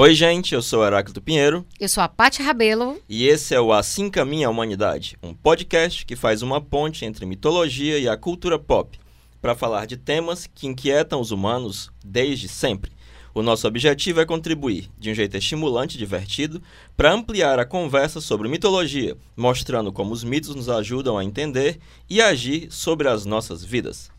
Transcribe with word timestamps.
Oi, 0.00 0.14
gente, 0.14 0.54
eu 0.54 0.62
sou 0.62 0.86
Heráclito 0.86 1.20
Pinheiro. 1.20 1.66
Eu 1.80 1.88
sou 1.88 2.04
a 2.04 2.08
Paty 2.08 2.40
Rabelo. 2.40 3.00
E 3.08 3.26
esse 3.26 3.52
é 3.52 3.60
o 3.60 3.72
Assim 3.72 4.08
Caminha 4.08 4.46
a 4.46 4.50
Humanidade, 4.50 5.18
um 5.20 5.34
podcast 5.34 6.06
que 6.06 6.14
faz 6.14 6.40
uma 6.40 6.60
ponte 6.60 7.04
entre 7.04 7.26
mitologia 7.26 7.98
e 7.98 8.08
a 8.08 8.16
cultura 8.16 8.60
pop, 8.60 8.96
para 9.42 9.56
falar 9.56 9.88
de 9.88 9.96
temas 9.96 10.46
que 10.46 10.68
inquietam 10.68 11.20
os 11.20 11.32
humanos 11.32 11.90
desde 12.04 12.46
sempre. 12.46 12.92
O 13.34 13.42
nosso 13.42 13.66
objetivo 13.66 14.20
é 14.20 14.24
contribuir, 14.24 14.88
de 14.96 15.10
um 15.10 15.14
jeito 15.14 15.36
estimulante 15.36 15.96
e 15.96 15.98
divertido, 15.98 16.62
para 16.96 17.12
ampliar 17.12 17.58
a 17.58 17.66
conversa 17.66 18.20
sobre 18.20 18.48
mitologia, 18.48 19.16
mostrando 19.36 19.92
como 19.92 20.12
os 20.12 20.22
mitos 20.22 20.54
nos 20.54 20.68
ajudam 20.68 21.18
a 21.18 21.24
entender 21.24 21.80
e 22.08 22.22
agir 22.22 22.70
sobre 22.70 23.08
as 23.08 23.24
nossas 23.24 23.64
vidas. 23.64 24.16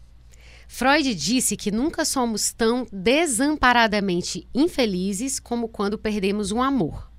Freud 0.71 1.15
disse 1.15 1.57
que 1.57 1.71
nunca 1.71 2.05
somos 2.05 2.53
tão 2.53 2.85
desamparadamente 2.93 4.47
infelizes 4.53 5.39
como 5.39 5.67
quando 5.67 5.97
perdemos 5.97 6.51
um 6.51 6.61
amor. 6.61 7.11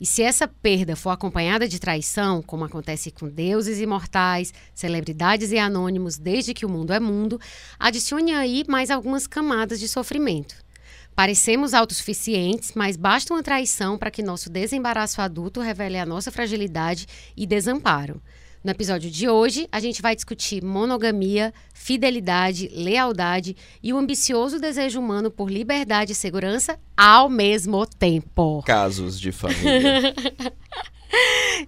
E 0.00 0.06
se 0.06 0.22
essa 0.22 0.48
perda 0.48 0.96
for 0.96 1.10
acompanhada 1.10 1.68
de 1.68 1.78
traição, 1.78 2.42
como 2.42 2.64
acontece 2.64 3.10
com 3.10 3.28
deuses 3.28 3.78
imortais, 3.78 4.54
celebridades 4.74 5.52
e 5.52 5.58
anônimos 5.58 6.16
desde 6.16 6.54
que 6.54 6.64
o 6.64 6.68
mundo 6.68 6.94
é 6.94 6.98
mundo, 6.98 7.38
adicione 7.78 8.32
aí 8.32 8.64
mais 8.66 8.90
algumas 8.90 9.26
camadas 9.26 9.78
de 9.78 9.86
sofrimento. 9.86 10.56
Parecemos 11.14 11.74
autossuficientes, 11.74 12.72
mas 12.74 12.96
basta 12.96 13.34
uma 13.34 13.42
traição 13.42 13.98
para 13.98 14.10
que 14.10 14.22
nosso 14.22 14.48
desembaraço 14.48 15.20
adulto 15.20 15.60
revele 15.60 15.98
a 15.98 16.06
nossa 16.06 16.32
fragilidade 16.32 17.06
e 17.36 17.46
desamparo. 17.46 18.20
No 18.64 18.70
episódio 18.70 19.10
de 19.10 19.28
hoje, 19.28 19.68
a 19.70 19.78
gente 19.78 20.00
vai 20.00 20.16
discutir 20.16 20.64
monogamia, 20.64 21.52
fidelidade, 21.74 22.70
lealdade 22.72 23.54
e 23.82 23.92
o 23.92 23.98
ambicioso 23.98 24.58
desejo 24.58 24.98
humano 24.98 25.30
por 25.30 25.50
liberdade 25.50 26.12
e 26.12 26.14
segurança 26.14 26.80
ao 26.96 27.28
mesmo 27.28 27.84
tempo. 27.84 28.62
Casos 28.64 29.20
de 29.20 29.32
família. 29.32 30.14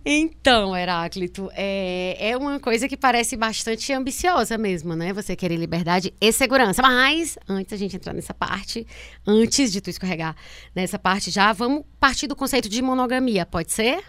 Então, 0.04 0.76
Heráclito, 0.76 1.48
é, 1.54 2.16
é 2.30 2.36
uma 2.36 2.58
coisa 2.58 2.88
que 2.88 2.96
parece 2.96 3.36
bastante 3.36 3.92
ambiciosa 3.92 4.58
mesmo, 4.58 4.96
né? 4.96 5.12
Você 5.12 5.36
querer 5.36 5.54
liberdade 5.54 6.12
e 6.20 6.32
segurança. 6.32 6.82
Mas, 6.82 7.38
antes 7.48 7.72
a 7.72 7.76
gente 7.76 7.94
entrar 7.94 8.12
nessa 8.12 8.34
parte, 8.34 8.84
antes 9.24 9.70
de 9.70 9.80
tu 9.80 9.88
escorregar 9.88 10.34
nessa 10.74 10.98
parte 10.98 11.30
já, 11.30 11.52
vamos 11.52 11.84
partir 12.00 12.26
do 12.26 12.34
conceito 12.34 12.68
de 12.68 12.82
monogamia, 12.82 13.46
pode 13.46 13.70
ser? 13.70 14.02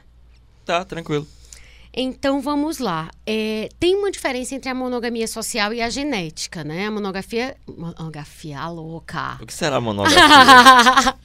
Tá, 0.66 0.84
tranquilo. 0.84 1.28
Então 2.00 2.40
vamos 2.40 2.78
lá. 2.78 3.10
É, 3.26 3.70
tem 3.80 3.96
uma 3.96 4.12
diferença 4.12 4.54
entre 4.54 4.70
a 4.70 4.76
monogamia 4.76 5.28
social 5.28 5.74
e 5.74 5.82
a 5.82 5.90
genética, 5.90 6.64
né? 6.64 6.86
A 6.86 6.92
monografia. 6.92 7.58
Monografia 7.68 8.68
louca. 8.68 9.40
O 9.42 9.48
que 9.48 9.54
será 9.54 9.78
a 9.78 9.82
monogamia? 9.82 10.20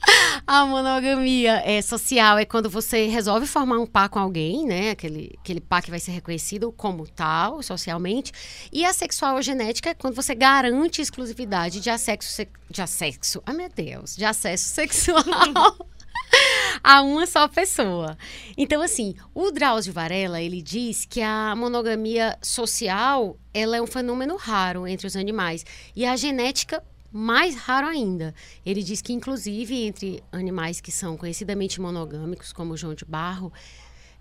a 0.47 0.65
monogamia 0.65 1.61
é, 1.63 1.79
social 1.79 2.39
é 2.39 2.45
quando 2.45 2.71
você 2.71 3.05
resolve 3.05 3.45
formar 3.45 3.77
um 3.77 3.85
par 3.85 4.09
com 4.09 4.17
alguém, 4.17 4.65
né? 4.65 4.89
Aquele, 4.89 5.37
aquele 5.39 5.61
par 5.61 5.83
que 5.83 5.91
vai 5.91 5.99
ser 5.99 6.09
reconhecido 6.09 6.71
como 6.71 7.07
tal, 7.07 7.61
socialmente. 7.61 8.31
E 8.71 8.83
a 8.83 8.93
sexual 8.93 9.35
ou 9.35 9.43
genética 9.43 9.91
é 9.91 9.93
quando 9.93 10.15
você 10.15 10.33
garante 10.33 11.03
exclusividade 11.03 11.81
de 11.81 11.91
acesso. 11.91 12.47
De 12.67 12.81
acesso. 12.81 13.43
Ai, 13.45 13.53
meu 13.53 13.69
Deus. 13.69 14.15
De 14.15 14.25
acesso 14.25 14.65
sexual. 14.73 15.23
a 16.83 17.01
uma 17.01 17.25
só 17.25 17.47
pessoa. 17.47 18.17
Então, 18.57 18.81
assim, 18.81 19.15
o 19.33 19.51
Drauzio 19.51 19.93
Varela, 19.93 20.41
ele 20.41 20.61
diz 20.61 21.05
que 21.05 21.21
a 21.21 21.55
monogamia 21.55 22.37
social, 22.41 23.37
ela 23.53 23.77
é 23.77 23.81
um 23.81 23.87
fenômeno 23.87 24.35
raro 24.35 24.87
entre 24.87 25.07
os 25.07 25.15
animais. 25.15 25.65
E 25.95 26.05
a 26.05 26.15
genética, 26.15 26.83
mais 27.11 27.55
raro 27.55 27.87
ainda. 27.87 28.33
Ele 28.65 28.81
diz 28.81 29.01
que, 29.01 29.13
inclusive, 29.13 29.83
entre 29.83 30.23
animais 30.31 30.81
que 30.81 30.91
são 30.91 31.15
conhecidamente 31.15 31.79
monogâmicos, 31.79 32.51
como 32.51 32.73
o 32.73 32.77
João 32.77 32.95
de 32.95 33.05
Barro, 33.05 33.53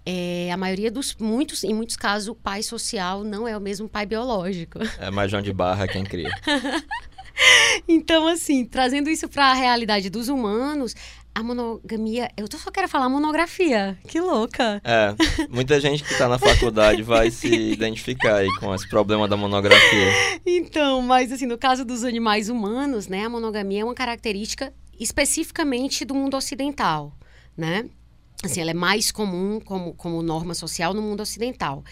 é, 0.05 0.51
a 0.53 0.57
maioria 0.57 0.91
dos 0.91 1.15
muitos, 1.15 1.63
em 1.63 1.73
muitos 1.73 1.97
casos, 1.97 2.29
o 2.29 2.35
pai 2.35 2.63
social 2.63 3.23
não 3.23 3.47
é 3.47 3.57
o 3.57 3.61
mesmo 3.61 3.89
pai 3.89 4.05
biológico. 4.05 4.79
É 4.99 5.11
mais 5.11 5.31
João 5.31 5.43
de 5.43 5.53
Barra 5.53 5.87
quem 5.87 6.05
cria. 6.05 6.31
então, 7.89 8.27
assim, 8.27 8.65
trazendo 8.65 9.11
isso 9.11 9.29
para 9.29 9.51
a 9.51 9.55
realidade 9.55 10.11
dos 10.11 10.29
humanos, 10.29 10.95
a 11.35 11.43
monogamia. 11.43 12.31
Eu 12.37 12.47
só 12.59 12.71
quero 12.71 12.89
falar 12.89 13.09
monografia. 13.09 13.99
Que 14.07 14.21
louca. 14.21 14.81
É, 14.85 15.15
muita 15.49 15.81
gente 15.81 16.05
que 16.05 16.13
está 16.13 16.29
na 16.29 16.39
faculdade 16.39 17.03
vai 17.03 17.31
se 17.31 17.49
identificar 17.73 18.37
aí 18.37 18.49
com 18.59 18.75
esse 18.75 18.89
problema 18.89 19.27
da 19.27 19.37
monografia. 19.37 20.41
Então, 20.45 21.01
mas 21.03 21.33
assim, 21.33 21.47
no 21.47 21.57
caso 21.57 21.85
dos 21.85 22.05
animais 22.05 22.49
humanos, 22.49 23.09
né, 23.09 23.25
a 23.25 23.29
monogamia 23.29 23.81
é 23.81 23.85
uma 23.85 23.95
característica 23.95 24.73
especificamente 24.99 26.05
do 26.05 26.15
mundo 26.15 26.37
ocidental, 26.37 27.17
né? 27.57 27.89
Assim, 28.45 28.61
ela 28.61 28.71
é 28.73 28.75
mais 28.75 29.11
comum 29.11 29.61
como, 29.61 29.95
como 29.95 30.23
norma 30.23 30.53
social 30.53 30.93
no 30.93 31.01
mundo 31.01 31.21
ocidental. 31.21 31.85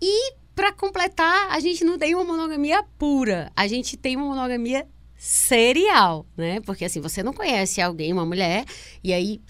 E 0.00 0.34
para 0.54 0.72
completar, 0.72 1.48
a 1.50 1.60
gente 1.60 1.84
não 1.84 1.98
tem 1.98 2.14
uma 2.14 2.24
monogamia 2.24 2.82
pura, 2.98 3.50
a 3.56 3.66
gente 3.66 3.96
tem 3.96 4.16
uma 4.16 4.26
monogamia 4.26 4.86
serial, 5.16 6.26
né? 6.36 6.60
Porque 6.60 6.84
assim, 6.84 7.00
você 7.00 7.22
não 7.22 7.32
conhece 7.32 7.80
alguém, 7.80 8.12
uma 8.12 8.26
mulher, 8.26 8.64
e 9.02 9.12
aí 9.12 9.40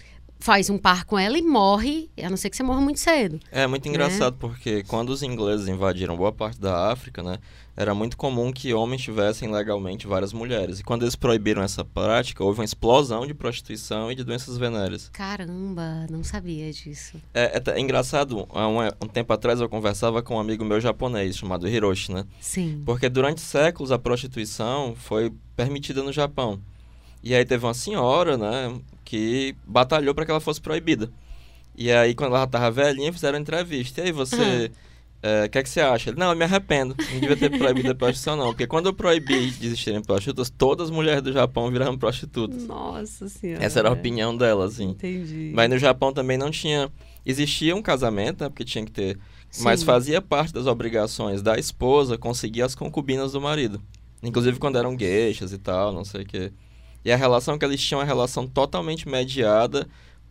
faz 0.43 0.69
um 0.69 0.77
par 0.77 1.05
com 1.05 1.17
ela 1.17 1.37
e 1.37 1.41
morre, 1.41 2.09
a 2.21 2.29
não 2.29 2.35
ser 2.35 2.49
que 2.49 2.57
você 2.57 2.63
morra 2.63 2.81
muito 2.81 2.99
cedo. 2.99 3.39
É 3.49 3.65
muito 3.65 3.87
engraçado 3.87 4.33
né? 4.33 4.37
porque 4.41 4.83
quando 4.83 5.09
os 5.09 5.23
ingleses 5.23 5.69
invadiram 5.69 6.17
boa 6.17 6.33
parte 6.33 6.59
da 6.59 6.91
África, 6.91 7.23
né, 7.23 7.37
era 7.77 7.95
muito 7.95 8.17
comum 8.17 8.51
que 8.51 8.73
homens 8.73 9.01
tivessem 9.01 9.49
legalmente 9.49 10.05
várias 10.05 10.33
mulheres. 10.33 10.81
E 10.81 10.83
quando 10.83 11.03
eles 11.03 11.15
proibiram 11.15 11.63
essa 11.63 11.85
prática, 11.85 12.43
houve 12.43 12.59
uma 12.59 12.65
explosão 12.65 13.25
de 13.25 13.33
prostituição 13.33 14.11
e 14.11 14.15
de 14.15 14.23
doenças 14.25 14.57
venéreas. 14.57 15.07
Caramba, 15.13 16.05
não 16.09 16.25
sabia 16.25 16.69
disso. 16.73 17.15
É, 17.33 17.57
é, 17.57 17.71
é 17.71 17.79
engraçado, 17.79 18.37
um, 18.37 19.05
um, 19.05 19.07
tempo 19.07 19.31
atrás 19.31 19.61
eu 19.61 19.69
conversava 19.69 20.21
com 20.21 20.35
um 20.35 20.39
amigo 20.41 20.65
meu 20.65 20.81
japonês 20.81 21.37
chamado 21.37 21.69
Hiroshi, 21.69 22.11
né? 22.11 22.25
Sim. 22.41 22.83
Porque 22.85 23.07
durante 23.07 23.39
séculos 23.39 23.93
a 23.93 23.97
prostituição 23.97 24.93
foi 24.93 25.31
permitida 25.55 26.03
no 26.03 26.11
Japão. 26.11 26.59
E 27.23 27.33
aí 27.33 27.45
teve 27.45 27.65
uma 27.65 27.73
senhora, 27.73 28.37
né, 28.37 28.75
que 29.05 29.55
batalhou 29.65 30.13
para 30.13 30.25
que 30.25 30.31
ela 30.31 30.41
fosse 30.41 30.59
proibida. 30.59 31.09
E 31.75 31.91
aí, 31.91 32.13
quando 32.13 32.35
ela 32.35 32.45
tava 32.45 32.69
velhinha, 32.69 33.11
fizeram 33.11 33.39
entrevista. 33.39 34.01
E 34.01 34.05
aí, 34.05 34.11
você. 34.11 34.35
Uhum. 34.35 35.45
O 35.45 35.49
que 35.49 35.57
é 35.57 35.63
que 35.63 35.69
você 35.69 35.79
acha? 35.79 36.09
Ele, 36.09 36.19
não, 36.19 36.31
eu 36.31 36.35
me 36.35 36.43
arrependo. 36.43 36.95
Não 37.13 37.19
devia 37.21 37.37
ter 37.37 37.49
proibido 37.57 37.91
a 37.91 37.95
prostituição, 37.95 38.35
não. 38.35 38.47
Porque 38.47 38.67
quando 38.67 38.87
eu 38.87 38.93
proibi 38.93 39.51
de 39.51 39.67
existirem 39.67 40.01
prostitutas, 40.01 40.49
todas 40.49 40.89
as 40.89 40.91
mulheres 40.91 41.23
do 41.23 41.31
Japão 41.31 41.71
viraram 41.71 41.97
prostitutas. 41.97 42.65
Nossa 42.65 43.29
Senhora. 43.29 43.63
Essa 43.63 43.79
era 43.79 43.87
a 43.87 43.93
opinião 43.93 44.35
dela, 44.35 44.65
assim. 44.65 44.89
Entendi. 44.89 45.53
Mas 45.55 45.69
no 45.69 45.77
Japão 45.77 46.11
também 46.11 46.37
não 46.37 46.51
tinha... 46.51 46.91
Existia 47.25 47.73
um 47.73 47.81
casamento, 47.81 48.43
né? 48.43 48.49
Porque 48.49 48.65
tinha 48.65 48.83
que 48.83 48.91
ter... 48.91 49.17
Sim. 49.49 49.63
Mas 49.63 49.81
fazia 49.81 50.21
parte 50.21 50.53
das 50.53 50.67
obrigações 50.67 51.41
da 51.41 51.57
esposa 51.57 52.17
conseguir 52.17 52.63
as 52.63 52.75
concubinas 52.75 53.31
do 53.31 53.39
marido. 53.39 53.81
Inclusive 54.21 54.59
quando 54.59 54.77
eram 54.77 54.93
gueixas 54.93 55.53
e 55.53 55.57
tal, 55.57 55.93
não 55.93 56.03
sei 56.03 56.23
o 56.23 56.25
quê. 56.25 56.51
E 57.05 57.11
a 57.11 57.17
relação 57.17 57.57
que 57.57 57.65
eles 57.65 57.81
tinham 57.81 57.99
é 57.99 58.03
uma 58.03 58.07
relação 58.07 58.47
totalmente 58.47 59.07
mediada 59.07 59.87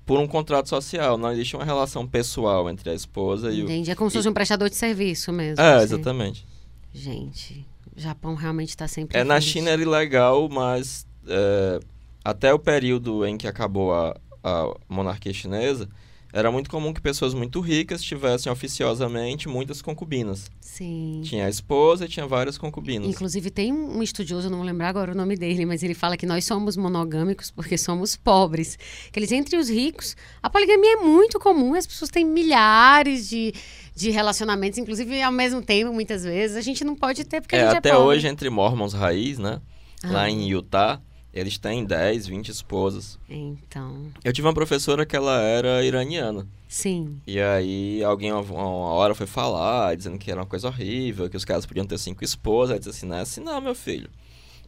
por 0.06 0.18
um 0.18 0.26
contrato 0.26 0.68
social. 0.68 1.16
Não 1.18 1.32
existe 1.32 1.54
uma 1.54 1.64
relação 1.64 2.06
pessoal 2.06 2.68
entre 2.70 2.90
a 2.90 2.94
esposa 2.94 3.50
e 3.52 3.62
o. 3.62 3.64
Entendi. 3.64 3.90
É 3.90 3.94
como 3.94 4.10
se 4.10 4.16
fosse 4.16 4.28
um 4.28 4.32
prestador 4.32 4.68
de 4.68 4.76
serviço 4.76 5.32
mesmo. 5.32 5.62
É, 5.62 5.74
assim. 5.74 5.84
exatamente. 5.84 6.46
Gente, 6.92 7.66
o 7.96 8.00
Japão 8.00 8.34
realmente 8.34 8.70
está 8.70 8.88
sempre. 8.88 9.18
É, 9.18 9.24
na 9.24 9.40
China 9.40 9.70
era 9.70 9.80
ilegal, 9.80 10.48
mas 10.48 11.06
é, 11.26 11.80
até 12.24 12.52
o 12.52 12.58
período 12.58 13.25
em 13.26 13.36
que 13.36 13.46
acabou 13.46 13.92
a, 13.94 14.16
a 14.42 14.75
monarquia 14.88 15.32
chinesa, 15.32 15.88
era 16.32 16.50
muito 16.50 16.70
comum 16.70 16.94
que 16.94 17.00
pessoas 17.00 17.34
muito 17.34 17.61
ricas 17.61 18.02
tivessem 18.02 18.50
oficiosamente 18.50 19.49
muitas 19.49 19.82
concubinas. 19.82 20.50
Sim. 20.61 21.20
Tinha 21.23 21.44
a 21.44 21.50
esposa 21.50 22.06
e 22.06 22.08
tinha 22.08 22.26
várias 22.26 22.56
concubinas. 22.56 23.06
Inclusive, 23.06 23.50
tem 23.50 23.70
um 23.70 24.02
estudioso, 24.02 24.49
não 24.49 24.58
vou 24.58 24.67
lembrar 24.67 24.88
agora 24.88 25.12
o 25.12 25.14
nome 25.14 25.37
dele, 25.37 25.67
mas 25.67 25.82
ele 25.82 25.93
fala 25.93 26.17
que 26.17 26.25
nós 26.25 26.46
somos 26.46 26.75
monogâmicos 26.75 27.50
porque 27.50 27.76
somos 27.76 28.17
pobres. 28.17 28.79
Que 29.12 29.19
eles, 29.19 29.31
entre 29.31 29.56
os 29.56 29.69
ricos, 29.69 30.17
a 30.43 30.49
poligamia 30.49 30.94
é 30.94 30.96
muito 30.96 31.38
comum, 31.38 31.75
as 31.75 31.87
pessoas 31.87 32.11
têm 32.11 32.25
milhares 32.25 33.28
de, 33.28 33.52
de 33.94 34.11
relacionamentos, 34.11 34.78
inclusive 34.78 35.20
ao 35.20 35.32
mesmo 35.32 35.61
tempo, 35.61 35.93
muitas 35.93 36.25
vezes. 36.25 36.56
A 36.56 36.62
gente 36.62 36.82
não 36.82 36.96
pode 36.96 37.25
ter 37.25 37.43
porque 37.43 37.56
é, 37.56 37.61
a 37.61 37.67
gente 37.67 37.76
até 37.76 37.90
é 37.90 37.93
Até 37.93 38.02
hoje, 38.02 38.26
entre 38.26 38.49
mormons 38.49 38.94
raiz, 38.94 39.38
né? 39.38 39.61
Ah. 40.02 40.11
Lá 40.11 40.31
em 40.31 40.49
Utah 40.49 40.99
eles 41.32 41.58
têm 41.58 41.84
10, 41.84 42.26
20 42.26 42.49
esposas. 42.49 43.19
Então. 43.29 44.11
Eu 44.23 44.32
tive 44.32 44.46
uma 44.46 44.55
professora 44.55 45.06
que 45.06 45.17
ela 45.17 45.40
era 45.40 45.84
iraniana. 45.84 46.46
Sim. 46.69 47.20
E 47.26 47.40
aí 47.40 48.02
alguém 48.02 48.32
uma, 48.32 48.40
hora 48.62 49.14
foi 49.14 49.26
falar, 49.26 49.96
dizendo 49.96 50.19
que 50.19 50.31
era 50.31 50.40
uma 50.40 50.46
coisa 50.46 50.69
horrível, 50.69 51.29
que 51.29 51.37
os 51.37 51.44
caras 51.44 51.67
podiam 51.67 51.87
ter 51.87 51.99
cinco 51.99 52.25
esposas. 52.25 52.75
Aí 52.75 52.79
disse 52.79 52.90
assim, 52.90 53.06
não 53.06 53.17
é 53.17 53.20
assim 53.20 53.40
não, 53.40 53.61
meu 53.61 53.75
filho. 53.75 54.11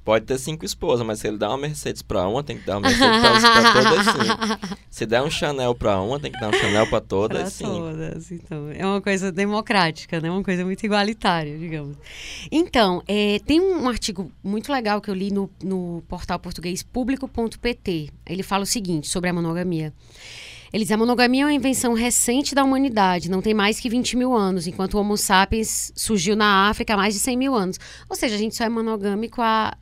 Pode 0.04 0.26
ter 0.26 0.36
cinco 0.38 0.64
esposas, 0.66 1.06
mas 1.06 1.18
se 1.20 1.26
ele 1.28 1.38
dá 1.38 1.48
uma 1.48 1.56
Mercedes 1.56 2.02
pra 2.02 2.28
uma, 2.28 2.42
tem 2.42 2.58
que 2.58 2.66
dar 2.66 2.76
uma 2.76 2.88
Mercedes 2.88 3.18
pra, 3.20 3.72
pra 3.72 3.82
todas 3.90 4.04
sim. 4.12 4.76
Se 4.90 5.06
der 5.06 5.22
um 5.22 5.30
Chanel 5.30 5.74
pra 5.74 5.98
uma, 6.00 6.20
tem 6.20 6.30
que 6.30 6.38
dar 6.38 6.50
um 6.50 6.52
Chanel 6.52 6.86
pra 6.88 7.00
todas 7.00 7.38
Pra 7.40 7.50
sim. 7.50 7.64
todas, 7.64 8.30
então. 8.30 8.70
É 8.70 8.84
uma 8.84 9.00
coisa 9.00 9.32
democrática, 9.32 10.20
né? 10.20 10.30
Uma 10.30 10.42
coisa 10.44 10.62
muito 10.64 10.84
igualitária, 10.84 11.56
digamos. 11.58 11.96
Então, 12.52 13.02
é, 13.08 13.38
tem 13.46 13.60
um 13.60 13.88
artigo 13.88 14.30
muito 14.42 14.70
legal 14.70 15.00
que 15.00 15.08
eu 15.10 15.14
li 15.14 15.32
no, 15.32 15.48
no 15.62 16.02
portal 16.06 16.38
português 16.38 16.82
público.pt. 16.82 18.10
Ele 18.26 18.42
fala 18.42 18.64
o 18.64 18.66
seguinte 18.66 19.08
sobre 19.08 19.30
a 19.30 19.32
monogamia. 19.32 19.92
Ele 20.74 20.82
diz: 20.84 20.90
a 20.90 20.96
monogamia 20.96 21.42
é 21.42 21.46
uma 21.46 21.52
invenção 21.52 21.94
recente 21.94 22.52
da 22.52 22.64
humanidade, 22.64 23.30
não 23.30 23.40
tem 23.40 23.54
mais 23.54 23.78
que 23.78 23.88
20 23.88 24.16
mil 24.16 24.34
anos, 24.34 24.66
enquanto 24.66 24.94
o 24.94 24.98
Homo 24.98 25.16
sapiens 25.16 25.92
surgiu 25.94 26.34
na 26.34 26.68
África 26.68 26.94
há 26.94 26.96
mais 26.96 27.14
de 27.14 27.20
100 27.20 27.36
mil 27.36 27.54
anos. 27.54 27.78
Ou 28.10 28.16
seja, 28.16 28.34
a 28.34 28.38
gente 28.38 28.56
só 28.56 28.64
é 28.64 28.68
monogâmico 28.68 29.40
há- 29.40 29.76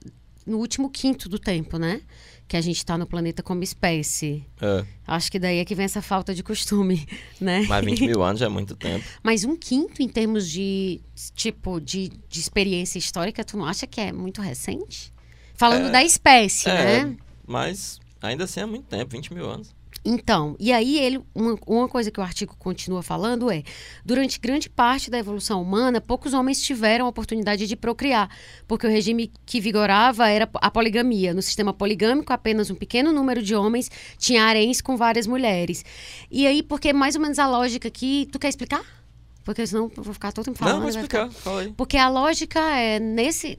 no 0.46 0.58
último 0.58 0.90
quinto 0.90 1.28
do 1.30 1.38
tempo, 1.38 1.78
né? 1.78 2.02
Que 2.46 2.56
a 2.56 2.60
gente 2.60 2.76
está 2.76 2.98
no 2.98 3.06
planeta 3.06 3.42
como 3.42 3.62
espécie. 3.62 4.44
É, 4.60 4.84
Acho 5.06 5.32
que 5.32 5.38
daí 5.38 5.58
é 5.60 5.64
que 5.64 5.74
vem 5.74 5.84
essa 5.86 6.02
falta 6.02 6.34
de 6.34 6.42
costume, 6.42 7.06
né? 7.40 7.64
mas 7.68 7.84
20 7.84 8.00
mil 8.08 8.22
anos 8.22 8.40
já 8.40 8.46
é 8.46 8.48
muito 8.50 8.76
tempo. 8.76 9.02
Mas 9.24 9.44
um 9.44 9.56
quinto 9.56 10.02
em 10.02 10.08
termos 10.08 10.46
de, 10.50 11.00
tipo, 11.34 11.80
de, 11.80 12.10
de 12.28 12.38
experiência 12.40 12.98
histórica, 12.98 13.42
tu 13.42 13.56
não 13.56 13.64
acha 13.64 13.86
que 13.86 13.98
é 14.00 14.12
muito 14.12 14.42
recente? 14.42 15.10
Falando 15.54 15.86
É, 15.86 15.90
da 15.90 16.04
espécie, 16.04 16.68
É, 16.68 17.04
né? 17.04 17.16
mas 17.46 17.98
ainda 18.20 18.44
assim 18.44 18.60
é 18.60 18.66
muito 18.66 18.84
tempo, 18.86 19.12
20 19.12 19.32
mil 19.32 19.48
anos. 19.48 19.74
Então, 20.04 20.56
e 20.58 20.72
aí 20.72 20.98
ele, 20.98 21.20
uma, 21.34 21.56
uma 21.66 21.88
coisa 21.88 22.10
que 22.10 22.18
o 22.18 22.22
artigo 22.22 22.56
continua 22.58 23.02
falando 23.02 23.50
é, 23.50 23.62
durante 24.04 24.40
grande 24.40 24.68
parte 24.68 25.10
da 25.10 25.18
evolução 25.18 25.62
humana, 25.62 26.00
poucos 26.00 26.34
homens 26.34 26.60
tiveram 26.60 27.06
a 27.06 27.08
oportunidade 27.08 27.66
de 27.66 27.76
procriar, 27.76 28.28
porque 28.66 28.86
o 28.86 28.90
regime 28.90 29.32
que 29.46 29.60
vigorava 29.60 30.28
era 30.28 30.48
a 30.54 30.70
poligamia. 30.70 31.32
No 31.32 31.42
sistema 31.42 31.72
poligâmico, 31.72 32.32
apenas 32.32 32.70
um 32.70 32.74
pequeno 32.74 33.12
número 33.12 33.42
de 33.42 33.54
homens 33.54 33.90
tinha 34.18 34.44
haréns 34.44 34.80
com 34.80 34.96
várias 34.96 35.26
mulheres. 35.26 35.84
E 36.30 36.46
aí, 36.46 36.62
porque 36.62 36.92
mais 36.92 37.14
ou 37.14 37.20
menos 37.20 37.38
a 37.38 37.46
lógica 37.46 37.86
aqui, 37.86 38.28
tu 38.32 38.38
quer 38.38 38.48
explicar? 38.48 39.01
Porque 39.44 39.66
senão 39.66 39.90
eu 39.96 40.02
vou 40.02 40.14
ficar 40.14 40.32
todo 40.32 40.44
tempo 40.44 40.58
falando. 40.58 40.74
Não, 40.74 40.82
vou 40.82 40.92
vai 40.92 41.02
ficar- 41.02 41.26
explicar, 41.26 41.42
fala 41.42 41.60
aí. 41.62 41.72
porque 41.76 41.96
a 41.96 42.08
lógica 42.08 42.60
é, 42.60 43.00
nesse, 43.00 43.58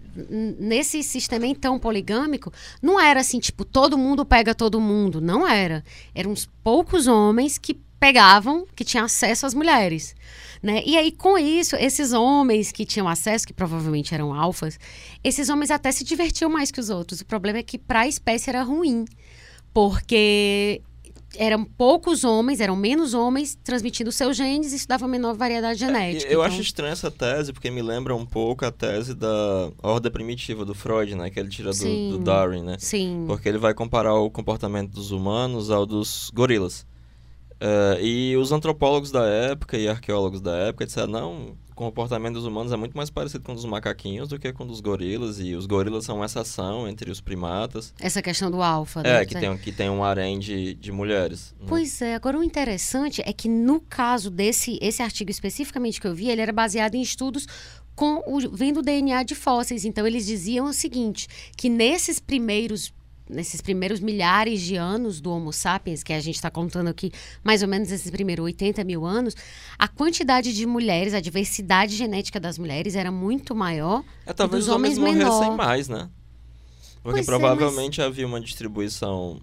nesse 0.59 1.03
sistema 1.03 1.45
então 1.45 1.77
poligâmico, 1.77 2.51
não 2.81 3.00
era 3.00 3.19
assim, 3.19 3.39
tipo, 3.39 3.65
todo 3.65 3.97
mundo 3.97 4.25
pega 4.25 4.56
todo 4.56 4.80
mundo. 4.80 5.19
Não 5.19 5.47
era. 5.47 5.83
Eram 6.15 6.31
uns 6.31 6.50
poucos 6.63 7.07
homens 7.07 7.57
que 7.57 7.74
pegavam, 8.00 8.65
que 8.75 8.83
tinham 8.83 9.06
acesso 9.06 9.45
às 9.45 9.53
mulheres. 9.53 10.13
Né? 10.62 10.81
E 10.85 10.97
aí, 10.97 11.12
com 11.12 11.38
isso, 11.38 11.75
esses 11.75 12.13
homens 12.13 12.71
que 12.71 12.85
tinham 12.85 13.07
acesso, 13.07 13.45
que 13.45 13.53
provavelmente 13.53 14.13
eram 14.13 14.33
alfas, 14.33 14.80
esses 15.24 15.50
homens 15.50 15.69
até 15.71 15.91
se 15.91 16.03
divertiam 16.06 16.50
mais 16.50 16.71
que 16.71 16.80
os 16.80 16.89
outros. 16.89 17.19
O 17.21 17.25
problema 17.25 17.59
é 17.59 17.63
que 17.63 17.77
para 17.77 18.01
a 18.01 18.07
espécie 18.07 18.50
era 18.50 18.63
ruim. 18.63 19.06
Porque 19.74 20.81
eram 21.38 21.63
poucos 21.65 22.24
homens, 22.24 22.59
eram 22.59 22.75
menos 22.75 23.13
homens 23.13 23.57
transmitindo 23.63 24.12
seus 24.12 24.35
genes 24.38 24.71
e 24.74 24.75
isso 24.75 24.88
dava 24.88 25.07
menor 25.07 25.35
variedade 25.35 25.80
genética. 25.80 26.25
Eu 26.31 26.39
Então- 26.39 26.44
acho 26.44 26.62
estranha 26.62 26.94
essa 26.94 27.09
tese, 27.12 27.51
porque 27.53 27.69
me 27.71 27.81
lembra 27.81 28.15
um 28.15 28.25
pouco 28.25 28.65
a 28.65 28.71
tese 28.71 29.13
da 29.13 29.71
ordem 29.81 30.12
primitiva 30.12 30.63
do 30.65 30.74
Freud, 30.74 31.15
né? 31.15 31.30
Que 31.30 31.39
ele 31.39 31.50
tira 31.50 31.71
do, 31.71 32.09
do 32.12 32.18
Darwin, 32.19 32.63
né? 32.63 32.75
Sim. 32.80 33.25
Porque 33.27 33.47
ele 33.50 33.57
vai 33.57 33.74
comparar 33.74 34.13
o 34.15 34.30
comportamento 34.30 34.91
dos 34.91 35.12
humanos 35.12 35.69
ao 35.71 35.85
dos 35.85 36.30
gorilas. 36.33 36.85
Eh, 37.59 38.00
e 38.01 38.38
os 38.38 38.51
antropólogos 38.51 39.09
da 39.12 39.25
época 39.25 39.77
e 39.77 39.88
arqueólogos 39.88 40.41
da 40.41 40.53
época 40.57 40.85
disseram, 40.85 41.07
não, 41.12 41.57
comportamento 41.75 42.34
dos 42.34 42.46
humanos 42.46 42.72
é 42.72 42.75
muito 42.75 42.96
mais 42.96 43.10
parecido 43.10 43.44
com 43.44 43.52
o 43.52 43.56
dos 43.56 43.66
macaquinhos 43.66 44.30
do 44.30 44.40
que 44.40 44.52
com 44.54 44.64
o 44.64 44.68
dos 44.68 44.81
gorilas, 44.81 45.40
e 45.40 45.56
os 45.56 45.66
gorilas 45.66 46.06
são 46.06 46.18
uma 46.18 46.25
exceção 46.25 46.88
entre 46.88 47.10
os 47.12 47.22
primatas. 47.22 47.94
Essa 48.00 48.22
questão 48.22 48.50
do 48.50 48.62
alfa, 48.62 49.04
né? 49.04 49.22
É, 49.22 49.25
que 49.25 49.36
tem, 49.36 49.58
que 49.58 49.72
tem 49.72 49.90
um 49.90 50.04
harém 50.04 50.40
de, 50.40 50.74
de 50.74 50.92
mulheres. 50.92 51.54
né? 51.60 51.66
Pois 51.68 52.02
é, 52.02 52.16
agora 52.16 52.38
o 52.38 52.44
interessante 52.44 53.22
é 53.25 53.34
que 53.34 53.48
no 53.48 53.80
caso 53.80 54.30
desse 54.30 54.78
esse 54.81 55.02
artigo 55.02 55.31
especificamente 55.31 56.00
que 56.00 56.08
eu 56.08 56.14
vi, 56.14 56.30
ele 56.30 56.42
era 56.42 56.54
baseado 56.54 56.96
em 56.96 57.02
estudos 57.02 57.48
com 57.96 58.24
o, 58.26 58.40
vendo 58.52 58.80
o 58.80 58.81
DNA 58.81 59.24
de 59.24 59.36
fósseis. 59.36 59.86
Então 59.86 60.06
eles 60.06 60.26
diziam 60.26 60.66
o 60.66 60.74
seguinte, 60.74 61.28
que 61.56 61.69
nesses 61.69 62.19
primeiros 62.19 62.94
nesses 63.30 63.62
primeiros 63.62 64.00
milhares 64.00 64.62
de 64.62 64.75
anos 64.75 65.22
do 65.22 65.31
Homo 65.31 65.52
sapiens, 65.52 66.04
que 66.04 66.14
a 66.14 66.20
gente 66.20 66.36
está 66.36 66.52
contando 66.52 66.88
aqui 66.88 67.12
mais 67.44 67.62
ou 67.62 67.68
menos 67.68 67.92
esses 67.92 68.12
primeiros 68.12 68.44
80 68.44 68.84
mil 68.84 69.06
anos, 69.06 69.36
a 69.78 69.88
quantidade 69.88 70.54
de 70.54 70.66
mulheres, 70.66 71.14
a 71.14 71.20
diversidade 71.20 71.96
genética 71.96 72.40
das 72.40 72.58
mulheres 72.58 72.96
era 72.96 73.12
muito 73.12 73.56
maior. 73.56 74.04
É, 74.25 74.34
talvez 74.34 74.64
os 74.64 74.70
homens 74.70 74.98
homens 74.98 75.18
morressem 75.18 75.52
menor. 75.52 75.58
mais, 75.58 75.88
né? 75.88 76.10
Porque 77.02 77.18
Pois 77.18 77.22
é, 77.22 77.24
provavelmente 77.25 78.02
havia 78.02 78.25
uma 78.25 78.40
distribuição 78.40 79.42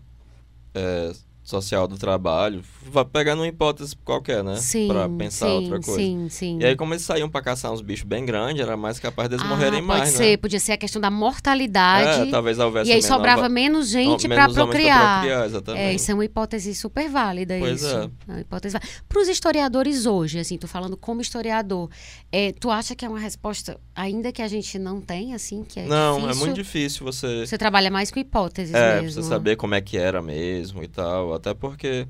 é, 0.75 1.13
social 1.43 1.89
do 1.89 1.97
trabalho. 1.99 2.63
Vai 2.91 3.05
pegar 3.05 3.35
numa 3.35 3.47
hipótese 3.49 3.97
qualquer, 4.05 4.45
né? 4.45 4.57
Sim, 4.57 4.87
pra 4.89 5.09
pensar 5.09 5.47
sim, 5.47 5.53
outra 5.53 5.81
coisa. 5.81 6.01
sim, 6.01 6.29
sim. 6.31 6.59
E 6.61 6.65
aí, 6.67 6.77
como 6.77 6.93
eles 6.95 7.03
saíam 7.05 7.29
pra 7.29 7.43
caçar 7.43 7.73
uns 7.73 7.81
bichos 7.81 8.05
bem 8.05 8.25
grandes, 8.25 8.63
era 8.63 8.77
mais 8.77 8.99
capaz 9.01 9.29
deles 9.29 9.45
Ah, 9.45 9.49
morrerem 9.49 9.85
pode 9.85 9.87
mais, 10.01 10.11
ser, 10.11 10.31
né? 10.33 10.37
podia 10.37 10.61
ser 10.61 10.73
a 10.73 10.77
questão 10.77 11.01
da 11.01 11.11
mortalidade. 11.11 12.29
É, 12.29 12.31
talvez 12.31 12.59
houvesse 12.59 12.91
E 12.91 12.93
aí 12.93 13.03
menor 13.03 13.17
sobrava 13.17 13.43
va- 13.43 13.49
menos 13.49 13.89
gente 13.89 14.29
menos 14.29 14.55
pra 14.55 14.65
procriar. 14.65 15.13
procriar, 15.21 15.47
exatamente. 15.47 15.83
É, 15.83 15.95
isso 15.95 16.11
é 16.11 16.15
uma 16.15 16.25
hipótese 16.25 16.75
super 16.75 17.09
válida 17.09 17.57
Pois 17.59 17.83
isso. 17.83 17.97
é. 17.97 18.11
uma 18.29 18.41
hipótese 18.41 18.77
Para 19.09 19.21
os 19.21 19.29
historiadores 19.29 20.07
hoje, 20.07 20.39
assim, 20.39 20.57
tô 20.57 20.67
falando 20.69 20.97
como 20.97 21.21
historiador, 21.21 21.89
é, 22.31 22.53
tu 22.53 22.71
acha 22.71 22.95
que 22.95 23.05
é 23.05 23.09
uma 23.09 23.19
resposta 23.19 23.79
ainda 23.95 24.31
que 24.33 24.43
a 24.43 24.49
gente 24.49 24.79
não 24.79 25.01
tem, 25.01 25.35
assim, 25.35 25.65
que 25.65 25.81
é 25.81 25.87
Não, 25.87 26.17
difícil? 26.21 26.31
é 26.31 26.35
muito 26.47 26.55
difícil 26.55 27.05
você... 27.05 27.47
Você 27.47 27.59
trabalha 27.59 27.91
mais 27.91 28.11
com 28.11 28.19
hipóteses 28.21 28.75
É, 28.75 29.01
mesmo. 29.03 29.23
você 29.23 29.29
saber 29.29 29.57
como 29.57 29.75
é 29.75 29.81
que 29.81 29.97
era 29.97 30.23
mesmo 30.23 30.83
e 30.83 30.89
tal. 30.89 31.30
Até 31.35 31.55
porque 31.55 32.07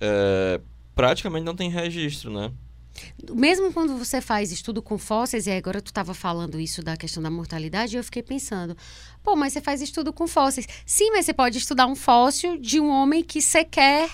é, 0.00 0.60
praticamente 0.94 1.44
não 1.44 1.54
tem 1.56 1.70
registro, 1.70 2.30
né? 2.30 2.52
Mesmo 3.32 3.72
quando 3.72 3.96
você 3.96 4.20
faz 4.20 4.50
estudo 4.50 4.82
com 4.82 4.98
fósseis, 4.98 5.46
e 5.46 5.52
agora 5.52 5.80
tu 5.80 5.86
estava 5.88 6.12
falando 6.14 6.58
isso 6.58 6.82
da 6.82 6.96
questão 6.96 7.22
da 7.22 7.30
mortalidade, 7.30 7.96
eu 7.96 8.02
fiquei 8.02 8.22
pensando, 8.24 8.76
pô, 9.22 9.36
mas 9.36 9.52
você 9.52 9.60
faz 9.60 9.80
estudo 9.80 10.12
com 10.12 10.26
fósseis. 10.26 10.66
Sim, 10.84 11.10
mas 11.12 11.24
você 11.24 11.32
pode 11.32 11.58
estudar 11.58 11.86
um 11.86 11.94
fóssil 11.94 12.56
de 12.58 12.80
um 12.80 12.88
homem 12.90 13.22
que 13.22 13.40
sequer 13.40 14.10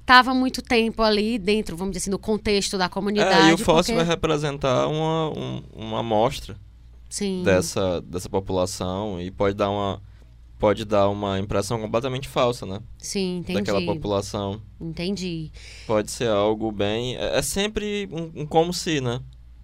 estava 0.00 0.32
muito 0.32 0.62
tempo 0.62 1.02
ali 1.02 1.38
dentro, 1.38 1.76
vamos 1.76 1.92
dizer 1.92 2.04
assim, 2.04 2.10
no 2.10 2.18
contexto 2.18 2.78
da 2.78 2.88
comunidade. 2.88 3.48
É, 3.48 3.50
e 3.50 3.54
o 3.54 3.58
fóssil 3.58 3.94
porque- 3.94 4.04
vai 4.04 4.04
representar 4.04 4.86
uma, 4.86 5.30
um- 5.36 5.62
uma 5.74 5.98
amostra 6.00 6.56
Sim. 7.08 7.42
dessa, 7.44 8.00
dessa 8.02 8.28
população 8.28 9.20
e 9.20 9.30
pode 9.32 9.56
dar 9.56 9.70
uma 9.70 10.00
pode 10.60 10.84
dar 10.84 11.08
uma 11.08 11.38
impressão 11.38 11.80
completamente 11.80 12.28
falsa, 12.28 12.66
né? 12.66 12.80
Sim, 12.98 13.38
entendi. 13.38 13.58
Daquela 13.58 13.80
população. 13.82 14.60
Entendi. 14.78 15.50
Pode 15.86 16.10
ser 16.10 16.28
algo 16.28 16.70
bem. 16.70 17.16
É, 17.16 17.38
é 17.38 17.42
sempre 17.42 18.06
um, 18.12 18.42
um 18.42 18.46
como 18.46 18.72
se, 18.72 19.00
né? 19.00 19.20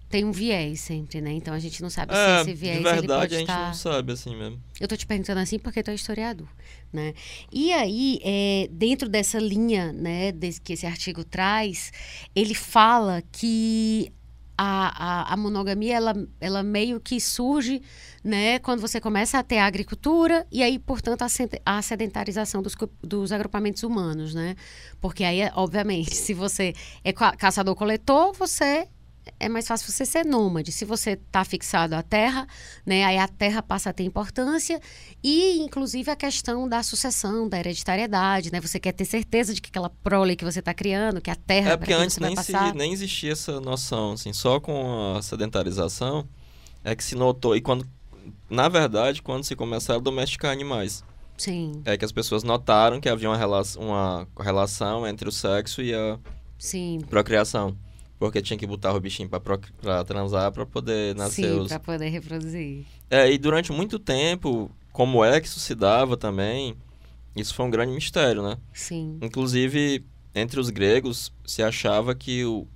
Tem 0.09 0.23
um 0.25 0.31
viés 0.31 0.79
sempre, 0.79 1.21
né? 1.21 1.31
Então 1.33 1.53
a 1.53 1.59
gente 1.59 1.81
não 1.81 1.89
sabe 1.89 2.13
É, 2.13 2.43
se 2.43 2.49
esse 2.49 2.53
viés 2.59 2.77
de 2.77 2.83
verdade 2.83 3.35
a 3.35 3.39
gente 3.39 3.49
estar... 3.49 3.67
não 3.67 3.73
sabe 3.73 4.13
assim 4.13 4.35
mesmo. 4.35 4.59
Eu 4.79 4.87
tô 4.87 4.95
te 4.97 5.05
perguntando 5.05 5.39
assim 5.39 5.59
porque 5.59 5.83
tu 5.83 5.91
é 5.91 5.95
historiador, 5.95 6.47
né? 6.91 7.13
E 7.51 7.71
aí, 7.73 8.19
é, 8.23 8.69
dentro 8.71 9.07
dessa 9.07 9.37
linha, 9.37 9.91
né, 9.91 10.31
desse, 10.31 10.61
que 10.61 10.73
esse 10.73 10.85
artigo 10.85 11.23
traz, 11.23 11.91
ele 12.33 12.55
fala 12.55 13.21
que 13.31 14.11
a, 14.57 15.27
a, 15.29 15.33
a 15.33 15.37
monogamia, 15.37 15.95
ela, 15.95 16.13
ela 16.41 16.63
meio 16.63 16.99
que 16.99 17.19
surge, 17.19 17.81
né, 18.23 18.59
quando 18.59 18.81
você 18.81 18.99
começa 18.99 19.39
a 19.39 19.43
ter 19.43 19.57
a 19.59 19.65
agricultura 19.65 20.45
e 20.51 20.61
aí, 20.63 20.77
portanto, 20.79 21.21
a, 21.21 21.29
sed- 21.29 21.61
a 21.65 21.81
sedentarização 21.81 22.61
dos, 22.61 22.75
dos 23.01 23.31
agrupamentos 23.31 23.83
humanos, 23.83 24.33
né? 24.33 24.55
Porque 24.99 25.23
aí, 25.23 25.39
obviamente, 25.55 26.13
se 26.15 26.33
você 26.33 26.73
é 27.03 27.13
ca- 27.13 27.35
caçador-coletor, 27.35 28.33
você 28.33 28.87
é 29.39 29.49
mais 29.49 29.67
fácil 29.67 29.91
você 29.91 30.05
ser 30.05 30.25
nômade. 30.25 30.71
Se 30.71 30.85
você 30.85 31.11
está 31.11 31.43
fixado 31.43 31.95
à 31.95 32.01
terra, 32.01 32.47
né, 32.85 33.03
aí 33.03 33.17
a 33.17 33.27
terra 33.27 33.61
passa 33.61 33.89
a 33.89 33.93
ter 33.93 34.03
importância 34.03 34.79
e, 35.23 35.59
inclusive, 35.59 36.09
a 36.09 36.15
questão 36.15 36.67
da 36.67 36.81
sucessão, 36.81 37.47
da 37.47 37.59
hereditariedade, 37.59 38.51
né? 38.51 38.61
Você 38.61 38.79
quer 38.79 38.93
ter 38.93 39.05
certeza 39.05 39.53
de 39.53 39.61
que 39.61 39.69
aquela 39.69 39.89
prole 39.89 40.35
que 40.35 40.45
você 40.45 40.59
está 40.59 40.73
criando, 40.73 41.19
que 41.21 41.29
a 41.29 41.35
terra 41.35 41.71
É 41.71 41.77
porque 41.77 41.93
antes 41.93 42.17
nem, 42.19 42.35
se, 42.37 42.53
nem 42.77 42.93
existia 42.93 43.33
essa 43.33 43.59
noção, 43.59 44.13
assim, 44.13 44.31
só 44.31 44.59
com 44.59 45.15
a 45.17 45.21
sedentarização 45.21 46.27
é 46.83 46.95
que 46.95 47.03
se 47.03 47.15
notou. 47.15 47.55
E 47.55 47.61
quando. 47.61 47.85
Na 48.49 48.69
verdade, 48.69 49.21
quando 49.21 49.43
se 49.43 49.55
começaram 49.55 49.99
a 49.99 50.03
domesticar 50.03 50.51
animais. 50.51 51.03
Sim, 51.37 51.83
É 51.85 51.95
que 51.95 52.03
as 52.03 52.11
pessoas 52.11 52.43
notaram 52.43 52.99
que 52.99 53.07
havia 53.07 53.29
uma, 53.29 53.37
rela 53.37 53.61
uma 53.77 54.27
relação 54.39 55.05
entre 55.05 55.29
o 55.29 55.31
sexo 55.31 55.83
e 55.83 55.93
a 55.93 56.17
sim, 56.57 56.99
procriação. 57.07 57.77
Porque 58.17 58.41
tinha 58.41 58.57
que 58.57 58.65
botar 58.65 58.91
o 58.93 58.99
bichinho 58.99 59.29
pra, 59.29 59.39
pra 59.39 60.03
transar 60.03 60.51
pra 60.51 60.65
poder 60.65 61.15
nascer 61.15 61.51
sim, 61.51 61.59
os. 61.59 61.67
para 61.67 61.79
poder 61.79 62.09
reproduzir. 62.09 62.83
É, 63.09 63.31
e 63.31 63.37
durante 63.37 63.71
muito 63.71 63.99
tempo, 63.99 64.71
como 64.91 65.23
é 65.23 65.39
que 65.39 65.45
isso 65.47 65.59
se 65.59 65.75
dava 65.75 66.17
também, 66.17 66.75
isso 67.35 67.53
foi 67.53 67.65
um 67.65 67.69
grande 67.69 67.93
mistério, 67.93 68.41
né? 68.41 68.57
Sim, 68.73 69.19
Inclusive, 69.21 70.03
entre 70.33 70.59
os 70.59 70.71
gregos, 70.71 71.31
se 71.45 71.61
achava 71.61 72.15
que 72.15 72.43
o, 72.45 72.67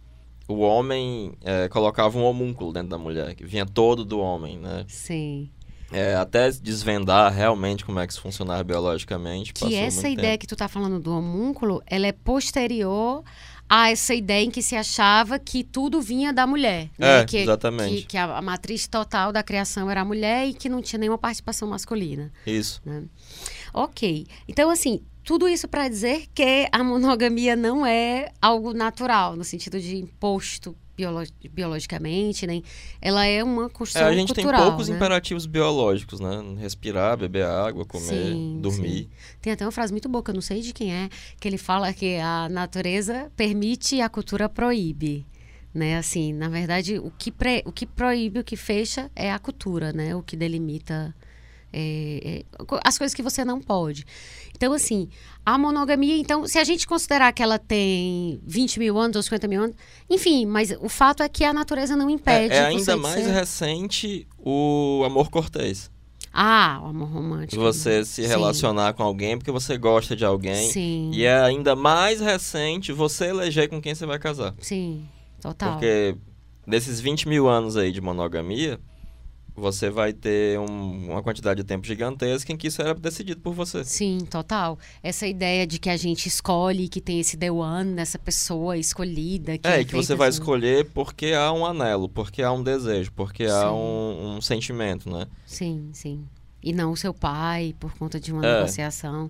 o 0.47 0.59
homem 0.59 1.33
é, 1.41 1.67
colocava 1.67 2.15
um 2.19 2.23
homúnculo 2.23 2.71
dentro 2.71 2.89
da 2.89 2.97
mulher, 2.99 3.33
que 3.33 3.43
vinha 3.43 3.65
todo 3.65 4.05
do 4.05 4.19
homem, 4.19 4.59
né? 4.59 4.85
sim. 4.87 5.49
É, 5.91 6.15
até 6.15 6.49
desvendar 6.51 7.33
realmente 7.33 7.83
como 7.85 7.99
é 7.99 8.07
que 8.07 8.13
isso 8.13 8.21
funcionava 8.21 8.63
biologicamente. 8.63 9.53
Que 9.53 9.75
essa 9.75 10.07
ideia 10.07 10.31
tempo. 10.31 10.41
que 10.41 10.47
tu 10.47 10.55
tá 10.55 10.67
falando 10.67 10.99
do 10.99 11.15
homúnculo, 11.15 11.81
ela 11.85 12.07
é 12.07 12.11
posterior 12.11 13.23
a 13.69 13.89
essa 13.89 14.13
ideia 14.13 14.43
em 14.43 14.51
que 14.51 14.61
se 14.61 14.75
achava 14.75 15.39
que 15.39 15.63
tudo 15.63 16.01
vinha 16.01 16.33
da 16.33 16.45
mulher. 16.45 16.89
Né? 16.97 17.19
É, 17.19 17.25
que, 17.25 17.37
exatamente. 17.37 18.01
Que, 18.01 18.03
que 18.03 18.17
a, 18.17 18.37
a 18.37 18.41
matriz 18.41 18.87
total 18.87 19.31
da 19.31 19.41
criação 19.41 19.89
era 19.89 20.01
a 20.01 20.05
mulher 20.05 20.47
e 20.47 20.53
que 20.53 20.67
não 20.67 20.81
tinha 20.81 20.99
nenhuma 20.99 21.17
participação 21.17 21.69
masculina. 21.69 22.31
Isso. 22.45 22.81
né? 22.85 23.03
Ok. 23.73 24.27
Então, 24.45 24.69
assim, 24.69 25.01
tudo 25.23 25.47
isso 25.47 25.67
para 25.67 25.87
dizer 25.87 26.25
que 26.33 26.67
a 26.71 26.83
monogamia 26.83 27.55
não 27.55 27.85
é 27.85 28.29
algo 28.41 28.73
natural, 28.73 29.35
no 29.35 29.43
sentido 29.43 29.79
de 29.79 29.95
imposto 29.95 30.75
biolo- 31.01 31.27
biologicamente, 31.51 32.45
nem. 32.45 32.63
Ela 33.01 33.25
é 33.25 33.43
uma 33.43 33.65
É, 33.65 33.69
construção 33.69 34.07
a 34.07 34.13
gente 34.13 34.33
cultural. 34.33 34.61
tem 34.61 34.69
poucos 34.69 34.89
né? 34.89 34.95
imperativos 34.95 35.45
biológicos, 35.45 36.19
né? 36.19 36.29
Respirar, 36.59 37.17
beber 37.17 37.45
água, 37.45 37.85
comer, 37.85 38.33
Sim, 38.33 38.59
dormir. 38.61 39.09
Tem 39.41 39.53
até 39.53 39.65
uma 39.65 39.71
frase 39.71 39.91
muito 39.91 40.07
boa, 40.07 40.23
que 40.23 40.29
eu 40.31 40.35
não 40.35 40.41
sei 40.41 40.61
de 40.61 40.73
quem 40.73 40.93
é, 40.93 41.09
que 41.39 41.47
ele 41.47 41.57
fala 41.57 41.91
que 41.93 42.17
a 42.17 42.47
natureza 42.49 43.31
permite 43.35 43.95
e 43.95 44.01
a 44.01 44.09
cultura 44.09 44.47
proíbe. 44.47 45.25
Né, 45.73 45.97
assim, 45.97 46.33
na 46.33 46.49
verdade, 46.49 46.99
o 46.99 47.09
que, 47.17 47.31
pre- 47.31 47.63
o 47.65 47.71
que 47.71 47.85
proíbe, 47.85 48.39
o 48.39 48.43
que 48.43 48.57
fecha 48.57 49.09
é 49.15 49.31
a 49.31 49.39
cultura, 49.39 49.93
né? 49.93 50.13
O 50.13 50.21
que 50.21 50.35
delimita 50.35 51.15
é, 51.73 52.21
é, 52.23 52.43
as 52.83 52.97
coisas 52.97 53.13
que 53.13 53.21
você 53.21 53.43
não 53.45 53.59
pode. 53.61 54.05
Então, 54.55 54.73
assim, 54.73 55.09
a 55.45 55.57
monogamia, 55.57 56.15
então, 56.17 56.45
se 56.47 56.59
a 56.59 56.63
gente 56.63 56.85
considerar 56.85 57.31
que 57.33 57.41
ela 57.41 57.57
tem 57.57 58.39
20 58.45 58.77
mil 58.79 58.97
anos 58.99 59.15
ou 59.15 59.23
50 59.23 59.47
mil 59.47 59.63
anos, 59.63 59.75
enfim, 60.09 60.45
mas 60.45 60.71
o 60.79 60.87
fato 60.89 61.23
é 61.23 61.29
que 61.29 61.43
a 61.43 61.51
natureza 61.53 61.95
não 61.95 62.09
É, 62.09 62.11
impede. 62.11 62.53
é 62.53 62.57
você 62.71 62.77
ainda 62.77 62.97
mais 62.97 63.23
ser- 63.25 63.31
recente 63.31 64.27
o 64.37 65.01
amor 65.05 65.29
cortês. 65.31 65.89
Ah, 66.33 66.79
o 66.83 66.85
amor 66.87 67.09
romântico. 67.09 67.61
Você 67.61 68.05
se 68.05 68.21
Sim. 68.21 68.27
relacionar 68.27 68.93
com 68.93 69.03
alguém 69.03 69.37
porque 69.37 69.51
você 69.51 69.77
gosta 69.77 70.15
de 70.15 70.23
alguém. 70.23 70.69
Sim. 70.69 71.11
E 71.13 71.25
é 71.25 71.41
ainda 71.41 71.75
mais 71.75 72.21
recente 72.21 72.93
você 72.93 73.25
eleger 73.25 73.67
com 73.67 73.81
quem 73.81 73.93
você 73.93 74.05
vai 74.05 74.17
casar. 74.19 74.53
Sim, 74.61 75.03
total. 75.41 75.71
Porque 75.73 76.15
nesses 76.65 77.01
20 77.01 77.27
mil 77.27 77.49
anos 77.49 77.75
aí 77.75 77.91
de 77.91 77.99
monogamia, 77.99 78.79
você 79.55 79.89
vai 79.89 80.13
ter 80.13 80.57
um- 80.59 81.11
uma 81.11 81.21
quantidade 81.21 81.61
de 81.61 81.67
tempo 81.67 81.85
gigantesca 81.85 82.51
em 82.51 82.57
que 82.57 82.67
isso 82.67 82.81
era 82.81 82.93
decidido 82.93 83.41
por 83.41 83.53
você. 83.53 83.83
Sim, 83.83 84.19
total. 84.29 84.79
Essa 85.03 85.27
ideia 85.27 85.67
de 85.67 85.77
que 85.79 85.89
a 85.89 85.97
gente 85.97 86.27
escolhe, 86.27 86.87
que 86.87 87.01
tem 87.01 87.19
esse 87.19 87.35
the 87.37 87.51
one, 87.51 87.91
nessa 87.91 88.17
pessoa 88.17 88.77
escolhida. 88.77 89.57
Que 89.57 89.67
É, 89.67 89.81
e 89.81 89.85
que 89.85 89.93
você 89.95 90.15
vai 90.15 90.29
assim. 90.29 90.39
escolher 90.39 90.85
porque 90.93 91.33
há 91.33 91.51
um 91.51 91.65
anelo, 91.65 92.07
porque 92.09 92.41
há 92.41 92.51
um 92.51 92.63
desejo, 92.63 93.11
porque 93.13 93.45
Sim. 93.47 93.53
há 93.53 93.71
um, 93.71 94.37
um 94.37 94.41
sentimento, 94.41 95.09
né? 95.09 95.25
Sim, 95.45 95.89
sim. 95.93 96.23
E 96.63 96.71
não 96.71 96.91
o 96.91 96.97
seu 96.97 97.11
pai, 97.13 97.75
por 97.79 97.91
conta 97.97 98.19
de 98.19 98.31
uma 98.31 98.45
É. 98.45 98.55
negociação. 98.57 99.29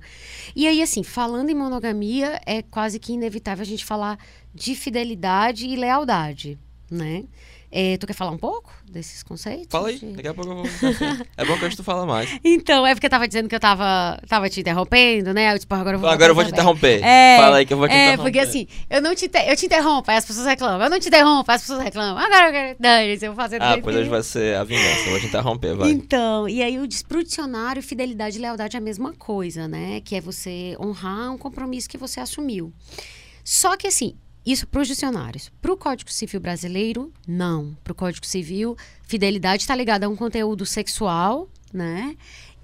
E 0.53 0.67
aí, 0.67 0.81
assim, 0.81 1.01
falando 1.01 1.49
em 1.49 1.55
monogamia, 1.55 2.39
é 2.45 2.61
quase 2.61 2.99
que 2.99 3.13
inevitável 3.13 3.63
a 3.63 3.65
gente 3.65 3.85
falar 3.85 4.19
de 4.53 4.75
fidelidade 4.75 5.65
e 5.65 5.75
lealdade, 5.77 6.59
né? 6.89 7.23
É, 7.71 7.95
tu 7.97 8.05
quer 8.05 8.13
falar 8.13 8.31
um 8.31 8.37
pouco 8.37 8.69
desses 8.91 9.23
conceitos? 9.23 9.67
Fala 9.69 9.87
aí, 9.87 9.97
De- 9.97 10.11
daqui 10.13 10.27
a 10.27 10.33
pouco 10.33 10.51
eu 10.51 10.55
vou. 10.57 10.65
é 11.37 11.45
bom 11.45 11.57
que 11.57 11.65
hoje 11.65 11.77
tu 11.77 11.83
fala 11.83 12.05
mais. 12.05 12.29
Então, 12.43 12.85
é 12.85 12.93
porque 12.93 13.05
eu 13.05 13.09
tava 13.09 13.27
dizendo 13.27 13.47
que 13.47 13.55
eu 13.55 13.59
tava, 13.59 14.19
tava 14.27 14.49
te 14.49 14.59
interrompendo, 14.59 15.33
né? 15.33 15.53
Eu, 15.53 15.59
tipo, 15.59 15.73
agora 15.73 15.95
eu 15.95 15.99
vou 15.99 16.09
Agora 16.09 16.31
eu 16.31 16.35
vou 16.35 16.43
te 16.43 16.51
interromper. 16.51 17.01
É, 17.03 17.37
Fala 17.39 17.57
aí 17.57 17.65
que 17.65 17.73
eu 17.73 17.77
vou 17.77 17.87
te 17.87 17.93
é, 17.93 18.07
interromper. 18.13 18.23
porque 18.23 18.39
assim, 18.39 18.67
eu 18.89 19.01
não 19.01 19.15
te, 19.15 19.25
inter- 19.25 19.47
eu 19.47 19.55
te 19.55 19.65
interrompo, 19.65 20.11
aí 20.11 20.17
as 20.17 20.25
pessoas 20.25 20.45
reclamam. 20.45 20.81
Eu 20.83 20.89
não 20.89 20.99
te 20.99 21.07
interrompo, 21.07 21.49
aí 21.49 21.55
as 21.55 21.61
pessoas 21.61 21.81
reclamam. 21.81 22.17
Agora 22.17 22.47
eu 22.47 22.51
quero. 22.51 22.75
Dane-se, 22.79 23.25
eu 23.25 23.33
vou 23.33 23.41
fazer 23.41 23.61
Ah, 23.61 23.77
pois 23.81 23.95
hoje 23.95 24.09
vai 24.09 24.23
ser 24.23 24.57
a 24.57 24.63
vingança. 24.63 25.05
Eu 25.05 25.11
vou 25.11 25.19
te 25.19 25.27
interromper, 25.27 25.75
vai. 25.75 25.89
Então, 25.91 26.49
e 26.49 26.61
aí 26.61 26.77
o 26.77 26.87
pro 27.07 27.23
dicionário, 27.23 27.81
fidelidade 27.81 28.37
e 28.37 28.41
lealdade 28.41 28.75
é 28.75 28.79
a 28.79 28.81
mesma 28.81 29.13
coisa, 29.13 29.67
né? 29.67 30.01
Que 30.03 30.15
é 30.15 30.21
você 30.21 30.75
honrar 30.79 31.31
um 31.31 31.37
compromisso 31.37 31.87
que 31.87 31.97
você 31.97 32.19
assumiu. 32.19 32.73
Só 33.43 33.77
que 33.77 33.87
assim, 33.87 34.15
isso 34.45 34.67
para 34.67 34.81
os 34.81 34.87
dicionários. 34.87 35.51
Para 35.61 35.71
o 35.71 35.77
Código 35.77 36.11
Civil 36.11 36.39
brasileiro, 36.39 37.11
não. 37.27 37.77
Para 37.83 37.91
o 37.91 37.95
Código 37.95 38.25
Civil, 38.25 38.75
fidelidade 39.03 39.63
está 39.63 39.75
ligada 39.75 40.05
a 40.05 40.09
um 40.09 40.15
conteúdo 40.15 40.65
sexual, 40.65 41.47
né? 41.71 42.15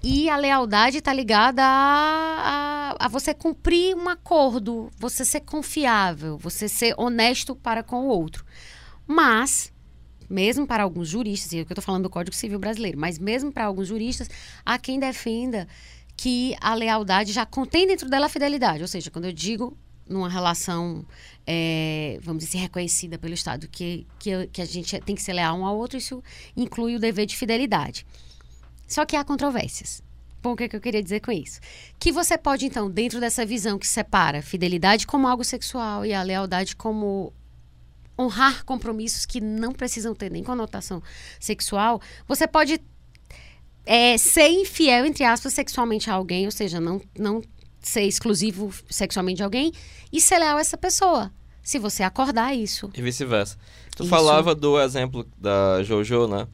E 0.02 0.30
a 0.30 0.36
lealdade 0.36 0.98
está 0.98 1.12
ligada 1.12 1.62
a, 1.62 2.94
a, 3.00 3.06
a 3.06 3.08
você 3.08 3.34
cumprir 3.34 3.96
um 3.96 4.08
acordo, 4.08 4.90
você 4.96 5.24
ser 5.24 5.40
confiável, 5.40 6.38
você 6.38 6.68
ser 6.68 6.94
honesto 6.96 7.54
para 7.54 7.82
com 7.82 8.06
o 8.06 8.08
outro. 8.08 8.44
Mas, 9.06 9.72
mesmo 10.30 10.66
para 10.66 10.84
alguns 10.84 11.08
juristas, 11.08 11.52
e 11.52 11.58
é 11.58 11.62
o 11.62 11.66
que 11.66 11.72
eu 11.72 11.74
estou 11.74 11.84
falando 11.84 12.04
do 12.04 12.10
Código 12.10 12.34
Civil 12.34 12.58
brasileiro, 12.60 12.98
mas 12.98 13.18
mesmo 13.18 13.50
para 13.50 13.64
alguns 13.64 13.88
juristas, 13.88 14.28
há 14.64 14.78
quem 14.78 15.00
defenda 15.00 15.66
que 16.16 16.56
a 16.60 16.74
lealdade 16.74 17.32
já 17.32 17.46
contém 17.46 17.86
dentro 17.86 18.08
dela 18.08 18.26
a 18.26 18.28
fidelidade. 18.28 18.82
Ou 18.82 18.88
seja, 18.88 19.10
quando 19.10 19.24
eu 19.24 19.32
digo 19.32 19.76
numa 20.08 20.28
relação, 20.28 21.04
é, 21.50 22.18
vamos 22.20 22.44
dizer, 22.44 22.58
reconhecida 22.58 23.16
pelo 23.16 23.32
Estado, 23.32 23.66
que, 23.68 24.06
que, 24.18 24.48
que 24.48 24.60
a 24.60 24.66
gente 24.66 25.00
tem 25.00 25.14
que 25.14 25.22
ser 25.22 25.32
leal 25.32 25.58
um 25.58 25.64
ao 25.64 25.78
outro, 25.78 25.96
isso 25.96 26.22
inclui 26.54 26.94
o 26.94 26.98
dever 26.98 27.24
de 27.24 27.34
fidelidade. 27.34 28.04
Só 28.86 29.06
que 29.06 29.16
há 29.16 29.24
controvérsias. 29.24 30.02
Bom, 30.42 30.52
o 30.52 30.56
que, 30.56 30.64
é 30.64 30.68
que 30.68 30.76
eu 30.76 30.80
queria 30.80 31.02
dizer 31.02 31.20
com 31.20 31.32
isso? 31.32 31.58
Que 31.98 32.12
você 32.12 32.36
pode, 32.36 32.66
então, 32.66 32.90
dentro 32.90 33.18
dessa 33.18 33.46
visão 33.46 33.78
que 33.78 33.86
separa 33.86 34.42
fidelidade 34.42 35.06
como 35.06 35.26
algo 35.26 35.42
sexual 35.42 36.04
e 36.04 36.12
a 36.12 36.22
lealdade 36.22 36.76
como 36.76 37.32
honrar 38.18 38.62
compromissos 38.66 39.24
que 39.24 39.40
não 39.40 39.72
precisam 39.72 40.14
ter 40.14 40.30
nem 40.30 40.44
conotação 40.44 41.02
sexual, 41.40 41.98
você 42.26 42.46
pode 42.46 42.78
é, 43.86 44.18
ser 44.18 44.48
infiel, 44.48 45.06
entre 45.06 45.24
aspas, 45.24 45.54
sexualmente 45.54 46.10
a 46.10 46.14
alguém, 46.14 46.44
ou 46.44 46.52
seja, 46.52 46.78
não, 46.78 47.00
não 47.18 47.42
ser 47.80 48.02
exclusivo 48.02 48.70
sexualmente 48.90 49.38
de 49.38 49.44
alguém 49.44 49.72
e 50.12 50.20
ser 50.20 50.40
leal 50.40 50.58
a 50.58 50.60
essa 50.60 50.76
pessoa. 50.76 51.32
Se 51.68 51.78
você 51.78 52.02
acordar 52.02 52.54
isso. 52.56 52.90
E 52.96 53.02
vice-versa. 53.02 53.58
Tu 53.94 54.04
Isso. 54.04 54.08
falava 54.08 54.54
do 54.54 54.80
exemplo 54.80 55.26
da 55.36 55.82
Jojo, 55.82 56.26
né? 56.26 56.48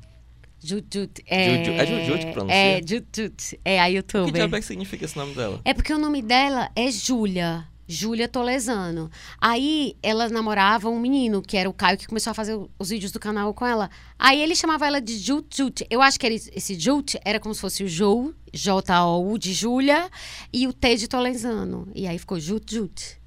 Jujut, 0.61 1.23
é, 1.25 1.59
Juju- 1.65 1.71
é 1.73 1.87
Jujut 1.87 2.27
que 2.27 2.33
pronuncia? 2.33 2.57
É, 2.57 2.81
Jujut. 2.85 3.61
É 3.65 3.79
a 3.81 3.85
O 3.85 3.87
que 3.91 3.95
youtuber. 3.97 4.33
diabo 4.33 4.57
é 4.57 4.59
que 4.61 4.67
significa 4.67 5.05
esse 5.05 5.17
nome 5.17 5.33
dela? 5.33 5.61
É 5.65 5.73
porque 5.73 5.95
o 5.95 5.99
nome 5.99 6.21
dela 6.21 6.69
é 6.75 6.91
Júlia. 6.91 7.65
Júlia 7.87 8.27
Tolesano. 8.27 9.09
Aí 9.41 9.95
ela 10.03 10.29
namorava 10.29 10.89
um 10.89 10.99
menino, 10.99 11.41
que 11.43 11.57
era 11.57 11.71
o 11.71 11.73
Caio, 11.73 11.97
que 11.97 12.09
começou 12.09 12.33
a 12.33 12.35
fazer 12.35 12.59
os 12.77 12.89
vídeos 12.89 13.13
do 13.13 13.21
canal 13.21 13.55
com 13.55 13.65
ela. 13.65 13.89
Aí 14.19 14.43
ele 14.43 14.57
chamava 14.57 14.85
ela 14.85 15.01
de 15.01 15.17
Jut 15.17 15.47
Jut. 15.57 15.87
Eu 15.89 16.03
acho 16.03 16.19
que 16.19 16.27
esse- 16.27 16.51
esse 16.57 16.75
Jut 16.81 17.17
era 17.25 17.39
como 17.39 17.55
se 17.55 17.61
fosse 17.61 17.85
o 17.85 17.89
Jou, 17.89 18.35
J-O-U 18.53 19.39
de 19.39 19.53
Júlia, 19.53 20.11
e 20.53 20.67
o 20.67 20.73
T 20.73 20.97
de 20.97 21.07
Tolesano. 21.07 21.87
E 21.95 22.09
aí 22.09 22.19
ficou 22.19 22.41
Jut 22.41 22.75
Jut. 22.75 23.23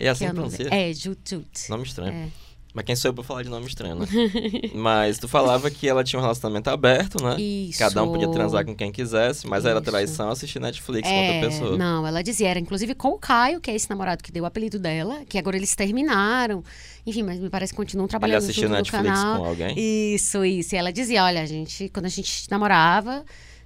É 0.00 0.08
assim 0.08 0.24
que 0.24 0.30
é 0.30 0.34
pronuncia? 0.34 0.68
É, 0.70 0.92
Jut 0.92 1.20
Jut. 1.28 1.70
Nome 1.70 1.84
estranho. 1.84 2.12
É. 2.12 2.28
Mas 2.72 2.84
quem 2.84 2.94
sou 2.94 3.08
eu 3.08 3.14
pra 3.14 3.24
falar 3.24 3.42
de 3.42 3.48
nome 3.48 3.66
estranho, 3.66 3.96
né? 3.96 4.06
mas 4.74 5.18
tu 5.18 5.26
falava 5.26 5.68
que 5.70 5.88
ela 5.88 6.04
tinha 6.04 6.18
um 6.20 6.22
relacionamento 6.22 6.70
aberto, 6.70 7.20
né? 7.22 7.40
Isso. 7.40 7.78
Cada 7.80 8.02
um 8.04 8.12
podia 8.12 8.30
transar 8.30 8.64
com 8.64 8.76
quem 8.76 8.92
quisesse, 8.92 9.46
mas 9.48 9.64
era 9.64 9.80
Isso. 9.80 9.90
traição 9.90 10.30
assistir 10.30 10.60
Netflix 10.60 11.08
com 11.08 11.12
É, 11.14 11.34
outra 11.34 11.48
pessoa. 11.50 11.76
Não, 11.76 12.06
ela 12.06 12.22
dizia, 12.22 12.48
era 12.48 12.60
inclusive 12.60 12.94
com 12.94 13.08
o 13.08 13.18
Caio, 13.18 13.60
que 13.60 13.72
é 13.72 13.74
esse 13.74 13.90
namorado 13.90 14.22
que 14.22 14.30
deu 14.30 14.44
o 14.44 14.46
apelido 14.46 14.78
dela, 14.78 15.24
que 15.28 15.36
agora 15.36 15.56
eles 15.56 15.74
terminaram. 15.74 16.62
Enfim, 17.04 17.24
mas 17.24 17.40
me 17.40 17.50
parece 17.50 17.72
que 17.72 17.76
continuam 17.76 18.06
trabalhando 18.06 18.42
junto 18.52 18.68
no 18.68 18.76
Netflix 18.76 19.04
canal. 19.04 19.40
com 19.40 19.46
alguém? 19.46 19.74
Isso, 19.76 20.44
isso. 20.44 20.74
E 20.74 20.78
ela 20.78 20.92
dizia, 20.92 21.24
olha, 21.24 21.42
a 21.42 21.46
gente, 21.46 21.88
quando 21.88 22.06
a 22.06 22.10
gente 22.10 22.48
namorava, 22.48 23.24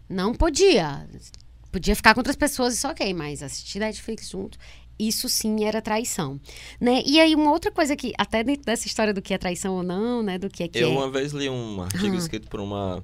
não 0.09 0.33
podia. 0.33 1.07
Podia 1.71 1.95
ficar 1.97 2.15
com 2.15 2.21
outras 2.21 2.37
pessoas, 2.37 2.73
isso 2.75 2.87
ok, 2.89 3.13
mas 3.13 3.43
assistir 3.43 3.81
Netflix 3.81 4.31
junto, 4.31 4.57
isso 4.99 5.29
sim 5.29 5.65
era 5.65 5.81
traição. 5.83 6.41
Né? 6.81 7.03
E 7.07 7.21
aí, 7.21 7.35
uma 7.35 7.51
outra 7.51 7.71
coisa 7.71 7.97
que, 7.97 8.13
até 8.19 8.43
dentro 8.45 8.65
dessa 8.65 8.87
história 8.87 9.13
do 9.15 9.21
que 9.23 9.35
é 9.35 9.39
traição 9.39 9.75
ou 9.77 9.83
não, 9.83 10.23
né? 10.23 10.39
Do 10.39 10.49
que 10.49 10.63
é 10.63 10.69
que 10.69 10.79
Eu 10.79 10.89
é. 10.89 10.93
uma 10.93 11.11
vez 11.11 11.33
li 11.33 11.49
um 11.49 11.83
artigo 11.83 12.15
Ah. 12.15 12.19
escrito 12.19 12.49
por 12.49 12.61
uma 12.61 13.03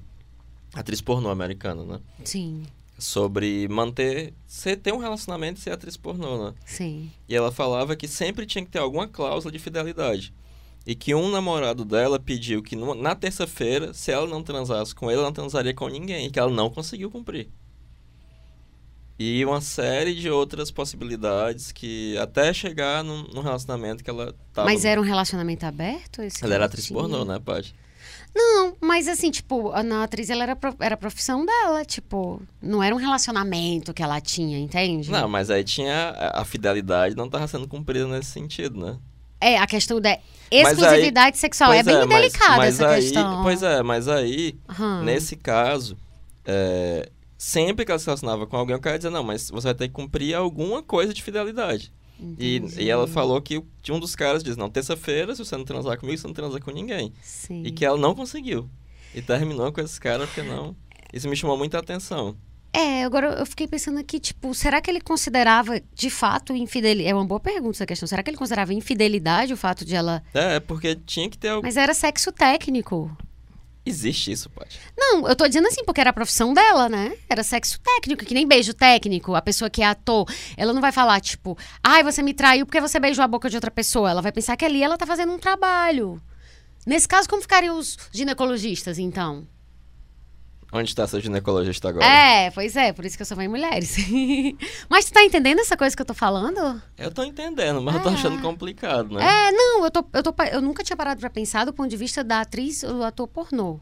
atriz 0.73 1.01
pornô 1.01 1.29
americana, 1.29 1.83
né? 1.83 1.99
Sim, 2.23 2.63
Sobre 2.97 3.67
manter, 3.67 4.31
ser, 4.45 4.75
ter 4.77 4.93
um 4.93 4.97
relacionamento 4.99 5.59
e 5.59 5.63
ser 5.63 5.71
atriz 5.71 5.97
pornô, 5.97 6.45
né? 6.49 6.53
sim. 6.65 7.09
E 7.27 7.35
ela 7.35 7.51
falava 7.51 7.95
que 7.95 8.07
sempre 8.07 8.45
tinha 8.45 8.63
que 8.63 8.69
ter 8.69 8.77
alguma 8.79 9.07
cláusula 9.07 9.51
de 9.51 9.57
fidelidade. 9.57 10.31
E 10.85 10.93
que 10.95 11.13
um 11.15 11.29
namorado 11.29 11.83
dela 11.83 12.19
pediu 12.19 12.61
que 12.63 12.75
na 12.75 13.15
terça-feira, 13.15 13.93
se 13.93 14.11
ela 14.11 14.27
não 14.27 14.41
transasse 14.43 14.93
com 14.95 15.09
ele, 15.09 15.17
ela 15.19 15.27
não 15.27 15.33
transaria 15.33 15.73
com 15.73 15.87
ninguém. 15.87 16.27
E 16.27 16.31
que 16.31 16.39
ela 16.39 16.51
não 16.51 16.69
conseguiu 16.69 17.09
cumprir. 17.11 17.49
E 19.23 19.45
uma 19.45 19.61
série 19.61 20.15
de 20.15 20.29
outras 20.29 20.71
possibilidades 20.71 21.71
que 21.71 22.17
até 22.17 22.51
chegar 22.53 23.03
num, 23.03 23.23
num 23.33 23.41
relacionamento 23.41 24.03
que 24.03 24.09
ela 24.09 24.33
tava. 24.53 24.67
Mas 24.67 24.83
era 24.83 24.99
um 24.99 25.03
relacionamento 25.03 25.63
aberto? 25.65 26.21
Esse 26.23 26.39
que 26.39 26.45
Ela 26.45 26.55
era 26.55 26.65
atriz 26.65 26.85
tinha? 26.87 26.97
pornô, 26.99 27.23
né, 27.23 27.39
Paty? 27.39 27.75
Não, 28.33 28.75
mas 28.81 29.07
assim, 29.07 29.29
tipo, 29.29 29.71
a 29.71 29.81
atriz 30.03 30.29
ela 30.29 30.43
era, 30.43 30.57
era 30.79 30.95
a 30.95 30.97
profissão 30.97 31.45
dela, 31.45 31.83
tipo, 31.83 32.41
não 32.61 32.81
era 32.81 32.95
um 32.95 32.97
relacionamento 32.97 33.93
que 33.93 34.01
ela 34.01 34.19
tinha, 34.21 34.57
entende? 34.57 35.11
Não, 35.11 35.27
mas 35.27 35.49
aí 35.51 35.63
tinha. 35.63 36.09
a- 36.17 36.41
A 36.41 36.45
fidelidade 36.45 37.13
não 37.15 37.29
tava 37.29 37.45
sendo 37.47 37.67
cumprida 37.67 38.07
nesse 38.07 38.31
sentido, 38.31 38.79
né? 38.79 38.97
É, 39.39 39.57
a 39.57 39.67
questão 39.67 39.99
da 39.99 40.17
exclusividade 40.49 41.37
sexual. 41.37 41.73
É 41.73 41.83
bem 41.83 41.95
mas- 41.95 42.07
delicada 42.09 42.57
mas 42.57 42.75
essa 42.75 42.87
aí, 42.89 43.01
questão. 43.03 43.43
Pois 43.43 43.61
é, 43.63 43.83
mas 43.83 44.07
aí, 44.07 44.55
Aham. 44.69 45.03
nesse 45.03 45.35
caso, 45.35 45.97
é, 46.45 47.09
sempre 47.41 47.83
que 47.83 47.91
ela 47.91 47.97
se 47.97 48.05
relacionava 48.05 48.45
com 48.45 48.55
alguém, 48.55 48.75
o 48.75 48.79
cara 48.79 48.95
ia 48.95 48.99
dizer, 48.99 49.09
não, 49.09 49.23
mas 49.23 49.49
você 49.49 49.69
vai 49.69 49.73
ter 49.73 49.87
que 49.87 49.93
cumprir 49.95 50.35
alguma 50.35 50.83
coisa 50.83 51.11
de 51.11 51.23
fidelidade. 51.23 51.91
E, 52.37 52.61
e 52.77 52.87
ela 52.87 53.07
falou 53.07 53.41
que 53.41 53.57
um 53.89 53.99
dos 53.99 54.15
caras 54.15 54.43
diz, 54.43 54.55
não, 54.55 54.69
terça-feira, 54.69 55.33
se 55.33 55.43
você 55.43 55.57
não 55.57 55.65
transar 55.65 55.97
comigo, 55.99 56.19
você 56.19 56.27
não 56.27 56.35
transa 56.35 56.59
com 56.59 56.69
ninguém. 56.69 57.11
Sim. 57.23 57.63
E 57.65 57.71
que 57.71 57.83
ela 57.83 57.97
não 57.97 58.13
conseguiu. 58.13 58.69
E 59.15 59.23
terminou 59.23 59.71
com 59.71 59.81
esse 59.81 59.99
cara 59.99 60.27
porque 60.27 60.43
não. 60.43 60.75
Isso 61.11 61.27
me 61.27 61.35
chamou 61.35 61.57
muita 61.57 61.79
atenção. 61.79 62.37
É, 62.71 63.03
agora 63.03 63.39
eu 63.39 63.45
fiquei 63.47 63.67
pensando 63.67 63.99
aqui, 63.99 64.19
tipo, 64.19 64.53
será 64.53 64.79
que 64.79 64.91
ele 64.91 65.01
considerava 65.01 65.81
de 65.95 66.11
fato 66.11 66.53
infidelidade? 66.53 67.09
É 67.09 67.15
uma 67.15 67.25
boa 67.25 67.39
pergunta 67.39 67.77
essa 67.77 67.87
questão. 67.87 68.07
Será 68.07 68.21
que 68.21 68.29
ele 68.29 68.37
considerava 68.37 68.71
infidelidade 68.71 69.51
o 69.51 69.57
fato 69.57 69.83
de 69.83 69.95
ela. 69.95 70.21
É, 70.31 70.59
porque 70.59 70.95
tinha 70.95 71.27
que 71.27 71.39
ter. 71.39 71.59
Mas 71.59 71.75
era 71.75 71.93
sexo 71.95 72.31
técnico. 72.31 73.09
Existe 73.83 74.31
isso, 74.31 74.49
Paty. 74.49 74.79
Não, 74.95 75.27
eu 75.27 75.35
tô 75.35 75.47
dizendo 75.47 75.67
assim, 75.67 75.83
porque 75.83 75.99
era 75.99 76.11
a 76.11 76.13
profissão 76.13 76.53
dela, 76.53 76.87
né? 76.87 77.17
Era 77.27 77.41
sexo 77.41 77.79
técnico, 77.79 78.23
que 78.23 78.33
nem 78.33 78.47
beijo 78.47 78.73
técnico. 78.75 79.33
A 79.33 79.41
pessoa 79.41 79.69
que 79.71 79.81
é 79.81 79.85
ator, 79.85 80.31
ela 80.55 80.71
não 80.71 80.81
vai 80.81 80.91
falar, 80.91 81.19
tipo, 81.19 81.57
ai, 81.83 82.03
você 82.03 82.21
me 82.21 82.33
traiu 82.33 82.65
porque 82.65 82.79
você 82.79 82.99
beijou 82.99 83.23
a 83.23 83.27
boca 83.27 83.49
de 83.49 83.57
outra 83.57 83.71
pessoa. 83.71 84.11
Ela 84.11 84.21
vai 84.21 84.31
pensar 84.31 84.55
que 84.55 84.65
ali 84.65 84.83
ela 84.83 84.97
tá 84.97 85.07
fazendo 85.07 85.33
um 85.33 85.39
trabalho. 85.39 86.21
Nesse 86.85 87.07
caso, 87.07 87.27
como 87.27 87.41
ficariam 87.41 87.77
os 87.77 87.97
ginecologistas, 88.11 88.99
então? 88.99 89.47
Onde 90.73 90.89
está 90.89 91.03
essa 91.03 91.19
ginecologista 91.19 91.89
agora? 91.89 92.05
É, 92.05 92.49
pois 92.51 92.75
é, 92.77 92.93
por 92.93 93.03
isso 93.05 93.17
que 93.17 93.21
eu 93.21 93.25
sou 93.25 93.35
mãe 93.35 93.47
mulheres. 93.47 93.97
Mas 94.89 95.05
tu 95.05 95.11
tá 95.11 95.21
entendendo 95.23 95.59
essa 95.59 95.75
coisa 95.75 95.93
que 95.95 96.01
eu 96.01 96.05
tô 96.05 96.13
falando? 96.13 96.81
Eu 96.97 97.11
tô 97.11 97.23
entendendo, 97.23 97.81
mas 97.81 97.95
eu 97.95 98.01
tô 98.03 98.09
É. 98.09 98.13
achando 98.13 98.41
complicado, 98.41 99.13
né? 99.15 99.21
É, 99.21 99.51
não, 99.51 99.83
eu, 99.83 99.91
tô, 99.91 100.05
eu, 100.13 100.23
tô, 100.23 100.33
eu 100.51 100.61
nunca 100.61 100.81
tinha 100.83 100.95
parado 100.95 101.19
pra 101.19 101.29
pensar 101.29 101.65
do 101.65 101.73
ponto 101.73 101.89
de 101.89 101.97
vista 101.97 102.23
da 102.23 102.39
atriz 102.41 102.83
ou 102.83 102.93
do 102.93 103.03
ator 103.03 103.27
pornô. 103.27 103.81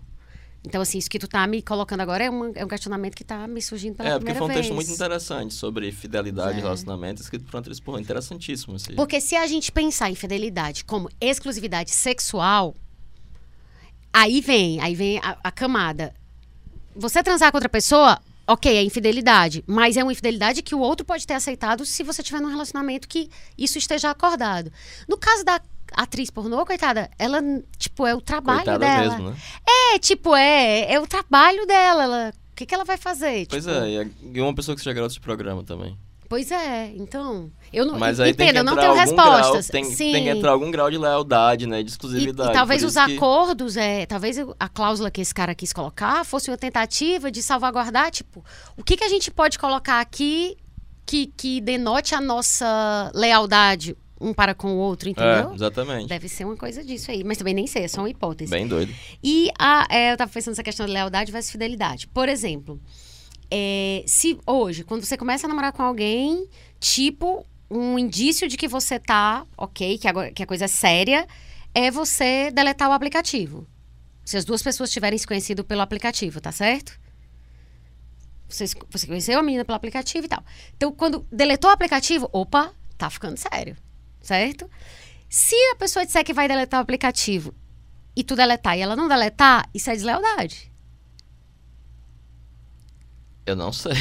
Então, 0.65 0.81
assim, 0.81 0.97
isso 0.97 1.09
que 1.09 1.19
tu 1.19 1.27
tá 1.27 1.45
me 1.47 1.61
colocando 1.61 2.01
agora 2.01 2.23
é, 2.25 2.29
uma- 2.29 2.51
é 2.55 2.65
um 2.65 2.67
questionamento 2.67 3.15
que 3.15 3.23
tá 3.23 3.47
me 3.47 3.61
surgindo 3.61 3.95
pela 3.95 4.09
É, 4.09 4.11
porque 4.13 4.25
primeira 4.25 4.39
foi 4.39 4.45
um 4.45 4.47
vez. 4.53 4.59
texto 4.65 4.73
muito 4.75 4.91
interessante 4.91 5.53
sobre 5.53 5.91
fidelidade 5.91 6.57
e 6.57 6.59
É. 6.59 6.63
relacionamento, 6.63 7.21
escrito 7.21 7.45
por 7.45 7.53
uma 7.55 7.59
atriz 7.61 7.79
pornô. 7.79 7.99
Interessantíssimo 7.99 8.75
esse. 8.75 8.91
Porque 8.93 9.21
se 9.21 9.35
a 9.35 9.45
gente 9.47 9.71
pensar 9.71 10.09
em 10.09 10.15
fidelidade 10.15 10.83
como 10.83 11.07
exclusividade 11.21 11.91
sexual, 11.91 12.75
aí 14.11 14.41
vem, 14.41 14.81
aí 14.81 14.95
vem 14.95 15.19
a, 15.19 15.37
a 15.43 15.51
camada. 15.51 16.13
Você 16.99 17.23
transar 17.23 17.49
com 17.51 17.57
outra 17.57 17.69
pessoa, 17.69 18.19
ok, 18.45 18.75
é 18.77 18.83
infidelidade, 18.83 19.63
mas 19.65 19.95
é 19.95 20.03
uma 20.03 20.11
infidelidade 20.11 20.61
que 20.61 20.75
o 20.75 20.79
outro 20.79 21.05
pode 21.05 21.25
ter 21.25 21.33
aceitado 21.33 21.85
se 21.85 22.03
você 22.03 22.21
tiver 22.21 22.41
num 22.41 22.49
relacionamento 22.49 23.07
que 23.07 23.29
isso 23.57 23.77
esteja 23.77 24.11
acordado. 24.11 24.71
No 25.07 25.17
caso 25.17 25.43
da 25.45 25.61
atriz 25.93 26.29
pornô, 26.29 26.65
coitada, 26.65 27.09
ela, 27.17 27.41
tipo, 27.77 28.05
é 28.05 28.13
o 28.13 28.21
trabalho 28.21 28.65
Coitada 28.65 28.79
dela. 28.79 29.17
mesmo, 29.17 29.29
né? 29.31 29.37
É, 29.93 29.99
tipo, 29.99 30.35
é, 30.35 30.93
é 30.93 30.99
o 30.99 31.07
trabalho 31.07 31.65
dela. 31.65 32.03
Ela, 32.03 32.33
o 32.51 32.55
que, 32.55 32.65
que 32.65 32.75
ela 32.75 32.83
vai 32.85 32.97
fazer? 32.97 33.47
Pois 33.47 33.63
Tipo, 33.63 33.75
é, 33.77 33.89
e 33.89 33.97
é- 33.97 34.07
e 34.33 34.41
uma 34.41 34.53
pessoa 34.53 34.75
que 34.75 34.81
seja 34.81 34.93
garota 34.93 35.13
de 35.13 35.19
programa 35.21 35.63
também. 35.63 35.97
Pois 36.29 36.51
é, 36.51 36.93
então. 36.95 37.51
Eu 37.73 37.85
não 37.85 37.97
Mas 37.97 38.19
aí 38.19 38.29
entendo, 38.29 38.37
tem 38.37 38.53
que 38.53 38.59
eu 38.59 38.63
não 38.63 38.73
entrar 38.73 38.81
tenho 38.83 38.91
algum 39.01 39.01
respostas. 39.15 39.67
grau, 39.69 39.71
tem, 39.71 39.83
Sim. 39.83 40.11
tem 40.11 40.23
que 40.25 40.29
entrar 40.29 40.51
algum 40.51 40.69
grau 40.69 40.91
de 40.91 40.97
lealdade, 40.99 41.65
né? 41.65 41.81
De 41.81 41.89
E, 41.89 41.91
exclusividade. 41.91 42.51
e 42.51 42.53
talvez 42.53 42.81
Por 42.83 42.87
os 42.89 42.93
que- 42.93 42.99
acordos, 43.15 43.75
é, 43.75 44.05
talvez 44.05 44.37
a 44.59 44.69
cláusula 44.69 45.09
que 45.09 45.19
esse 45.21 45.33
cara 45.33 45.55
quis 45.55 45.73
colocar 45.73 46.23
fosse 46.23 46.51
uma 46.51 46.57
tentativa 46.57 47.31
de 47.31 47.41
salvaguardar, 47.41 48.11
tipo, 48.11 48.45
o 48.77 48.83
que, 48.83 48.95
que 48.95 49.03
a 49.03 49.09
gente 49.09 49.31
pode 49.31 49.57
colocar 49.57 49.99
aqui 49.99 50.55
que, 51.03 51.33
que 51.35 51.59
denote 51.59 52.13
a 52.13 52.21
nossa 52.21 53.11
lealdade 53.15 53.97
um 54.21 54.31
para 54.33 54.53
com 54.53 54.73
o 54.73 54.77
outro, 54.77 55.09
entendeu? 55.09 55.49
É, 55.51 55.55
exatamente. 55.55 56.07
Deve 56.09 56.27
ser 56.29 56.43
uma 56.45 56.55
coisa 56.57 56.83
disso 56.83 57.09
aí, 57.09 57.23
mas 57.23 57.37
também 57.37 57.53
nem 57.55 57.65
sei, 57.65 57.85
é 57.85 57.87
só 57.87 58.01
uma 58.01 58.09
hipótese. 58.09 58.51
Bem 58.51 58.67
doido. 58.67 58.93
E 59.23 59.49
a, 59.57 59.87
é, 59.89 60.11
eu 60.11 60.17
tava 60.17 60.29
pensando 60.29 60.51
nessa 60.51 60.61
questão 60.63 60.85
de 60.85 60.91
lealdade 60.91 61.31
versus 61.31 61.49
fidelidade. 61.51 62.05
Por 62.07 62.29
exemplo, 62.29 62.79
é, 63.51 64.03
se 64.05 64.37
hoje, 64.45 64.83
quando 64.83 65.03
você 65.03 65.17
começa 65.17 65.47
a 65.47 65.49
namorar 65.49 65.71
com 65.71 65.81
alguém, 65.81 66.47
tipo, 66.79 67.45
um 67.69 67.97
indício 67.97 68.47
de 68.47 68.57
que 68.57 68.67
você 68.67 68.99
tá 68.99 69.45
ok, 69.57 69.97
que, 69.97 70.07
agora, 70.07 70.31
que 70.31 70.43
a 70.43 70.47
coisa 70.47 70.65
é 70.65 70.67
séria, 70.67 71.27
é 71.73 71.91
você 71.91 72.51
deletar 72.51 72.89
o 72.89 72.93
aplicativo. 72.93 73.67
Se 74.25 74.37
as 74.37 74.45
duas 74.45 74.61
pessoas 74.61 74.91
tiverem 74.91 75.17
se 75.17 75.25
conhecido 75.25 75.63
pelo 75.63 75.81
aplicativo, 75.81 76.39
tá 76.39 76.51
certo? 76.51 76.99
Você, 78.47 78.65
você 78.89 79.07
conheceu 79.07 79.39
a 79.39 79.43
menina 79.43 79.63
pelo 79.63 79.75
aplicativo 79.75 80.25
e 80.25 80.29
tal. 80.29 80.43
Então, 80.75 80.91
quando 80.91 81.25
deletou 81.31 81.69
o 81.69 81.73
aplicativo, 81.73 82.29
opa, 82.31 82.73
tá 82.97 83.09
ficando 83.09 83.37
sério, 83.37 83.75
certo? 84.21 84.69
Se 85.29 85.55
a 85.71 85.75
pessoa 85.75 86.05
disser 86.05 86.23
que 86.23 86.33
vai 86.33 86.47
deletar 86.47 86.79
o 86.79 86.83
aplicativo 86.83 87.53
e 88.15 88.23
tu 88.23 88.35
deletar 88.35 88.77
e 88.77 88.81
ela 88.81 88.95
não 88.95 89.07
deletar, 89.07 89.69
isso 89.73 89.89
é 89.89 89.93
deslealdade. 89.93 90.68
Eu 93.49 93.55
não 93.55 93.73
sei. 93.73 93.93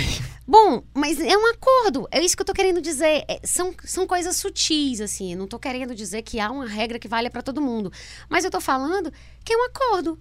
Bom, 0.47 0.83
mas 0.95 1.19
é 1.21 1.37
um 1.37 1.47
acordo. 1.53 2.07
É 2.11 2.23
isso 2.23 2.37
que 2.37 2.43
eu 2.43 2.47
tô 2.47 2.53
querendo 2.53 2.81
dizer. 2.83 3.25
É, 3.29 3.41
são, 3.45 3.75
são 3.85 4.07
coisas 4.07 4.37
sutis, 4.37 5.01
assim. 5.01 5.33
Eu 5.33 5.39
não 5.39 5.47
tô 5.47 5.59
querendo 5.59 5.95
dizer 5.95 6.23
que 6.23 6.39
há 6.39 6.51
uma 6.51 6.67
regra 6.67 6.99
que 6.99 7.09
vale 7.09 7.31
pra 7.31 7.43
todo 7.43 7.61
mundo. 7.61 7.91
Mas 8.29 8.45
eu 8.45 8.51
tô 8.51 8.61
falando 8.61 9.13
que 9.45 9.53
é 9.53 9.57
um 9.57 9.65
acordo. 9.65 10.19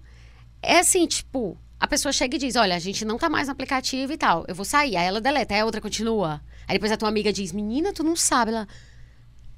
É 0.62 0.80
assim, 0.80 1.06
tipo, 1.06 1.58
a 1.80 1.88
pessoa 1.88 2.12
chega 2.14 2.36
e 2.36 2.40
diz: 2.40 2.56
Olha, 2.56 2.76
a 2.76 2.80
gente 2.80 3.04
não 3.04 3.18
tá 3.18 3.30
mais 3.30 3.48
no 3.48 3.52
aplicativo 3.52 4.14
e 4.14 4.18
tal. 4.18 4.46
Eu 4.48 4.56
vou 4.56 4.66
sair. 4.66 4.96
Aí 4.96 5.06
ela 5.08 5.20
deleta, 5.22 5.54
aí 5.54 5.60
a 5.62 5.66
outra 5.66 5.82
continua. 5.82 6.42
Aí 6.68 6.76
depois 6.76 6.92
a 6.92 6.98
tua 6.98 7.10
amiga 7.10 7.32
diz: 7.34 7.52
Menina, 7.52 7.92
tu 7.92 8.04
não 8.04 8.16
sabe. 8.16 8.52
Ela. 8.52 8.68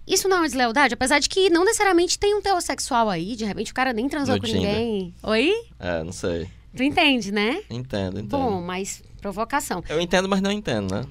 Isso 0.07 0.27
não 0.27 0.37
é 0.37 0.39
uma 0.39 0.47
deslealdade? 0.47 0.95
Apesar 0.95 1.19
de 1.19 1.29
que 1.29 1.51
não 1.51 1.63
necessariamente 1.63 2.17
tem 2.17 2.33
um 2.33 2.41
teor 2.41 2.61
sexual 2.61 3.09
aí. 3.09 3.35
De 3.35 3.45
repente 3.45 3.71
o 3.71 3.75
cara 3.75 3.93
nem 3.93 4.09
transou 4.09 4.33
No 4.35 4.41
com 4.41 4.47
Tinder. 4.47 4.61
ninguém. 4.75 5.13
Oi? 5.21 5.53
É, 5.79 6.03
não 6.03 6.11
sei. 6.11 6.49
Tu 6.75 6.83
entende, 6.83 7.31
né? 7.31 7.61
Entendo, 7.69 8.19
entendo. 8.19 8.27
Bom, 8.29 8.61
mas 8.61 9.01
provocação. 9.19 9.83
Eu 9.87 9.99
entendo, 9.99 10.27
mas 10.27 10.41
não 10.41 10.51
entendo, 10.51 10.93
né? 10.93 11.05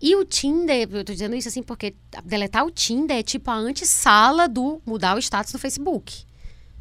E 0.00 0.14
o 0.14 0.24
Tinder, 0.24 0.88
eu 0.92 1.04
tô 1.04 1.12
dizendo 1.12 1.34
isso 1.34 1.48
assim 1.48 1.62
porque 1.62 1.94
deletar 2.24 2.64
o 2.64 2.70
Tinder 2.70 3.16
é 3.16 3.22
tipo 3.22 3.50
a 3.50 3.56
antessala 3.56 4.48
do 4.48 4.80
mudar 4.86 5.16
o 5.16 5.18
status 5.18 5.52
do 5.52 5.58
Facebook. 5.58 6.28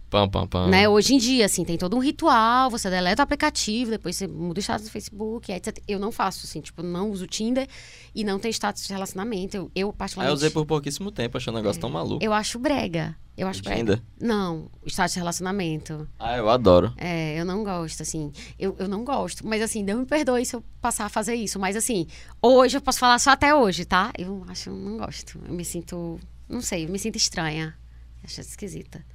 Pam, 0.09 0.29
pam, 0.29 0.47
pam. 0.47 0.67
Né? 0.67 0.87
Hoje 0.87 1.15
em 1.15 1.17
dia, 1.17 1.45
assim, 1.45 1.65
tem 1.65 1.77
todo 1.77 1.95
um 1.97 1.99
ritual, 1.99 2.69
você 2.69 2.89
deleta 2.89 3.21
o 3.21 3.25
aplicativo, 3.25 3.91
depois 3.91 4.15
você 4.15 4.25
muda 4.25 4.59
o 4.59 4.61
status 4.61 4.85
do 4.85 4.91
Facebook, 4.91 5.51
etc. 5.51 5.79
Eu 5.85 5.99
não 5.99 6.13
faço, 6.13 6.45
assim, 6.45 6.61
tipo, 6.61 6.81
não 6.81 7.11
uso 7.11 7.25
o 7.25 7.27
Tinder 7.27 7.67
e 8.15 8.23
não 8.23 8.39
tem 8.39 8.51
status 8.51 8.87
de 8.87 8.93
relacionamento. 8.93 9.57
Eu, 9.57 9.71
eu 9.75 9.91
particularmente. 9.91 10.31
eu 10.31 10.35
usei 10.35 10.49
por 10.49 10.65
pouquíssimo 10.65 11.11
tempo, 11.11 11.37
achei 11.37 11.51
um 11.51 11.55
negócio 11.55 11.81
tão 11.81 11.89
maluco. 11.89 12.23
Eu 12.23 12.31
acho 12.31 12.57
brega. 12.57 13.17
Eu 13.37 13.47
acho. 13.47 13.61
Tinder? 13.61 14.01
Não, 14.19 14.67
o 14.83 14.87
status 14.89 15.13
de 15.13 15.19
relacionamento. 15.19 16.09
Ah, 16.17 16.35
eu 16.37 16.49
adoro. 16.49 16.91
É, 16.97 17.39
eu 17.39 17.45
não 17.45 17.63
gosto, 17.63 18.01
assim. 18.01 18.31
Eu, 18.57 18.75
eu 18.79 18.87
não 18.87 19.03
gosto. 19.05 19.45
Mas, 19.45 19.61
assim, 19.61 19.83
não 19.83 19.99
me 19.99 20.05
perdoe 20.07 20.43
se 20.43 20.55
eu 20.55 20.63
passar 20.81 21.05
a 21.05 21.09
fazer 21.09 21.35
isso. 21.35 21.59
Mas, 21.59 21.75
assim, 21.75 22.07
hoje 22.41 22.77
eu 22.77 22.81
posso 22.81 22.97
falar 22.97 23.19
só 23.19 23.29
até 23.31 23.53
hoje, 23.53 23.85
tá? 23.85 24.11
Eu 24.17 24.43
acho, 24.49 24.71
eu 24.71 24.75
não 24.75 24.97
gosto. 24.97 25.39
Eu 25.47 25.53
me 25.53 25.63
sinto, 25.63 26.19
não 26.49 26.61
sei, 26.61 26.85
eu 26.85 26.89
me 26.89 26.97
sinto 26.97 27.15
estranha. 27.17 27.75
Acho 28.23 28.41
esquisita. 28.41 29.05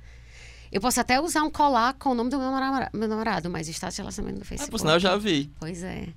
Eu 0.71 0.81
posso 0.81 1.01
até 1.01 1.21
usar 1.21 1.43
um 1.43 1.51
colar 1.51 1.93
com 1.95 2.11
o 2.11 2.15
nome 2.15 2.31
do 2.31 2.39
meu 2.39 2.51
namora- 2.51 2.91
meu 2.95 3.09
namorado, 3.09 3.51
mas 3.51 3.67
o 3.67 3.71
status 3.73 3.97
de 3.97 4.03
relacionamento 4.03 4.39
do 4.39 4.43
Ah, 4.43 4.47
Facebook. 4.47 4.71
por 4.71 4.79
sinal, 4.79 4.95
eu 4.97 5.01
já 5.01 5.17
vi. 5.17 5.51
Pois 5.59 5.83
é. 5.83 6.09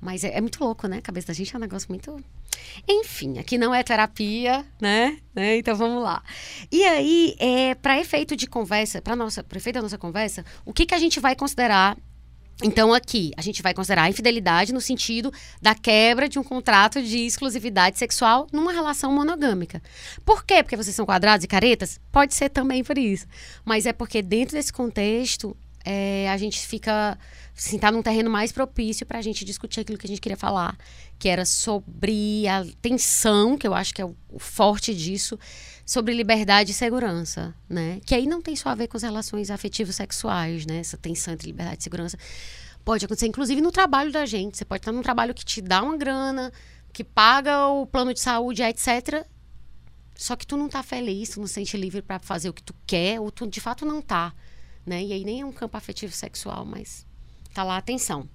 Mas 0.00 0.22
é, 0.22 0.36
é 0.36 0.40
muito 0.40 0.62
louco, 0.62 0.86
né? 0.86 0.98
A 0.98 1.02
cabeça 1.02 1.28
da 1.28 1.32
gente 1.32 1.54
é 1.54 1.56
um 1.58 1.60
negócio 1.60 1.88
muito. 1.88 2.22
Enfim, 2.88 3.38
aqui 3.38 3.56
não 3.56 3.74
é 3.74 3.82
terapia, 3.82 4.64
né? 4.80 5.18
Né? 5.34 5.56
Então 5.58 5.74
vamos 5.74 6.02
lá. 6.02 6.22
E 6.70 6.84
aí, 6.84 7.34
é, 7.38 7.74
para 7.74 7.98
efeito 7.98 8.36
de 8.36 8.46
conversa, 8.46 9.00
para 9.02 9.16
nossa, 9.16 9.42
pra 9.42 9.58
efeito 9.58 9.76
da 9.76 9.82
nossa 9.82 9.98
conversa, 9.98 10.44
o 10.64 10.72
que, 10.72 10.86
que 10.86 10.94
a 10.94 10.98
gente 10.98 11.20
vai 11.20 11.34
considerar? 11.34 11.96
Então, 12.62 12.94
aqui, 12.94 13.32
a 13.36 13.42
gente 13.42 13.62
vai 13.62 13.74
considerar 13.74 14.04
a 14.04 14.10
infidelidade 14.10 14.72
no 14.72 14.80
sentido 14.80 15.32
da 15.60 15.74
quebra 15.74 16.28
de 16.28 16.38
um 16.38 16.44
contrato 16.44 17.02
de 17.02 17.18
exclusividade 17.18 17.98
sexual 17.98 18.46
numa 18.52 18.72
relação 18.72 19.12
monogâmica. 19.12 19.82
Por 20.24 20.44
quê? 20.44 20.62
Porque 20.62 20.76
vocês 20.76 20.94
são 20.94 21.04
quadrados 21.04 21.44
e 21.44 21.48
caretas? 21.48 22.00
Pode 22.12 22.32
ser 22.32 22.50
também 22.50 22.84
por 22.84 22.96
isso. 22.96 23.26
Mas 23.64 23.86
é 23.86 23.92
porque 23.92 24.22
dentro 24.22 24.54
desse 24.54 24.72
contexto, 24.72 25.56
é, 25.84 26.28
a 26.30 26.36
gente 26.36 26.66
fica 26.66 27.18
assim, 27.56 27.78
tá 27.78 27.90
num 27.92 28.02
terreno 28.02 28.30
mais 28.30 28.50
propício 28.50 29.06
para 29.06 29.18
a 29.18 29.22
gente 29.22 29.44
discutir 29.44 29.80
aquilo 29.80 29.98
que 29.98 30.06
a 30.06 30.08
gente 30.08 30.20
queria 30.20 30.36
falar, 30.36 30.76
que 31.18 31.28
era 31.28 31.44
sobre 31.44 32.48
a 32.48 32.64
tensão, 32.82 33.56
que 33.56 33.66
eu 33.66 33.74
acho 33.74 33.94
que 33.94 34.02
é 34.02 34.04
o, 34.04 34.16
o 34.28 34.38
forte 34.38 34.94
disso, 34.94 35.38
sobre 35.86 36.14
liberdade 36.14 36.72
e 36.72 36.74
segurança, 36.74 37.54
né? 37.68 38.00
Que 38.04 38.14
aí 38.14 38.26
não 38.26 38.42
tem 38.42 38.56
só 38.56 38.70
a 38.70 38.74
ver 38.74 38.88
com 38.88 38.96
as 38.96 39.02
relações 39.02 39.50
afetivos 39.50 39.94
sexuais, 39.94 40.66
né? 40.66 40.78
Essa 40.78 40.96
tensão 40.96 41.34
entre 41.34 41.46
liberdade 41.46 41.80
e 41.80 41.84
segurança 41.84 42.18
pode 42.84 43.04
acontecer, 43.04 43.26
inclusive 43.26 43.60
no 43.60 43.70
trabalho 43.70 44.10
da 44.10 44.26
gente. 44.26 44.56
Você 44.56 44.64
pode 44.64 44.80
estar 44.80 44.92
num 44.92 45.02
trabalho 45.02 45.34
que 45.34 45.44
te 45.44 45.60
dá 45.60 45.82
uma 45.82 45.96
grana, 45.96 46.52
que 46.92 47.04
paga 47.04 47.68
o 47.68 47.86
plano 47.86 48.12
de 48.12 48.20
saúde, 48.20 48.62
etc. 48.62 49.26
Só 50.14 50.36
que 50.36 50.46
tu 50.46 50.56
não 50.56 50.68
tá 50.68 50.82
feliz, 50.82 51.30
tu 51.30 51.40
não 51.40 51.46
se 51.46 51.54
sente 51.54 51.76
livre 51.76 52.02
para 52.02 52.18
fazer 52.18 52.48
o 52.48 52.52
que 52.52 52.62
tu 52.62 52.74
quer, 52.86 53.20
ou 53.20 53.30
tu 53.30 53.46
de 53.46 53.60
fato 53.60 53.84
não 53.84 54.00
tá, 54.00 54.32
né? 54.86 55.02
E 55.02 55.12
aí 55.12 55.24
nem 55.24 55.40
é 55.40 55.44
um 55.44 55.52
campo 55.52 55.76
afetivo 55.76 56.12
sexual, 56.12 56.64
mas 56.64 57.06
tá 57.52 57.62
lá 57.62 57.76
atenção. 57.76 58.28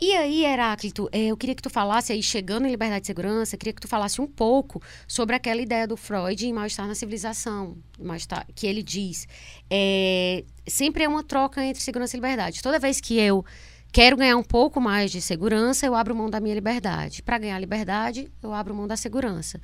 E 0.00 0.12
aí, 0.14 0.44
Heráclito, 0.44 1.08
eh, 1.10 1.26
eu 1.26 1.36
queria 1.36 1.56
que 1.56 1.62
tu 1.62 1.68
falasse 1.68 2.12
aí, 2.12 2.22
chegando 2.22 2.66
em 2.66 2.70
liberdade 2.70 3.02
e 3.02 3.06
segurança, 3.06 3.56
queria 3.56 3.72
que 3.72 3.80
tu 3.80 3.88
falasse 3.88 4.20
um 4.20 4.28
pouco 4.28 4.80
sobre 5.08 5.34
aquela 5.34 5.60
ideia 5.60 5.88
do 5.88 5.96
Freud 5.96 6.46
em 6.46 6.52
mal-estar 6.52 6.86
na 6.86 6.94
civilização, 6.94 7.76
mal-estar, 7.98 8.46
que 8.54 8.64
ele 8.64 8.80
diz, 8.80 9.26
é, 9.68 10.44
sempre 10.68 11.02
é 11.02 11.08
uma 11.08 11.24
troca 11.24 11.64
entre 11.64 11.82
segurança 11.82 12.14
e 12.14 12.18
liberdade. 12.18 12.62
Toda 12.62 12.78
vez 12.78 13.00
que 13.00 13.18
eu 13.18 13.44
quero 13.90 14.16
ganhar 14.16 14.36
um 14.36 14.42
pouco 14.44 14.80
mais 14.80 15.10
de 15.10 15.20
segurança, 15.20 15.84
eu 15.84 15.96
abro 15.96 16.14
mão 16.14 16.30
da 16.30 16.38
minha 16.38 16.54
liberdade. 16.54 17.20
Para 17.20 17.36
ganhar 17.38 17.58
liberdade, 17.58 18.30
eu 18.40 18.52
abro 18.54 18.76
mão 18.76 18.86
da 18.86 18.96
segurança. 18.96 19.60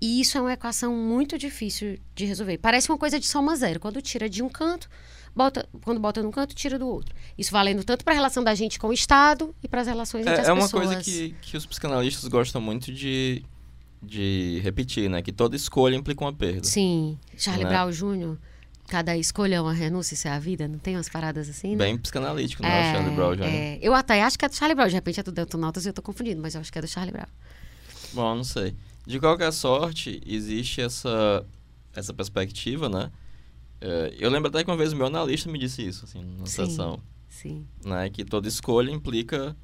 E 0.00 0.20
isso 0.20 0.38
é 0.38 0.40
uma 0.40 0.52
equação 0.52 0.96
muito 0.96 1.36
difícil 1.36 1.98
de 2.14 2.24
resolver. 2.24 2.58
Parece 2.58 2.88
uma 2.88 2.98
coisa 2.98 3.18
de 3.18 3.26
soma 3.26 3.56
zero. 3.56 3.80
Quando 3.80 4.00
tira 4.00 4.28
de 4.28 4.42
um 4.42 4.48
canto, 4.48 4.88
bota, 5.34 5.68
quando 5.84 6.00
bota 6.00 6.22
num 6.22 6.30
canto, 6.30 6.54
tira 6.54 6.78
do 6.78 6.86
outro. 6.86 7.14
Isso 7.36 7.50
valendo 7.52 7.82
tanto 7.84 8.04
para 8.04 8.12
a 8.12 8.16
relação 8.16 8.42
da 8.44 8.54
gente 8.54 8.78
com 8.78 8.88
o 8.88 8.92
Estado 8.92 9.54
e 9.62 9.68
para 9.68 9.80
as 9.80 9.86
relações 9.86 10.22
entre 10.26 10.38
É, 10.38 10.40
as 10.42 10.48
é 10.48 10.52
uma 10.52 10.62
pessoas. 10.62 10.86
coisa 10.86 11.00
que, 11.02 11.34
que 11.42 11.56
os 11.56 11.66
psicanalistas 11.66 12.28
gostam 12.28 12.60
muito 12.60 12.92
de, 12.92 13.42
de 14.02 14.60
repetir, 14.62 15.08
né? 15.10 15.22
Que 15.22 15.32
toda 15.32 15.56
escolha 15.56 15.94
implica 15.96 16.24
uma 16.24 16.32
perda. 16.32 16.64
Sim. 16.64 17.18
Charlie 17.36 17.64
Né? 17.64 17.70
Brown 17.70 17.90
Jr., 17.90 18.36
cada 18.88 19.16
escolha 19.16 19.54
é 19.56 19.60
uma 19.60 19.72
renúncia, 19.72 20.14
isso 20.14 20.28
é 20.28 20.30
a 20.32 20.38
vida. 20.38 20.68
Não 20.68 20.78
tem 20.78 20.96
umas 20.96 21.08
paradas 21.08 21.48
assim, 21.48 21.70
né? 21.70 21.76
Bem 21.76 21.96
psicanalítico, 21.96 22.62
né? 22.62 22.90
o 22.90 22.92
Charlie 22.94 23.14
Brown 23.16 23.36
já. 23.36 23.46
é. 23.46 23.78
Eu 23.80 23.94
até 23.94 24.22
acho 24.22 24.38
que 24.38 24.44
é 24.44 24.48
do 24.48 24.54
Charlie 24.54 24.74
Brown. 24.74 24.88
De 24.88 24.94
repente 24.94 25.18
é 25.20 25.22
do 25.22 25.32
Detonautas 25.32 25.86
e 25.86 25.88
eu 25.88 25.92
tô 25.94 26.02
confundindo, 26.02 26.42
mas 26.42 26.54
eu 26.54 26.60
acho 26.60 26.70
que 26.70 26.78
é 26.78 26.82
do 26.82 26.88
Charlie 26.88 27.12
Brown. 27.12 27.26
Bom, 28.12 28.34
não 28.34 28.44
sei. 28.44 28.74
De 29.06 29.18
qualquer 29.18 29.52
sorte, 29.52 30.20
existe 30.26 30.80
essa, 30.80 31.44
essa 31.96 32.12
perspectiva, 32.12 32.88
né? 32.88 33.10
É, 33.84 34.14
eu 34.16 34.30
lembro 34.30 34.48
até 34.48 34.62
que 34.62 34.70
uma 34.70 34.76
vez 34.76 34.92
o 34.92 34.96
meu 34.96 35.06
analista 35.06 35.50
me 35.50 35.58
disse 35.58 35.84
isso, 35.84 36.04
assim, 36.04 36.22
na 36.38 36.46
Sim. 36.46 36.66
sessão, 36.66 37.00
Sim. 37.28 37.66
né? 37.84 38.08
Que 38.08 38.24
toda 38.24 38.46
escolha 38.46 38.92
implica 38.92 39.56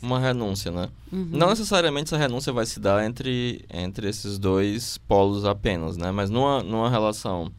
uma 0.00 0.18
renúncia, 0.18 0.70
né? 0.70 0.88
Uhum. 1.12 1.28
Não 1.32 1.50
necessariamente 1.50 2.06
essa 2.08 2.16
renúncia 2.16 2.50
vai 2.50 2.64
se 2.64 2.80
dar 2.80 3.04
entre, 3.04 3.62
entre 3.68 4.08
esses 4.08 4.38
dois 4.38 4.96
polos 5.06 5.44
apenas, 5.44 5.98
né? 5.98 6.10
Mas 6.10 6.30
numa, 6.30 6.62
numa 6.62 6.88
relação 6.88 7.52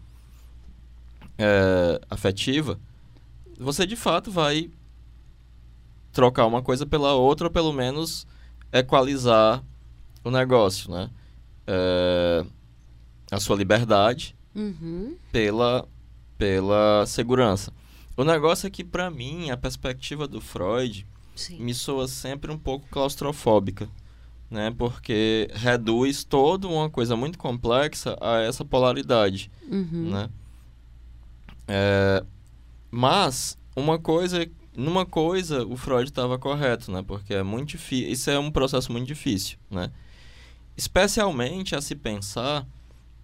é, 1.38 2.02
afetiva, 2.10 2.80
você 3.60 3.86
de 3.86 3.96
fato 3.96 4.32
vai 4.32 4.72
trocar 6.12 6.48
uma 6.48 6.64
coisa 6.64 6.88
pela 6.88 7.14
outra, 7.14 7.46
ou 7.48 7.52
pelo 7.54 7.72
menos 7.72 8.26
equalizar 8.74 9.64
o 10.24 10.32
negócio, 10.32 10.90
né? 10.90 11.08
É, 11.68 12.44
a 13.32 13.40
sua 13.40 13.56
liberdade 13.56 14.36
Uhum. 14.56 15.16
pela, 15.32 15.88
pela 16.40 17.06
segurança. 17.06 17.72
O 18.18 18.24
negócio 18.24 18.66
é 18.66 18.70
que, 18.70 18.84
para 18.84 19.12
mim, 19.12 19.52
a 19.52 19.58
perspectiva 19.58 20.26
do 20.28 20.40
Freud 20.42 21.06
Sim. 21.36 21.60
me 21.60 21.74
soa 21.74 22.08
sempre 22.08 22.50
um 22.52 22.58
pouco 22.58 22.88
claustrofóbica, 22.90 23.90
né? 24.50 24.74
Porque 24.76 25.50
reduz 25.54 26.24
toda 26.24 26.68
uma 26.68 26.90
coisa 26.90 27.16
muito 27.16 27.38
complexa 27.38 28.18
a 28.22 28.40
essa 28.40 28.64
polaridade, 28.66 29.52
Uhum. 29.70 30.10
né? 30.12 30.30
É, 31.68 32.24
mas 32.90 33.58
uma 33.76 34.00
coisa, 34.00 34.48
numa 34.76 35.06
coisa 35.06 35.64
o 35.66 35.76
Freud 35.78 36.10
estava 36.10 36.40
correto, 36.40 36.92
né? 36.92 37.04
Porque 37.06 37.34
é 37.34 37.44
muito 37.44 37.70
difícil, 37.72 38.10
isso 38.12 38.30
é 38.32 38.40
um 38.40 38.50
processo 38.50 38.92
muito 38.92 39.06
difícil, 39.08 39.58
né? 39.70 39.92
Especialmente 40.76 41.76
a 41.76 41.82
se 41.82 41.96
pensar 41.96 42.66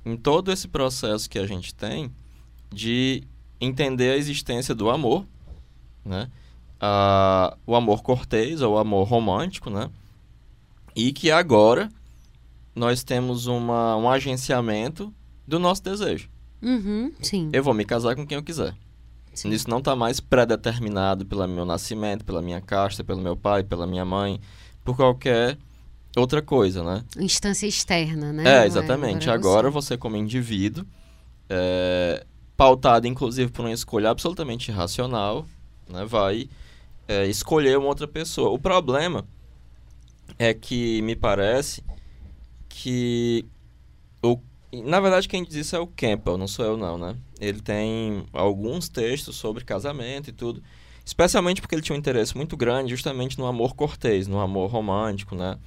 em 0.06 0.16
todo 0.18 0.52
esse 0.52 0.68
processo 0.68 1.30
que 1.30 1.40
a 1.40 1.48
gente 1.48 1.74
tem 1.74 2.12
de 2.76 3.24
entender 3.60 4.12
a 4.12 4.18
existência 4.18 4.76
do 4.76 4.90
amor, 4.90 5.26
né? 6.04 6.30
Ah, 6.80 7.58
o 7.66 7.74
amor 7.74 8.04
cortês 8.04 8.62
ou 8.62 8.76
o 8.76 8.78
amor 8.78 9.08
romântico, 9.08 9.70
né? 9.70 9.90
E 10.94 11.14
que 11.14 11.32
agora 11.32 11.90
nós 12.76 13.04
temos 13.04 13.48
uma, 13.48 13.96
um 13.96 14.10
agenciamento 14.10 15.12
do 15.48 15.58
nosso 15.58 15.82
desejo. 15.82 16.30
Uhum. 16.62 17.14
Sim. 17.22 17.50
Eu 17.54 17.64
vou 17.64 17.74
me 17.74 17.86
casar 17.86 18.16
com 18.16 18.28
quem 18.28 18.36
eu 18.36 18.44
quiser. 18.44 18.76
Sim. 19.34 19.50
Isso 19.50 19.70
não 19.70 19.80
está 19.80 19.96
mais 19.96 20.20
pré-determinado 20.20 21.26
pelo 21.26 21.48
meu 21.48 21.66
nascimento, 21.66 22.26
pela 22.26 22.42
minha 22.42 22.62
casta, 22.62 23.04
pelo 23.04 23.22
meu 23.22 23.38
pai, 23.38 23.64
pela 23.64 23.88
minha 23.88 24.06
mãe, 24.06 24.40
por 24.84 24.96
qualquer 24.96 25.58
outra 26.16 26.42
coisa, 26.42 26.84
né? 26.84 27.04
Instância 27.18 27.68
externa, 27.68 28.34
né? 28.34 28.44
Não 28.44 28.52
É, 28.52 28.66
exatamente. 28.66 29.30
Agora 29.30 29.70
você, 29.70 29.98
como 29.98 30.16
indivíduo, 30.18 30.86
é, 31.50 32.26
pautado 32.58 33.08
inclusive 33.08 33.52
por 33.52 33.66
uma 33.66 33.72
escolha 33.72 34.10
absolutamente 34.10 34.72
irracional, 34.72 35.46
né, 35.90 36.06
vai 36.06 36.50
é, 37.08 37.26
escolher 37.28 37.78
uma 37.78 37.88
outra 37.88 38.08
pessoa. 38.08 38.50
O 38.50 38.60
problema 38.60 39.26
é 40.40 40.54
que 40.54 41.02
me 41.02 41.16
parece 41.16 41.84
que 42.68 43.46
o 44.22 44.38
na 44.84 45.00
verdade 45.00 45.30
quem 45.30 45.44
diz 45.44 45.56
isso 45.56 45.76
é 45.76 45.80
o 45.80 45.88
Campbell, 45.88 46.38
não 46.38 46.48
sou 46.48 46.66
eu 46.66 46.76
não, 46.76 46.98
né? 46.98 47.16
Ele 47.40 47.62
tem 47.62 48.26
alguns 48.34 48.90
textos 48.90 49.36
sobre 49.38 49.64
casamento 49.64 50.30
e 50.30 50.34
tudo, 50.34 50.62
especialmente 51.06 51.62
porque 51.62 51.76
ele 51.76 51.82
tinha 51.82 51.96
um 51.96 52.00
interesse 52.00 52.36
muito 52.36 52.58
grande 52.58 52.90
justamente 52.90 53.38
no 53.38 53.46
amor 53.46 53.76
cortês, 53.76 54.28
no 54.28 54.40
amor 54.40 54.70
romântico, 54.70 55.36
né? 55.36 55.58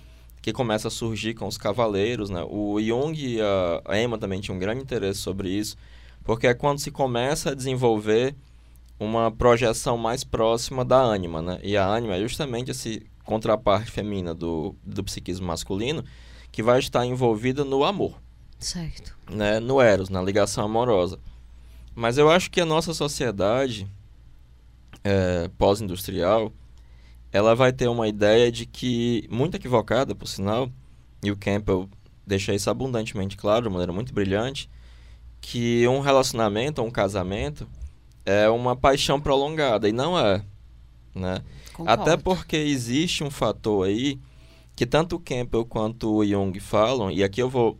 Que 0.42 0.53
começa 0.53 0.88
a 0.88 0.90
surgir 0.90 1.35
com 1.35 1.46
os 1.46 1.57
cavaleiros, 1.57 2.29
né? 2.29 2.44
O 2.48 2.79
Jung 2.81 3.18
e 3.18 3.38
a 3.85 3.98
Emma 3.98 4.18
também 4.18 4.40
tinham 4.40 4.57
um 4.57 4.61
grande 4.61 4.83
interesse 4.83 5.20
sobre 5.20 5.48
isso, 5.48 5.77
porque 6.28 6.46
é 6.46 6.52
quando 6.52 6.78
se 6.78 6.90
começa 6.90 7.52
a 7.52 7.54
desenvolver 7.54 8.36
uma 9.00 9.32
projeção 9.32 9.96
mais 9.96 10.24
próxima 10.24 10.84
da 10.84 11.00
ânima, 11.00 11.40
né? 11.40 11.58
E 11.62 11.74
a 11.74 11.86
ânima 11.88 12.16
é 12.16 12.20
justamente 12.20 12.70
esse 12.70 13.06
contraparte 13.24 13.90
feminina 13.90 14.34
do, 14.34 14.76
do 14.84 15.02
psiquismo 15.02 15.46
masculino 15.46 16.04
que 16.52 16.62
vai 16.62 16.80
estar 16.80 17.06
envolvida 17.06 17.64
no 17.64 17.82
amor, 17.82 18.20
Certo. 18.58 19.16
né? 19.30 19.58
No 19.58 19.80
eros, 19.80 20.10
na 20.10 20.20
ligação 20.20 20.66
amorosa. 20.66 21.18
Mas 21.94 22.18
eu 22.18 22.30
acho 22.30 22.50
que 22.50 22.60
a 22.60 22.66
nossa 22.66 22.92
sociedade 22.92 23.88
é, 25.02 25.48
pós-industrial 25.56 26.52
ela 27.32 27.54
vai 27.54 27.72
ter 27.72 27.88
uma 27.88 28.06
ideia 28.06 28.52
de 28.52 28.66
que, 28.66 29.26
muito 29.30 29.54
equivocada, 29.56 30.14
por 30.14 30.28
sinal, 30.28 30.70
e 31.24 31.30
o 31.30 31.36
Campbell 31.38 31.88
deixa 32.26 32.52
isso 32.54 32.68
abundantemente 32.68 33.34
claro, 33.34 33.62
de 33.62 33.70
maneira 33.70 33.94
muito 33.94 34.12
brilhante, 34.12 34.68
que 35.40 35.87
um 35.88 36.01
relacionamento, 36.01 36.83
um 36.83 36.90
casamento, 36.90 37.66
é 38.24 38.48
uma 38.48 38.77
paixão 38.77 39.20
prolongada, 39.20 39.88
e 39.88 39.92
não 39.92 40.18
é, 40.18 40.42
né? 41.14 41.40
Concordo. 41.72 42.03
Até 42.03 42.16
porque 42.16 42.57
existe 42.57 43.22
um 43.24 43.31
fator 43.31 43.87
aí 43.87 44.18
que 44.77 44.85
tanto 44.87 45.16
o 45.16 45.20
Campbell 45.20 45.64
quanto 45.64 46.12
o 46.14 46.24
Jung 46.24 46.59
falam, 46.61 47.11
e 47.11 47.24
aqui 47.24 47.40
eu 47.42 47.48
vou 47.48 47.79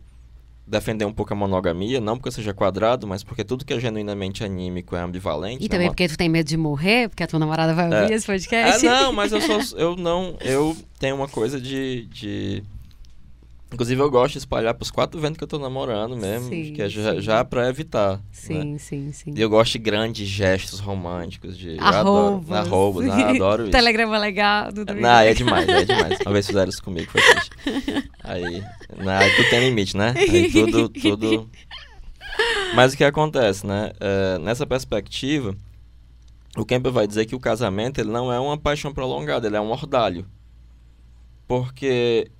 defender 0.67 1.03
um 1.05 1.11
pouco 1.13 1.33
a 1.33 1.35
monogamia, 1.35 1.99
não 1.99 2.15
porque 2.15 2.27
eu 2.27 2.31
seja 2.31 2.53
quadrado, 2.53 3.07
mas 3.07 3.23
porque 3.23 3.43
tudo 3.43 3.65
que 3.65 3.73
é 3.73 3.79
genuinamente 3.79 4.43
anímico 4.43 4.95
é 4.95 4.99
ambivalente. 5.01 5.59
E 5.61 5.63
né? 5.63 5.69
também 5.69 5.87
porque 5.87 6.07
tu 6.07 6.15
tem 6.17 6.29
medo 6.29 6.47
de 6.47 6.57
morrer, 6.57 7.09
porque 7.09 7.23
a 7.23 7.27
tua 7.27 7.39
namorada 7.39 7.73
vai 7.73 7.85
ouvir 7.85 8.13
É. 8.13 8.15
esse 8.15 8.25
Ah, 8.25 8.33
podcast. 8.33 8.85
não, 8.85 9.11
mas 9.13 9.31
eu 9.31 9.41
sou, 9.41 9.59
eu 9.79 9.95
não, 9.95 10.35
eu 10.41 10.77
tenho 10.99 11.15
uma 11.15 11.27
coisa 11.27 11.59
de, 11.59 12.05
de... 12.07 12.63
Inclusive 13.71 14.01
eu 14.01 14.09
gosto 14.09 14.33
de 14.33 14.39
espalhar 14.39 14.73
pros 14.73 14.89
quatro 14.89 15.19
ventos 15.19 15.37
que 15.37 15.43
eu 15.43 15.47
tô 15.47 15.59
namorando 15.59 16.17
mesmo, 16.17 16.49
Sim, 16.49 16.73
que 16.73 16.81
é 16.81 16.89
já, 16.89 17.21
já 17.21 17.45
pra 17.45 17.69
evitar, 17.69 18.13
né? 18.13 18.23
Sim, 18.31 18.77
sim, 18.79 19.11
sim. 19.11 19.33
E 19.35 19.39
eu 19.39 19.47
gosto 19.47 19.73
de 19.73 19.79
grandes 19.79 20.27
gestos 20.27 20.79
românticos, 20.79 21.55
de... 21.55 21.77
Arrobas. 21.79 22.51
arrobas, 22.51 23.09
ah, 23.11 23.29
adoro 23.29 23.63
isso. 23.63 23.71
Telegrama 23.71 24.17
legal. 24.17 24.71
Do 24.71 24.85
Não, 24.85 25.09
aí 25.09 25.29
é 25.29 25.33
demais, 25.35 25.69
aí 25.69 25.83
é 25.83 25.85
demais. 25.85 26.19
Uma 26.25 26.33
vez 26.33 26.47
fizeram 26.47 26.69
isso 26.69 26.81
comigo, 26.81 27.11
foi 27.11 27.21
triste. 27.21 28.09
Aí, 28.23 28.63
não, 28.97 29.13
aí 29.13 29.35
tudo 29.35 29.49
tem 29.51 29.59
limite, 29.59 29.95
né? 29.95 30.15
Aí 30.17 30.51
tudo, 30.51 30.89
tudo... 30.89 31.49
Mas 32.73 32.93
o 32.93 32.97
que 32.97 33.03
acontece, 33.03 33.67
né? 33.67 33.91
É, 33.99 34.39
nessa 34.39 34.65
perspectiva, 34.65 35.55
o 36.57 36.65
Campbell 36.65 36.91
vai 36.91 37.07
dizer 37.07 37.25
que 37.25 37.35
o 37.35 37.39
casamento 37.39 37.99
ele 38.01 38.09
não 38.09 38.31
é 38.31 38.39
uma 38.39 38.57
paixão 38.57 38.91
prolongada, 38.91 39.47
ele 39.47 39.57
é 39.57 39.61
um 39.61 39.69
ordalho. 39.69 40.25
Porque 41.47 42.31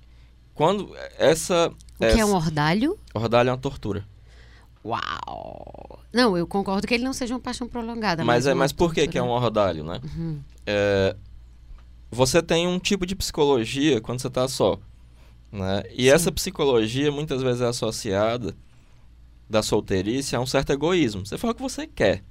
quando 0.60 0.94
essa... 1.16 1.68
O 1.68 1.98
que 2.00 2.04
é 2.04 2.08
essa- 2.10 2.26
um 2.26 2.34
ordalho? 2.34 2.98
Ordalho 3.14 3.48
é 3.48 3.52
uma 3.52 3.56
tortura. 3.56 4.04
Uau! 4.84 6.00
Não, 6.12 6.36
eu 6.36 6.46
concordo 6.46 6.86
que 6.86 6.92
ele 6.92 7.02
não 7.02 7.14
seja 7.14 7.32
uma 7.32 7.40
paixão 7.40 7.66
prolongada. 7.66 8.22
Mas, 8.22 8.46
é, 8.46 8.52
uma 8.52 8.56
mas 8.58 8.70
por 8.70 8.92
que, 8.92 9.08
que 9.08 9.16
é 9.16 9.22
um 9.22 9.30
ordalho, 9.30 9.82
né? 9.82 10.02
Uhum. 10.04 10.38
É, 10.66 11.16
você 12.10 12.42
tem 12.42 12.68
um 12.68 12.78
tipo 12.78 13.06
de 13.06 13.16
psicologia 13.16 14.02
quando 14.02 14.20
você 14.20 14.26
está 14.26 14.46
só. 14.48 14.78
Né? 15.50 15.82
E 15.92 16.02
Sim. 16.02 16.10
essa 16.10 16.30
psicologia 16.30 17.10
muitas 17.10 17.42
vezes 17.42 17.62
é 17.62 17.66
associada 17.66 18.54
da 19.48 19.62
solteirice 19.62 20.36
a 20.36 20.40
um 20.40 20.46
certo 20.46 20.74
egoísmo. 20.74 21.24
Você 21.24 21.38
fala 21.38 21.52
o 21.52 21.56
que 21.56 21.62
você 21.62 21.86
quer. 21.86 22.22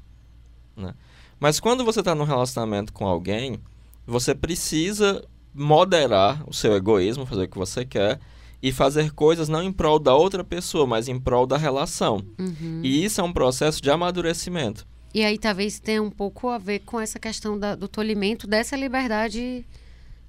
Né? 0.78 0.94
Mas 1.40 1.60
quando 1.60 1.84
você 1.84 2.02
está 2.02 2.14
num 2.14 2.26
relacionamento 2.26 2.94
com 2.94 3.08
alguém, 3.08 3.60
você 4.06 4.36
precisa 4.36 5.26
moderar 5.54 6.44
o 6.48 6.54
seu 6.54 6.74
egoísmo, 6.76 7.26
fazer 7.26 7.44
o 7.44 7.48
que 7.50 7.58
você 7.58 7.86
quer 7.86 8.20
e 8.62 8.72
fazer 8.72 9.12
coisas 9.14 9.48
não 9.50 9.64
em 9.64 9.72
prol 9.72 10.00
da 10.00 10.14
outra 10.16 10.44
pessoa, 10.44 10.86
mas 10.86 11.08
em 11.08 11.20
prol 11.20 11.46
da 11.48 11.58
relação. 11.58 12.22
Uhum. 12.38 12.82
E 12.84 13.04
isso 13.06 13.22
é 13.22 13.24
um 13.24 13.32
processo 13.34 13.82
de 13.82 13.90
amadurecimento. 13.90 14.86
E 15.14 15.24
aí 15.24 15.38
talvez 15.38 15.80
tenha 15.80 16.04
um 16.04 16.12
pouco 16.12 16.50
a 16.50 16.58
ver 16.58 16.80
com 16.80 17.00
essa 17.00 17.18
questão 17.18 17.58
da- 17.58 17.76
do 17.76 17.88
tolimento 17.88 18.46
dessa 18.46 18.76
liberdade 18.76 19.66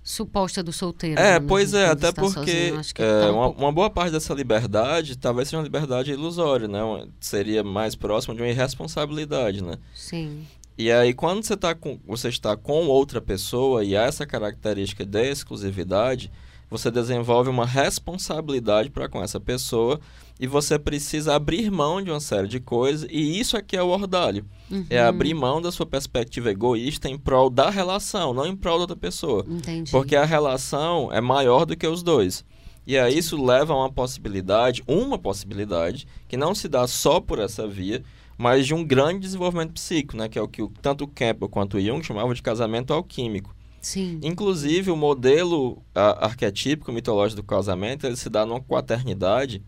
suposta 0.02 0.62
do 0.62 0.72
solteiro. 0.72 1.20
É, 1.20 1.38
né? 1.38 1.46
pois 1.46 1.74
é, 1.74 1.86
até 1.86 2.10
porque 2.10 2.32
sozinho, 2.72 2.80
é, 2.98 3.20
tá 3.20 3.30
um 3.30 3.34
uma, 3.34 3.44
pouco- 3.46 3.60
uma 3.60 3.72
boa 3.72 3.90
parte 3.90 4.12
dessa 4.12 4.32
liberdade 4.32 5.18
talvez 5.18 5.48
seja 5.48 5.58
uma 5.58 5.62
liberdade 5.64 6.10
ilusória, 6.10 6.66
né? 6.66 6.80
Seria 7.20 7.62
mais 7.62 7.94
próximo 7.94 8.34
de 8.34 8.40
uma 8.40 8.48
irresponsabilidade, 8.48 9.62
né? 9.62 9.74
Sim. 9.94 10.46
E 10.80 10.90
aí, 10.90 11.12
quando 11.12 11.44
você, 11.44 11.58
tá 11.58 11.74
com, 11.74 12.00
você 12.06 12.30
está 12.30 12.56
com 12.56 12.86
outra 12.86 13.20
pessoa 13.20 13.84
e 13.84 13.94
há 13.94 14.04
essa 14.04 14.24
característica 14.24 15.04
de 15.04 15.30
exclusividade, 15.30 16.32
você 16.70 16.90
desenvolve 16.90 17.50
uma 17.50 17.66
responsabilidade 17.66 18.88
para 18.88 19.06
com 19.06 19.22
essa 19.22 19.38
pessoa 19.38 20.00
e 20.40 20.46
você 20.46 20.78
precisa 20.78 21.34
abrir 21.34 21.70
mão 21.70 22.00
de 22.00 22.10
uma 22.10 22.18
série 22.18 22.48
de 22.48 22.60
coisas. 22.60 23.06
E 23.10 23.38
isso 23.38 23.58
aqui 23.58 23.76
é 23.76 23.82
o 23.82 23.88
ordalho. 23.88 24.42
Uhum. 24.70 24.86
É 24.88 24.98
abrir 24.98 25.34
mão 25.34 25.60
da 25.60 25.70
sua 25.70 25.84
perspectiva 25.84 26.50
egoísta 26.50 27.10
em 27.10 27.18
prol 27.18 27.50
da 27.50 27.68
relação, 27.68 28.32
não 28.32 28.46
em 28.46 28.56
prol 28.56 28.76
da 28.76 28.84
outra 28.84 28.96
pessoa. 28.96 29.44
Entendi. 29.46 29.90
Porque 29.90 30.16
a 30.16 30.24
relação 30.24 31.12
é 31.12 31.20
maior 31.20 31.66
do 31.66 31.76
que 31.76 31.86
os 31.86 32.02
dois. 32.02 32.42
E 32.86 32.96
aí 32.96 33.18
isso 33.18 33.36
leva 33.44 33.74
a 33.74 33.76
uma 33.76 33.92
possibilidade, 33.92 34.82
uma 34.88 35.18
possibilidade, 35.18 36.06
que 36.26 36.38
não 36.38 36.54
se 36.54 36.68
dá 36.68 36.86
só 36.86 37.20
por 37.20 37.38
essa 37.38 37.68
via, 37.68 38.02
mas 38.40 38.66
de 38.66 38.72
um 38.72 38.82
grande 38.82 39.18
desenvolvimento 39.18 39.74
psíquico, 39.74 40.16
né? 40.16 40.26
Que 40.26 40.38
é 40.38 40.42
o 40.42 40.48
que 40.48 40.66
tanto 40.80 41.06
Campbell 41.06 41.46
quanto 41.46 41.78
Jung 41.78 42.02
chamavam 42.02 42.32
de 42.32 42.40
casamento 42.40 42.90
alquímico. 42.90 43.54
Sim. 43.82 44.18
Inclusive, 44.22 44.90
o 44.90 44.96
modelo 44.96 45.82
a- 45.94 46.24
arquetípico 46.24 46.90
mitológico 46.90 47.42
do 47.42 47.46
casamento, 47.46 48.06
ele 48.06 48.16
se 48.16 48.30
dá 48.30 48.46
numa 48.46 48.62
quaternidade. 48.62 49.62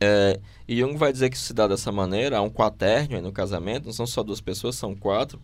É, 0.00 0.40
e 0.66 0.78
Jung 0.80 0.96
vai 0.96 1.12
dizer 1.12 1.28
que 1.28 1.36
isso 1.36 1.44
se 1.44 1.52
dá 1.52 1.68
dessa 1.68 1.92
maneira, 1.92 2.38
há 2.38 2.40
um 2.40 2.48
quaternio 2.48 3.20
no 3.20 3.30
casamento, 3.30 3.84
não 3.84 3.92
são 3.92 4.06
só 4.06 4.22
duas 4.22 4.40
pessoas, 4.40 4.74
são 4.76 4.96
quatro. 4.96 5.38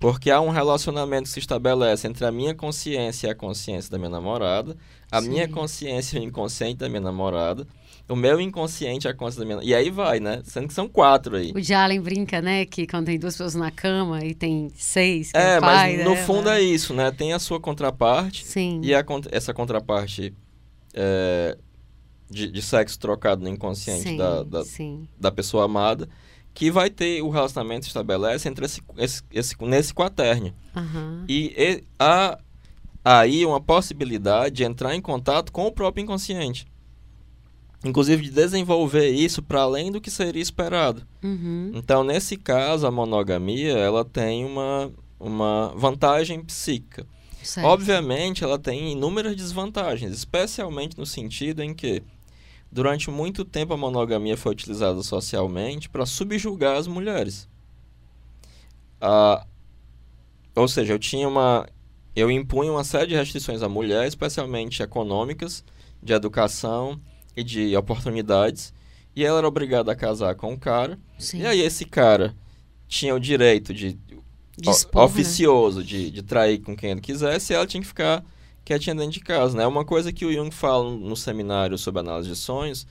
Porque 0.00 0.32
há 0.32 0.40
um 0.40 0.50
relacionamento 0.50 1.28
que 1.28 1.34
se 1.34 1.38
estabelece 1.38 2.08
entre 2.08 2.24
a 2.24 2.32
minha 2.32 2.52
consciência 2.52 3.28
e 3.28 3.30
a 3.30 3.34
consciência 3.34 3.92
da 3.92 3.96
minha 3.96 4.10
namorada, 4.10 4.76
a 5.08 5.22
Sim. 5.22 5.28
minha 5.28 5.48
consciência 5.48 6.18
e 6.18 6.20
o 6.20 6.24
inconsciente 6.24 6.78
da 6.78 6.88
minha 6.88 7.00
namorada, 7.00 7.64
o 8.08 8.14
meu 8.14 8.40
inconsciente 8.40 9.06
e 9.06 9.10
a 9.10 9.14
consciência 9.14 9.40
da 9.48 9.54
minha... 9.56 9.66
E 9.66 9.74
aí 9.74 9.88
vai, 9.90 10.20
né? 10.20 10.42
Sendo 10.44 10.68
que 10.68 10.74
são 10.74 10.86
quatro 10.88 11.36
aí. 11.36 11.52
O 11.54 11.60
Jalen 11.60 12.00
brinca, 12.00 12.42
né, 12.42 12.66
que 12.66 12.86
quando 12.86 13.06
tem 13.06 13.18
duas 13.18 13.34
pessoas 13.34 13.54
na 13.54 13.70
cama 13.70 14.22
e 14.24 14.34
tem 14.34 14.70
seis, 14.76 15.32
que 15.32 15.38
É, 15.38 15.56
o 15.58 15.60
pai, 15.60 15.96
mas 15.96 16.04
no 16.04 16.10
né, 16.14 16.16
fundo 16.24 16.50
né? 16.50 16.58
é 16.60 16.62
isso, 16.62 16.92
né? 16.92 17.10
Tem 17.10 17.32
a 17.32 17.38
sua 17.38 17.58
contraparte, 17.58 18.44
Sim. 18.44 18.80
E 18.82 18.94
a 18.94 19.02
essa 19.32 19.54
contraparte 19.54 20.34
é, 20.92 21.56
de, 22.30 22.50
de 22.50 22.62
sexo 22.62 22.98
trocado 22.98 23.42
no 23.42 23.48
inconsciente 23.48 24.02
sim, 24.02 24.16
da, 24.16 24.42
da, 24.42 24.64
sim. 24.64 25.08
da 25.18 25.32
pessoa 25.32 25.64
amada, 25.64 26.08
que 26.52 26.70
vai 26.70 26.90
ter 26.90 27.22
o 27.22 27.30
relacionamento 27.30 27.84
se 27.84 27.88
estabelece 27.88 28.48
entre 28.48 28.66
esse, 28.66 28.82
esse, 28.98 29.22
esse- 29.32 29.56
nesse 29.62 29.94
quaternio. 29.94 30.54
Aham. 30.76 31.24
E, 31.28 31.54
e 31.56 31.84
há 31.98 32.38
aí 33.04 33.44
uma 33.46 33.60
possibilidade 33.60 34.56
de 34.56 34.64
entrar 34.64 34.94
em 34.94 35.00
contato 35.00 35.50
com 35.50 35.66
o 35.66 35.72
próprio 35.72 36.02
inconsciente. 36.02 36.66
Inclusive 37.84 38.22
de 38.22 38.30
desenvolver 38.30 39.10
isso 39.10 39.42
para 39.42 39.60
além 39.60 39.92
do 39.92 40.00
que 40.00 40.10
seria 40.10 40.40
esperado. 40.40 41.06
Uhum. 41.22 41.70
Então, 41.74 42.02
nesse 42.02 42.36
caso, 42.36 42.86
a 42.86 42.90
monogamia 42.90 43.72
ela 43.72 44.04
tem 44.04 44.44
uma, 44.44 44.90
uma 45.20 45.72
vantagem 45.76 46.42
psíquica. 46.42 47.06
Certo. 47.42 47.66
Obviamente, 47.66 48.42
ela 48.42 48.58
tem 48.58 48.92
inúmeras 48.92 49.36
desvantagens, 49.36 50.12
especialmente 50.12 50.96
no 50.96 51.04
sentido 51.04 51.62
em 51.62 51.74
que, 51.74 52.02
durante 52.72 53.10
muito 53.10 53.44
tempo, 53.44 53.74
a 53.74 53.76
monogamia 53.76 54.36
foi 54.36 54.52
utilizada 54.52 55.02
socialmente 55.02 55.90
para 55.90 56.06
subjugar 56.06 56.78
as 56.78 56.86
mulheres. 56.86 57.46
Ah, 58.98 59.46
ou 60.56 60.66
seja, 60.66 60.94
eu 60.94 60.98
tinha 60.98 61.28
uma. 61.28 61.66
Eu 62.16 62.30
impunha 62.30 62.70
uma 62.70 62.84
série 62.84 63.08
de 63.08 63.14
restrições 63.14 63.60
à 63.60 63.68
mulher, 63.68 64.06
especialmente 64.06 64.82
econômicas, 64.82 65.62
de 66.02 66.14
educação 66.14 66.98
e 67.36 67.42
de 67.42 67.76
oportunidades, 67.76 68.72
e 69.14 69.24
ela 69.24 69.38
era 69.38 69.48
obrigada 69.48 69.92
a 69.92 69.96
casar 69.96 70.34
com 70.34 70.52
um 70.52 70.56
cara, 70.56 70.98
Sim. 71.18 71.40
e 71.40 71.46
aí 71.46 71.60
esse 71.60 71.84
cara 71.84 72.34
tinha 72.88 73.14
o 73.14 73.20
direito 73.20 73.72
de 73.74 73.98
o- 74.66 74.70
né? 74.70 75.02
oficioso 75.02 75.82
de, 75.82 76.10
de 76.10 76.22
trair 76.22 76.58
com 76.58 76.76
quem 76.76 76.90
ele 76.92 77.00
quisesse, 77.00 77.52
e 77.52 77.56
ela 77.56 77.66
tinha 77.66 77.80
que 77.80 77.86
ficar 77.86 78.24
quietinha 78.64 78.94
dentro 78.94 79.12
de 79.12 79.20
casa, 79.20 79.56
né? 79.56 79.66
Uma 79.66 79.84
coisa 79.84 80.12
que 80.12 80.24
o 80.24 80.32
Jung 80.32 80.50
fala 80.50 80.90
no 80.90 81.16
seminário 81.16 81.76
sobre 81.76 82.00
análise 82.00 82.28
de 82.30 82.36
sonhos 82.36 82.86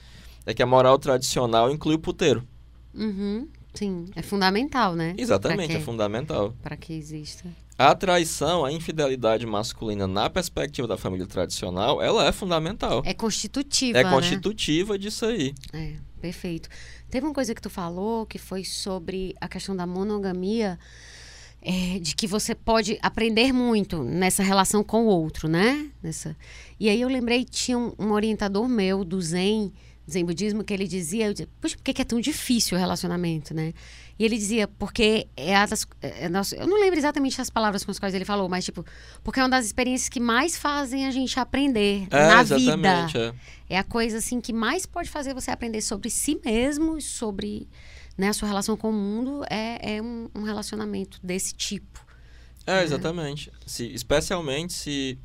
é 0.46 0.52
que 0.54 0.62
a 0.62 0.66
moral 0.66 0.98
tradicional 0.98 1.70
inclui 1.70 1.94
o 1.96 1.98
puteiro. 1.98 2.46
Uhum. 2.94 3.48
Sim, 3.72 4.06
é 4.14 4.22
fundamental, 4.22 4.94
né? 4.94 5.14
Exatamente, 5.18 5.74
é 5.74 5.80
fundamental. 5.80 6.54
Para 6.62 6.76
que 6.76 6.92
exista. 6.92 7.48
A 7.76 7.94
traição, 7.94 8.64
a 8.64 8.70
infidelidade 8.72 9.44
masculina 9.46 10.06
na 10.06 10.30
perspectiva 10.30 10.86
da 10.86 10.96
família 10.96 11.26
tradicional, 11.26 12.00
ela 12.00 12.26
é 12.26 12.30
fundamental. 12.30 13.02
É 13.04 13.12
constitutiva, 13.12 13.98
É 13.98 14.04
né? 14.04 14.10
constitutiva 14.10 14.96
disso 14.96 15.26
aí. 15.26 15.52
É, 15.72 15.94
perfeito. 16.20 16.68
Teve 17.10 17.26
uma 17.26 17.34
coisa 17.34 17.52
que 17.52 17.60
tu 17.60 17.68
falou 17.68 18.26
que 18.26 18.38
foi 18.38 18.64
sobre 18.64 19.34
a 19.40 19.48
questão 19.48 19.74
da 19.74 19.86
monogamia, 19.86 20.78
é, 21.60 21.98
de 21.98 22.14
que 22.14 22.28
você 22.28 22.54
pode 22.54 22.96
aprender 23.02 23.52
muito 23.52 24.04
nessa 24.04 24.42
relação 24.42 24.84
com 24.84 25.06
o 25.06 25.08
outro, 25.08 25.48
né? 25.48 25.90
Nessa... 26.02 26.36
E 26.78 26.88
aí 26.88 27.00
eu 27.00 27.08
lembrei, 27.08 27.44
tinha 27.44 27.76
um, 27.76 27.92
um 27.98 28.12
orientador 28.12 28.68
meu 28.68 29.04
do 29.04 29.20
Zen, 29.20 29.72
Zen 30.08 30.24
Budismo, 30.24 30.62
que 30.62 30.72
ele 30.72 30.86
dizia, 30.86 31.26
eu 31.26 31.32
dizia, 31.32 31.48
puxa, 31.60 31.76
por 31.76 31.82
que 31.82 32.02
é 32.02 32.04
tão 32.04 32.20
difícil 32.20 32.76
o 32.76 32.80
relacionamento, 32.80 33.52
né? 33.54 33.72
E 34.18 34.24
ele 34.24 34.36
dizia, 34.38 34.68
porque 34.68 35.26
é 35.36 35.56
a 35.56 35.66
das, 35.66 35.86
é, 36.00 36.26
é 36.26 36.30
eu 36.58 36.66
não 36.66 36.80
lembro 36.80 36.98
exatamente 36.98 37.40
as 37.40 37.50
palavras 37.50 37.84
com 37.84 37.90
as 37.90 37.98
quais 37.98 38.14
ele 38.14 38.24
falou, 38.24 38.48
mas 38.48 38.64
tipo, 38.64 38.84
porque 39.22 39.40
é 39.40 39.42
uma 39.42 39.48
das 39.48 39.66
experiências 39.66 40.08
que 40.08 40.20
mais 40.20 40.56
fazem 40.56 41.06
a 41.06 41.10
gente 41.10 41.38
aprender 41.40 42.06
É, 42.10 42.28
na 42.28 42.40
exatamente. 42.42 43.12
vida. 43.18 43.34
é. 43.68 43.74
É 43.74 43.78
a 43.78 43.82
coisa 43.84 44.18
assim 44.18 44.40
que 44.40 44.52
mais 44.52 44.86
pode 44.86 45.10
fazer 45.10 45.34
você 45.34 45.50
aprender 45.50 45.80
sobre 45.80 46.10
si 46.10 46.40
mesmo 46.44 46.96
e 46.96 47.02
sobre 47.02 47.66
né, 48.16 48.28
a 48.28 48.32
sua 48.32 48.46
relação 48.46 48.76
com 48.76 48.90
o 48.90 48.92
mundo 48.92 49.42
é, 49.50 49.96
é 49.96 50.02
um, 50.02 50.28
um 50.34 50.42
relacionamento 50.42 51.18
desse 51.22 51.52
tipo. 51.54 52.04
É, 52.66 52.82
exatamente. 52.84 53.50
Se, 53.66 53.84
especialmente 53.92 54.72
se 54.72 55.18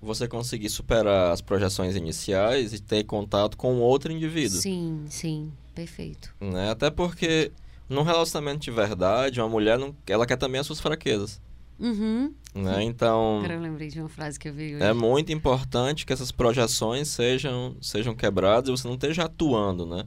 você 0.00 0.26
conseguir 0.28 0.68
superar 0.68 1.32
as 1.32 1.40
projeções 1.40 1.96
iniciais 1.96 2.72
e 2.72 2.80
ter 2.80 3.04
contato 3.04 3.56
com 3.56 3.76
outro 3.80 4.12
indivíduo. 4.12 4.58
Sim, 4.60 5.04
sim, 5.08 5.52
perfeito. 5.74 6.34
Né? 6.40 6.70
Até 6.70 6.90
porque 6.90 7.52
num 7.88 8.02
relacionamento 8.02 8.60
de 8.60 8.70
verdade, 8.70 9.40
uma 9.40 9.48
mulher 9.48 9.78
não, 9.78 9.94
ela 10.06 10.26
quer 10.26 10.36
também 10.36 10.60
as 10.60 10.66
suas 10.66 10.80
fraquezas. 10.80 11.40
Uhum. 11.78 12.32
Né? 12.54 12.82
Então 12.84 13.38
Agora 13.38 13.54
eu 13.54 13.60
lembrei 13.60 13.88
de 13.88 14.00
uma 14.00 14.08
frase 14.08 14.38
que 14.38 14.48
eu 14.48 14.52
vi 14.52 14.74
hoje. 14.76 14.82
é 14.82 14.92
muito 14.94 15.30
importante 15.30 16.06
que 16.06 16.12
essas 16.12 16.32
projeções 16.32 17.08
sejam, 17.08 17.76
sejam 17.82 18.14
quebradas 18.14 18.68
e 18.68 18.72
você 18.72 18.88
não 18.88 18.94
esteja 18.94 19.24
atuando, 19.24 19.84
né? 19.84 20.04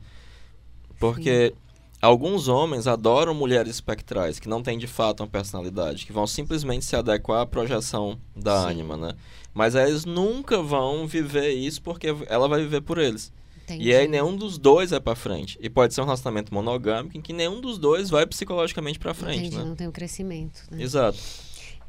Porque 1.00 1.54
alguns 2.02 2.48
homens 2.48 2.88
adoram 2.88 3.34
mulheres 3.34 3.76
espectrais, 3.76 4.40
que 4.40 4.50
não 4.50 4.64
têm 4.64 4.78
de 4.78 4.88
fato 4.88 5.22
uma 5.22 5.28
personalidade, 5.30 6.06
que 6.06 6.12
vão 6.12 6.26
simplesmente 6.26 6.86
se 6.86 6.96
adequar 6.96 7.42
à 7.42 7.46
projeção 7.46 8.20
da 8.36 8.64
Sim. 8.64 8.72
ânima, 8.72 8.98
né? 8.98 9.14
Mas 9.54 9.76
eles 9.76 10.06
nunca 10.06 10.62
vão 10.62 11.06
viver 11.06 11.52
isso 11.52 11.82
porque 11.82 12.08
ela 12.28 12.48
vai 12.48 12.62
viver 12.62 12.82
por 12.82 12.98
eles. 12.98 13.32
Entendi. 13.76 13.90
E 13.90 13.96
aí 13.96 14.08
nenhum 14.08 14.36
dos 14.36 14.58
dois 14.58 14.90
vai 14.92 15.00
pra 15.00 15.16
frente. 15.16 15.58
E 15.62 15.70
pode 15.70 15.94
ser 15.94 16.02
um 16.02 16.06
relacionamento 16.06 16.54
monogâmico 16.54 17.18
em 17.18 17.22
que 17.22 17.34
nenhum 17.34 17.60
dos 17.62 17.78
dois 17.78 18.10
vai 18.10 18.26
psicologicamente 18.26 18.98
pra 19.00 19.14
frente, 19.14 19.40
Entendi, 19.40 19.58
né? 19.58 19.64
não 19.64 19.76
tem 19.76 19.88
o 19.88 19.92
crescimento. 19.92 20.64
né? 20.72 20.82
Exato. 20.82 21.18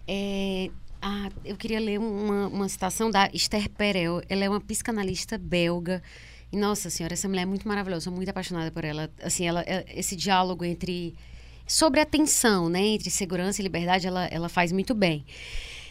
É, 0.07 0.71
ah, 1.01 1.31
eu 1.45 1.57
queria 1.57 1.81
ler 1.81 1.99
uma, 1.99 2.49
uma 2.49 2.69
citação 2.69 3.11
da 3.11 3.31
Esther 3.33 3.69
Perel. 3.71 4.23
Ela 4.29 4.45
é 4.45 4.49
uma 4.49 4.61
psicanalista 4.61 5.39
belga. 5.39 6.03
E, 6.53 6.57
nossa 6.57 6.91
senhora, 6.91 7.15
essa 7.15 7.29
mulher 7.29 7.43
é 7.43 7.47
muito 7.47 7.67
maravilhosa. 7.69 8.05
Sou 8.05 8.13
muito 8.13 8.29
apaixonada 8.29 8.71
por 8.71 8.85
ela. 8.85 9.09
Assim, 9.23 9.47
ela, 9.47 9.63
é- 9.63 9.85
esse 9.95 10.17
diálogo 10.17 10.65
entre... 10.65 11.15
Sobre 11.67 12.01
a 12.01 12.05
tensão, 12.05 12.69
né? 12.69 12.81
Entre 12.81 13.09
segurança 13.11 13.61
e 13.61 13.63
liberdade, 13.63 14.05
ela, 14.07 14.27
ela 14.27 14.49
faz 14.49 14.73
muito 14.73 14.93
bem. 14.93 15.25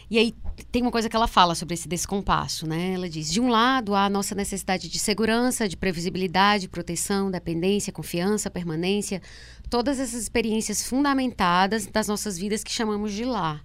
E 0.09 0.17
aí 0.17 0.33
tem 0.71 0.81
uma 0.81 0.89
coisa 0.89 1.07
que 1.07 1.15
ela 1.15 1.27
fala 1.27 1.53
sobre 1.53 1.75
esse 1.75 1.87
descompasso, 1.87 2.67
né? 2.67 2.93
Ela 2.93 3.07
diz: 3.07 3.31
de 3.31 3.39
um 3.39 3.47
lado 3.47 3.93
há 3.93 4.05
a 4.05 4.09
nossa 4.09 4.33
necessidade 4.33 4.89
de 4.89 4.97
segurança, 4.97 5.69
de 5.69 5.77
previsibilidade, 5.77 6.67
proteção, 6.67 7.29
dependência, 7.29 7.93
confiança, 7.93 8.49
permanência, 8.49 9.21
todas 9.69 9.99
essas 9.99 10.21
experiências 10.21 10.83
fundamentadas 10.83 11.85
das 11.85 12.07
nossas 12.07 12.37
vidas 12.37 12.63
que 12.63 12.71
chamamos 12.71 13.13
de 13.13 13.23
lar. 13.23 13.63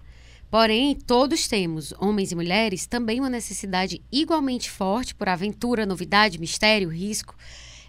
Porém, 0.51 0.95
todos 0.95 1.47
temos, 1.47 1.93
homens 1.99 2.31
e 2.31 2.35
mulheres, 2.35 2.85
também 2.85 3.19
uma 3.19 3.29
necessidade 3.29 4.01
igualmente 4.11 4.69
forte 4.69 5.15
por 5.15 5.27
aventura, 5.27 5.85
novidade, 5.85 6.39
mistério, 6.39 6.89
risco, 6.89 7.35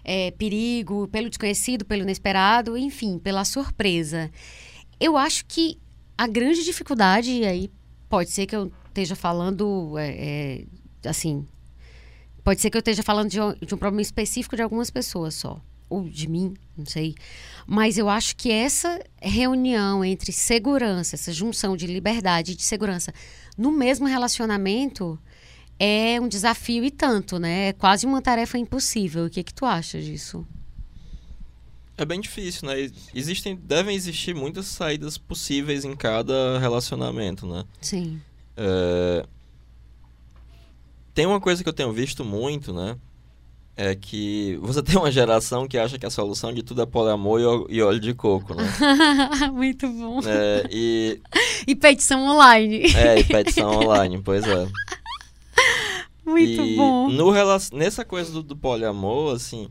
eh, 0.03 0.31
perigo, 0.31 1.07
pelo 1.09 1.29
desconhecido, 1.29 1.85
pelo 1.85 2.01
inesperado, 2.01 2.75
enfim, 2.75 3.19
pela 3.19 3.45
surpresa. 3.45 4.31
Eu 4.99 5.15
acho 5.15 5.45
que 5.45 5.77
a 6.17 6.25
grande 6.25 6.63
dificuldade, 6.63 7.45
aí 7.45 7.69
pode 8.09 8.29
ser 8.29 8.45
que 8.45 8.55
eu 8.55 8.71
esteja 8.87 9.15
falando, 9.15 9.97
é, 9.97 10.65
é, 11.03 11.09
assim, 11.09 11.45
pode 12.43 12.61
ser 12.61 12.69
que 12.69 12.77
eu 12.77 12.79
esteja 12.79 13.03
falando 13.03 13.29
de 13.29 13.39
um, 13.39 13.53
de 13.53 13.75
um 13.75 13.77
problema 13.77 14.01
específico 14.01 14.55
de 14.55 14.61
algumas 14.61 14.89
pessoas 14.89 15.35
só, 15.35 15.61
ou 15.89 16.07
de 16.09 16.27
mim, 16.27 16.53
não 16.75 16.85
sei. 16.85 17.15
Mas 17.65 17.97
eu 17.97 18.09
acho 18.09 18.35
que 18.35 18.51
essa 18.51 18.99
reunião 19.21 20.03
entre 20.03 20.31
segurança, 20.31 21.15
essa 21.15 21.31
junção 21.31 21.77
de 21.77 21.85
liberdade 21.87 22.53
e 22.53 22.55
de 22.55 22.63
segurança 22.63 23.13
no 23.57 23.71
mesmo 23.71 24.07
relacionamento 24.07 25.19
é 25.79 26.19
um 26.19 26.27
desafio 26.27 26.83
e 26.83 26.89
tanto, 26.89 27.37
né? 27.37 27.69
É 27.69 27.73
quase 27.73 28.05
uma 28.05 28.21
tarefa 28.21 28.57
impossível. 28.57 29.25
O 29.25 29.29
que 29.29 29.43
que 29.43 29.53
tu 29.53 29.65
acha 29.65 30.01
disso? 30.01 30.45
É 31.97 32.05
bem 32.05 32.21
difícil, 32.21 32.67
né? 32.67 32.89
Existem, 33.13 33.55
devem 33.55 33.95
existir 33.95 34.35
muitas 34.35 34.67
saídas 34.67 35.17
possíveis 35.17 35.83
em 35.83 35.95
cada 35.95 36.59
relacionamento, 36.59 37.47
né? 37.47 37.65
Sim. 37.81 38.21
É... 38.55 39.25
Tem 41.13 41.25
uma 41.25 41.41
coisa 41.41 41.63
que 41.63 41.69
eu 41.69 41.73
tenho 41.73 41.91
visto 41.91 42.23
muito, 42.23 42.71
né? 42.71 42.95
É 43.75 43.95
que 43.95 44.59
você 44.61 44.81
tem 44.83 44.95
uma 44.95 45.11
geração 45.11 45.67
que 45.67 45.77
acha 45.77 45.97
que 45.97 46.05
a 46.05 46.11
solução 46.11 46.53
de 46.53 46.61
tudo 46.61 46.83
é 46.83 46.85
poliamor 46.85 47.67
e 47.67 47.81
óleo 47.81 47.99
de 47.99 48.13
coco, 48.13 48.53
né? 48.53 48.63
muito 49.51 49.87
bom. 49.87 50.19
É, 50.23 50.67
e... 50.69 51.19
e 51.65 51.75
petição 51.75 52.21
online. 52.27 52.93
É, 52.95 53.19
e 53.19 53.23
petição 53.23 53.71
online, 53.71 54.21
pois 54.21 54.45
é. 54.45 54.67
Muito 56.23 56.61
e 56.61 56.75
bom. 56.75 57.09
No, 57.09 57.33
nessa 57.73 58.05
coisa 58.05 58.31
do, 58.31 58.43
do 58.43 58.55
poliamor, 58.55 59.33
assim, 59.33 59.69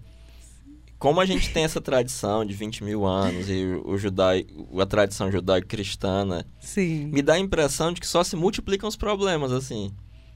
como 1.07 1.21
a 1.21 1.25
gente 1.25 1.51
tem 1.53 1.63
essa 1.63 1.81
tradição 1.81 2.45
de 2.45 2.53
20 2.53 2.83
mil 2.83 3.07
anos 3.07 3.49
e 3.49 3.65
o 3.85 3.97
judaico, 3.97 4.81
a 4.81 4.85
tradição 4.85 5.31
judaico-cristã, 5.31 6.25
né? 6.25 6.43
Me 7.13 7.23
dá 7.23 7.35
a 7.35 7.39
impressão 7.39 7.93
de 7.93 8.01
que 8.01 8.07
só 8.09 8.25
se 8.25 8.35
multiplicam 8.35 8.89
os 8.89 8.97
problemas, 8.97 9.53
assim. 9.53 9.93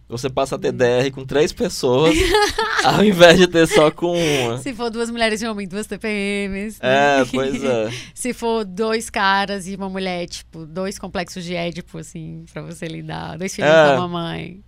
Você 0.09 0.31
passa 0.31 0.55
a 0.55 0.59
ter 0.61 0.71
DR 0.71 1.11
com 1.13 1.25
três 1.27 1.53
pessoas, 1.53 2.15
ao 2.87 3.03
invés 3.05 3.37
de 3.37 3.49
ter 3.49 3.67
só 3.67 3.91
com 3.91 4.17
uma. 4.17 4.59
Se 4.59 4.73
for 4.73 4.91
duas 4.93 5.11
mulheres 5.11 5.43
e 5.43 5.49
um 5.49 5.51
homem, 5.51 5.67
duas 5.67 5.89
TPMs. 5.89 6.79
É, 6.81 7.25
pois 7.33 7.65
é. 7.65 7.91
Se 8.15 8.33
for 8.33 8.65
dois 8.65 9.11
caras 9.11 9.67
e 9.67 9.75
uma 9.75 9.89
mulher, 9.89 10.29
tipo, 10.29 10.67
dois 10.67 11.01
complexos 11.01 11.43
de 11.43 11.53
Édipo, 11.57 11.99
assim, 11.99 12.45
pra 12.53 12.63
você 12.63 12.87
lidar. 12.87 13.37
Dois 13.37 13.53
filhos 13.53 13.69
É. 13.69 13.87
da 13.87 13.97
mamãe. 13.99 14.61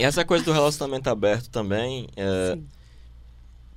E 0.00 0.02
essa 0.02 0.24
coisa 0.24 0.44
do 0.44 0.50
relacionamento 0.52 1.08
aberto 1.08 1.48
também, 1.48 2.08
é, 2.16 2.54
Sim. 2.56 2.64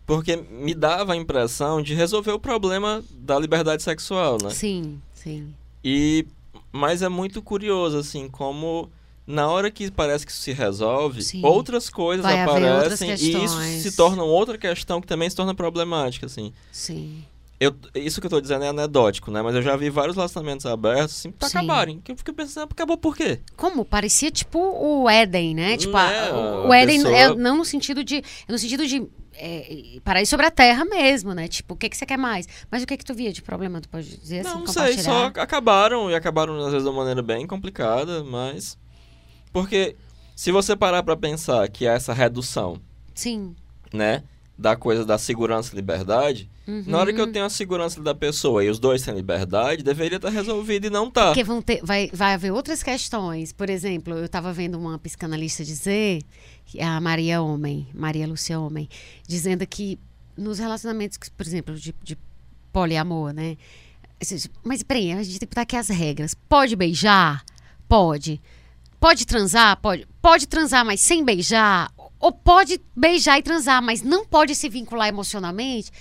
Porque 0.06 0.36
me 0.36 0.74
dava 0.74 1.14
a 1.14 1.16
impressão 1.16 1.82
de 1.82 1.94
resolver 1.94 2.32
o 2.32 2.40
problema 2.40 3.04
da 3.12 3.38
liberdade 3.40 3.82
sexual, 3.84 4.38
né? 4.42 4.50
Sim, 4.52 5.02
sim. 5.14 5.54
E 5.84 6.26
mas 6.72 7.02
é 7.02 7.10
muito 7.10 7.42
curioso 7.42 7.98
assim 7.98 8.28
como 8.28 8.90
na 9.26 9.48
hora 9.50 9.72
que 9.72 9.90
parece 9.90 10.26
que 10.26 10.32
isso 10.32 10.42
se 10.42 10.52
resolve, 10.54 11.24
Sim. 11.24 11.42
outras 11.44 11.90
coisas 11.90 12.24
Vai 12.24 12.40
haver 12.42 12.72
outras 12.72 13.02
aparecem 13.02 13.32
e 13.32 13.44
isso 13.44 13.60
se 13.90 13.96
torna 13.96 14.22
outra 14.24 14.56
questão 14.58 15.02
que 15.02 15.08
também 15.08 15.28
se 15.30 15.36
torna 15.36 15.56
problemática, 15.56 16.28
assim. 16.28 16.54
Sim. 16.72 17.24
Eu, 17.60 17.74
isso 17.96 18.20
que 18.20 18.28
eu 18.28 18.30
tô 18.30 18.40
dizendo 18.42 18.66
é 18.66 18.68
anedótico, 18.68 19.32
né? 19.32 19.42
Mas 19.42 19.56
eu 19.56 19.62
já 19.62 19.76
vi 19.78 19.90
vários 19.90 20.16
relacionamentos 20.18 20.66
abertos 20.66 21.16
assim, 21.16 21.32
pra 21.32 21.48
Sim. 21.48 21.58
acabarem. 21.58 22.02
Que 22.04 22.12
eu 22.12 22.18
fiquei 22.18 22.34
pensando, 22.34 22.68
acabou 22.70 22.98
por 22.98 23.16
quê? 23.16 23.40
Como? 23.56 23.86
Parecia 23.86 24.30
tipo 24.30 24.60
o 24.60 25.10
Éden, 25.10 25.56
né? 25.56 25.78
Tipo, 25.78 25.96
a- 25.96 26.12
É, 26.12 26.34
o 26.68 26.72
a 26.72 26.78
Éden 26.78 26.98
pessoa- 27.02 27.18
é 27.18 27.34
não 27.34 27.58
no 27.58 27.66
sentido 27.66 28.04
de. 28.04 28.18
é 28.18 28.24
No 28.52 28.60
sentido 28.60 28.86
de. 28.86 29.08
É, 29.38 30.00
paraíso 30.04 30.30
sobre 30.30 30.46
a 30.46 30.52
terra 30.52 30.86
mesmo, 30.86 31.34
né? 31.34 31.48
Tipo, 31.48 31.74
o 31.74 31.78
que, 31.78 31.90
que 31.90 31.98
você 31.98 32.06
quer 32.06 32.18
mais? 32.18 32.48
Mas 32.72 32.84
o 32.84 32.88
que 32.88 32.96
que 32.96 33.04
tu 33.04 33.14
via 33.14 33.34
de 33.34 33.42
problema? 33.42 33.82
Tu 33.82 33.90
pode 33.90 34.18
dizer 34.18 34.40
assim, 34.40 34.60
não 34.60 34.68
sei, 34.68 34.98
só 34.98 35.26
acabaram 35.26 36.10
e 36.10 36.16
acabaram 36.16 36.58
às 36.60 36.72
vezes 36.72 36.84
de 36.84 36.90
uma 36.90 37.00
maneira 37.00 37.22
bem 37.22 37.46
complicada, 37.46 38.24
mas 38.24 38.78
porque 39.52 39.96
se 40.36 40.52
você 40.52 40.76
parar 40.76 41.04
pra 41.04 41.16
pensar 41.16 41.68
que 41.70 41.86
essa 41.86 42.14
redução, 42.14 42.80
Sim. 43.14 43.56
né, 43.94 44.24
da 44.58 44.76
coisa 44.76 45.06
da 45.06 45.18
segurança 45.18 45.74
e 45.74 45.76
liberdade, 45.76 46.50
na 46.88 46.98
hora 46.98 47.14
que 47.14 47.22
eu 47.22 47.32
tenho 47.32 47.46
a 47.46 47.50
segurança 47.50 48.02
da 48.02 48.16
pessoa 48.16 48.64
e 48.64 48.70
os 48.70 48.80
dois 48.80 49.04
têm 49.04 49.14
liberdade, 49.14 49.84
deveria 49.84 50.16
estar 50.16 50.30
resolvido 50.30 50.88
e 50.88 50.90
não 50.90 51.12
tá. 51.12 51.28
Porque 51.28 51.44
vão 51.44 51.62
ter, 51.62 51.80
vai, 51.84 52.10
vai 52.12 52.34
haver 52.34 52.52
outras 52.52 52.82
questões. 52.82 53.54
Por 53.54 53.70
exemplo, 53.70 54.16
eu 54.16 54.26
estava 54.26 54.52
vendo 54.52 54.78
uma 54.78 54.98
psicanalista 54.98 55.64
dizer, 55.64 56.22
é 56.22 56.55
a 56.80 57.00
Maria 57.00 57.42
Homem, 57.42 57.88
Maria 57.94 58.28
Lúcia 58.28 58.60
Homem, 58.60 58.90
dizendo 59.28 59.66
que 59.66 60.00
nos 60.38 60.60
relacionamentos, 60.60 61.18
por 61.30 61.46
exemplo, 61.46 61.76
de, 61.76 61.94
de 62.04 62.18
poliamor, 62.72 63.34
né? 63.34 63.58
Mas 64.64 64.84
peraí, 64.84 65.12
a 65.12 65.24
gente 65.24 65.40
tem 65.40 65.48
que 65.48 65.54
botar 65.54 65.62
aqui 65.62 65.76
as 65.76 65.90
regras. 65.90 66.34
Pode 66.34 66.76
beijar? 66.76 67.44
Pode. 67.88 68.42
Pode 69.00 69.26
transar? 69.26 69.78
Pode. 69.78 70.08
Pode 70.22 70.48
transar, 70.48 70.84
mas 70.86 71.00
sem 71.00 71.24
beijar? 71.24 71.92
Ou 72.20 72.32
pode 72.32 72.82
beijar 72.96 73.38
e 73.38 73.44
transar, 73.44 73.82
mas 73.82 74.02
não 74.02 74.26
pode 74.26 74.56
se 74.56 74.68
vincular 74.68 75.08
emocionalmente? 75.08 75.92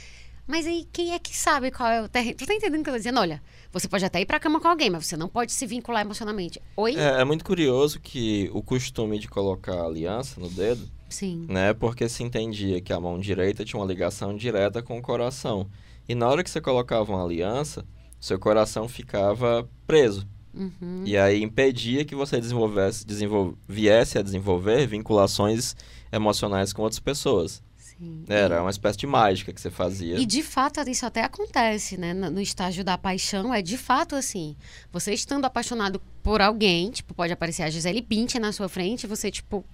Mas 0.46 0.66
aí, 0.66 0.86
quem 0.92 1.14
é 1.14 1.18
que 1.18 1.34
sabe 1.36 1.70
qual 1.70 1.88
é 1.88 2.02
o 2.02 2.08
terreno? 2.08 2.36
Tu 2.36 2.46
tá 2.46 2.54
entendendo 2.54 2.80
o 2.80 2.84
que 2.84 2.90
eu 2.90 2.94
tô 2.94 2.98
dizendo? 2.98 3.18
Olha, 3.18 3.42
você 3.72 3.88
pode 3.88 4.04
até 4.04 4.20
ir 4.20 4.26
pra 4.26 4.38
cama 4.38 4.60
com 4.60 4.68
alguém, 4.68 4.90
mas 4.90 5.06
você 5.06 5.16
não 5.16 5.28
pode 5.28 5.52
se 5.52 5.66
vincular 5.66 6.02
emocionalmente. 6.02 6.60
Oi? 6.76 6.96
É, 6.96 7.20
é 7.20 7.24
muito 7.24 7.44
curioso 7.44 7.98
que 7.98 8.50
o 8.52 8.62
costume 8.62 9.18
de 9.18 9.26
colocar 9.26 9.82
aliança 9.82 10.38
no 10.38 10.50
dedo, 10.50 10.86
Sim. 11.08 11.46
né, 11.48 11.72
porque 11.72 12.08
se 12.08 12.22
entendia 12.22 12.80
que 12.80 12.92
a 12.92 13.00
mão 13.00 13.18
direita 13.18 13.64
tinha 13.64 13.80
uma 13.80 13.86
ligação 13.86 14.36
direta 14.36 14.82
com 14.82 14.98
o 14.98 15.02
coração. 15.02 15.66
E 16.06 16.14
na 16.14 16.28
hora 16.28 16.44
que 16.44 16.50
você 16.50 16.60
colocava 16.60 17.10
uma 17.10 17.24
aliança, 17.24 17.84
seu 18.20 18.38
coração 18.38 18.86
ficava 18.86 19.66
preso. 19.86 20.26
Uhum. 20.52 21.02
E 21.04 21.16
aí 21.16 21.42
impedia 21.42 22.04
que 22.04 22.14
você 22.14 22.40
desenvolvesse, 22.40 23.06
desenvol... 23.06 23.56
viesse 23.66 24.18
a 24.18 24.22
desenvolver 24.22 24.86
vinculações 24.86 25.74
emocionais 26.12 26.72
com 26.72 26.82
outras 26.82 27.00
pessoas. 27.00 27.62
Sim. 27.98 28.24
Era 28.28 28.60
uma 28.60 28.70
espécie 28.70 28.98
de 28.98 29.06
mágica 29.06 29.52
que 29.52 29.60
você 29.60 29.70
fazia. 29.70 30.16
E 30.16 30.26
de 30.26 30.42
fato 30.42 30.80
isso 30.88 31.06
até 31.06 31.22
acontece, 31.22 31.96
né? 31.96 32.12
No 32.12 32.40
estágio 32.40 32.84
da 32.84 32.98
paixão, 32.98 33.52
é 33.54 33.62
de 33.62 33.76
fato 33.78 34.14
assim. 34.16 34.56
Você 34.92 35.12
estando 35.14 35.44
apaixonado 35.44 36.00
por 36.22 36.40
alguém, 36.40 36.90
tipo, 36.90 37.14
pode 37.14 37.32
aparecer 37.32 37.62
a 37.62 37.70
Gisele 37.70 38.00
Bündchen 38.00 38.40
na 38.40 38.52
sua 38.52 38.68
frente, 38.68 39.04
e 39.04 39.06
você, 39.06 39.30
tipo, 39.30 39.64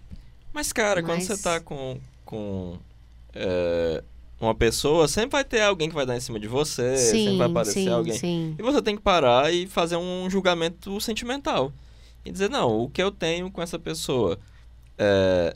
Mas, 0.52 0.72
cara, 0.72 1.00
quando 1.02 1.18
Mas- 1.18 1.26
você 1.26 1.36
tá 1.38 1.60
com, 1.60 1.98
com 2.24 2.76
é, 3.32 4.02
uma 4.40 4.54
pessoa, 4.54 5.06
sempre 5.06 5.30
vai 5.30 5.44
ter 5.44 5.62
alguém 5.62 5.88
que 5.88 5.94
vai 5.94 6.04
dar 6.04 6.16
em 6.16 6.20
cima 6.20 6.40
de 6.40 6.48
você, 6.48 6.96
sempre 6.96 7.30
sim, 7.30 7.38
vai 7.38 7.46
aparecer 7.48 7.84
sim, 7.84 7.88
alguém. 7.88 8.14
sim. 8.18 8.54
E 8.58 8.62
você 8.62 8.82
tem 8.82 8.96
que 8.96 9.02
parar 9.02 9.52
e 9.52 9.66
fazer 9.66 9.96
um 9.96 10.28
julgamento 10.28 11.00
sentimental. 11.00 11.72
E 12.24 12.32
dizer, 12.32 12.50
não, 12.50 12.80
o 12.82 12.90
que 12.90 13.02
eu 13.02 13.10
tenho 13.10 13.50
com 13.50 13.62
essa 13.62 13.78
pessoa 13.78 14.38
é, 14.98 15.54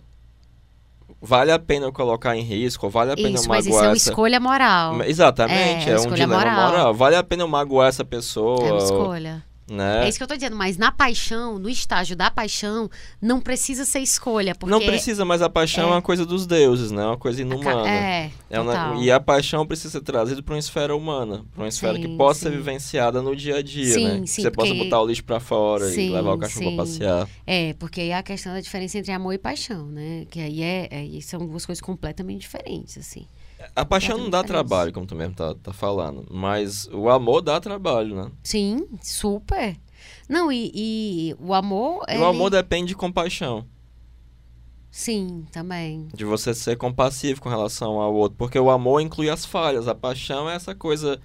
vale 1.25 1.51
a 1.51 1.59
pena 1.59 1.87
eu 1.87 1.93
colocar 1.93 2.37
em 2.37 2.43
risco, 2.43 2.89
vale 2.89 3.13
a 3.13 3.17
pena 3.17 3.31
Isso, 3.31 3.45
eu 3.45 3.49
mas 3.49 3.67
magoar 3.67 3.81
isso 3.83 3.85
é 3.85 3.89
uma 3.89 3.97
essa... 3.97 4.11
escolha 4.11 4.41
moral. 4.41 5.03
Exatamente, 5.03 5.89
É, 5.89 5.93
é, 5.93 5.95
um 5.95 5.97
escolha 5.97 6.15
dilema 6.15 6.37
moral. 6.39 6.69
moral. 6.71 6.95
Vale 6.95 7.17
a 7.17 7.23
pena 7.23 7.43
eu 7.43 7.49
magoar 7.49 7.89
essa 7.89 8.05
pessoa, 8.05 8.65
É 8.67 8.73
uma 8.73 8.79
escolha. 8.83 9.45
Né? 9.69 10.05
É 10.05 10.09
isso 10.09 10.19
que 10.19 10.25
eu 10.25 10.29
tô 10.29 10.35
dizendo, 10.35 10.57
mas 10.57 10.77
na 10.77 10.93
paixão, 10.93 11.59
no 11.59 11.69
estágio 11.69 12.15
da 12.17 12.31
paixão, 12.31 12.91
não 13.21 13.41
precisa 13.41 13.85
ser 13.85 14.01
escolha, 14.01 14.55
porque 14.55 14.71
Não 14.71 14.81
precisa, 14.81 15.25
mas 15.25 15.41
a 15.43 15.49
paixão 15.49 15.85
é, 15.85 15.89
é- 15.89 15.91
uma 15.93 16.03
coisa 16.03 16.27
dos 16.27 16.47
deuses, 16.47 16.91
né? 16.91 17.03
É 17.03 17.07
uma 17.07 17.17
coisa 17.19 17.41
inumana. 17.43 17.89
É, 17.89 18.31
É 18.51 18.61
uma- 18.61 18.97
e 19.03 19.11
a 19.11 19.19
paixão 19.19 19.67
precisa 19.67 19.91
ser 19.91 20.01
trazida 20.03 20.43
para 20.43 20.55
uma 20.55 20.59
esfera 20.61 20.95
humana, 20.95 21.45
para 21.55 21.63
uma 21.63 21.69
esfera 21.69 21.99
que 21.99 22.07
Sim, 22.07 22.17
possa 22.17 22.41
ser 22.41 22.51
sim. 22.51 22.57
vivenciada 22.57 23.23
no 23.23 23.35
dia 23.35 23.57
a 23.57 23.63
dia, 23.63 23.95
Sim, 23.95 24.05
né? 24.05 24.21
Que 24.21 24.27
você 24.29 24.51
possa 24.51 24.69
porque- 24.75 24.85
botar 24.85 25.01
o 25.01 25.07
lixo 25.07 25.25
para 25.25 25.41
fora 25.41 25.93
e 25.95 26.11
levar 26.11 26.35
o 26.35 26.39
cachorro 26.39 26.67
para 26.67 26.77
passear. 26.85 27.29
É, 27.47 27.73
porque 27.75 28.01
aí 28.01 28.11
é 28.11 28.17
a 28.17 28.23
questão 28.23 28.53
da 28.53 28.61
diferença 28.61 28.99
entre 28.99 29.13
amor 29.13 29.33
e 29.35 29.39
paixão, 29.39 29.87
né? 29.87 30.27
Que 30.31 30.41
aí 30.41 30.63
é, 30.63 30.89
aí 30.93 31.23
são 31.23 31.47
duas 31.47 31.65
coisas 31.67 31.81
completamente 31.81 32.41
diferentes, 32.43 32.97
assim. 32.99 33.27
A 33.75 33.85
paixão 33.85 34.19
não 34.19 34.31
dá 34.31 34.43
trabalho, 34.45 34.93
como 34.93 35.07
tu 35.07 35.15
mesmo 35.15 35.35
tá, 35.35 35.55
tá 35.55 35.73
falando, 35.73 36.27
mas 36.31 36.87
o 36.93 37.09
amor 37.09 37.41
dá 37.43 37.61
trabalho, 37.61 38.15
né? 38.17 38.31
Sim, 38.43 38.87
super. 39.03 39.77
Não, 40.29 40.51
e, 40.53 40.71
e 40.75 41.37
o 41.39 41.53
amor. 41.55 42.05
E 42.09 42.13
ele- 42.13 42.23
o 42.23 42.25
amor 42.27 42.51
depende 42.51 42.89
de 42.89 42.95
compaixão, 42.95 43.67
Sim, 44.91 45.45
também. 45.51 46.09
de 46.15 46.25
você 46.25 46.55
ser 46.55 46.77
compassivo 46.77 47.41
com 47.41 47.49
relação 47.49 48.01
ao 48.01 48.15
outro, 48.15 48.37
porque 48.39 48.59
o 48.59 48.71
amor 48.71 49.01
inclui 49.01 49.29
as 49.29 49.45
falhas, 49.45 49.89
a 49.89 49.95
paixão 49.95 50.49
é 50.49 50.55
essa 50.55 50.75
coisa 50.75 51.21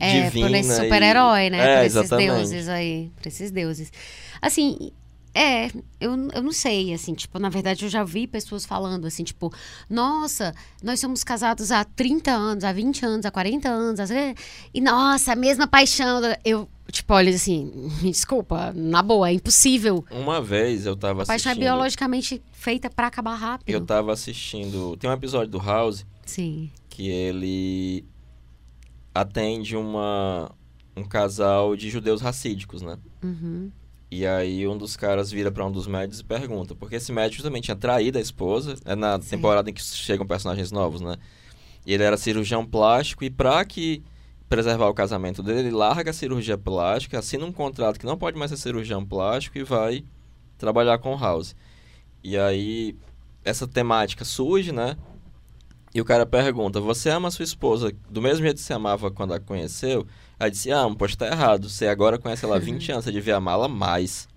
É, 0.00 0.22
divina 0.24 0.48
por 0.48 0.54
esse 0.56 0.72
e- 0.72 0.84
super-herói, 0.84 1.50
né? 1.50 1.58
É, 1.58 1.76
por 1.80 1.86
esses 1.86 1.96
exatamente. 1.96 2.26
deuses 2.34 2.68
aí. 2.68 3.10
Por 3.16 3.26
esses 3.28 3.50
deuses. 3.50 3.92
Assim, 4.40 4.92
é, 5.34 5.68
eu, 5.98 6.12
eu 6.34 6.42
não 6.42 6.52
sei, 6.52 6.92
assim, 6.92 7.14
tipo, 7.14 7.38
na 7.38 7.48
verdade 7.48 7.84
eu 7.84 7.88
já 7.88 8.04
vi 8.04 8.26
pessoas 8.26 8.66
falando 8.66 9.06
assim, 9.06 9.24
tipo, 9.24 9.52
nossa, 9.88 10.54
nós 10.82 11.00
somos 11.00 11.24
casados 11.24 11.70
há 11.70 11.84
30 11.84 12.30
anos, 12.30 12.64
há 12.64 12.72
20 12.72 13.06
anos, 13.06 13.26
há 13.26 13.30
40 13.30 13.68
anos, 13.68 14.00
às 14.00 14.10
vezes, 14.10 14.34
e 14.74 14.80
nossa, 14.80 15.32
a 15.32 15.36
mesma 15.36 15.66
paixão. 15.66 16.20
Eu, 16.44 16.68
tipo, 16.90 17.14
olha 17.14 17.34
assim, 17.34 17.90
me 18.02 18.10
desculpa, 18.12 18.72
na 18.74 19.02
boa, 19.02 19.30
é 19.30 19.32
impossível. 19.32 20.04
Uma 20.10 20.40
vez 20.42 20.84
eu 20.84 20.94
tava 20.94 21.22
A 21.22 21.26
paixão 21.26 21.50
é 21.50 21.52
assistindo... 21.52 21.64
biologicamente 21.64 22.42
feita 22.52 22.90
pra 22.90 23.06
acabar 23.06 23.34
rápido. 23.34 23.74
Eu 23.74 23.84
tava 23.84 24.12
assistindo... 24.12 24.96
Tem 24.98 25.08
um 25.08 25.14
episódio 25.14 25.48
do 25.48 25.58
House 25.58 26.04
Sim. 26.26 26.70
que 26.90 27.08
ele 27.08 28.04
atende 29.14 29.76
uma, 29.76 30.50
um 30.94 31.04
casal 31.04 31.74
de 31.74 31.88
judeus 31.88 32.20
racídicos, 32.20 32.82
né? 32.82 32.98
Uhum. 33.22 33.70
E 34.14 34.26
aí 34.26 34.68
um 34.68 34.76
dos 34.76 34.94
caras 34.94 35.30
vira 35.30 35.50
pra 35.50 35.64
um 35.64 35.72
dos 35.72 35.86
médicos 35.86 36.20
e 36.20 36.24
pergunta, 36.24 36.74
porque 36.74 36.96
esse 36.96 37.10
médico 37.10 37.36
justamente 37.36 37.64
tinha 37.64 37.76
traído 37.76 38.18
a 38.18 38.20
esposa, 38.20 38.74
é 38.84 38.94
na 38.94 39.18
Sim. 39.18 39.30
temporada 39.30 39.70
em 39.70 39.72
que 39.72 39.82
chegam 39.82 40.26
personagens 40.26 40.70
novos, 40.70 41.00
né? 41.00 41.16
E 41.86 41.94
ele 41.94 42.02
era 42.02 42.18
cirurgião 42.18 42.62
plástico 42.62 43.24
e 43.24 43.30
pra 43.30 43.64
que 43.64 44.02
preservar 44.50 44.88
o 44.88 44.92
casamento 44.92 45.42
dele, 45.42 45.60
ele 45.60 45.70
larga 45.70 46.10
a 46.10 46.12
cirurgia 46.12 46.58
plástica, 46.58 47.20
assina 47.20 47.46
um 47.46 47.50
contrato 47.50 47.98
que 47.98 48.04
não 48.04 48.18
pode 48.18 48.38
mais 48.38 48.50
ser 48.50 48.58
cirurgião 48.58 49.02
plástico 49.02 49.56
e 49.56 49.62
vai 49.64 50.04
trabalhar 50.58 50.98
com 50.98 51.16
House. 51.16 51.56
E 52.22 52.36
aí 52.36 52.94
essa 53.42 53.66
temática 53.66 54.26
surge, 54.26 54.72
né? 54.72 54.94
E 55.94 56.02
o 56.02 56.04
cara 56.04 56.26
pergunta: 56.26 56.82
Você 56.82 57.08
ama 57.08 57.30
sua 57.30 57.44
esposa 57.44 57.90
do 58.10 58.20
mesmo 58.20 58.44
jeito 58.44 58.56
que 58.56 58.62
você 58.62 58.74
amava 58.74 59.10
quando 59.10 59.32
a 59.32 59.40
conheceu? 59.40 60.06
Aí 60.38 60.50
disse: 60.50 60.70
Amo, 60.70 60.96
pois 60.96 61.14
tá 61.16 61.26
errado. 61.26 61.68
Você 61.68 61.86
agora 61.86 62.18
conhece 62.18 62.44
ela 62.44 62.56
há 62.56 62.58
20 62.58 62.90
anos, 62.92 63.04
você 63.04 63.12
devia 63.12 63.36
amá-la 63.36 63.68
mais. 63.68 64.28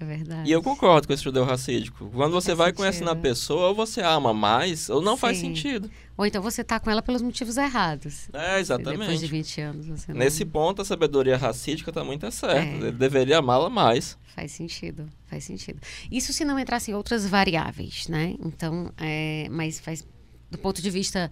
É 0.00 0.04
verdade. 0.04 0.48
E 0.48 0.52
eu 0.52 0.62
concordo 0.62 1.08
com 1.08 1.12
esse 1.12 1.24
judeu 1.24 1.44
racídico. 1.44 2.08
Quando 2.14 2.30
você 2.30 2.54
Faz 2.54 2.58
vai 2.58 2.72
conhecendo 2.72 3.10
a 3.10 3.16
pessoa, 3.16 3.68
ou 3.68 3.74
você 3.74 4.00
ama 4.00 4.32
mais, 4.32 4.88
ou 4.88 5.02
não 5.02 5.16
faz 5.16 5.38
Sim. 5.38 5.48
sentido. 5.48 5.90
Ou 6.16 6.24
então 6.24 6.40
você 6.40 6.62
tá 6.62 6.78
com 6.78 6.88
ela 6.88 7.02
pelos 7.02 7.20
motivos 7.20 7.56
errados. 7.56 8.28
É, 8.32 8.62
Depois 8.62 8.66
de 8.66 8.72
exatamente. 8.84 9.26
20 9.26 9.60
anos 9.60 9.86
você 9.86 10.12
não... 10.12 10.20
Nesse 10.20 10.44
ponto, 10.44 10.82
a 10.82 10.84
sabedoria 10.84 11.36
racídica 11.36 11.92
tá 11.92 12.04
muito 12.04 12.30
certa. 12.30 12.60
É. 12.60 12.74
Ele 12.76 12.92
deveria 12.92 13.38
amá-la 13.38 13.68
mais. 13.68 14.16
Faz 14.36 14.52
sentido, 14.52 15.08
faz 15.26 15.42
sentido. 15.42 15.80
Isso 16.12 16.32
se 16.32 16.44
não 16.44 16.60
entrasse 16.60 16.92
em 16.92 16.94
outras 16.94 17.26
variáveis, 17.26 18.06
né? 18.06 18.36
Então, 18.38 18.92
é, 18.98 19.48
mas 19.50 19.80
faz 19.80 20.06
do 20.48 20.58
ponto 20.58 20.80
de 20.80 20.90
vista 20.90 21.28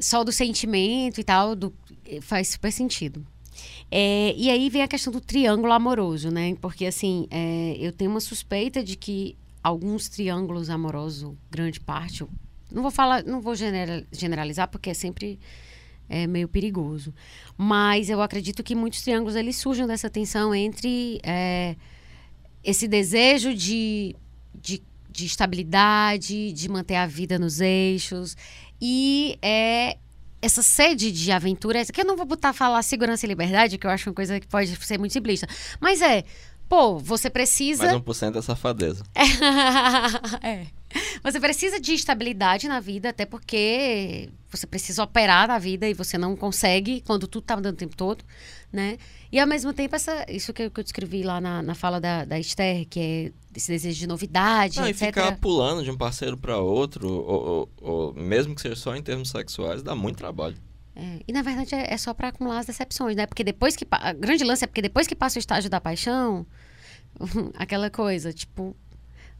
só 0.00 0.24
do 0.24 0.32
sentimento 0.32 1.20
e 1.20 1.24
tal, 1.24 1.54
do, 1.54 1.72
faz 2.20 2.48
super 2.48 2.72
sentido. 2.72 3.26
É, 3.90 4.34
e 4.36 4.50
aí 4.50 4.70
vem 4.70 4.82
a 4.82 4.88
questão 4.88 5.12
do 5.12 5.20
triângulo 5.20 5.72
amoroso, 5.72 6.30
né? 6.30 6.54
Porque 6.60 6.86
assim, 6.86 7.26
é, 7.30 7.76
eu 7.78 7.92
tenho 7.92 8.10
uma 8.10 8.20
suspeita 8.20 8.82
de 8.84 8.96
que 8.96 9.36
alguns 9.62 10.08
triângulos 10.08 10.70
amorosos, 10.70 11.34
grande 11.50 11.80
parte, 11.80 12.24
não 12.70 12.82
vou 12.82 12.90
falar, 12.90 13.24
não 13.24 13.40
vou 13.40 13.54
genera- 13.54 14.06
generalizar 14.12 14.68
porque 14.68 14.90
é 14.90 14.94
sempre 14.94 15.38
é 16.08 16.26
meio 16.26 16.48
perigoso. 16.48 17.12
Mas 17.56 18.08
eu 18.08 18.22
acredito 18.22 18.62
que 18.62 18.74
muitos 18.74 19.02
triângulos 19.02 19.36
eles 19.36 19.56
surgem 19.56 19.86
dessa 19.86 20.08
tensão 20.08 20.54
entre 20.54 21.20
é, 21.22 21.76
esse 22.64 22.88
desejo 22.88 23.54
de, 23.54 24.16
de, 24.54 24.82
de 25.10 25.26
estabilidade, 25.26 26.52
de 26.52 26.68
manter 26.68 26.96
a 26.96 27.06
vida 27.06 27.38
nos 27.38 27.60
eixos 27.60 28.36
e 28.80 29.38
é, 29.42 29.98
essa 30.40 30.62
sede 30.62 31.10
de 31.10 31.32
aventura, 31.32 31.84
que 31.84 32.00
eu 32.00 32.04
não 32.04 32.16
vou 32.16 32.26
botar 32.26 32.52
falar 32.52 32.82
segurança 32.82 33.26
e 33.26 33.28
liberdade, 33.28 33.78
que 33.78 33.86
eu 33.86 33.90
acho 33.90 34.08
uma 34.08 34.14
coisa 34.14 34.38
que 34.38 34.46
pode 34.46 34.74
ser 34.76 34.98
muito 34.98 35.12
simplista, 35.12 35.46
mas 35.80 36.00
é, 36.00 36.24
pô, 36.68 36.98
você 36.98 37.28
precisa 37.30 37.84
Mais 37.86 37.96
1% 37.98 38.36
é 38.36 38.42
safadeza. 38.42 39.02
é. 40.42 40.66
Você 41.22 41.38
precisa 41.40 41.78
de 41.80 41.92
estabilidade 41.94 42.66
na 42.68 42.80
vida, 42.80 43.10
até 43.10 43.26
porque 43.26 44.30
você 44.50 44.66
precisa 44.66 45.02
operar 45.02 45.46
na 45.48 45.58
vida 45.58 45.86
e 45.88 45.92
você 45.94 46.16
não 46.16 46.34
consegue 46.34 47.02
quando 47.06 47.26
tudo 47.26 47.44
tá 47.44 47.56
dando 47.56 47.74
o 47.74 47.76
tempo 47.76 47.94
todo, 47.96 48.24
né? 48.72 48.96
E 49.30 49.38
ao 49.38 49.46
mesmo 49.46 49.74
tempo, 49.74 49.94
essa, 49.94 50.24
isso 50.30 50.52
que 50.54 50.62
eu, 50.62 50.70
que 50.70 50.80
eu 50.80 50.84
descrevi 50.84 51.22
lá 51.22 51.40
na, 51.40 51.62
na 51.62 51.74
fala 51.74 52.00
da, 52.00 52.24
da 52.24 52.38
Esther, 52.38 52.86
que 52.88 52.98
é 53.00 53.32
esse 53.54 53.70
desejo 53.70 53.98
de 53.98 54.06
novidade, 54.06 54.78
Não, 54.78 54.86
e 54.86 54.90
etc. 54.90 55.06
ficar 55.06 55.36
pulando 55.38 55.82
de 55.84 55.90
um 55.90 55.96
parceiro 55.96 56.38
para 56.38 56.56
outro, 56.58 57.06
ou, 57.12 57.44
ou- 57.48 57.68
ou 57.82 58.14
mesmo 58.14 58.54
que 58.54 58.62
seja 58.62 58.76
só 58.76 58.96
em 58.96 59.02
termos 59.02 59.28
sexuais, 59.28 59.82
dá 59.82 59.94
muito 59.94 60.16
trabalho. 60.16 60.56
É, 60.98 61.22
e 61.28 61.32
na 61.32 61.42
verdade 61.42 61.76
é, 61.76 61.94
é 61.94 61.96
só 61.96 62.12
para 62.12 62.28
acumular 62.28 62.58
as 62.58 62.66
decepções, 62.66 63.14
né? 63.14 63.24
Porque 63.24 63.44
depois 63.44 63.76
que. 63.76 63.86
A 63.88 64.12
grande 64.12 64.42
lance 64.42 64.64
é 64.64 64.66
porque 64.66 64.82
depois 64.82 65.06
que 65.06 65.14
passa 65.14 65.38
o 65.38 65.40
estágio 65.40 65.70
da 65.70 65.80
paixão, 65.80 66.44
aquela 67.54 67.88
coisa, 67.88 68.32
tipo, 68.32 68.76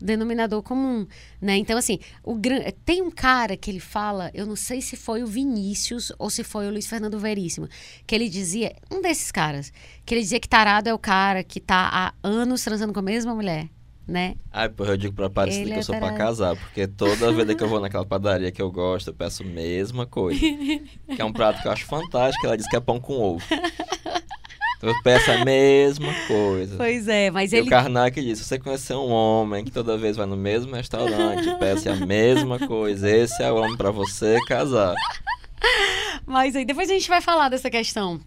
denominador 0.01 0.63
comum, 0.63 1.05
né? 1.41 1.57
Então, 1.57 1.77
assim, 1.77 1.99
o 2.23 2.39
tem 2.85 3.03
um 3.03 3.11
cara 3.11 3.57
que 3.57 3.69
ele 3.69 3.81
fala, 3.81 4.31
eu 4.33 4.47
não 4.47 4.55
sei 4.55 4.81
se 4.81 4.97
foi 4.97 5.25
o 5.25 5.27
Vinícius 5.27 6.13
ou 6.17 6.31
se 6.31 6.45
foi 6.45 6.69
o 6.69 6.71
Luiz 6.71 6.87
Fernando 6.87 7.19
Veríssimo, 7.19 7.69
que 8.07 8.15
ele 8.15 8.29
dizia, 8.29 8.77
um 8.89 9.03
desses 9.03 9.33
caras, 9.33 9.73
que 10.07 10.15
ele 10.15 10.21
dizia 10.21 10.39
que 10.39 10.49
tarado 10.49 10.89
é 10.89 10.95
o 10.95 10.99
cara 10.99 11.43
que 11.43 11.59
tá 11.59 11.89
há 11.93 12.15
anos 12.23 12.63
transando 12.63 12.93
com 12.93 13.01
a 13.01 13.03
mesma 13.03 13.35
mulher, 13.35 13.69
né? 14.09 14.37
Ai, 14.51 14.71
porra, 14.71 14.93
eu 14.93 14.97
digo 14.97 15.15
pra 15.31 15.47
Ele 15.47 15.67
que 15.67 15.77
eu 15.77 15.81
é 15.81 15.83
sou 15.83 15.97
pra 15.97 16.13
casar, 16.15 16.57
porque 16.57 16.87
toda 16.87 17.31
vez 17.31 17.55
que 17.55 17.63
eu 17.63 17.69
vou 17.69 17.79
naquela 17.79 18.07
padaria 18.07 18.51
que 18.51 18.63
eu 18.63 18.73
gosto, 18.73 19.09
eu 19.09 19.15
peço 19.15 19.43
a 19.43 19.47
mesma 19.47 20.07
coisa. 20.07 20.41
Que 20.41 21.21
é 21.21 21.25
um 21.25 21.33
prato 21.33 21.61
que 21.61 21.69
eu 21.69 21.73
acho 21.73 21.85
fantástico, 21.85 22.47
ela 22.47 22.57
diz 22.57 22.67
que 22.67 22.77
é 22.77 22.81
pão 22.81 22.99
com 22.99 23.21
ovo. 23.21 23.45
Eu 24.81 24.95
peço 25.03 25.31
a 25.31 25.45
mesma 25.45 26.15
coisa. 26.29 26.77
Pois 26.77 27.09
é, 27.09 27.31
mas 27.31 27.53
E 27.53 27.57
ele 27.57 27.67
o 27.67 27.71
Karnak 27.71 28.23
diz, 28.23 28.39
se 28.39 28.45
você 28.45 28.59
conhecer 28.59 28.95
um 28.95 29.11
homem 29.11 29.65
que 29.65 29.73
toda 29.73 29.99
vez 29.99 30.17
vai 30.17 30.25
no 30.25 30.37
mesmo 30.37 30.75
restaurante, 30.75 31.53
peça 31.59 31.93
a 31.93 31.97
mesma 31.97 32.61
coisa, 32.61 33.11
esse 33.11 33.43
é 33.43 33.51
o 33.51 33.57
homem 33.57 33.77
pra 33.77 33.91
você 33.91 34.39
casar. 34.47 34.95
Mas 36.25 36.55
aí 36.55 36.65
depois 36.65 36.89
a 36.89 36.93
gente 36.95 37.09
vai 37.09 37.21
falar 37.21 37.49
dessa 37.49 37.69
questão 37.69 38.21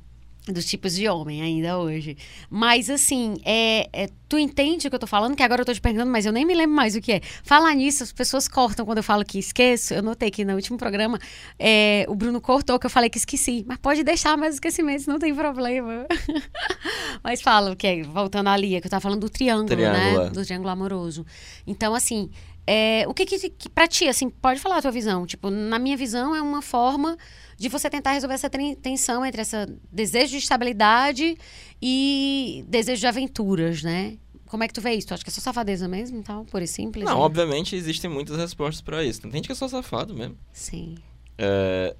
dos 0.48 0.66
tipos 0.66 0.96
de 0.96 1.08
homem 1.08 1.42
ainda 1.42 1.78
hoje. 1.78 2.18
Mas 2.50 2.90
assim, 2.90 3.36
é, 3.46 3.88
é- 3.94 4.10
tu 4.28 4.40
entende 4.40 4.88
o 4.88 4.90
que 4.90 4.96
eu 4.96 5.00
tô 5.00 5.06
falando? 5.06 5.36
Que 5.36 5.44
agora 5.44 5.62
eu 5.62 5.66
tô 5.66 5.74
te 5.74 5.82
perguntando, 5.82 6.12
mas 6.12 6.26
eu 6.26 6.32
nem 6.32 6.46
me 6.46 6.54
lembro 6.54 6.76
mais 6.76 6.96
o 6.96 7.02
que 7.02 7.12
é. 7.12 7.22
Falar 7.44 7.76
nisso, 7.76 8.02
as 8.04 8.12
pessoas 8.12 8.48
cortam 8.48 8.86
quando 8.86 8.98
eu 8.98 9.04
falo 9.04 9.24
que 9.24 9.38
esqueço. 9.38 9.94
Eu 9.94 10.02
notei 10.02 10.32
que 10.32 10.44
no 10.44 10.56
último 10.56 10.78
programa 10.78 11.20
é, 11.60 12.06
o 12.08 12.16
Bruno 12.16 12.42
cortou 12.42 12.80
que 12.80 12.86
eu 12.86 12.90
falei 12.90 13.10
que 13.10 13.18
esqueci. 13.18 13.64
Mas 13.68 13.78
pode 13.78 14.04
deixar 14.04 14.38
mais 14.38 14.56
esquecimentos, 14.56 15.06
não 15.06 15.20
tem 15.20 15.36
problema. 15.36 16.08
mas 17.24 17.42
fala 17.42 17.72
o 17.72 17.76
que 17.76 17.86
é, 17.88 18.04
voltando 18.04 18.48
à 18.48 18.58
Lia, 18.58 18.82
que 18.82 18.88
eu 18.88 18.92
tava 18.92 19.02
falando 19.02 19.22
do 19.22 19.30
triângulo, 19.30 19.68
Triângulo, 19.68 20.24
né? 20.24 20.30
Do 20.30 20.44
triângulo 20.44 20.70
amoroso. 20.70 21.26
Então, 21.68 21.94
assim, 21.94 22.30
é, 22.66 23.06
o 23.08 23.14
que, 23.14 23.26
que, 23.26 23.50
que 23.50 23.70
pra 23.70 23.88
ti, 23.88 24.08
assim, 24.08 24.30
pode 24.30 24.60
falar 24.60 24.78
a 24.78 24.82
tua 24.82 24.92
visão? 24.92 25.26
Tipo, 25.26 25.50
na 25.50 25.78
minha 25.78 25.98
visão, 25.98 26.36
é 26.36 26.42
uma 26.42 26.62
forma 26.62 27.18
de 27.62 27.70
você 27.70 27.92
tentar 27.92 28.14
resolver 28.14 28.34
essa 28.34 28.50
tensão 28.50 29.24
entre 29.24 29.44
esse 29.44 29.56
desejo 29.92 30.32
de 30.32 30.38
estabilidade 30.38 31.38
e 31.80 32.66
desejo 32.68 33.00
de 33.00 33.06
aventuras, 33.06 33.84
né? 33.84 34.18
Como 34.48 34.64
é 34.64 34.68
que 34.68 34.74
tu 34.74 34.82
vê 34.82 34.94
isso? 34.94 35.08
Tu 35.08 35.14
acha 35.14 35.24
que 35.24 35.30
é 35.30 35.34
só 35.34 35.42
safadeza 35.42 35.88
mesmo, 35.88 36.18
então, 36.18 36.44
pura 36.44 36.64
e 36.64 36.68
simples? 36.68 37.06
Não, 37.06 37.20
né? 37.20 37.22
obviamente 37.22 37.76
existem 37.76 38.10
muitas 38.10 38.36
respostas 38.36 38.82
pra 38.82 39.04
isso. 39.04 39.22
Tem 39.22 39.32
gente 39.32 39.46
que 39.46 39.52
é 39.52 39.56
só 39.56 39.68
safado 39.68 40.12
mesmo. 40.12 40.36
Sim. 40.52 40.96
É, 41.38 41.96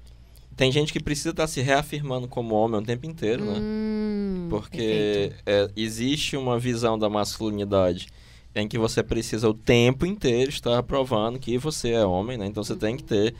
tem 0.56 0.72
gente 0.72 0.92
que 0.92 0.98
precisa 0.98 1.30
estar 1.30 1.46
se 1.46 1.60
reafirmando 1.60 2.26
como 2.26 2.56
homem 2.56 2.80
o 2.80 2.82
tempo 2.82 3.06
inteiro, 3.06 3.44
né? 3.44 3.60
Hum, 3.60 4.48
Porque 4.50 5.32
perfeito. 5.36 5.42
é, 5.46 5.70
existe 5.76 6.36
uma 6.36 6.58
visão 6.58 6.98
da 6.98 7.08
masculinidade 7.08 8.08
em 8.52 8.66
que 8.66 8.78
você 8.78 9.00
precisa 9.00 9.48
o 9.48 9.54
tempo 9.54 10.04
inteiro 10.04 10.50
estar 10.50 10.82
provando 10.82 11.38
que 11.38 11.56
você 11.56 11.90
é 11.90 12.04
homem, 12.04 12.36
né? 12.36 12.46
Então 12.46 12.64
você 12.64 12.74
tem 12.74 12.96
que 12.96 13.04
ter. 13.04 13.34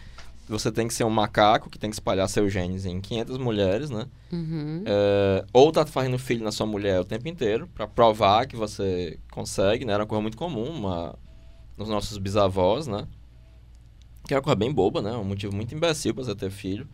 Você 0.53 0.71
tem 0.71 0.87
que 0.87 0.93
ser 0.93 1.05
um 1.05 1.11
macaco 1.11 1.71
que 1.71 1.79
tem 1.79 1.89
que 1.89 1.97
espalhar 1.97 2.29
seus 2.29 2.53
genes 2.53 2.85
em 2.85 3.01
500 3.01 3.39
mulheres, 3.39 3.89
né? 3.89 4.07
Uhum. 4.31 4.85
É, 4.85 5.45
ou 5.53 5.73
tá 5.73 5.87
fazendo 5.87 6.19
filho 6.19 6.45
na 6.45 6.53
sua 6.53 6.67
mulher 6.67 7.01
o 7.01 7.05
tempo 7.05 7.27
inteiro 7.27 7.67
pra 7.75 7.89
provar 7.89 8.47
que 8.47 8.55
você 8.55 9.19
consegue, 9.31 9.87
né? 9.87 9.95
Era 9.95 10.03
uma 10.03 10.09
coisa 10.09 10.21
muito 10.21 10.37
comum 10.37 10.71
uma, 10.71 11.19
nos 11.77 11.89
nossos 11.89 12.19
bisavós, 12.19 12.87
né? 12.87 13.09
Que 14.27 14.35
era 14.35 14.41
uma 14.41 14.45
coisa 14.45 14.57
bem 14.57 14.71
boba, 14.71 15.01
né? 15.01 15.13
Um 15.13 15.25
motivo 15.25 15.57
muito 15.57 15.75
imbecil 15.75 16.15
pra 16.15 16.23
você 16.23 16.35
ter 16.35 16.51
filho. 16.51 16.87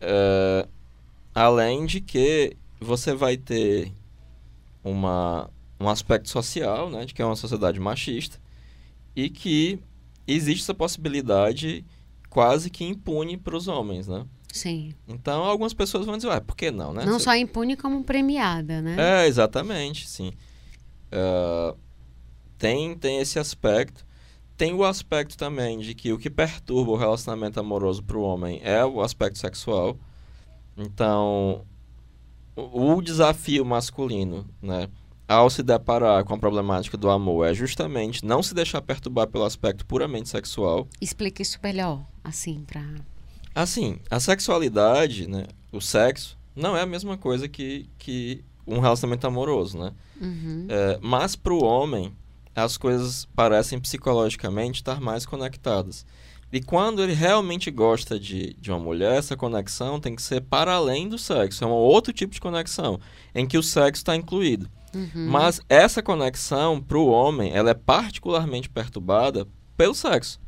É, 0.00 0.66
além 1.32 1.86
de 1.86 2.00
que 2.00 2.56
você 2.80 3.14
vai 3.14 3.36
ter 3.36 3.92
uma, 4.82 5.48
um 5.78 5.88
aspecto 5.88 6.28
social, 6.28 6.90
né? 6.90 7.04
De 7.04 7.14
que 7.14 7.22
é 7.22 7.24
uma 7.24 7.36
sociedade 7.36 7.78
machista 7.78 8.40
e 9.14 9.30
que 9.30 9.78
existe 10.26 10.62
essa 10.62 10.74
possibilidade 10.74 11.84
quase 12.32 12.70
que 12.70 12.82
impune 12.82 13.36
para 13.36 13.54
os 13.54 13.68
homens, 13.68 14.08
né? 14.08 14.24
Sim. 14.50 14.94
Então, 15.06 15.44
algumas 15.44 15.74
pessoas 15.74 16.06
vão 16.06 16.16
dizer, 16.16 16.28
ué, 16.28 16.40
por 16.40 16.56
que 16.56 16.70
não, 16.70 16.94
né? 16.94 17.04
Não 17.04 17.18
Você- 17.18 17.24
só 17.24 17.36
impune 17.36 17.76
como 17.76 18.02
premiada, 18.02 18.80
né? 18.80 18.96
É, 19.22 19.26
exatamente, 19.26 20.08
sim. 20.08 20.32
Ah, 21.10 21.74
tem, 22.56 22.96
tem 22.96 23.18
esse 23.18 23.38
aspecto. 23.38 24.04
Tem 24.56 24.72
o 24.72 24.82
aspecto 24.84 25.36
também 25.36 25.78
de 25.78 25.94
que 25.94 26.10
o 26.12 26.18
que 26.18 26.30
perturba 26.30 26.90
o 26.92 26.96
relacionamento 26.96 27.60
amoroso 27.60 28.02
para 28.02 28.16
o 28.16 28.22
homem 28.22 28.60
é 28.64 28.82
o 28.84 29.02
aspecto 29.02 29.38
sexual. 29.38 29.98
Então, 30.76 31.66
o, 32.56 32.94
o 32.94 33.02
desafio 33.02 33.64
masculino, 33.64 34.46
né, 34.62 34.88
ao 35.32 35.50
se 35.50 35.62
deparar 35.62 36.24
com 36.24 36.34
a 36.34 36.38
problemática 36.38 36.96
do 36.96 37.10
amor 37.10 37.46
é 37.46 37.54
justamente 37.54 38.24
não 38.24 38.42
se 38.42 38.54
deixar 38.54 38.82
perturbar 38.82 39.26
pelo 39.26 39.44
aspecto 39.44 39.86
puramente 39.86 40.28
sexual. 40.28 40.86
Explica 41.00 41.42
isso 41.42 41.58
melhor, 41.62 42.04
assim, 42.22 42.64
pra... 42.66 42.84
Assim, 43.54 43.98
a 44.10 44.18
sexualidade, 44.18 45.26
né, 45.26 45.44
o 45.70 45.80
sexo, 45.80 46.38
não 46.54 46.76
é 46.76 46.82
a 46.82 46.86
mesma 46.86 47.16
coisa 47.16 47.48
que, 47.48 47.88
que 47.98 48.44
um 48.66 48.78
relacionamento 48.78 49.26
amoroso, 49.26 49.78
né? 49.78 49.92
Uhum. 50.20 50.66
É, 50.68 50.98
mas 51.02 51.34
para 51.34 51.52
o 51.52 51.64
homem, 51.64 52.12
as 52.54 52.76
coisas 52.76 53.26
parecem 53.34 53.80
psicologicamente 53.80 54.80
estar 54.80 55.00
mais 55.00 55.26
conectadas. 55.26 56.06
E 56.52 56.60
quando 56.60 57.02
ele 57.02 57.14
realmente 57.14 57.70
gosta 57.70 58.20
de, 58.20 58.52
de 58.60 58.70
uma 58.70 58.78
mulher, 58.78 59.18
essa 59.18 59.34
conexão 59.34 59.98
tem 59.98 60.14
que 60.14 60.20
ser 60.20 60.42
para 60.42 60.74
além 60.74 61.08
do 61.08 61.16
sexo. 61.16 61.64
É 61.64 61.66
um 61.66 61.70
outro 61.70 62.12
tipo 62.12 62.34
de 62.34 62.40
conexão, 62.40 63.00
em 63.34 63.46
que 63.46 63.56
o 63.56 63.62
sexo 63.62 64.00
está 64.00 64.14
incluído. 64.14 64.68
Uhum. 64.94 65.26
Mas 65.28 65.60
essa 65.68 66.02
conexão, 66.02 66.80
para 66.80 66.98
o 66.98 67.06
homem, 67.08 67.52
ela 67.54 67.70
é 67.70 67.74
particularmente 67.74 68.68
perturbada 68.68 69.46
pelo 69.76 69.94
sexo. 69.94 70.40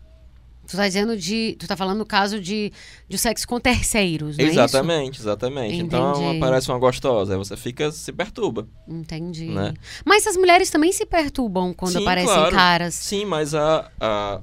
Tu 0.67 0.77
tá 0.79 0.87
dizendo 0.87 1.15
de... 1.17 1.57
Tu 1.59 1.67
tá 1.67 1.77
falando 1.77 1.99
no 1.99 2.07
caso 2.07 2.41
de, 2.41 2.73
de 3.07 3.19
sexo 3.19 3.47
com 3.47 3.61
terceiros, 3.61 4.39
não 4.39 4.45
é 4.47 4.49
exatamente, 4.49 5.21
exatamente. 5.21 5.77
Então 5.77 6.13
Entendi. 6.13 6.39
aparece 6.39 6.71
uma 6.71 6.79
gostosa, 6.79 7.35
aí 7.35 7.39
você 7.39 7.55
fica, 7.55 7.91
se 7.93 8.11
perturba. 8.13 8.67
Entendi. 8.89 9.47
Né? 9.51 9.75
Mas 10.07 10.27
as 10.27 10.37
mulheres 10.39 10.71
também 10.71 10.91
se 10.91 11.05
perturbam 11.05 11.75
quando 11.75 11.93
Sim, 11.93 12.03
aparecem 12.03 12.35
claro. 12.35 12.57
caras. 12.57 12.95
Sim, 12.95 13.27
mas 13.27 13.55
a, 13.55 13.91
a- 14.01 14.41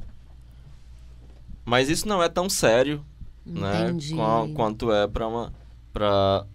mas 1.65 1.89
isso 1.89 2.07
não 2.07 2.21
é 2.21 2.29
tão 2.29 2.49
sério, 2.49 3.03
Entendi. 3.45 4.13
né? 4.13 4.17
qua- 4.19 4.47
quanto 4.53 4.91
é 4.91 5.07
pra 5.07 5.27
uma. 5.27 5.53
Pra, 5.93 6.45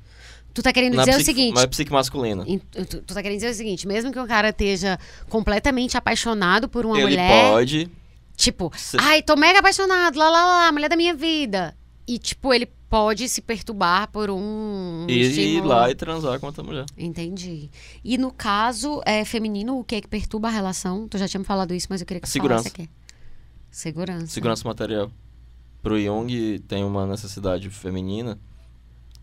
Tu 0.56 0.62
tá 0.62 0.72
querendo 0.72 0.94
na 0.94 1.04
dizer 1.04 1.16
o 1.16 1.20
psique- 1.20 1.38
seguinte. 1.40 1.54
na 1.54 1.68
psique 1.68 1.92
masculina. 1.92 2.44
Tu, 2.44 3.02
tu 3.02 3.14
tá 3.14 3.20
querendo 3.22 3.36
dizer 3.36 3.50
o 3.50 3.54
seguinte, 3.54 3.86
mesmo 3.86 4.10
que 4.10 4.18
o 4.18 4.26
cara 4.26 4.48
esteja 4.48 4.98
completamente 5.28 5.98
apaixonado 5.98 6.66
por 6.66 6.86
uma 6.86 6.96
Ele 6.96 7.04
mulher, 7.10 7.50
pode. 7.52 7.90
tipo, 8.36 8.72
Se- 8.74 8.96
ai, 8.98 9.20
tô 9.22 9.36
mega 9.36 9.58
apaixonado, 9.58 10.18
lá, 10.18 10.30
lá, 10.30 10.46
lá, 10.46 10.72
mulher 10.72 10.88
da 10.88 10.96
minha 10.96 11.14
vida. 11.14 11.76
E, 12.08 12.18
tipo, 12.18 12.54
ele 12.54 12.66
pode 12.88 13.28
se 13.28 13.42
perturbar 13.42 14.08
por 14.10 14.30
um 14.30 15.04
E 15.08 15.12
ir 15.12 15.20
estímulo. 15.30 15.68
lá 15.68 15.90
e 15.90 15.94
transar 15.94 16.40
com 16.40 16.46
outra 16.46 16.62
mulher. 16.62 16.86
Entendi. 16.96 17.68
E 18.02 18.16
no 18.16 18.30
caso 18.32 19.02
é, 19.04 19.24
feminino, 19.26 19.78
o 19.78 19.84
que 19.84 19.96
é 19.96 20.00
que 20.00 20.08
perturba 20.08 20.48
a 20.48 20.50
relação? 20.52 21.06
Tu 21.06 21.18
já 21.18 21.28
tinha 21.28 21.38
me 21.40 21.44
falado 21.44 21.74
isso, 21.74 21.88
mas 21.90 22.00
eu 22.00 22.06
queria 22.06 22.20
que 22.22 22.28
tu 22.28 22.32
Segurança. 22.32 22.68
aqui. 22.68 22.88
Segurança. 23.70 24.26
Segurança 24.28 24.66
material. 24.66 25.10
Pro 25.82 26.00
Jung 26.00 26.58
tem 26.60 26.82
uma 26.82 27.06
necessidade 27.06 27.68
feminina, 27.70 28.38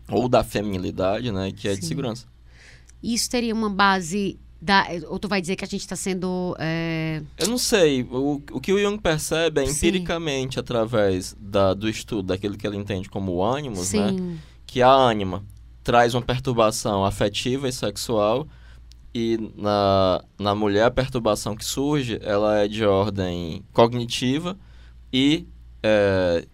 ou 0.08 0.28
da 0.28 0.44
feminilidade, 0.44 1.30
né? 1.32 1.52
Que 1.52 1.68
é 1.68 1.74
de 1.74 1.82
Sim. 1.82 1.88
segurança. 1.88 2.26
Isso 3.02 3.28
teria 3.28 3.54
uma 3.54 3.68
base 3.70 4.38
da... 4.60 4.86
Ou 5.08 5.18
tu 5.18 5.28
vai 5.28 5.40
dizer 5.40 5.56
que 5.56 5.64
a 5.64 5.68
gente 5.68 5.86
tá 5.86 5.96
sendo... 5.96 6.56
é, 6.58 7.22
Eu 7.38 7.48
não 7.48 7.58
sei, 7.58 8.02
o, 8.02 8.40
o 8.52 8.60
que 8.60 8.72
o 8.72 8.78
Jung 8.80 8.98
percebe 8.98 9.62
é 9.62 9.66
Sim. 9.66 9.72
empiricamente 9.72 10.58
através 10.58 11.36
da, 11.38 11.74
do 11.74 11.88
estudo 11.88 12.28
daquilo 12.28 12.56
que 12.56 12.66
ele 12.66 12.76
entende 12.76 13.08
como 13.08 13.42
ânimos, 13.42 13.92
né? 13.92 14.08
Sim. 14.08 14.38
Que 14.66 14.80
a 14.80 14.90
ânima 14.90 15.44
traz 15.82 16.14
uma 16.14 16.22
perturbação 16.22 17.04
afetiva 17.04 17.68
e 17.68 17.72
sexual 17.72 18.48
e 19.14 19.38
na, 19.56 20.24
na 20.38 20.54
mulher 20.54 20.84
a 20.86 20.90
perturbação 20.90 21.54
que 21.54 21.64
surge, 21.64 22.18
ela 22.22 22.58
é 22.58 22.66
de 22.66 22.84
ordem 22.84 23.62
cognitiva 23.72 24.58
e 25.12 25.46
é, 25.82 26.46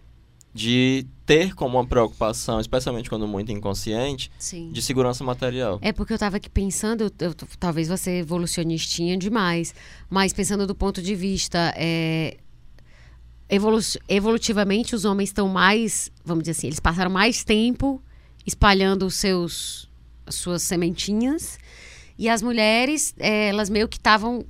de 0.53 1.05
ter 1.25 1.55
como 1.55 1.77
uma 1.77 1.85
preocupação, 1.87 2.59
especialmente 2.59 3.09
quando 3.09 3.25
muito 3.27 3.51
inconsciente, 3.51 4.29
Sim. 4.37 4.69
de 4.71 4.81
segurança 4.81 5.23
material. 5.23 5.79
É 5.81 5.93
porque 5.93 6.11
eu 6.13 6.17
tava 6.19 6.37
aqui 6.37 6.49
pensando, 6.49 7.05
eu- 7.05 7.27
eu- 7.27 7.33
talvez 7.59 7.87
você 7.87 8.19
evolucionistinha 8.19 9.17
demais, 9.17 9.73
mas 10.09 10.33
pensando 10.33 10.67
do 10.67 10.75
ponto 10.75 11.01
de 11.01 11.15
vista 11.15 11.73
é, 11.77 12.35
evolu- 13.49 13.79
evolutivamente 14.09 14.93
os 14.95 15.05
homens 15.05 15.29
estão 15.29 15.47
mais, 15.47 16.11
vamos 16.23 16.43
dizer 16.43 16.51
assim, 16.51 16.67
eles 16.67 16.79
passaram 16.79 17.11
mais 17.11 17.43
tempo 17.43 18.01
espalhando 18.45 19.05
os 19.05 19.15
seus 19.15 19.89
as 20.25 20.35
suas 20.35 20.61
sementinhas 20.61 21.57
e 22.17 22.29
as 22.29 22.41
mulheres 22.41 23.13
é, 23.19 23.47
elas 23.49 23.69
meio 23.69 23.87
que 23.87 23.97
estavam 23.97 24.45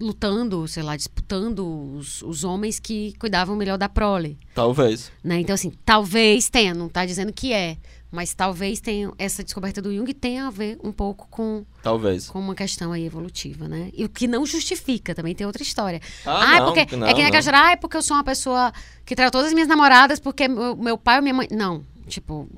lutando, 0.00 0.66
sei 0.68 0.82
lá, 0.82 0.96
disputando 0.96 1.94
os, 1.96 2.22
os 2.22 2.44
homens 2.44 2.78
que 2.78 3.14
cuidavam 3.18 3.56
melhor 3.56 3.76
da 3.76 3.88
prole. 3.88 4.38
Talvez. 4.54 5.10
Né? 5.22 5.40
Então, 5.40 5.54
assim, 5.54 5.72
talvez 5.84 6.48
tenha, 6.48 6.72
não 6.72 6.86
está 6.86 7.04
dizendo 7.04 7.32
que 7.32 7.52
é, 7.52 7.76
mas 8.10 8.32
talvez 8.32 8.80
tenha 8.80 9.12
essa 9.18 9.44
descoberta 9.44 9.82
do 9.82 9.94
Jung 9.94 10.12
tenha 10.14 10.46
a 10.46 10.50
ver 10.50 10.78
um 10.82 10.92
pouco 10.92 11.28
com, 11.28 11.64
Talvez. 11.82 12.28
com 12.28 12.38
uma 12.38 12.54
questão 12.54 12.92
aí 12.92 13.04
evolutiva, 13.04 13.68
né? 13.68 13.90
E 13.92 14.04
o 14.04 14.08
que 14.08 14.26
não 14.26 14.46
justifica, 14.46 15.14
também 15.14 15.34
tem 15.34 15.46
outra 15.46 15.62
história. 15.62 16.00
Ah, 16.24 16.56
é 16.56 16.60
não, 16.60 16.66
porque 16.72 16.96
não, 16.96 17.06
é 17.06 17.10
que 17.10 17.18
nem 17.18 17.26
aquela 17.26 17.40
história, 17.40 17.60
ah, 17.60 17.72
é 17.72 17.76
porque 17.76 17.96
eu 17.96 18.02
sou 18.02 18.16
uma 18.16 18.24
pessoa 18.24 18.72
que 19.04 19.14
traiu 19.14 19.30
todas 19.30 19.48
as 19.48 19.52
minhas 19.52 19.68
namoradas 19.68 20.18
porque 20.18 20.48
meu, 20.48 20.74
meu 20.76 20.96
pai 20.96 21.16
ou 21.16 21.22
minha 21.22 21.34
mãe. 21.34 21.48
Não, 21.50 21.84
tipo, 22.06 22.48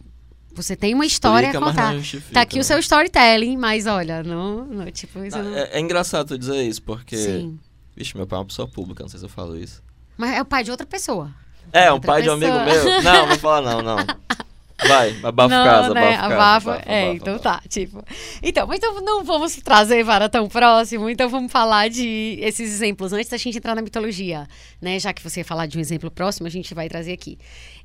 você 0.62 0.76
tem 0.76 0.94
uma 0.94 1.06
história 1.06 1.46
Explica, 1.48 1.64
a 1.64 1.68
contar. 1.68 1.94
Tá 2.32 2.40
aqui 2.42 2.56
né? 2.56 2.60
o 2.60 2.64
seu 2.64 2.78
storytelling, 2.78 3.56
mas 3.56 3.86
olha, 3.86 4.22
não, 4.22 4.64
não 4.66 4.90
tipo, 4.90 5.24
isso 5.24 5.38
Ah, 5.38 5.42
não... 5.42 5.56
É, 5.56 5.70
é 5.72 5.80
engraçado 5.80 6.28
tu 6.28 6.38
dizer 6.38 6.62
isso, 6.62 6.82
porque. 6.82 7.16
Sim. 7.16 7.58
Vixe, 7.96 8.16
meu 8.16 8.26
pai 8.26 8.38
é 8.38 8.40
uma 8.40 8.46
pessoa 8.46 8.68
pública, 8.68 9.02
não 9.02 9.08
sei 9.08 9.18
se 9.18 9.24
eu 9.24 9.30
falo 9.30 9.58
isso. 9.58 9.82
Mas 10.16 10.36
é 10.36 10.42
o 10.42 10.44
pai 10.44 10.64
de 10.64 10.70
outra 10.70 10.86
pessoa. 10.86 11.30
É, 11.72 11.92
um 11.92 12.00
pai 12.00 12.22
de 12.22 12.30
um 12.30 12.32
amigo 12.32 12.52
pessoa. 12.64 12.84
meu. 12.84 13.02
Não, 13.02 13.26
não 13.26 13.38
fala 13.38 13.82
não, 13.82 13.82
não. 13.82 13.96
Vai, 14.86 15.14
abafa 15.22 15.54
não, 15.54 15.64
casa, 15.64 15.94
né? 15.94 16.14
abafa. 16.14 16.24
Abafa, 16.24 16.70
abafa, 16.72 16.90
é, 16.90 17.02
abafa, 17.02 17.16
então 17.16 17.38
tá, 17.38 17.62
tipo. 17.68 18.02
Então, 18.42 18.66
mas 18.66 18.78
então 18.78 19.00
não 19.02 19.22
vamos 19.22 19.54
trazer 19.56 20.04
para 20.04 20.28
tão 20.28 20.48
próximo, 20.48 21.10
então 21.10 21.28
vamos 21.28 21.52
falar 21.52 21.88
de 21.90 22.38
esses 22.40 22.72
exemplos 22.72 23.12
antes 23.12 23.28
da 23.28 23.36
gente 23.36 23.58
entrar 23.58 23.74
na 23.74 23.82
mitologia, 23.82 24.48
né? 24.80 24.98
Já 24.98 25.12
que 25.12 25.22
você 25.22 25.40
ia 25.40 25.44
falar 25.44 25.66
de 25.66 25.76
um 25.76 25.80
exemplo 25.80 26.10
próximo, 26.10 26.46
a 26.46 26.50
gente 26.50 26.72
vai 26.74 26.88
trazer 26.88 27.12
aqui. 27.12 27.38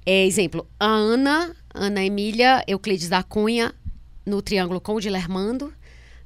É, 0.05 0.26
exemplo, 0.26 0.65
a 0.80 0.86
Ana, 0.86 1.55
Ana 1.76 2.03
Emília 2.03 2.63
Euclides 2.67 3.09
da 3.09 3.21
Cunha, 3.21 3.73
no 4.26 4.41
triângulo 4.41 4.80
com 4.80 4.95
o 4.95 5.01
Dilermando, 5.01 5.73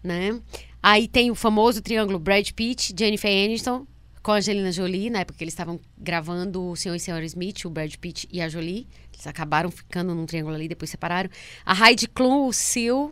né? 0.03 0.39
Aí 0.81 1.07
tem 1.07 1.31
o 1.31 1.35
famoso 1.35 1.81
triângulo 1.81 2.19
Brad 2.19 2.49
Pitt, 2.51 2.93
Jennifer 2.97 3.29
Aniston, 3.29 3.85
com 4.21 4.31
a 4.31 4.35
Angelina 4.35 4.71
Jolie, 4.71 5.09
na 5.09 5.19
época 5.19 5.37
que 5.37 5.43
eles 5.43 5.53
estavam 5.53 5.79
gravando 5.97 6.63
o 6.63 6.75
Senhor 6.75 6.95
e 6.95 6.99
Senhora 6.99 7.25
Smith, 7.25 7.65
o 7.65 7.69
Brad 7.69 7.93
Pitt 7.95 8.27
e 8.31 8.41
a 8.41 8.47
Jolie. 8.47 8.87
Eles 9.11 9.25
acabaram 9.25 9.71
ficando 9.71 10.13
num 10.13 10.25
triângulo 10.25 10.55
ali, 10.55 10.67
depois 10.67 10.89
separaram. 10.89 11.29
A 11.65 11.73
Heidi 11.73 12.07
Klum, 12.07 12.47
o 12.47 12.53
Sil 12.53 13.11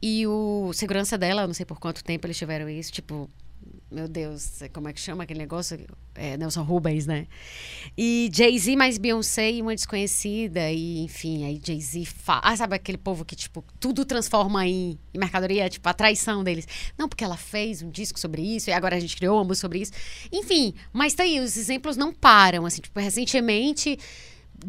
e 0.00 0.26
o 0.26 0.72
segurança 0.72 1.18
dela, 1.18 1.46
não 1.46 1.54
sei 1.54 1.66
por 1.66 1.78
quanto 1.78 2.02
tempo 2.02 2.26
eles 2.26 2.38
tiveram 2.38 2.68
isso, 2.68 2.90
tipo, 2.90 3.30
meu 3.94 4.08
Deus, 4.08 4.60
como 4.72 4.88
é 4.88 4.92
que 4.92 5.00
chama 5.00 5.22
aquele 5.22 5.38
negócio? 5.38 5.78
É, 6.16 6.36
Nelson 6.36 6.62
Rubens, 6.62 7.06
né? 7.06 7.26
E 7.96 8.28
Jay-Z 8.32 8.74
mais 8.76 8.98
Beyoncé 8.98 9.52
e 9.52 9.62
uma 9.62 9.74
desconhecida, 9.74 10.70
e 10.70 10.98
enfim, 11.04 11.44
aí 11.44 11.60
Jay-Z 11.64 12.04
fala. 12.04 12.40
Ah, 12.44 12.56
sabe 12.56 12.74
aquele 12.74 12.98
povo 12.98 13.24
que, 13.24 13.36
tipo, 13.36 13.64
tudo 13.78 14.04
transforma 14.04 14.66
em, 14.66 14.98
em 15.12 15.18
mercadoria, 15.18 15.68
tipo, 15.68 15.88
a 15.88 15.94
traição 15.94 16.42
deles. 16.42 16.66
Não, 16.98 17.08
porque 17.08 17.24
ela 17.24 17.36
fez 17.36 17.82
um 17.82 17.90
disco 17.90 18.18
sobre 18.18 18.42
isso, 18.42 18.68
e 18.70 18.72
agora 18.72 18.96
a 18.96 19.00
gente 19.00 19.16
criou 19.16 19.44
música 19.44 19.66
sobre 19.66 19.80
isso. 19.80 19.92
Enfim, 20.32 20.74
mas 20.92 21.14
tá 21.14 21.22
aí, 21.22 21.38
os 21.38 21.56
exemplos 21.56 21.96
não 21.96 22.12
param, 22.12 22.66
assim, 22.66 22.80
tipo, 22.80 22.98
recentemente. 22.98 23.98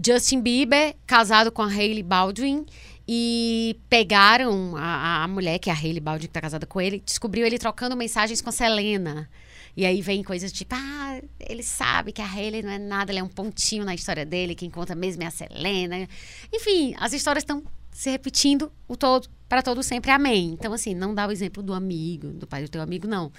Justin 0.04 0.42
Bieber, 0.42 0.96
casado 1.06 1.52
com 1.52 1.62
a 1.62 1.68
Hailey 1.68 2.04
Baldwin, 2.04 2.66
e 3.08 3.78
pegaram 3.90 4.76
a, 4.76 5.24
a 5.24 5.28
mulher, 5.28 5.60
que 5.60 5.70
é 5.70 5.74
a 5.74 5.76
Hailey 5.76 6.00
Baldwin, 6.00 6.28
que 6.28 6.34
tá 6.34 6.42
casada 6.42 6.66
com 6.66 6.82
ele, 6.82 7.02
descobriu 7.06 7.46
ele 7.46 7.58
trocando 7.58 7.96
mensagens 7.96 8.42
com 8.42 8.50
a 8.50 8.54
Selena. 8.54 9.30
E 9.78 9.86
aí 9.86 10.02
vem 10.02 10.24
coisas 10.24 10.52
tipo, 10.52 10.74
ah, 10.74 11.20
ele 11.40 11.62
sabe 11.62 12.12
que 12.12 12.22
a 12.22 12.26
Hailey 12.26 12.64
não 12.64 12.72
é 12.72 12.80
nada, 12.80 13.12
ele 13.12 13.20
é 13.20 13.24
um 13.24 13.28
pontinho 13.28 13.84
na 13.84 13.94
história 13.94 14.26
dele, 14.26 14.56
quem 14.56 14.70
conta 14.70 14.96
mesmo 14.96 15.22
é 15.24 15.26
a 15.26 15.32
Selena. 15.32 16.08
Enfim, 16.54 16.96
as 16.98 17.14
histórias 17.14 17.44
estão 17.44 17.62
se 17.92 18.10
repetindo 18.10 18.72
o 18.88 18.96
todo 18.96 19.30
para 19.48 19.62
todo 19.62 19.84
sempre, 19.84 20.12
amém. 20.12 20.52
Então, 20.52 20.74
assim, 20.74 20.96
não 20.96 21.14
dá 21.14 21.28
o 21.28 21.32
exemplo 21.32 21.62
do 21.62 21.74
amigo, 21.74 22.30
do 22.30 22.48
pai 22.48 22.64
do 22.64 22.70
teu 22.70 22.82
amigo, 22.82 23.08
não. 23.08 23.32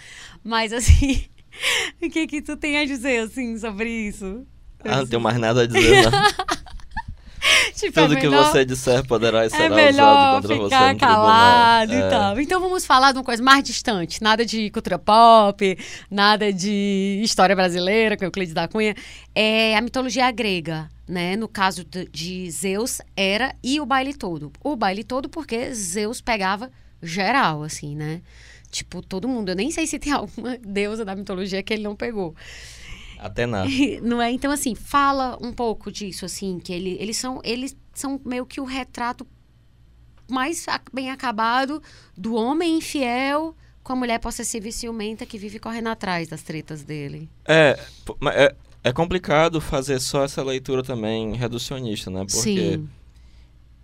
Mas, 0.45 0.73
assim, 0.73 1.25
o 2.01 2.09
que 2.09 2.27
que 2.27 2.43
tu 2.43 2.57
tem 2.57 2.79
a 2.79 2.85
dizer, 2.85 3.19
assim, 3.21 3.59
sobre 3.59 3.91
isso? 3.91 4.47
Ah, 4.85 4.99
não 4.99 5.07
tenho 5.07 5.21
mais 5.21 5.39
nada 5.39 5.63
a 5.63 5.67
dizer, 5.67 6.03
não. 6.05 6.13
Tipo, 7.75 8.01
é 8.01 8.03
Tudo 8.05 8.17
que 8.17 8.29
melhor- 8.29 8.45
você 8.53 8.65
disser 8.65 9.07
poderá 9.07 9.45
e 9.47 9.51
É 9.53 9.69
melhor 9.69 9.93
usado 10.13 10.35
contra 10.43 10.57
você 10.57 10.65
ficar 10.65 10.93
no 10.95 10.99
calado 11.01 11.89
tribunal. 11.91 12.09
e 12.11 12.15
É. 12.15 12.19
tal. 12.19 12.41
Então 12.41 12.61
vamos 12.61 12.87
falar 12.87 13.13
de 13.13 13.19
uma 13.19 13.25
coisa 13.25 13.43
mais 13.43 13.63
distante. 13.63 14.23
Nada 14.23 14.45
de 14.47 14.71
cultura 14.71 14.99
pop, 14.99 15.79
nada 16.11 16.53
de 16.53 17.21
história 17.23 17.55
brasileira, 17.55 18.17
com 18.17 18.25
Euclides 18.25 18.55
da 18.55 18.67
Cunha. 18.67 18.95
É 19.35 19.77
a 19.77 19.81
mitologia 19.81 20.31
grega, 20.31 20.89
né? 21.07 21.37
No 21.37 21.49
caso 21.49 21.85
de, 21.85 22.07
de 22.11 22.51
Zeus, 22.51 23.01
era 23.17 23.55
e 23.63 23.81
o 23.81 23.87
baile 23.87 24.15
todo. 24.15 24.51
O 24.65 24.75
baile 24.77 25.05
todo 25.05 25.29
porque 25.29 25.73
Zeus 25.75 26.21
pegava 26.21 26.71
geral, 27.03 27.63
assim, 27.63 27.95
né? 27.95 28.23
Tipo, 28.71 29.01
todo 29.03 29.29
mundo. 29.29 29.51
Eu 29.51 29.57
nem 29.57 29.71
sei 29.71 29.87
se 29.87 29.99
tem 29.99 30.13
alguma 30.15 30.57
deusa 30.59 31.05
da 31.05 31.15
mitologia 31.15 31.63
que 31.63 31.73
ele 31.75 31.83
não 31.83 31.95
pegou. 31.95 32.35
Até 33.19 33.47
nada. 33.47 33.69
Não 34.03 34.21
é? 34.21 34.31
Então, 34.31 34.51
assim, 34.51 34.75
fala 34.75 35.39
um 35.41 35.53
pouco 35.53 35.91
disso, 35.91 36.25
assim, 36.25 36.59
que 36.59 36.73
ele, 36.73 36.97
eles, 37.01 37.17
são, 37.17 37.41
eles 37.45 37.77
são 37.93 38.21
meio 38.25 38.47
que 38.47 38.61
o 38.61 38.65
retrato 38.65 39.27
mais 40.29 40.67
bem 40.93 41.11
acabado 41.11 41.83
do 42.17 42.35
homem 42.35 42.79
infiel 42.79 43.55
com 43.83 43.93
a 43.93 43.97
mulher 43.97 44.19
possessiva 44.19 44.69
e 44.69 44.73
ciumenta 44.73 45.25
que 45.25 45.39
vive 45.39 45.59
correndo 45.59 45.89
atrás 45.89 46.29
das 46.29 46.43
tretas 46.43 46.83
dele. 46.83 47.29
É, 47.45 47.79
é, 48.33 48.55
é 48.83 48.93
complicado 48.93 49.61
fazer 49.61 50.01
só 50.01 50.25
essa 50.25 50.43
leitura 50.43 50.83
também 50.83 51.35
reducionista, 51.37 52.11
né? 52.11 52.21
Porque, 52.21 52.77
Sim, 52.77 52.89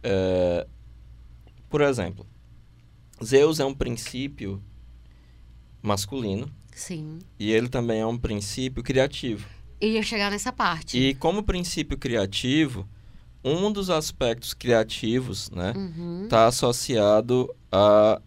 é, 0.02 0.66
por 1.70 1.80
exemplo, 1.80 2.26
Zeus 3.22 3.60
é 3.60 3.64
um 3.64 3.74
princípio 3.74 4.60
masculino 5.80 6.50
sim. 6.74 7.18
e 7.38 7.50
ele 7.52 7.68
também 7.68 8.00
é 8.00 8.06
um 8.06 8.16
princípio 8.18 8.82
criativo. 8.82 9.46
Eu 9.80 9.90
ia 9.90 10.02
chegar 10.02 10.30
nessa 10.30 10.52
parte. 10.52 10.96
E 10.98 11.14
como 11.14 11.42
princípio 11.42 11.98
criativo, 11.98 12.88
um 13.44 13.70
dos 13.72 13.90
aspectos 13.90 14.54
criativos, 14.54 15.50
né, 15.50 15.72
Uhum, 15.76 16.24
está 16.24 16.46
associado 16.46 17.52
à 17.70 18.20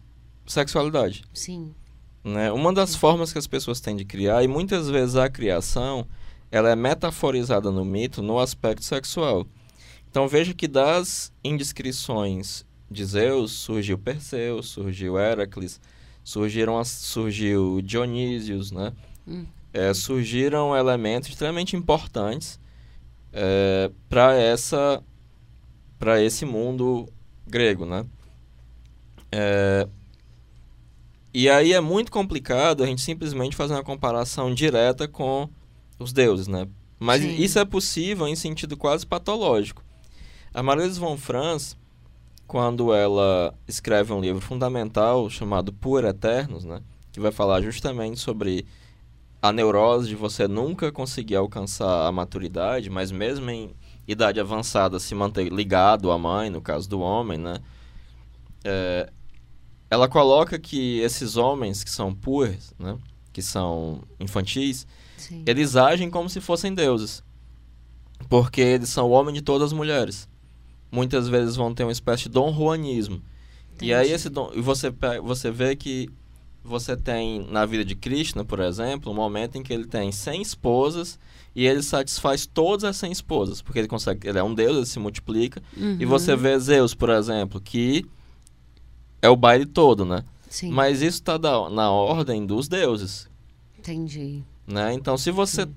sexualidade. 0.46 1.24
sim, 1.32 1.74
né? 2.22 2.50
Uma 2.52 2.72
das 2.72 2.94
formas 2.96 3.32
que 3.32 3.38
as 3.38 3.46
pessoas 3.46 3.80
têm 3.80 3.94
de 3.96 4.04
criar, 4.04 4.42
e 4.42 4.48
muitas 4.48 4.88
vezes 4.90 5.14
a 5.16 5.28
criação, 5.28 6.06
ela 6.50 6.68
é 6.70 6.74
metaforizada 6.76 7.70
no 7.70 7.84
mito 7.84 8.20
no 8.20 8.38
aspecto 8.38 8.84
sexual. 8.84 9.46
Então 10.10 10.26
veja 10.26 10.52
que 10.52 10.66
das 10.66 11.32
indiscrições 11.44 12.64
de 12.90 13.04
Zeus 13.04 13.52
surgiu 13.52 13.96
Perseu, 13.98 14.62
surgiu 14.62 15.18
Heracles, 15.18 15.80
surgiram 16.26 16.76
as, 16.76 16.88
surgiu 16.88 17.80
Dionísios, 17.80 18.72
né? 18.72 18.92
Hum. 19.28 19.46
É, 19.72 19.94
surgiram 19.94 20.76
elementos 20.76 21.28
extremamente 21.28 21.76
importantes 21.76 22.58
é, 23.32 23.92
para 24.08 24.34
essa 24.34 25.00
para 26.00 26.20
esse 26.20 26.44
mundo 26.44 27.08
grego, 27.46 27.86
né? 27.86 28.04
É, 29.30 29.86
e 31.32 31.48
aí 31.48 31.72
é 31.72 31.80
muito 31.80 32.10
complicado 32.10 32.82
a 32.82 32.86
gente 32.86 33.02
simplesmente 33.02 33.54
fazer 33.54 33.74
uma 33.74 33.84
comparação 33.84 34.52
direta 34.52 35.06
com 35.06 35.48
os 35.96 36.12
deuses, 36.12 36.48
né? 36.48 36.66
Mas 36.98 37.22
Sim. 37.22 37.36
isso 37.36 37.58
é 37.60 37.64
possível 37.64 38.26
em 38.26 38.34
sentido 38.34 38.76
quase 38.76 39.06
patológico. 39.06 39.84
A 40.52 40.60
Marilise 40.60 40.98
von 40.98 41.16
Franz, 41.16 41.76
quando 42.46 42.92
ela 42.94 43.54
escreve 43.66 44.12
um 44.12 44.20
livro 44.20 44.40
fundamental 44.40 45.28
chamado 45.28 45.72
Puer 45.72 46.04
Eternos, 46.04 46.64
né? 46.64 46.80
Que 47.12 47.20
vai 47.20 47.32
falar 47.32 47.60
justamente 47.62 48.20
sobre 48.20 48.66
a 49.42 49.52
neurose 49.52 50.08
de 50.08 50.16
você 50.16 50.48
nunca 50.48 50.90
conseguir 50.90 51.36
alcançar 51.36 52.06
a 52.06 52.12
maturidade, 52.12 52.90
mas 52.90 53.10
mesmo 53.10 53.50
em 53.50 53.74
idade 54.06 54.40
avançada 54.40 54.98
se 54.98 55.14
manter 55.14 55.52
ligado 55.52 56.10
à 56.10 56.18
mãe, 56.18 56.50
no 56.50 56.60
caso 56.60 56.88
do 56.88 57.00
homem, 57.00 57.38
né? 57.38 57.58
É, 58.64 59.10
ela 59.90 60.08
coloca 60.08 60.58
que 60.58 60.98
esses 61.00 61.36
homens 61.36 61.84
que 61.84 61.90
são 61.90 62.14
puers, 62.14 62.74
né? 62.78 62.96
Que 63.32 63.42
são 63.42 64.00
infantis, 64.18 64.86
Sim. 65.16 65.44
eles 65.46 65.76
agem 65.76 66.10
como 66.10 66.28
se 66.28 66.40
fossem 66.40 66.74
deuses. 66.74 67.22
Porque 68.28 68.60
eles 68.60 68.88
são 68.88 69.06
o 69.06 69.10
homem 69.10 69.34
de 69.34 69.42
todas 69.42 69.66
as 69.66 69.72
mulheres. 69.72 70.28
Muitas 70.90 71.28
vezes 71.28 71.56
vão 71.56 71.74
ter 71.74 71.84
uma 71.84 71.92
espécie 71.92 72.24
de 72.24 72.28
dom 72.30 72.52
juanismo. 72.54 73.20
E 73.80 73.92
aí 73.92 74.06
Entendi. 74.06 74.14
esse 74.14 74.28
dom, 74.30 74.50
e 74.54 74.60
você 74.60 74.92
você 75.22 75.50
vê 75.50 75.76
que 75.76 76.08
você 76.64 76.96
tem 76.96 77.46
na 77.50 77.64
vida 77.66 77.84
de 77.84 77.94
Krishna, 77.94 78.44
por 78.44 78.58
exemplo, 78.60 79.12
um 79.12 79.14
momento 79.14 79.56
em 79.56 79.62
que 79.62 79.72
ele 79.72 79.86
tem 79.86 80.10
100 80.10 80.42
esposas 80.42 81.18
e 81.54 81.64
ele 81.66 81.82
satisfaz 81.82 82.44
todas 82.46 82.84
as 82.84 82.96
100 82.96 83.12
esposas, 83.12 83.62
porque 83.62 83.78
ele 83.78 83.86
consegue, 83.88 84.28
ele 84.28 84.38
é 84.38 84.42
um 84.42 84.54
deus, 84.54 84.76
ele 84.76 84.86
se 84.86 84.98
multiplica. 84.98 85.62
E 85.76 85.82
Uhum. 86.04 86.08
você 86.08 86.34
vê 86.34 86.58
Zeus, 86.58 86.92
por 86.94 87.08
exemplo, 87.10 87.60
que 87.60 88.04
é 89.22 89.28
o 89.28 89.36
baile 89.36 89.66
todo, 89.66 90.04
né? 90.04 90.24
Sim, 90.48 90.70
Mas 90.70 91.02
isso 91.02 91.18
está 91.18 91.38
na 91.38 91.90
ordem 91.90 92.46
dos 92.46 92.66
deuses, 92.68 93.28
entendi. 93.78 94.42
né? 94.66 94.92
Então, 94.94 95.16
se 95.18 95.30
você 95.30 95.68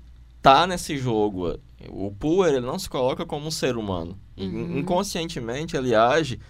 tá 0.42 0.66
nesse 0.66 0.96
jogo, 0.96 1.58
o 1.88 2.10
Puer, 2.12 2.54
ele 2.54 2.66
não 2.66 2.78
se 2.78 2.88
coloca 2.88 3.24
como 3.26 3.46
um 3.46 3.50
ser 3.50 3.76
humano. 3.76 4.18
Uhum. 4.36 4.78
Inconscientemente, 4.78 5.76
ele 5.76 5.94
age 5.94 6.40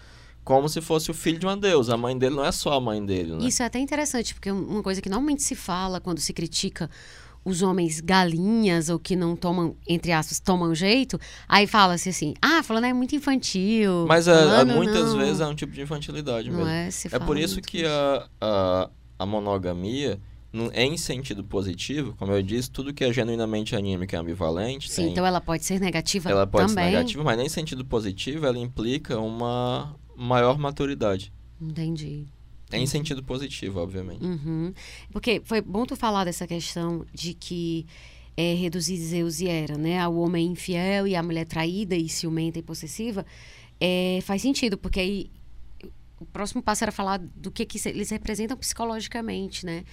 como 0.45 0.68
se 0.68 0.80
fosse 0.80 1.11
o 1.11 1.14
filho 1.14 1.38
de 1.38 1.47
uma 1.47 1.57
deusa. 1.57 1.95
A 1.95 1.97
mãe 1.97 2.16
dele 2.16 2.34
não 2.36 2.45
é 2.45 2.53
só 2.53 2.72
a 2.74 2.80
mãe 2.80 3.05
dele, 3.05 3.34
né? 3.34 3.47
Isso 3.47 3.62
é 3.62 3.66
até 3.66 3.78
interessante, 3.78 4.34
porque 4.34 4.51
uma 4.51 4.82
coisa 4.82 5.01
que 5.01 5.09
normalmente 5.09 5.43
se 5.43 5.55
fala 5.55 6.01
quando 6.01 6.18
se 6.20 6.32
critica 6.32 6.88
os 7.45 7.62
homens 7.62 8.01
galinhas 8.01 8.91
ou 8.91 8.99
que 8.99 9.16
não 9.16 9.34
tomam, 9.34 9.74
entre 9.88 10.12
aspas, 10.12 10.38
tomam 10.41 10.74
jeito, 10.74 11.18
aí 11.49 11.66
fala-se 11.66 12.11
assim, 12.11 12.34
ah, 12.43 12.62
falando 12.62 12.84
é 12.84 12.93
muito 12.93 13.14
infantil. 13.16 14.05
Mas 14.07 14.28
é, 14.28 14.64
muitas 14.64 15.12
não. 15.14 15.18
vezes 15.18 15.41
é 15.41 15.47
um 15.47 15.55
tipo 15.55 15.72
de 15.72 15.80
infantilidade 15.80 16.51
Não 16.51 16.59
mesmo. 16.64 16.70
é? 16.70 16.88
É 17.12 17.18
por 17.18 17.38
isso 17.38 17.61
que 17.62 17.84
a, 17.86 18.28
a, 18.41 18.91
a 19.18 19.24
monogamia, 19.26 20.16
no- 20.16 20.20
em 20.74 20.96
sentido 20.96 21.44
positivo, 21.44 22.14
como 22.18 22.32
eu 22.32 22.42
disse, 22.42 22.70
tudo 22.70 22.92
que 22.92 23.05
é 23.05 23.12
genuinamente 23.12 23.76
anímico 23.76 24.14
é 24.14 24.18
ambivalente. 24.18 24.90
Sim, 24.90 25.03
tem- 25.03 25.12
então 25.12 25.24
ela 25.26 25.40
pode 25.40 25.64
ser 25.64 25.80
negativa 25.80 26.28
ela 26.30 26.46
pode 26.46 26.68
também. 26.68 26.86
ser 26.86 26.90
negativa, 26.90 27.22
mas 27.24 27.40
em 27.40 27.48
sentido 27.48 27.84
positivo 27.84 28.46
ela 28.46 28.59
implica 28.59 29.18
uma 29.18 29.94
maior 30.16 30.59
maturidade. 30.59 31.32
Entendi. 31.61 32.26
Em 32.72 32.86
sentido 32.86 33.22
positivo, 33.22 33.80
obviamente. 33.80 34.24
Uhum. 34.24 34.72
Porque 35.12 35.40
foi 35.44 35.61
bom 35.61 35.84
tu 35.84 35.96
falar 35.96 36.24
dessa 36.24 36.46
questão 36.46 37.05
de 37.12 37.34
que 37.34 37.84
é, 38.36 38.55
reduzir 38.55 38.96
Zeus 38.96 39.40
e 39.40 39.48
Hera, 39.48 39.76
né? 39.76 40.07
O 40.07 40.16
homem 40.20 40.46
infiel 40.46 41.07
e 41.07 41.16
a 41.16 41.22
mulher 41.22 41.46
traída 41.46 41.96
e 41.96 42.09
ciumenta 42.09 42.59
e 42.61 42.62
possessiva, 42.62 43.26
é, 43.80 44.20
faz 44.22 44.42
sentido, 44.42 44.78
porque 44.78 45.01
aí 45.01 45.30
o 46.21 46.27
próximo 46.27 46.62
passo 46.62 46.85
era 46.85 46.93
falar 46.93 47.18
do 47.18 47.51
que, 47.51 47.64
que 47.64 47.81
eles 47.89 48.11
representam 48.11 48.55
psicologicamente, 48.57 49.64
né? 49.64 49.85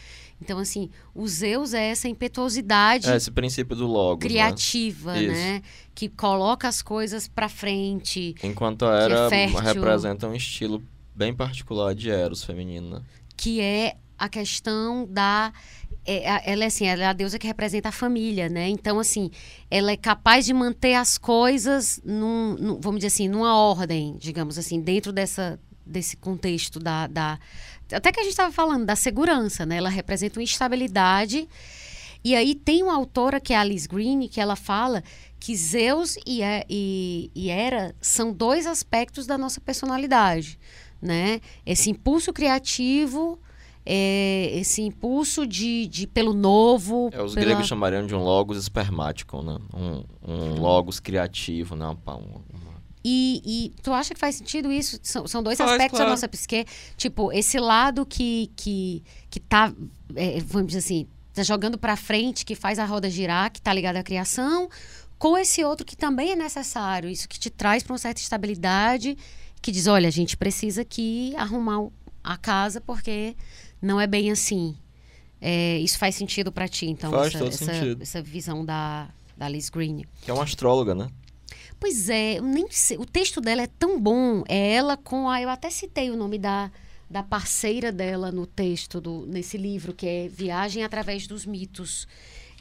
Então, 0.42 0.60
assim, 0.60 0.90
o 1.16 1.26
Zeus 1.26 1.74
é 1.74 1.88
essa 1.90 2.10
impetuosidade 2.10 3.10
É, 3.10 3.16
esse 3.16 3.32
princípio 3.32 3.76
do 3.78 3.88
logos, 3.88 4.24
né? 4.24 4.30
criativa, 4.30 5.18
Isso. 5.18 5.32
né? 5.32 5.62
Que 5.96 6.10
coloca 6.10 6.68
as 6.68 6.82
coisas 6.82 7.28
pra 7.30 7.48
frente, 7.48 8.36
Enquanto 8.44 8.86
a 8.86 8.94
Era 9.00 9.26
é 9.26 9.30
fértil. 9.30 9.62
representa 9.64 10.28
um 10.28 10.36
estilo 10.36 10.84
bem 11.16 11.34
particular 11.34 11.96
de 11.96 12.10
Eros 12.10 12.44
feminino, 12.44 12.90
né? 13.00 13.02
que 13.38 13.62
é 13.62 13.96
a 14.18 14.28
questão 14.28 15.06
da 15.10 15.54
é, 16.06 16.52
ela 16.52 16.64
é 16.64 16.68
assim, 16.68 16.88
ela 16.88 17.04
é 17.04 17.06
a 17.08 17.14
deusa 17.14 17.38
que 17.38 17.46
representa 17.46 17.90
a 17.90 17.92
família, 17.92 18.48
né? 18.50 18.68
Então, 18.70 18.98
assim, 19.00 19.30
ela 19.70 19.92
é 19.92 19.98
capaz 19.98 20.46
de 20.46 20.54
manter 20.54 20.94
as 20.96 21.18
coisas 21.18 22.02
num, 22.04 22.56
num- 22.56 22.80
vamos 22.82 23.00
dizer 23.00 23.08
assim, 23.08 23.28
numa 23.28 23.56
ordem, 23.56 24.16
digamos 24.18 24.58
assim, 24.58 24.80
dentro 24.82 25.12
dessa, 25.12 25.60
desse 25.88 26.18
contexto 26.18 26.80
da, 26.80 27.08
da- 27.08 27.40
Até 27.92 28.12
que 28.12 28.20
a 28.20 28.24
gente 28.24 28.32
estava 28.32 28.52
falando 28.52 28.86
da 28.86 28.96
segurança, 28.96 29.66
né? 29.66 29.78
Ela 29.78 29.90
representa 29.90 30.40
uma 30.40 30.44
estabilidade. 30.44 31.48
E 32.24 32.36
aí 32.36 32.54
tem 32.56 32.84
uma 32.84 32.96
autora 32.96 33.40
que 33.40 33.54
é 33.54 33.58
a 33.58 33.62
Alice 33.62 33.88
Green, 33.88 34.28
que 34.28 34.42
ela 34.42 34.56
fala 34.56 35.04
que 35.40 35.56
Zeus 35.56 36.18
e, 36.26 36.42
E- 36.42 36.66
e, 36.70 37.32
e 37.36 37.50
Hera 37.50 37.96
são 38.02 38.34
dois 38.34 38.66
aspectos 38.68 39.26
da 39.26 39.38
nossa 39.38 39.62
personalidade, 39.62 40.60
né? 41.02 41.40
Esse 41.66 41.90
impulso 41.92 42.34
criativo, 42.34 43.40
é, 43.86 44.50
esse 44.54 44.82
impulso 44.82 45.48
de, 45.48 45.88
de 45.88 46.06
pelo 46.08 46.34
novo. 46.34 47.10
É, 47.14 47.22
os 47.22 47.34
pela- 47.34 47.46
gregos 47.46 47.68
chamariam 47.68 48.06
de 48.06 48.14
um 48.16 48.22
logos 48.24 48.58
espermático, 48.58 49.42
né? 49.42 49.58
Um, 49.74 50.04
um 50.30 50.60
logos 50.60 51.00
criativo, 51.00 51.76
né? 51.76 51.86
Um, 51.88 52.12
um- 52.12 52.16
uma- 52.16 52.57
E, 53.10 53.42
e 53.46 53.82
tu 53.82 53.94
acha 53.94 54.14
que 54.14 54.20
faz 54.20 54.36
sentido 54.36 54.70
isso? 54.70 55.00
São, 55.02 55.26
são 55.26 55.42
dois 55.42 55.58
Faz, 55.58 55.72
aspectos 55.72 55.98
claro. 55.98 56.10
da 56.10 56.12
nossa 56.12 56.28
psique. 56.28 56.66
Tipo, 56.98 57.32
esse 57.32 57.58
lado 57.58 58.06
que, 58.06 58.52
que, 58.54 59.02
que 59.30 59.40
tá, 59.40 59.74
é, 60.14 60.42
vamos 60.42 60.68
dizer 60.68 60.80
assim, 60.80 61.08
tá 61.34 61.42
jogando 61.42 61.78
pra 61.78 61.96
frente, 61.96 62.44
que 62.46 62.54
faz 62.54 62.78
a 62.78 62.84
roda 62.84 63.10
girar, 63.10 63.50
que 63.50 63.62
tá 63.62 63.72
ligado 63.72 63.96
à 63.96 64.04
criação, 64.04 64.70
com 65.18 65.38
esse 65.38 65.64
outro 65.64 65.86
que 65.86 65.96
também 65.96 66.32
é 66.32 66.36
necessário. 66.36 67.10
Isso 67.10 67.30
que 67.30 67.40
te 67.40 67.50
traz 67.50 67.82
pra 67.82 67.94
uma 67.94 67.98
certa 67.98 68.20
estabilidade, 68.20 69.18
que 69.62 69.72
diz, 69.72 69.88
olha, 69.88 70.10
a 70.10 70.12
gente 70.12 70.36
precisa 70.36 70.82
aqui 70.82 71.34
arrumar 71.38 71.88
a 72.22 72.36
casa, 72.36 72.82
porque 72.82 73.38
não 73.82 74.02
é 74.02 74.06
bem 74.06 74.32
assim. 74.32 74.76
É, 75.40 75.78
isso 75.78 75.98
faz 75.98 76.14
sentido 76.14 76.52
pra 76.52 76.68
ti, 76.68 76.88
então, 76.88 77.12
Faz 77.12 77.28
essa, 77.28 77.40
todo 77.40 77.54
essa, 77.54 77.66
sentido. 77.74 78.02
essa 78.02 78.22
visão 78.22 78.66
da, 78.66 79.08
da 79.38 79.48
Liz 79.48 79.70
Green. 79.70 80.04
Que 80.22 80.30
é 80.30 80.34
uma 80.34 80.44
astróloga, 80.44 80.94
né? 80.94 81.08
Pois 81.80 82.10
é, 82.10 82.40
eu 82.40 82.44
nem 82.44 82.68
sei. 82.72 82.98
O 82.98 83.06
texto 83.06 83.40
dela 83.40 83.62
é 83.62 83.68
tão 83.68 84.00
bom. 84.00 84.44
É 84.48 84.74
ela 84.74 84.98
com 84.98 85.30
a. 85.30 85.42
Eu 85.42 85.50
até 85.50 85.70
citei 85.70 86.10
o 86.10 86.18
nome 86.18 86.38
da, 86.40 86.72
da 87.10 87.22
parceira 87.22 87.92
dela 87.92 88.32
no 88.32 88.46
texto, 88.48 89.00
do, 89.00 89.26
nesse 89.28 89.58
livro, 89.58 89.94
que 89.94 90.08
é 90.08 90.28
Viagem 90.28 90.84
através 90.84 91.28
dos 91.28 91.46
Mitos. 91.46 92.08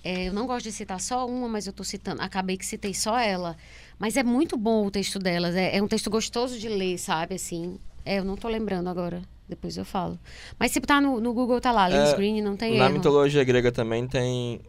É, 0.05 0.29
eu 0.29 0.33
não 0.33 0.47
gosto 0.47 0.65
de 0.67 0.73
citar 0.73 1.01
só 1.01 1.27
uma, 1.27 1.49
mas 1.49 1.67
eu 1.67 1.73
tô 1.73 1.83
citando. 1.83 2.23
Acabei 2.23 2.57
que 2.57 2.65
citei 2.67 2.95
só 2.95 3.19
ela. 3.19 3.57
Mas 3.99 4.17
é 4.17 4.23
muito 4.23 4.57
bom 4.57 4.87
o 4.87 4.91
texto 4.91 5.19
delas. 5.19 5.55
É, 5.57 5.77
é 5.77 5.83
um 5.83 5.89
texto 5.89 6.11
gostoso 6.11 6.59
de 6.59 6.69
ler, 6.69 6.99
sabe? 6.99 7.35
Assim. 7.35 7.79
É, 8.05 8.19
eu 8.19 8.25
não 8.25 8.37
tô 8.37 8.49
lembrando 8.49 8.89
agora. 8.89 9.23
Depois 9.49 9.77
eu 9.77 9.85
falo. 9.85 10.19
Mas 10.59 10.73
se 10.73 10.81
tá 10.81 11.01
no, 11.01 11.21
no 11.21 11.33
Google, 11.33 11.61
tá 11.61 11.73
lá. 11.73 11.89
Liz 11.89 12.13
É, 12.13 12.17
Green, 12.17 12.43
não 12.43 12.57
tem 12.57 12.77
Na 12.79 12.85
erro. 12.85 12.95
mitologia 12.95 13.43
grega 13.45 13.73
também 13.73 14.07
tem 14.07 14.61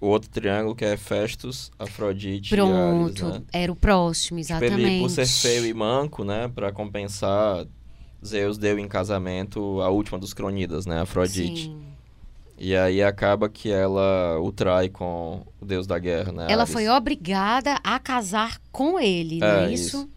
o 0.00 0.06
outro 0.06 0.30
triângulo 0.30 0.74
que 0.74 0.84
é 0.84 0.96
Festus, 0.96 1.70
Afrodite 1.78 2.50
Pronto. 2.54 3.20
e 3.20 3.22
Ares, 3.22 3.40
né? 3.40 3.42
Era 3.52 3.70
o 3.72 3.76
próximo, 3.76 4.40
Tipo, 4.40 4.52
exatamente. 4.54 4.82
ele, 4.88 5.00
por 5.00 5.10
ser 5.10 5.26
feio 5.26 5.66
e 5.66 5.74
manco, 5.74 6.24
né? 6.24 6.48
Pra 6.54 6.72
compensar, 6.72 7.66
Zeus 8.24 8.56
deu 8.58 8.78
em 8.78 8.88
casamento 8.88 9.80
a 9.82 9.88
última 9.90 10.18
dos 10.18 10.32
cronidas, 10.32 10.86
né? 10.86 11.00
Afrodite. 11.02 11.64
Sim. 11.64 11.82
E 12.60 12.74
aí 12.74 13.02
acaba 13.02 13.48
que 13.48 13.70
ela 13.70 14.38
o 14.40 14.50
trai 14.50 14.88
com 14.88 15.44
o 15.60 15.64
deus 15.64 15.86
da 15.86 15.96
guerra, 15.98 16.32
né? 16.32 16.46
Ela 16.48 16.62
Ares. 16.62 16.72
foi 16.72 16.88
obrigada 16.88 17.78
a 17.84 17.98
casar 18.00 18.58
com 18.72 18.98
ele, 18.98 19.38
não 19.38 19.46
é, 19.46 19.66
É, 19.66 19.72
isso? 19.72 19.98
isso. 19.98 20.10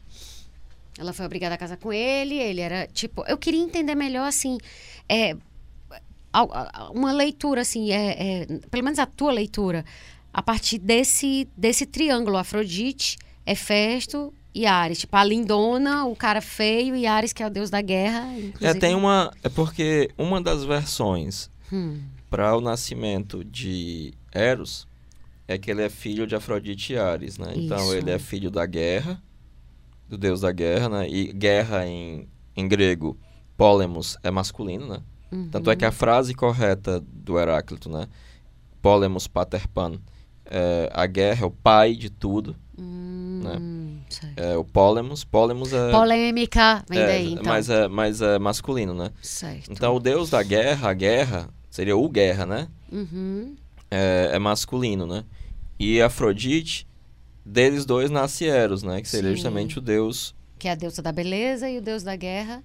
Ela 0.97 1.13
foi 1.13 1.25
obrigada 1.25 1.55
a 1.55 1.57
casar 1.57 1.77
com 1.77 1.91
ele, 1.93 2.35
ele 2.35 2.61
era, 2.61 2.87
tipo... 2.87 3.23
Eu 3.27 3.37
queria 3.37 3.61
entender 3.61 3.95
melhor, 3.95 4.27
assim, 4.27 4.57
é, 5.07 5.35
uma 6.93 7.11
leitura, 7.11 7.61
assim, 7.61 7.91
é, 7.91 8.43
é, 8.43 8.45
pelo 8.69 8.83
menos 8.83 8.99
a 8.99 9.05
tua 9.05 9.31
leitura, 9.31 9.83
a 10.33 10.41
partir 10.41 10.77
desse, 10.77 11.47
desse 11.57 11.85
triângulo, 11.85 12.37
Afrodite, 12.37 13.17
Hefesto 13.45 14.33
e 14.53 14.65
Ares. 14.65 14.99
Tipo, 14.99 15.15
a 15.17 15.23
lindona, 15.23 16.05
o 16.05 16.15
cara 16.15 16.41
feio 16.41 16.95
e 16.95 17.05
Ares, 17.05 17.33
que 17.33 17.43
é 17.43 17.47
o 17.47 17.49
deus 17.49 17.69
da 17.69 17.81
guerra. 17.81 18.27
É, 18.33 18.39
inclusive. 18.39 18.79
tem 18.79 18.95
uma. 18.95 19.31
É 19.43 19.49
porque 19.49 20.09
uma 20.17 20.41
das 20.41 20.63
versões 20.63 21.49
Hum, 21.71 22.01
para 22.29 22.55
o 22.55 22.61
nascimento 22.61 23.43
de 23.45 24.13
Eros 24.31 24.87
é 25.47 25.57
que 25.57 25.71
ele 25.71 25.81
é 25.81 25.89
filho 25.89 26.27
de 26.27 26.35
Afrodite 26.35 26.93
e 26.93 26.97
Ares, 26.97 27.37
né? 27.37 27.53
Então 27.55 27.77
Isso. 27.77 27.95
ele 27.95 28.11
é 28.11 28.19
filho 28.19 28.51
da 28.51 28.65
guerra, 28.65 29.21
do 30.07 30.17
deus 30.17 30.41
da 30.41 30.51
guerra, 30.51 30.89
né? 30.89 31.09
E 31.09 31.31
guerra 31.31 31.85
em, 31.85 32.27
em 32.55 32.67
grego, 32.67 33.17
Polemos 33.57 34.17
é 34.23 34.31
masculino, 34.31 34.87
né? 34.87 35.01
Uhum. 35.31 35.49
Tanto 35.49 35.71
é 35.71 35.75
que 35.75 35.85
a 35.85 35.91
frase 35.91 36.33
correta 36.33 37.03
do 37.07 37.39
Heráclito, 37.39 37.89
né? 37.89 38.07
Polemos 38.81 39.27
pater 39.27 39.67
pan, 39.67 39.99
é, 40.45 40.89
a 40.93 41.05
guerra 41.05 41.43
é 41.43 41.45
o 41.45 41.51
pai 41.51 41.95
de 41.95 42.09
tudo. 42.09 42.55
Hum, 42.77 43.99
certo. 44.09 44.37
É, 44.37 44.57
o 44.57 44.63
Polemos, 44.63 45.23
Polemos 45.23 45.71
é, 45.71 45.91
Polêmica, 45.91 46.83
vem 46.89 46.99
é, 46.99 47.07
daí, 47.07 47.33
então. 47.33 47.43
mas 47.45 47.69
é, 47.69 47.87
mas 47.87 48.21
é 48.21 48.39
masculino, 48.39 48.93
né? 48.93 49.11
Certo. 49.21 49.71
Então 49.71 49.95
o 49.95 49.99
deus 49.99 50.29
da 50.29 50.41
guerra, 50.41 50.89
a 50.89 50.93
guerra, 50.93 51.49
seria 51.69 51.95
o 51.95 52.09
guerra, 52.09 52.45
né? 52.45 52.67
Uhum. 52.91 53.55
É, 53.89 54.31
é 54.33 54.39
masculino, 54.39 55.05
né? 55.05 55.23
E 55.79 56.01
Afrodite, 56.01 56.87
deles 57.45 57.85
dois 57.85 58.09
nasce 58.09 58.45
Eros, 58.45 58.83
né? 58.83 59.01
Que 59.01 59.07
seria 59.07 59.29
Sim. 59.29 59.35
justamente 59.35 59.77
o 59.77 59.81
deus. 59.81 60.35
Que 60.59 60.67
é 60.67 60.71
a 60.71 60.75
deusa 60.75 61.01
da 61.01 61.11
beleza 61.11 61.69
e 61.69 61.77
o 61.77 61.81
deus 61.81 62.03
da 62.03 62.15
guerra. 62.15 62.63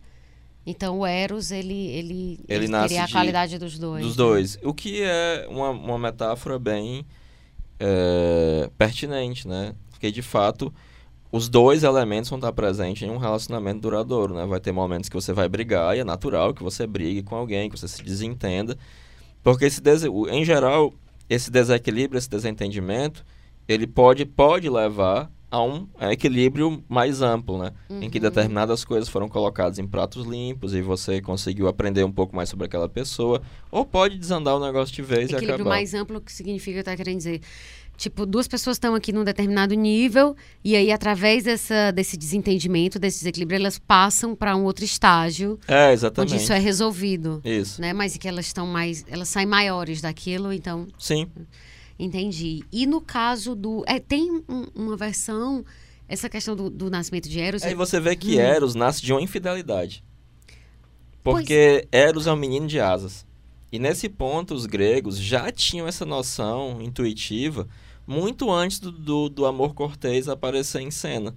Então 0.67 0.99
o 0.99 1.07
Eros, 1.07 1.53
ele, 1.53 1.87
ele, 1.89 2.41
Ele 2.49 2.67
nasce 2.67 2.89
teria 2.89 3.05
a 3.05 3.07
de- 3.07 3.13
qualidade 3.13 3.59
dos 3.59 3.79
dois. 3.79 4.03
dos 4.05 4.17
né? 4.17 4.25
dois. 4.25 4.59
O 4.65 4.75
que 4.75 5.01
é 5.03 5.47
uma, 5.49 5.71
uma 5.71 5.99
metáfora 5.99 6.59
bem 6.59 7.07
é, 7.79 8.69
pertinente, 8.77 9.47
né? 9.47 9.75
Porque 9.91 10.11
de 10.11 10.23
fato 10.23 10.73
os 11.31 11.49
dois 11.49 11.83
elementos 11.85 12.31
vão 12.31 12.39
estar 12.39 12.53
presentes 12.53 13.03
em 13.07 13.11
um 13.11 13.19
relacionamento 13.19 13.81
duradouro, 13.81 14.35
né? 14.35 14.47
Vai 14.47 14.59
ter 14.61 14.73
momentos 14.73 15.09
que 15.09 15.15
você 15.15 15.33
vai 15.33 15.49
brigar 15.49 15.97
e 15.97 16.01
é 16.01 16.05
natural 16.05 16.53
que 16.53 16.63
você 16.63 16.87
brigue 16.87 17.23
com 17.23 17.37
alguém, 17.37 17.69
que 17.71 17.79
você 17.79 17.87
se 17.89 18.03
desentenda, 18.03 18.77
porque 19.43 19.65
esse 19.67 19.81
em 20.31 20.45
geral 20.45 20.93
esse 21.29 21.51
desequilíbrio, 21.51 22.19
esse 22.19 22.31
desentendimento, 22.31 23.25
ele 23.69 23.87
pode 23.87 24.25
pode 24.25 24.69
levar 24.71 25.31
a 25.57 25.63
um 25.65 25.87
equilíbrio 26.11 26.83
mais 26.89 27.23
amplo, 27.23 27.59
né? 27.59 27.73
Em 27.91 28.09
que 28.11 28.19
Uhum. 28.19 28.23
determinadas 28.23 28.85
coisas 28.85 29.09
foram 29.09 29.29
colocadas 29.29 29.79
em 29.79 29.87
pratos 29.87 30.27
limpos 30.27 30.75
e 30.75 30.83
você 30.83 31.21
conseguiu 31.21 31.69
aprender 31.69 32.05
um 32.05 32.13
pouco 32.13 32.35
mais 32.37 32.49
sobre 32.49 32.67
aquela 32.67 32.89
pessoa, 32.89 33.41
ou 33.71 33.85
pode 33.85 34.19
desandar 34.19 34.57
o 34.57 34.61
negócio 34.65 34.95
de 34.95 35.03
vez 35.03 35.31
e 35.31 35.33
Equilíbrio 35.35 35.55
acabar. 35.55 35.71
mais 35.71 35.95
amplo, 35.95 36.21
que 36.21 36.33
significa, 36.33 36.83
tá 36.85 36.97
querendo 36.97 37.17
dizer? 37.19 37.41
Tipo, 37.97 38.27
duas 38.27 38.47
pessoas 38.47 38.77
estão 38.77 38.95
aqui 38.95 39.11
num 39.11 39.25
determinado 39.25 39.75
nível, 39.75 40.37
e 40.63 40.77
aí, 40.77 40.93
através 40.93 41.45
dessa, 41.45 41.91
desse 41.93 42.15
desentendimento, 42.15 42.99
desse 42.99 43.21
desequilíbrio, 43.21 43.57
elas 43.57 43.79
passam 43.79 44.35
para 44.35 44.55
um 44.55 44.65
outro 44.65 44.85
estágio, 44.85 45.59
É, 45.67 45.93
exatamente. 45.95 46.35
onde 46.35 46.43
isso 46.43 46.53
é 46.53 46.59
resolvido. 46.59 47.41
Isso. 47.43 47.81
Né? 47.81 47.95
Mas 47.95 48.15
que 48.19 48.29
elas 48.29 48.47
estão 48.49 48.67
mais. 48.67 49.03
Elas 49.09 49.31
saem 49.31 49.47
maiores 49.47 50.03
daquilo, 50.03 50.53
então. 50.53 50.87
Sim. 50.99 51.27
Entendi. 51.99 52.63
E 52.73 52.87
no 52.87 53.01
caso 53.01 53.55
do. 53.55 53.83
É, 53.87 53.99
tem 53.99 54.31
um- 54.49 54.67
uma 54.75 54.97
versão. 54.97 55.65
Essa 56.09 56.29
questão 56.29 56.55
do, 56.55 56.71
do 56.71 56.89
nascimento 56.89 57.29
de 57.29 57.41
Eros. 57.41 57.65
Aí 57.65 57.75
você 57.75 57.99
vê 57.99 58.15
que 58.15 58.37
Hum. 58.37 58.41
Eros 58.41 58.75
nasce 58.77 59.03
de 59.03 59.13
uma 59.13 59.21
infidelidade. 59.21 60.05
Porque 61.23 61.89
Eros 61.91 62.27
é 62.27 62.33
um 62.33 62.37
menino 62.37 62.67
de 62.67 62.79
asas. 62.79 63.27
E 63.73 63.79
nesse 63.79 64.09
ponto, 64.09 64.55
os 64.55 64.67
gregos 64.67 65.19
já 65.19 65.51
tinham 65.51 65.89
essa 65.89 66.05
noção 66.07 66.81
intuitiva 66.81 67.67
muito 68.07 68.51
antes 68.53 68.79
do, 68.79 68.93
do, 68.93 69.29
do 69.29 69.45
amor 69.47 69.75
cortês 69.75 70.29
aparecer 70.29 70.81
em 70.81 70.91
cena. 70.93 71.35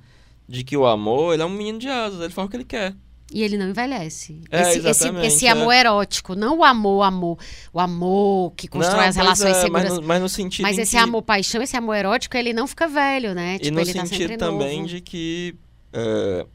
De 0.48 0.64
que 0.64 0.78
o 0.78 0.86
amor, 0.86 1.34
ele 1.34 1.42
é 1.42 1.46
um 1.46 1.50
menino 1.50 1.80
de 1.80 1.88
asas, 1.88 2.22
ele 2.22 2.34
faz 2.34 2.48
o 2.48 2.52
que 2.52 2.58
ele 2.58 2.64
quer. 2.66 2.96
E 3.32 3.44
ele 3.44 3.58
não 3.58 3.70
envelhece. 3.70 4.42
É, 4.50 4.62
esse, 4.74 4.88
esse, 4.88 5.08
esse 5.24 5.46
é. 5.46 5.52
amor 5.52 5.72
erótico, 5.72 6.34
não 6.36 6.58
o 6.58 6.64
amor, 6.64 7.04
amor. 7.04 7.38
O 7.72 7.80
amor 7.80 8.54
que 8.56 8.68
constrói 8.68 9.02
Não, 9.02 9.08
as 9.10 9.16
relações 9.16 9.56
é, 9.58 9.62
seguras. 9.62 9.90
Mas 9.90 10.00
no, 10.00 10.04
mas 10.04 10.22
no 10.22 10.30
sentido 10.30 10.64
Mas 10.64 10.78
esse 10.80 10.92
que- 10.92 10.98
amor 10.98 11.22
paixão, 11.22 11.62
esse 11.62 11.78
amor 11.78 11.94
erótico, 11.96 12.36
ele 12.36 12.54
não 12.54 12.66
fica 12.66 12.88
velho, 12.88 13.36
né? 13.36 13.56
E 13.56 13.60
Tipo, 13.60 13.76
no 13.76 13.82
ele 13.82 13.94
tá 13.94 14.06
sentido 14.06 14.18
sempre 14.22 14.38
também 14.38 14.78
novo. 14.78 14.90
de 14.90 15.02
que 15.02 15.56
é, 15.94 16.46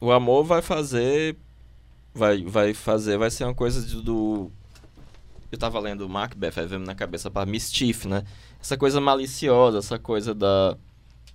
o 0.00 0.10
amor 0.12 0.44
vai 0.44 0.60
fazer. 0.60 1.36
Vai, 2.14 2.42
vai 2.44 2.74
fazer. 2.74 3.16
Vai 3.16 3.30
ser 3.30 3.44
uma 3.44 3.54
coisa 3.54 3.80
do. 4.02 4.50
Eu 5.50 5.58
tava 5.58 5.78
lendo 5.80 6.08
Macbeth, 6.08 6.52
aí 6.56 6.66
veio 6.66 6.80
na 6.80 6.94
cabeça 6.94 7.30
para 7.30 7.46
mischief, 7.46 8.06
né? 8.06 8.22
Essa 8.60 8.76
coisa 8.76 9.00
maliciosa, 9.00 9.78
essa 9.78 9.98
coisa 9.98 10.34
da. 10.34 10.76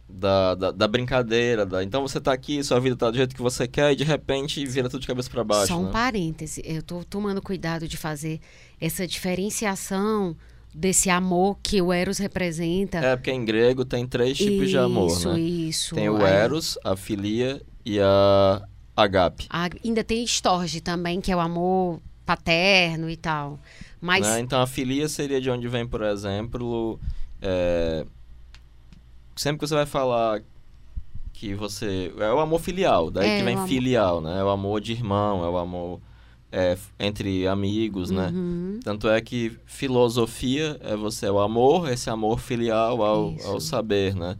Da, 0.10 0.55
da, 0.55 0.72
da 0.72 0.88
brincadeira, 0.88 1.66
da, 1.66 1.84
então 1.84 2.01
você 2.01 2.20
tá 2.22 2.32
aqui, 2.32 2.64
sua 2.64 2.80
vida 2.80 2.95
tá 2.95 3.12
do 3.12 3.18
jeito 3.18 3.36
que 3.36 3.41
você 3.41 3.68
quer 3.68 3.91
e 3.91 3.95
de 3.95 4.05
repente 4.05 4.66
vira 4.66 4.88
tudo 4.89 5.01
de 5.01 5.08
cabeça 5.08 5.30
para 5.30 5.43
baixo. 5.43 5.68
Só 5.68 5.80
um 5.80 5.84
né? 5.86 5.91
parêntese, 5.91 6.62
eu 6.66 6.82
tô 6.82 7.03
tomando 7.03 7.41
cuidado 7.41 7.89
de 7.89 7.97
fazer 7.97 8.39
essa 8.80 9.05
diferenciação 9.05 10.36
desse 10.74 11.10
amor 11.10 11.58
que 11.62 11.82
o 11.82 11.91
Eros 11.91 12.20
representa. 12.20 12.99
É, 12.99 13.16
porque 13.16 13.32
em 13.32 13.43
grego 13.43 13.84
tem 13.84 14.08
três 14.08 14.38
tipos 14.38 14.70
de 14.70 14.78
amor, 14.78 15.08
isso, 15.08 15.34
né? 15.34 15.39
Isso, 15.39 15.95
Tem 15.95 16.10
o 16.10 16.26
é. 16.26 16.43
Eros, 16.43 16.78
a 16.84 16.95
filia 16.95 17.62
e 17.86 17.99
a 17.99 18.62
agape. 18.95 19.47
A- 19.49 19.70
ainda 19.84 20.03
tem 20.03 20.24
Storge 20.24 20.80
também, 20.80 21.20
que 21.20 21.32
é 21.32 21.36
o 21.36 21.39
amor 21.39 21.99
paterno 22.26 23.10
e 23.10 23.18
tal. 23.18 23.60
Mas 23.99 24.26
né? 24.26 24.39
Então 24.39 24.62
a 24.62 24.68
filia 24.68 25.10
seria 25.10 25.41
de 25.41 25.49
onde 25.49 25.68
vem, 25.68 25.88
por 25.88 26.03
exemplo, 26.03 26.99
é, 27.41 28.05
sempre 29.38 29.60
que 29.60 29.68
você 29.68 29.76
vai 29.76 29.86
falar 29.86 30.42
que 31.34 31.54
você 31.54 32.12
é 32.18 32.34
o 32.34 32.40
amor 32.40 32.60
filial, 32.60 33.12
daí 33.12 33.30
É, 33.30 33.38
que 33.38 33.44
vem 33.44 33.68
filial, 33.68 34.22
né? 34.22 34.40
É 34.40 34.44
o 34.44 34.50
amor 34.50 34.82
de 34.82 34.92
irmão, 34.92 35.46
é 35.46 35.50
o 35.50 35.58
amor 35.58 36.00
é, 36.52 36.78
entre 37.00 37.48
amigos, 37.48 38.10
né? 38.10 38.32
Uhum. 38.34 38.80
Tanto 38.84 39.08
é 39.08 39.22
que 39.22 39.58
filosofia 39.66 40.78
é 40.82 40.96
você 40.96 41.28
é 41.28 41.32
o 41.32 41.40
amor, 41.40 41.90
esse 41.92 42.10
amor 42.10 42.40
filial 42.40 43.04
ao, 43.04 43.36
ao 43.46 43.60
saber, 43.60 44.16
né? 44.16 44.36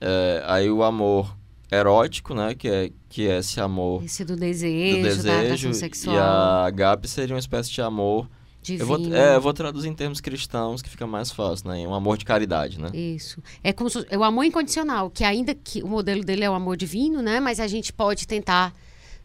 É, 0.00 0.42
aí 0.46 0.70
o 0.70 0.82
amor 0.84 1.36
erótico, 1.70 2.34
né? 2.34 2.54
Que 2.54 2.68
é 2.68 2.90
que 3.08 3.26
é 3.26 3.38
esse 3.38 3.60
amor 3.60 4.04
esse 4.04 4.24
do 4.24 4.34
do 4.34 4.40
desejo, 4.40 5.02
da 5.02 5.08
desejo 5.08 5.30
atração 5.30 5.70
e 5.70 5.74
sexual, 5.74 6.16
a 6.16 6.66
agape 6.66 7.08
seria 7.08 7.34
uma 7.34 7.40
espécie 7.40 7.70
de 7.72 7.80
amor 7.82 8.28
eu 8.72 8.78
divino. 8.78 8.86
vou, 9.10 9.14
é, 9.14 9.36
eu 9.36 9.40
vou 9.40 9.52
traduzir 9.52 9.88
em 9.88 9.94
termos 9.94 10.20
cristãos 10.20 10.80
que 10.82 10.88
fica 10.88 11.06
mais 11.06 11.30
fácil, 11.30 11.68
né? 11.68 11.86
Um 11.86 11.94
amor 11.94 12.16
de 12.18 12.24
caridade, 12.24 12.80
né? 12.80 12.90
Isso. 12.94 13.42
É 13.62 13.72
como 13.72 13.88
se, 13.90 14.04
é 14.08 14.16
o 14.18 14.24
amor 14.24 14.44
incondicional, 14.44 15.10
que 15.10 15.24
ainda 15.24 15.54
que 15.54 15.82
o 15.82 15.88
modelo 15.88 16.24
dele 16.24 16.44
é 16.44 16.50
o 16.50 16.54
amor 16.54 16.76
divino, 16.76 17.20
né? 17.22 17.40
Mas 17.40 17.60
a 17.60 17.66
gente 17.66 17.92
pode 17.92 18.26
tentar 18.26 18.72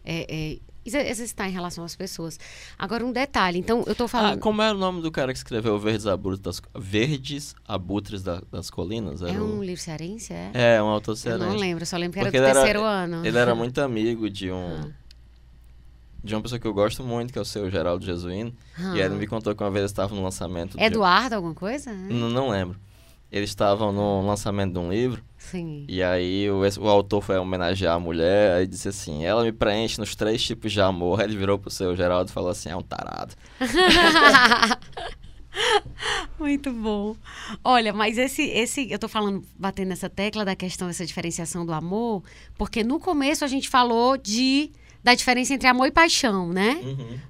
é, 0.05 0.25
é, 0.29 0.59
exer- 0.85 1.07
exercitar 1.09 1.47
em 1.47 1.51
relação 1.51 1.83
às 1.83 1.95
pessoas. 1.95 2.39
Agora, 2.77 3.05
um 3.05 3.11
detalhe. 3.11 3.59
Então, 3.59 3.83
eu 3.85 3.93
tô 3.95 4.05
Ah, 4.05 4.07
falando... 4.07 4.39
como 4.39 4.61
era 4.61 4.75
o 4.75 4.79
nome 4.79 5.01
do 5.01 5.11
cara 5.11 5.31
que 5.33 5.37
escreveu 5.37 5.77
Verdes 5.77 6.05
Abutres 6.07 6.39
das, 6.39 6.61
Verdes 6.75 7.55
Abutres 7.67 8.23
da- 8.23 8.41
das 8.51 8.69
Colinas? 8.69 9.21
Era 9.21 9.33
é 9.33 9.41
um 9.41 9.59
o- 9.59 9.63
livro 9.63 9.81
cearense, 9.81 10.33
é? 10.33 10.51
É, 10.53 10.81
um 10.81 10.87
autor 10.87 11.11
eu 11.11 11.15
não 11.31 11.37
cearense. 11.39 11.57
lembro, 11.57 11.81
eu 11.83 11.85
só 11.87 11.97
lembro 11.97 12.13
que 12.13 12.19
era 12.19 12.27
Porque 12.27 12.37
do 12.39 12.43
ele 12.43 12.49
era- 12.49 12.59
terceiro 12.59 12.83
ano. 12.83 13.25
Ele 13.25 13.37
era 13.37 13.53
muito 13.55 13.79
amigo 13.79 14.29
de 14.29 14.51
um... 14.51 14.79
Ah. 14.98 14.98
De 16.23 16.35
uma 16.35 16.41
pessoa 16.41 16.59
que 16.59 16.67
eu 16.67 16.73
gosto 16.73 17.03
muito, 17.03 17.31
que 17.31 17.39
é 17.39 17.41
o 17.41 17.45
seu 17.45 17.69
Geraldo 17.69 18.05
Jesuíno. 18.05 18.53
Ah. 18.77 18.93
E 18.95 18.99
ele 19.01 19.15
me 19.15 19.25
contou 19.27 19.55
que 19.55 19.63
uma 19.63 19.69
vez 19.71 19.81
eles 19.83 19.91
estavam 19.91 20.17
no 20.17 20.23
lançamento... 20.23 20.77
de- 20.77 20.83
Eduardo, 20.83 21.35
alguma 21.35 21.53
coisa? 21.55 21.91
N- 21.91 22.13
não 22.33 22.49
lembro. 22.49 22.77
Eles 23.31 23.49
estavam 23.51 23.91
no 23.91 24.25
lançamento 24.25 24.73
de 24.73 24.79
um 24.79 24.89
livro. 24.91 25.23
Sim. 25.37 25.85
E 25.87 26.01
aí 26.01 26.49
o, 26.49 26.61
o 26.81 26.89
autor 26.89 27.21
foi 27.21 27.37
homenagear 27.37 27.95
a 27.95 27.99
mulher, 27.99 28.55
aí 28.57 28.65
disse 28.67 28.87
assim, 28.89 29.23
ela 29.23 29.43
me 29.43 29.51
preenche 29.51 29.99
nos 29.99 30.15
três 30.15 30.43
tipos 30.43 30.71
de 30.73 30.81
amor. 30.81 31.19
Aí 31.19 31.27
ele 31.27 31.37
virou 31.37 31.57
pro 31.59 31.69
seu 31.69 31.95
Geraldo 31.95 32.29
e 32.31 32.33
falou 32.33 32.49
assim, 32.49 32.69
é 32.69 32.75
um 32.75 32.81
tarado. 32.81 33.35
Muito 36.39 36.71
bom. 36.71 37.15
Olha, 37.63 37.91
mas 37.91 38.17
esse, 38.17 38.43
esse, 38.43 38.89
eu 38.91 38.97
tô 38.99 39.07
falando, 39.07 39.43
batendo 39.57 39.89
nessa 39.89 40.09
tecla 40.09 40.45
da 40.45 40.55
questão 40.55 40.87
dessa 40.87 41.05
diferenciação 41.05 41.65
do 41.65 41.73
amor, 41.73 42.23
porque 42.57 42.83
no 42.83 42.99
começo 42.99 43.43
a 43.43 43.47
gente 43.47 43.67
falou 43.67 44.17
de 44.17 44.71
da 45.03 45.15
diferença 45.15 45.53
entre 45.53 45.67
amor 45.67 45.87
e 45.87 45.91
paixão, 45.91 46.51
né? 46.51 46.77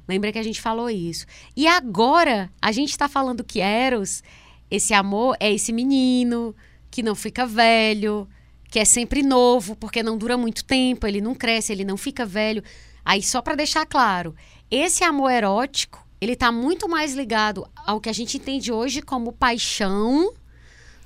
Lembra 0.07 0.31
que 0.31 0.39
a 0.39 0.43
gente 0.43 0.59
falou 0.61 0.89
isso. 0.89 1.25
E 1.55 1.67
agora 1.67 2.51
a 2.61 2.71
gente 2.71 2.89
está 2.89 3.07
falando 3.07 3.43
que 3.43 3.59
Eros, 3.59 4.23
esse 4.69 4.93
amor 4.93 5.37
é 5.39 5.51
esse 5.51 5.71
menino 5.71 6.55
que 6.89 7.03
não 7.03 7.15
fica 7.15 7.45
velho, 7.45 8.27
que 8.69 8.79
é 8.79 8.85
sempre 8.85 9.21
novo, 9.21 9.75
porque 9.75 10.01
não 10.01 10.17
dura 10.17 10.37
muito 10.37 10.63
tempo, 10.63 11.05
ele 11.05 11.21
não 11.21 11.35
cresce, 11.35 11.71
ele 11.71 11.85
não 11.85 11.97
fica 11.97 12.25
velho. 12.25 12.63
Aí 13.05 13.21
só 13.21 13.41
para 13.41 13.55
deixar 13.55 13.85
claro, 13.85 14.35
esse 14.69 15.03
amor 15.03 15.31
erótico, 15.31 16.05
ele 16.21 16.35
tá 16.35 16.51
muito 16.51 16.87
mais 16.89 17.13
ligado 17.13 17.67
ao 17.75 18.01
que 18.01 18.09
a 18.09 18.13
gente 18.13 18.37
entende 18.37 18.71
hoje 18.71 19.01
como 19.01 19.31
paixão 19.31 20.33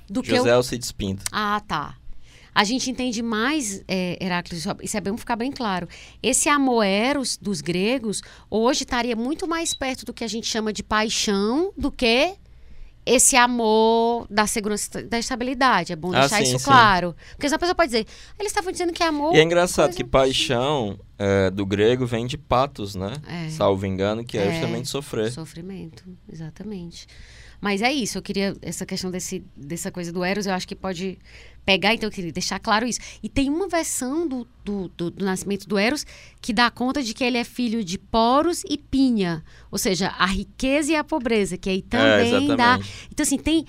do 0.08 0.22
que 0.22 0.32
o 0.32 0.36
José 0.36 0.50
Alcides 0.50 0.92
Pinto. 0.92 1.24
ah, 1.32 1.60
tá. 1.66 1.96
A 2.54 2.62
gente 2.64 2.90
entende 2.90 3.20
mais, 3.22 3.82
é, 3.88 4.16
Heráclito, 4.24 4.54
isso- 4.82 4.96
é 4.96 5.00
bom 5.00 5.16
ficar 5.16 5.36
bem 5.36 5.50
claro. 5.50 5.88
Esse 6.22 6.48
amor 6.48 6.84
eros 6.84 7.36
dos 7.36 7.60
gregos 7.60 8.22
hoje 8.48 8.84
estaria 8.84 9.16
muito 9.16 9.48
mais 9.48 9.74
perto 9.74 10.04
do 10.04 10.14
que 10.14 10.22
a 10.22 10.28
gente 10.28 10.46
chama 10.46 10.72
de 10.72 10.82
paixão 10.82 11.72
do 11.76 11.90
que 11.90 12.34
esse 13.06 13.36
amor 13.36 14.26
da 14.30 14.46
segurança 14.46 15.02
da 15.02 15.18
estabilidade. 15.18 15.92
É 15.92 15.96
bom 15.96 16.08
Ah, 16.14 16.20
deixar 16.20 16.36
sim, 16.38 16.44
isso 16.44 16.58
sim. 16.60 16.64
claro. 16.64 17.14
Porque 17.32 17.48
senão 17.48 17.56
a 17.56 17.58
pessoa 17.58 17.74
pode 17.74 17.88
dizer, 17.90 18.06
eles 18.38 18.50
estavam 18.50 18.72
dizendo 18.72 18.92
que 18.94 19.02
é 19.02 19.06
amor. 19.06 19.34
E 19.34 19.40
é 19.40 19.42
engraçado 19.42 19.86
coisa- 19.88 19.96
que 19.98 20.04
paixão 20.04 20.98
é, 21.18 21.50
do 21.50 21.64
grego 21.66 22.06
vem 22.06 22.26
de 22.26 22.38
patos, 22.38 22.94
né? 22.94 23.12
É. 23.26 23.50
Salvo 23.50 23.84
engano, 23.86 24.24
que 24.24 24.38
é, 24.38 24.46
É. 24.46 24.52
justamente 24.52 24.88
sofrer. 24.88 25.30
Sofrimento, 25.32 26.02
exatamente. 26.32 27.06
Mas 27.60 27.82
é 27.82 27.92
isso, 27.92 28.18
eu 28.18 28.22
queria 28.22 28.54
essa 28.60 28.84
questão 28.84 29.10
desse, 29.10 29.44
dessa 29.56 29.90
coisa 29.92 30.12
do 30.12 30.24
Eros, 30.24 30.46
eu 30.46 30.52
acho 30.52 30.66
que 30.66 30.74
pode 30.74 31.18
pegar, 31.64 31.94
então 31.94 32.06
eu 32.08 32.12
queria 32.12 32.32
deixar 32.32 32.58
claro 32.58 32.86
isso. 32.86 33.00
E 33.22 33.28
tem 33.28 33.48
uma 33.50 33.66
versão 33.68 34.26
do, 34.28 34.46
do, 34.64 34.88
do- 34.96 35.10
do 35.10 35.24
nascimento 35.24 35.66
do 35.66 35.78
Eros 35.78 36.04
que 36.40 36.52
dá 36.52 36.70
conta 36.70 37.02
de 37.02 37.14
que 37.14 37.24
ele 37.24 37.38
é 37.38 37.44
filho 37.44 37.82
de 37.84 37.98
Poros 37.98 38.62
e 38.68 38.76
Pinha, 38.76 39.42
ou 39.70 39.78
seja, 39.78 40.08
a 40.18 40.26
riqueza 40.26 40.92
e 40.92 40.96
a 40.96 41.02
pobreza, 41.04 41.56
que 41.56 41.70
aí 41.70 41.82
também 41.82 42.06
dá. 42.06 42.18
É, 42.18 42.26
exatamente. 42.44 43.08
Então, 43.10 43.22
assim, 43.24 43.38
tem 43.38 43.64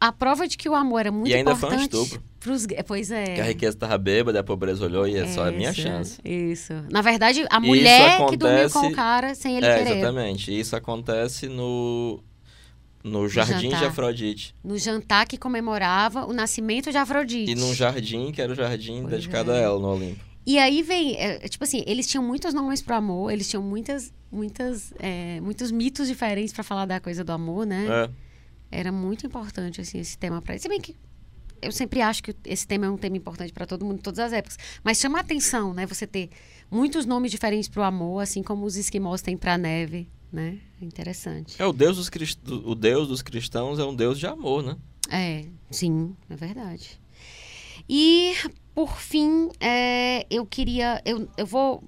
a 0.00 0.12
prova 0.12 0.46
de 0.46 0.56
que 0.56 0.68
o 0.68 0.74
amor 0.74 1.00
era 1.00 1.10
muito 1.12 1.28
e 1.28 1.34
ainda 1.34 1.54
foi 1.56 1.70
um 1.70 1.72
importante. 1.74 1.94
estupro. 2.04 2.28
Pros, 2.38 2.66
pois 2.86 3.10
é. 3.10 3.34
Que 3.34 3.40
a 3.40 3.44
riqueza 3.44 3.76
estava 3.76 3.98
bêbada, 3.98 4.38
a 4.38 4.44
pobreza 4.44 4.84
olhou 4.84 5.08
e 5.08 5.16
é 5.16 5.26
só 5.26 5.48
a 5.48 5.50
minha 5.50 5.72
chance. 5.72 6.20
Isso. 6.24 6.72
Na 6.88 7.02
verdade, 7.02 7.44
a 7.50 7.58
mulher 7.58 8.16
que 8.28 8.36
dormiu 8.36 8.70
com 8.70 8.78
acontece- 8.78 8.92
o 8.92 8.96
cara 8.96 9.34
sem 9.34 9.56
ele 9.56 9.66
é, 9.66 9.78
querer. 9.78 9.96
exatamente. 9.98 10.56
Isso 10.60 10.76
acontece 10.76 11.48
no, 11.48 12.22
no 13.02 13.28
Jardim 13.28 13.68
de 13.68 13.74
jantar. 13.74 13.88
Afrodite. 13.88 14.54
No 14.62 14.76
jantar 14.78 15.26
que 15.26 15.38
comemorava 15.38 16.26
o 16.26 16.32
nascimento 16.32 16.90
de 16.90 16.96
Afrodite. 16.96 17.50
E 17.50 17.54
num 17.54 17.74
jardim 17.74 18.32
que 18.32 18.42
era 18.42 18.52
o 18.52 18.54
jardim 18.54 19.00
Pois 19.02 19.10
dedicado 19.10 19.52
é. 19.52 19.58
a 19.58 19.62
ela 19.62 19.78
no 19.78 19.94
Olimpo. 19.94 20.24
E 20.46 20.58
aí 20.58 20.82
vem, 20.82 21.14
é, 21.16 21.40
tipo 21.40 21.62
assim, 21.62 21.84
eles 21.86 22.06
tinham 22.06 22.24
muitos 22.24 22.54
nomes 22.54 22.80
pro 22.80 22.94
amor, 22.94 23.30
eles 23.30 23.48
tinham 23.48 23.62
muitas, 23.62 24.12
muitas, 24.32 24.94
é, 24.98 25.40
muitos 25.42 25.70
mitos 25.70 26.08
diferentes 26.08 26.54
pra 26.54 26.64
falar 26.64 26.86
da 26.86 26.98
coisa 26.98 27.22
do 27.22 27.32
amor, 27.32 27.66
né? 27.66 27.86
É. 28.70 28.80
Era 28.80 28.90
muito 28.90 29.26
importante, 29.26 29.80
assim, 29.80 29.98
esse 29.98 30.16
tema 30.16 30.40
pra 30.40 30.54
eles. 30.54 30.62
Se 30.62 30.68
bem 30.68 30.80
que 30.80 30.96
eu 31.60 31.72
sempre 31.72 32.00
acho 32.00 32.22
que 32.22 32.34
esse 32.46 32.66
tema 32.66 32.86
é 32.86 32.90
um 32.90 32.96
tema 32.96 33.16
importante 33.16 33.52
pra 33.52 33.66
todo 33.66 33.84
mundo, 33.84 33.98
em 33.98 34.02
todas 34.02 34.18
as 34.20 34.32
épocas. 34.32 34.58
Mas 34.82 34.98
chama 34.98 35.18
a 35.18 35.20
atenção, 35.20 35.74
né? 35.74 35.84
Você 35.86 36.06
ter 36.06 36.30
muitos 36.70 37.04
nomes 37.04 37.30
diferentes 37.30 37.68
pro 37.68 37.82
amor, 37.82 38.20
assim 38.20 38.42
como 38.42 38.64
os 38.64 38.76
esquimós 38.76 39.20
têm 39.20 39.36
pra 39.36 39.58
neve, 39.58 40.08
né? 40.32 40.58
Interessante. 40.80 41.60
É, 41.60 41.66
o 41.66 41.72
Deus, 41.72 41.96
dos 41.96 42.08
crist... 42.08 42.38
o 42.48 42.74
Deus 42.74 43.08
dos 43.08 43.22
cristãos 43.22 43.78
é 43.78 43.84
um 43.84 43.94
Deus 43.94 44.18
de 44.18 44.26
amor, 44.26 44.62
né? 44.62 44.76
É, 45.10 45.46
sim, 45.70 46.14
é 46.28 46.36
verdade. 46.36 47.00
E, 47.88 48.34
por 48.74 48.98
fim, 48.98 49.48
é, 49.60 50.26
eu 50.30 50.44
queria. 50.44 51.00
Eu, 51.04 51.28
eu 51.36 51.46
vou. 51.46 51.82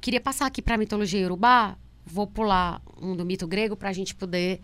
Queria 0.00 0.20
passar 0.20 0.46
aqui 0.46 0.60
para 0.60 0.74
a 0.74 0.78
mitologia 0.78 1.20
iorubá. 1.20 1.76
Vou 2.04 2.26
pular 2.26 2.82
um 3.00 3.14
do 3.14 3.24
mito 3.24 3.46
grego 3.46 3.76
para 3.76 3.90
a 3.90 3.92
gente 3.92 4.14
poder 4.14 4.60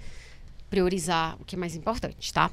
priorizar 0.68 1.36
o 1.40 1.44
que 1.44 1.54
é 1.54 1.58
mais 1.58 1.76
importante, 1.76 2.32
tá? 2.32 2.50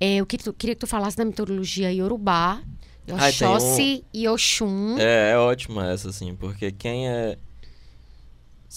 É, 0.00 0.16
eu 0.16 0.26
queria, 0.26 0.52
queria 0.52 0.74
que 0.74 0.80
tu 0.80 0.86
falasse 0.86 1.16
da 1.16 1.24
mitologia 1.24 1.92
iorubá, 1.92 2.60
Ah, 2.60 3.32
tem 3.32 3.46
um- 3.48 3.52
Oxóssi 3.52 4.04
e 4.12 4.28
Oxum. 4.28 4.98
É, 4.98 5.30
é 5.32 5.38
ótima 5.38 5.90
essa, 5.90 6.10
assim, 6.10 6.34
porque 6.34 6.72
quem 6.72 7.08
é. 7.08 7.38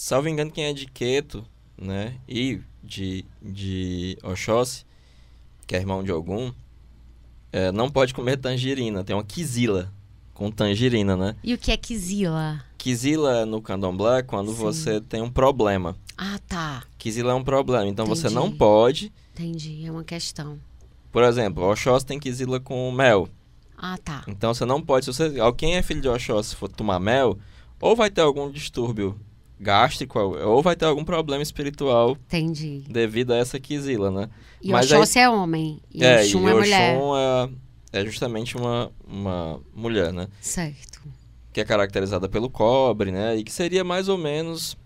Salvo 0.02 0.30
engano, 0.30 0.50
quem 0.50 0.64
é 0.64 0.72
de 0.72 0.86
Queto, 0.86 1.44
né? 1.76 2.14
E 2.26 2.58
de, 2.82 3.22
de 3.42 4.16
Oxóssi, 4.22 4.86
que 5.66 5.76
é 5.76 5.78
irmão 5.78 6.02
de 6.02 6.10
algum, 6.10 6.50
é, 7.52 7.70
não 7.70 7.90
pode 7.90 8.14
comer 8.14 8.38
tangerina. 8.38 9.04
Tem 9.04 9.14
uma 9.14 9.22
quizila 9.22 9.92
com 10.32 10.50
tangerina, 10.50 11.18
né? 11.18 11.36
E 11.44 11.52
o 11.52 11.58
que 11.58 11.70
é 11.70 11.76
Kizila? 11.76 12.64
Quizila 12.78 13.44
no 13.44 13.60
candomblé 13.60 14.20
é 14.20 14.22
quando 14.22 14.52
Sim. 14.52 14.56
você 14.56 15.00
tem 15.02 15.20
um 15.20 15.30
problema. 15.30 15.94
Ah, 16.16 16.40
tá. 16.48 16.82
Quizila 16.96 17.32
é 17.32 17.34
um 17.34 17.44
problema, 17.44 17.86
então 17.86 18.06
você 18.06 18.28
Entendi. 18.28 18.34
não 18.36 18.50
pode. 18.50 19.12
Entendi. 19.34 19.84
É 19.84 19.90
uma 19.90 20.02
questão. 20.02 20.58
Por 21.12 21.22
exemplo, 21.24 21.62
Oxóssi 21.70 22.06
tem 22.06 22.18
quizila 22.18 22.58
com 22.58 22.90
mel. 22.90 23.28
Ah, 23.76 23.98
tá. 24.02 24.24
Então 24.26 24.54
você 24.54 24.64
não 24.64 24.80
pode, 24.80 25.04
se 25.04 25.12
você, 25.12 25.38
alguém 25.38 25.76
é 25.76 25.82
filho 25.82 26.00
de 26.00 26.08
Oxóssi 26.08 26.56
for 26.56 26.70
tomar 26.70 26.98
mel, 26.98 27.38
ou 27.78 27.94
vai 27.94 28.10
ter 28.10 28.22
algum 28.22 28.50
distúrbio 28.50 29.20
gástrico, 29.60 30.18
ou 30.18 30.62
vai 30.62 30.74
ter 30.74 30.86
algum 30.86 31.04
problema 31.04 31.42
espiritual 31.42 32.16
Entendi. 32.26 32.84
devido 32.88 33.32
a 33.32 33.36
essa 33.36 33.60
quizila, 33.60 34.10
né? 34.10 34.30
E 34.62 34.70
Mas 34.70 34.90
Oxóssi 34.90 35.18
é 35.18 35.28
homem. 35.28 35.80
E 35.92 36.02
é, 36.02 36.22
Oxum 36.22 36.48
e 36.48 36.50
é 36.50 36.54
mulher. 36.54 36.96
Oxum 36.96 37.16
é, 37.16 38.00
é 38.00 38.04
justamente 38.04 38.56
uma, 38.56 38.90
uma 39.06 39.60
mulher, 39.74 40.12
né? 40.12 40.28
Certo. 40.40 41.02
Que 41.52 41.60
é 41.60 41.64
caracterizada 41.64 42.28
pelo 42.28 42.48
cobre, 42.48 43.12
né? 43.12 43.36
E 43.36 43.44
que 43.44 43.52
seria 43.52 43.84
mais 43.84 44.08
ou 44.08 44.16
menos, 44.16 44.76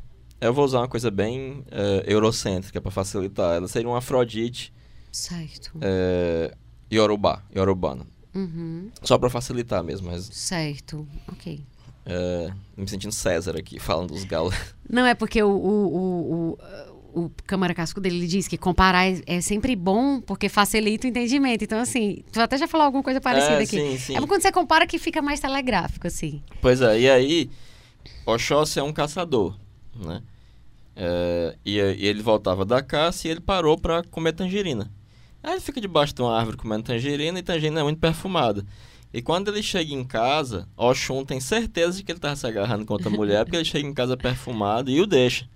eu 0.41 0.53
vou 0.53 0.65
usar 0.65 0.79
uma 0.81 0.89
coisa 0.89 1.11
bem 1.11 1.65
é, 1.71 2.05
eurocêntrica 2.07 2.81
para 2.81 2.91
facilitar, 2.91 3.57
ela 3.57 3.69
seria 3.69 3.89
uma 3.89 3.99
Afrodite 3.99 4.73
Certo. 5.13 5.71
é, 5.81 6.53
Yorubá, 6.93 7.45
Yorubana. 7.55 8.05
Uhum. 8.35 8.91
Só 9.03 9.17
para 9.17 9.31
facilitar 9.31 9.85
mesmo, 9.85 10.11
mas 10.11 10.25
Certo. 10.25 11.07
Ok. 11.29 11.65
É, 12.07 12.51
me 12.77 12.89
sentindo 12.89 13.13
César 13.13 13.57
aqui, 13.57 13.79
falando 13.79 14.13
dos 14.13 14.25
galos. 14.25 14.55
Não, 14.89 15.07
é 15.07 15.15
porque 15.15 15.43
o, 15.43 15.49
o, 15.49 15.97
o, 15.97 16.59
o, 17.15 17.25
o 17.25 17.31
Câmara 17.47 17.75
Casco 17.75 18.01
dele 18.01 18.17
ele 18.17 18.27
diz 18.27 18.47
que 18.47 18.59
comparar 18.59 19.07
é, 19.07 19.23
é 19.27 19.41
sempre 19.41 19.75
bom 19.75 20.21
porque 20.21 20.49
facilita 20.49 21.07
o 21.07 21.11
entendimento. 21.11 21.65
Então, 21.65 21.79
assim, 21.79 22.23
tu 22.31 22.41
até 22.41 22.59
já 22.59 22.69
falou 22.69 22.87
alguma 22.87 23.03
coisa 23.03 23.21
parecida 23.21 23.61
é, 23.61 23.63
aqui. 23.63 23.79
Sim, 23.79 23.99
sim. 23.99 24.17
É 24.17 24.21
quando 24.21 24.43
você 24.43 24.53
compara 24.53 24.87
que 24.87 24.99
fica 24.99 25.23
mais 25.23 25.41
telegráfico, 25.41 26.07
assim. 26.07 26.43
Pois 26.61 26.81
é, 26.81 27.01
e 27.01 27.11
aí, 27.11 27.51
Oxóssi 28.27 28.79
é 28.79 28.83
um 28.83 28.93
caçador, 28.93 29.57
né? 29.95 30.23
É, 30.97 31.57
e, 31.65 31.77
e 31.79 32.07
ele 32.07 32.23
voltava 32.23 32.65
da 32.65 32.81
caça 32.83 33.27
e 33.27 33.31
ele 33.31 33.41
parou 33.41 33.77
pra 33.79 34.03
comer 34.05 34.33
tangerina. 34.33 34.91
Aí 35.43 35.53
ele 35.53 35.61
fica 35.61 35.81
debaixo 35.81 36.15
de 36.15 36.23
uma 36.23 36.37
árvore 36.37 36.57
comendo 36.57 36.85
tangerina 36.85 37.39
e 37.39 37.43
tangerina 37.43 37.81
é 37.81 37.83
muito 37.83 37.99
perfumada. 37.99 38.65
E 39.15 39.23
quando 39.23 39.47
ele 39.47 39.63
chega 39.63 39.95
em 39.95 40.03
casa, 40.03 40.67
Oxum 40.77 41.25
tem 41.25 41.39
certeza 41.39 41.99
de 41.99 42.03
que 42.03 42.11
ele 42.11 42.19
tava 42.19 42.35
se 42.35 42.45
agarrando 42.49 42.85
com 42.85 42.95
outra 42.95 43.09
mulher, 43.09 43.45
porque 43.45 43.57
ele 43.57 43.65
chega 43.65 43.87
em 43.87 43.95
casa 43.95 44.17
perfumado 44.17 44.91
e 44.91 45.01
o 45.01 45.07
deixa. 45.07 45.49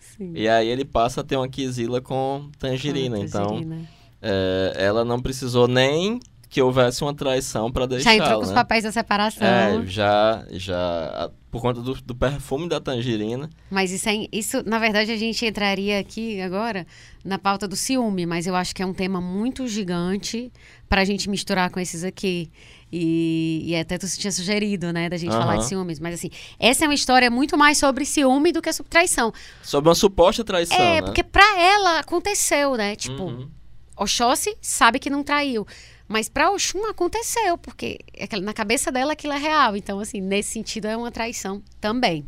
Sim. 0.00 0.32
E 0.34 0.48
aí 0.48 0.66
ele 0.66 0.82
passa 0.82 1.20
a 1.20 1.24
ter 1.24 1.36
uma 1.36 1.46
quizila 1.46 2.00
com 2.00 2.50
tangerina. 2.58 3.18
Ah, 3.18 3.20
Então, 3.20 3.46
tangerina. 3.48 3.88
é, 4.22 4.72
ela 4.78 5.04
não 5.04 5.20
precisou 5.20 5.68
nem 5.68 6.20
que 6.48 6.62
houvesse 6.62 7.02
uma 7.02 7.12
traição 7.12 7.70
pra 7.70 7.84
deixar. 7.84 8.10
Já 8.10 8.16
entrou 8.16 8.38
com 8.38 8.44
os 8.44 8.48
né? 8.48 8.54
papéis 8.54 8.84
da 8.84 8.92
separação. 8.92 9.46
É, 9.46 9.86
já, 9.86 10.46
já, 10.50 11.30
por 11.50 11.60
conta 11.60 11.82
do, 11.82 11.94
do 11.94 12.14
perfume 12.14 12.66
da 12.68 12.80
tangerina. 12.80 13.48
Mas 13.70 13.90
isso, 13.90 14.08
é, 14.08 14.26
isso, 14.32 14.62
na 14.66 14.78
verdade, 14.78 15.10
a 15.10 15.16
gente 15.16 15.44
entraria 15.44 15.98
aqui 15.98 16.40
agora 16.40 16.86
na 17.22 17.38
pauta 17.38 17.68
do 17.68 17.76
ciúme, 17.76 18.24
mas 18.24 18.46
eu 18.46 18.54
acho 18.54 18.74
que 18.74 18.82
é 18.82 18.86
um 18.86 18.92
tema 18.94 19.20
muito 19.20 19.66
gigante 19.66 20.50
para 20.88 21.02
a 21.02 21.04
gente 21.04 21.28
misturar 21.28 21.70
com 21.70 21.80
esses 21.80 22.04
aqui. 22.04 22.50
E, 22.92 23.62
e 23.64 23.74
até 23.76 23.96
tu 23.96 24.06
tinha 24.06 24.30
sugerido, 24.30 24.92
né, 24.92 25.08
da 25.08 25.16
gente 25.16 25.32
falar 25.32 25.56
de 25.56 25.64
ciúmes. 25.66 25.98
Mas 25.98 26.14
assim, 26.14 26.28
essa 26.58 26.84
é 26.84 26.88
uma 26.88 26.94
história 26.94 27.30
muito 27.30 27.56
mais 27.56 27.78
sobre 27.78 28.04
ciúme 28.04 28.52
do 28.52 28.60
que 28.60 28.70
sobre 28.72 28.90
traição. 28.90 29.32
Sobre 29.62 29.88
uma 29.88 29.94
suposta 29.94 30.44
traição, 30.44 30.76
é, 30.76 31.00
né? 31.00 31.02
porque 31.02 31.22
pra 31.22 31.58
ela 31.58 32.00
aconteceu, 32.00 32.74
né? 32.76 32.94
Tipo, 32.94 33.22
Uhum. 33.22 33.48
Oxóssi 33.96 34.56
sabe 34.60 34.98
que 34.98 35.08
não 35.08 35.22
traiu. 35.22 35.66
Mas 36.08 36.28
pra 36.28 36.50
Oxum 36.50 36.84
aconteceu, 36.90 37.56
porque 37.56 37.98
aquela- 38.20 38.42
na 38.42 38.52
cabeça 38.52 38.92
dela 38.92 39.12
aquilo 39.14 39.32
é 39.32 39.38
real. 39.38 39.74
Então, 39.76 39.98
assim, 40.00 40.20
nesse 40.20 40.50
sentido 40.50 40.86
é 40.86 40.94
uma 40.96 41.10
traição 41.10 41.62
também. 41.80 42.24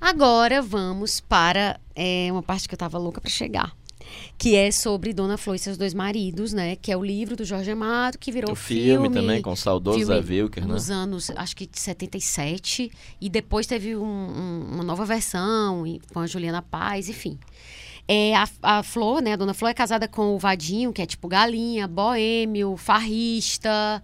Agora 0.00 0.60
vamos 0.62 1.20
para 1.20 1.78
é, 1.94 2.28
uma 2.30 2.42
parte 2.42 2.66
que 2.68 2.74
eu 2.74 2.78
tava 2.78 2.98
louca 2.98 3.20
pra 3.20 3.30
chegar. 3.30 3.72
Que 4.38 4.56
é 4.56 4.70
sobre 4.70 5.12
Dona 5.12 5.36
Flor 5.36 5.56
e 5.56 5.58
seus 5.58 5.76
dois 5.76 5.92
maridos, 5.94 6.52
né? 6.52 6.76
Que 6.76 6.90
é 6.92 6.96
o 6.96 7.04
livro 7.04 7.36
do 7.36 7.44
Jorge 7.44 7.70
Amado, 7.70 8.18
que 8.18 8.32
virou 8.32 8.52
o 8.52 8.56
filme, 8.56 9.08
também, 9.10 9.42
com 9.42 9.52
o 9.52 9.56
saudoso 9.56 9.98
filme 9.98 10.14
Zé 10.22 10.32
Wilker, 10.42 10.66
né? 10.66 10.72
nos 10.72 10.90
anos, 10.90 11.30
acho 11.36 11.54
que 11.56 11.66
de 11.66 11.78
77, 11.78 12.90
e 13.20 13.28
depois 13.28 13.66
teve 13.66 13.96
um- 13.96 14.02
um- 14.04 14.68
uma 14.74 14.84
nova 14.84 15.04
versão 15.04 15.84
com 16.12 16.20
a 16.20 16.26
Juliana 16.26 16.62
Paz, 16.62 17.08
enfim. 17.08 17.38
É, 18.08 18.34
a, 18.34 18.48
a 18.62 18.82
Flor, 18.82 19.22
né, 19.22 19.34
a 19.34 19.36
Dona 19.36 19.54
Flor 19.54 19.70
é 19.70 19.74
casada 19.74 20.08
com 20.08 20.34
o 20.34 20.38
Vadinho, 20.38 20.92
que 20.92 21.00
é 21.02 21.06
tipo 21.06 21.28
galinha, 21.28 21.86
boêmio, 21.86 22.76
farrista, 22.76 24.02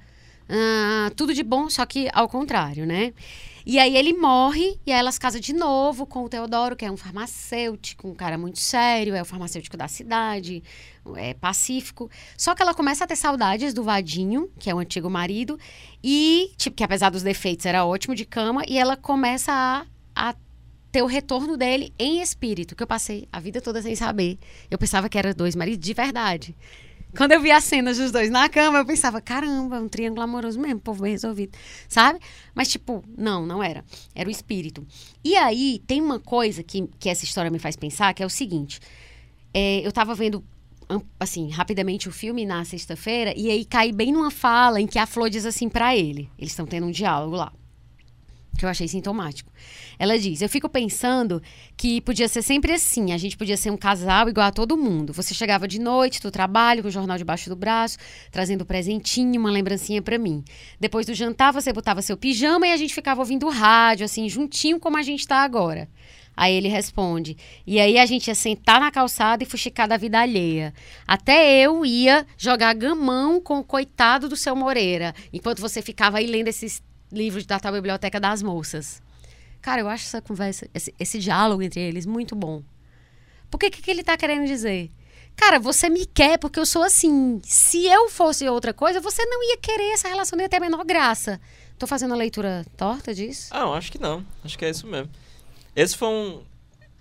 ah, 0.49 1.11
tudo 1.17 1.35
de 1.35 1.43
bom, 1.43 1.69
só 1.69 1.85
que 1.85 2.09
ao 2.13 2.29
contrário, 2.29 2.87
né? 2.87 3.13
E 3.69 3.81
aí 3.81 3.97
ele 3.97 4.12
morre 4.12 4.79
e 4.87 4.93
aí 4.93 4.99
elas 5.01 5.19
casam 5.19 5.41
de 5.41 5.53
novo 5.53 6.07
com 6.07 6.23
o 6.23 6.29
Teodoro, 6.29 6.77
que 6.77 6.85
é 6.85 6.91
um 6.91 6.97
farmacêutico, 6.97 8.07
um 8.07 8.14
cara 8.14 8.39
muito 8.39 8.61
sério, 8.61 9.12
é 9.12 9.21
o 9.21 9.25
farmacêutico 9.25 9.77
da 9.77 9.89
cidade, 9.89 10.62
é 11.17 11.35
pacífico. 11.35 12.09
Só 12.39 12.55
que 12.55 12.62
ela 12.62 12.73
começa 12.73 13.03
a 13.03 13.07
ter 13.09 13.17
saudades 13.17 13.75
do 13.75 13.83
Vadinho, 13.83 14.49
que 14.57 14.71
é 14.71 14.75
o 14.75 14.79
antigo 14.79 15.11
marido, 15.11 15.59
e, 16.01 16.53
tipo, 16.57 16.77
que 16.77 16.85
apesar 16.85 17.11
dos 17.11 17.25
defeitos 17.25 17.67
era 17.67 17.85
ótimo 17.85 18.14
de 18.14 18.25
cama, 18.25 18.62
e 18.69 18.79
ela 18.79 18.97
começa 18.97 19.53
a, 19.53 19.85
a 20.14 20.37
ter 20.93 21.03
o 21.03 21.07
retorno 21.07 21.57
dele 21.57 21.93
em 21.99 22.21
espírito, 22.21 22.77
que 22.77 22.85
eu 22.85 22.87
passei 22.87 23.27
a 23.33 23.41
vida 23.41 23.61
toda 23.61 23.83
sem 23.83 23.97
saber. 23.97 24.39
Eu 24.71 24.79
pensava 24.79 25.09
que 25.09 25.19
eram 25.19 25.33
dois 25.33 25.57
maridos 25.57 25.85
de 25.85 25.93
verdade. 25.93 26.57
Quando 27.15 27.33
eu 27.33 27.41
vi 27.41 27.51
as 27.51 27.65
cenas 27.65 27.99
dos 27.99 28.11
dois 28.11 28.31
na 28.31 28.49
cama, 28.49 28.79
eu 28.79 28.87
pensava, 28.87 29.21
caramba, 29.21 29.79
um 29.81 29.89
triângulo 29.89 30.23
amoroso 30.23 30.61
mesmo, 30.61 30.81
povo 30.81 31.03
bem 31.03 31.13
resolvido, 31.13 31.57
sabe? 31.89 32.19
Mas, 32.55 32.69
tipo, 32.69 33.03
não, 33.17 33.47
não 33.47 33.63
era. 33.63 33.85
Era 34.15 34.29
o 34.29 34.33
espírito. 34.33 34.87
E 35.25 35.37
aí, 35.37 35.83
tem 35.87 36.01
uma 36.01 36.21
coisa 36.21 36.63
que, 36.63 36.89
que 36.99 37.09
essa 37.09 37.25
história 37.25 37.51
me 37.51 37.59
faz 37.59 37.77
pensar, 37.77 38.13
que 38.13 38.23
é 38.23 38.27
o 38.27 38.31
seguinte. 38.31 38.81
É, 39.55 39.87
eu 39.87 39.93
tava 39.93 40.15
vendo, 40.15 40.45
assim, 41.19 41.49
rapidamente 41.51 42.09
o 42.09 42.13
filme 42.13 42.45
na 42.45 42.65
sexta-feira, 42.65 43.33
e 43.37 43.51
aí 43.51 43.65
caí 43.65 43.93
bem 43.93 44.13
numa 44.13 44.31
fala 44.31 44.81
em 44.81 44.87
que 44.87 44.99
a 44.99 45.07
Flor 45.07 45.31
diz 45.31 45.47
assim 45.47 45.69
pra 45.69 45.97
ele. 45.97 46.29
Eles 46.39 46.53
estão 46.53 46.67
tendo 46.67 46.87
um 46.87 46.91
diálogo 46.91 47.37
lá 47.37 47.53
que 48.57 48.65
eu 48.65 48.69
achei 48.69 48.89
sintomático. 48.89 49.53
Ela 49.99 50.19
diz: 50.19 50.41
Eu 50.41 50.49
fico 50.49 50.69
pensando 50.69 51.43
que 51.77 52.01
podia 52.01 52.29
ser 52.29 52.43
sempre 52.43 52.73
assim. 52.73 53.13
A 53.13 53.19
gente 53.19 53.37
podia 53.37 53.57
ser 53.57 53.71
um 53.71 53.77
casal 53.77 54.29
igual 54.29 54.47
a 54.47 54.51
todo 54.51 54.77
mundo. 54.77 55.13
Você 55.13 55.35
chegava 55.35 55.69
de 55.69 55.81
noite 55.81 56.21
do 56.21 56.31
trabalho 56.31 56.83
com 56.83 56.89
o 56.89 56.91
jornal 56.91 57.19
debaixo 57.19 57.49
do 57.49 57.57
braço, 57.57 57.99
trazendo 58.31 58.63
um 58.63 58.67
presentinho, 58.67 59.41
uma 59.41 59.51
lembrancinha 59.51 60.01
pra 60.01 60.19
mim. 60.19 60.43
Depois 60.81 61.07
do 61.07 61.15
jantar, 61.15 61.53
você 61.53 61.73
botava 61.73 62.03
seu 62.03 62.17
pijama 62.17 62.67
e 62.67 62.73
a 62.73 62.77
gente 62.77 62.95
ficava 62.95 63.21
ouvindo 63.21 63.49
rádio, 63.49 64.05
assim, 64.05 64.29
juntinho 64.29 64.81
como 64.81 64.97
a 64.97 65.03
gente 65.03 65.27
tá 65.27 65.39
agora. 65.39 65.89
Aí 66.37 66.55
ele 66.55 66.69
responde. 66.69 67.37
E 67.67 67.81
aí 67.81 67.99
a 67.99 68.05
gente 68.05 68.29
ia 68.29 68.35
sentar 68.35 68.79
na 68.79 68.91
calçada 68.91 69.43
e 69.43 69.47
fuxicar 69.47 69.89
da 69.89 69.97
vida 69.97 70.21
alheia. 70.21 70.75
Até 71.07 71.59
eu 71.63 71.85
ia 71.87 72.27
jogar 72.37 72.75
gamão 72.75 73.41
com 73.41 73.59
o 73.59 73.65
coitado 73.65 74.29
do 74.29 74.37
seu 74.37 74.55
Moreira, 74.55 75.15
enquanto 75.33 75.61
você 75.61 75.81
ficava 75.81 76.19
aí 76.19 76.27
lendo 76.27 76.49
esses 76.49 76.83
livros 77.11 77.47
da 77.47 77.59
tal 77.59 77.73
biblioteca 77.73 78.19
das 78.21 78.43
moças. 78.43 79.03
Cara, 79.61 79.81
eu 79.81 79.89
acho 79.89 80.05
essa 80.05 80.23
conversa, 80.23 80.69
esse, 80.75 80.95
esse 80.99 81.19
diálogo 81.19 81.63
entre 81.63 81.81
eles 81.81 82.07
muito 82.07 82.37
bom. 82.37 82.63
Por 83.51 83.59
que, 83.59 83.71
que 83.71 83.91
ele 83.91 84.03
tá 84.05 84.17
querendo 84.17 84.47
dizer? 84.47 84.91
Cara, 85.37 85.59
você 85.59 85.89
me 85.89 86.07
quer 86.07 86.39
porque 86.39 86.59
eu 86.59 86.67
sou 86.67 86.83
assim. 86.83 87.41
Se 87.45 87.85
eu 87.87 88.09
fosse 88.09 88.49
outra 88.49 88.73
coisa, 88.73 89.01
você 89.01 89.25
não 89.27 89.43
ia 89.51 89.57
querer 89.59 89.93
essa 89.93 90.09
relação, 90.09 90.37
não 90.37 90.45
ia 90.45 90.49
ter 90.49 90.57
a 90.57 90.61
menor 90.61 90.85
graça. 90.85 91.41
Tô 91.79 91.87
fazendo 91.87 92.15
a 92.15 92.17
leitura 92.17 92.65
torta 92.77 93.15
disso? 93.15 93.49
Ah, 93.51 93.61
eu 93.61 93.75
acho 93.75 93.93
que 93.93 94.01
não. 94.01 94.25
Acho 94.43 94.57
que 94.59 94.65
é 94.65 94.71
isso 94.71 94.87
mesmo. 94.87 95.11
Esse 95.75 95.97
foi 95.97 96.09
um. 96.09 96.43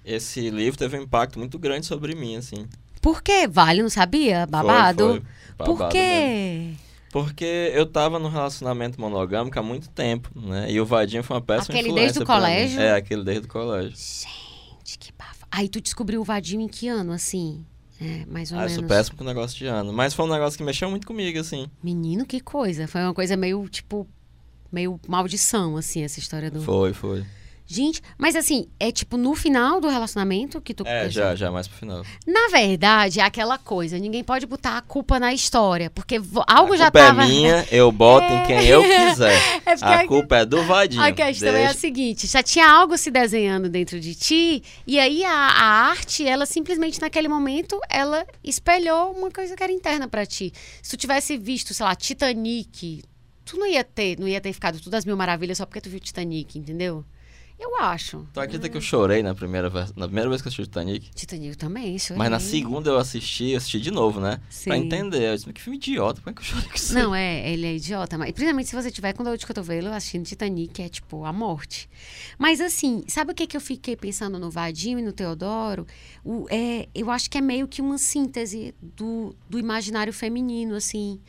Esse 0.04 0.50
livro 0.50 0.78
teve 0.78 0.98
um 1.00 1.04
impacto 1.04 1.40
muito 1.40 1.58
grande 1.58 1.86
sobre 1.86 2.14
mim, 2.14 2.36
assim. 2.36 2.68
Por 3.02 3.24
quê? 3.24 3.48
Vale, 3.48 3.82
não 3.82 3.90
sabia? 3.90 4.46
Babado? 4.46 5.08
Foi, 5.08 5.20
foi. 5.20 5.66
Por 5.66 5.78
Babado 5.78 5.92
quê? 5.94 6.00
mesmo. 6.00 6.85
Porque 7.16 7.72
eu 7.74 7.86
tava 7.86 8.20
num 8.20 8.28
relacionamento 8.28 9.00
monogâmico 9.00 9.58
há 9.58 9.64
muito 9.64 9.88
tempo, 9.88 10.30
né? 10.38 10.70
E 10.70 10.82
o 10.82 10.86
Vadinho 10.86 11.24
foi 11.24 11.38
uma 11.38 11.42
péssima 11.42 11.74
Aquele 11.74 11.88
influência 11.88 12.08
desde 12.08 12.24
o 12.24 12.26
pra 12.26 12.36
mim. 12.36 12.42
colégio? 12.42 12.82
É, 12.82 12.92
aquele 12.92 13.24
desde 13.24 13.46
o 13.46 13.50
colégio. 13.50 13.92
Gente, 13.96 15.00
que 15.00 15.14
bafa. 15.18 15.48
Aí 15.50 15.70
tu 15.70 15.80
descobriu 15.80 16.20
o 16.20 16.26
Vadio 16.26 16.60
em 16.60 16.68
que 16.68 16.90
ano, 16.90 17.14
assim? 17.14 17.66
É, 18.02 18.26
mais 18.26 18.52
ou 18.52 18.58
Ah, 18.58 18.64
eu 18.64 18.66
menos. 18.68 18.74
sou 18.82 18.84
péssimo 18.84 19.18
com 19.18 19.24
o 19.24 19.28
negócio 19.28 19.58
de 19.58 19.66
ano. 19.66 19.94
Mas 19.94 20.14
foi 20.14 20.26
um 20.26 20.30
negócio 20.30 20.58
que 20.58 20.64
mexeu 20.66 20.90
muito 20.90 21.08
comigo, 21.08 21.40
assim. 21.40 21.68
Menino, 21.82 22.26
que 22.26 22.42
coisa. 22.42 22.86
Foi 22.86 23.00
uma 23.00 23.14
coisa 23.14 23.38
meio, 23.38 23.66
tipo, 23.70 24.06
meio 24.70 25.00
maldição, 25.08 25.78
assim, 25.78 26.04
essa 26.04 26.20
história 26.20 26.52
do. 26.52 26.62
Foi, 26.62 26.92
foi. 26.92 27.26
Gente, 27.68 28.00
mas 28.16 28.36
assim, 28.36 28.68
é 28.80 28.92
tipo 28.92 29.18
no 29.18 29.34
final 29.34 29.82
do 29.82 29.88
relacionamento 29.90 30.62
que 30.62 30.72
tu. 30.74 30.84
É, 30.86 31.10
já, 31.10 31.36
já, 31.36 31.50
mais 31.52 31.68
pro 31.68 31.78
final. 31.78 32.04
Na 32.28 32.48
verdade, 32.52 33.20
é 33.20 33.24
aquela 33.24 33.58
coisa, 33.58 33.98
ninguém 33.98 34.24
pode 34.24 34.46
botar 34.46 34.78
a 34.78 34.82
culpa 34.82 35.20
na 35.20 35.34
história, 35.34 35.90
porque 35.90 36.22
algo 36.46 36.74
a 36.74 36.78
já 36.78 36.86
culpa 36.92 37.00
tava. 37.08 37.24
é 37.24 37.28
minha, 37.28 37.68
eu 37.72 37.92
boto 37.92 38.32
em 38.32 38.44
quem 38.46 38.66
eu 38.68 38.84
quiser. 39.10 39.34
É 39.66 39.74
A 39.82 40.02
a- 40.02 40.08
culpa 40.08 40.38
é 40.38 40.46
do 40.46 40.64
Vadinho. 40.64 41.02
A 41.02 41.12
questão 41.12 41.50
é 41.50 41.64
a 41.64 41.66
Deixa- 41.70 41.74
seguinte: 41.80 42.28
já 42.28 42.44
tinha 42.44 42.70
algo 42.70 42.96
se 43.00 43.10
desenhando 43.10 43.68
dentro 43.68 44.00
de 44.00 44.14
ti, 44.14 44.62
e 44.86 45.00
aí 45.00 45.26
a, 45.26 45.32
a 45.32 45.64
arte, 45.90 46.24
ela 46.28 46.46
simplesmente 46.46 47.02
naquele 47.02 47.28
momento, 47.28 47.80
ela 47.90 48.28
espelhou 48.44 49.12
uma 49.12 49.32
coisa 49.32 49.56
que 49.56 49.64
era 49.64 49.72
interna 49.74 50.08
pra 50.08 50.24
ti. 50.24 50.54
Se 50.84 50.92
tu 50.92 50.98
tivesse 50.98 51.36
visto, 51.36 51.74
sei 51.74 51.84
lá, 51.84 51.96
Titanic, 51.96 53.04
tu 53.44 53.58
não 53.58 53.66
ia 53.66 53.84
ter, 53.84 54.20
não 54.20 54.28
ia 54.28 54.40
ter 54.40 54.54
ficado 54.54 54.80
tudo 54.80 54.94
as 54.94 55.04
mil 55.04 55.18
maravilhas 55.18 55.58
só 55.58 55.66
porque 55.66 55.82
tu 55.82 55.90
viu 55.90 56.00
Titanic, 56.00 56.60
entendeu? 56.60 57.04
Eu 57.58 57.78
acho. 57.80 58.28
Tu 58.34 58.40
acredita 58.40 58.68
que 58.68 58.76
eu 58.76 58.82
chorei 58.82 59.24
na 59.24 59.34
primeira, 59.34 59.70
vez- 59.70 59.94
na 59.96 60.06
primeira 60.08 60.30
vez 60.30 60.42
que 60.42 60.48
eu 60.48 60.50
assisti 60.50 60.62
o 60.62 60.66
Titanic? 60.66 61.10
Titanic 61.16 61.58
também, 61.58 61.98
chorei. 61.98 62.18
Mas 62.18 62.30
na 62.30 62.40
segunda 62.40 62.90
eu 62.90 62.98
assisti, 62.98 63.56
assisti 63.56 63.80
de 63.80 63.92
novo, 63.92 64.20
né? 64.20 64.38
Pra 64.38 64.46
Sim. 64.50 64.74
entender. 64.74 65.30
Eu 65.30 65.36
disse, 65.36 65.46
mas 65.48 65.54
que 65.54 65.62
filme 65.62 65.78
idiota, 65.78 66.20
como 66.22 66.32
é 66.32 66.34
que 66.34 66.42
eu 66.42 66.46
chorei 66.46 66.68
com 66.70 66.76
isso? 66.76 66.98
aí?" 66.98 67.04
Não, 67.04 67.16
é, 67.16 67.50
ele 67.52 67.66
é 67.66 67.76
idiota. 67.76 68.18
Mas, 68.18 68.32
principalmente 68.32 68.70
se 68.70 68.76
você 68.76 68.92
tiver 68.92 69.14
com 69.14 69.24
dor 69.24 69.38
de 69.38 69.46
cotovelo 69.48 69.88
assistindo 69.94 70.26
Titanic, 70.26 70.82
é 70.82 70.90
tipo 70.90 71.24
a 71.24 71.32
morte. 71.32 71.90
Mas 72.38 72.60
assim, 72.60 73.04
sabe 73.08 73.32
o 73.32 73.36
que, 73.36 73.48
que 73.48 73.56
eu 73.56 73.62
fiquei 73.62 73.96
pensando 73.96 74.38
no 74.38 74.52
Vadinho 74.52 75.00
e 75.00 75.02
no 75.02 75.14
Teodoro? 75.14 75.88
O, 76.26 76.46
é, 76.50 76.90
eu 76.94 77.10
acho 77.10 77.30
que 77.30 77.38
é 77.38 77.42
meio 77.42 77.68
que 77.70 77.82
uma 77.82 77.98
síntese 77.98 78.76
do, 78.82 79.34
do 79.50 79.58
imaginário 79.58 80.12
feminino, 80.12 80.76
assim. 80.76 81.20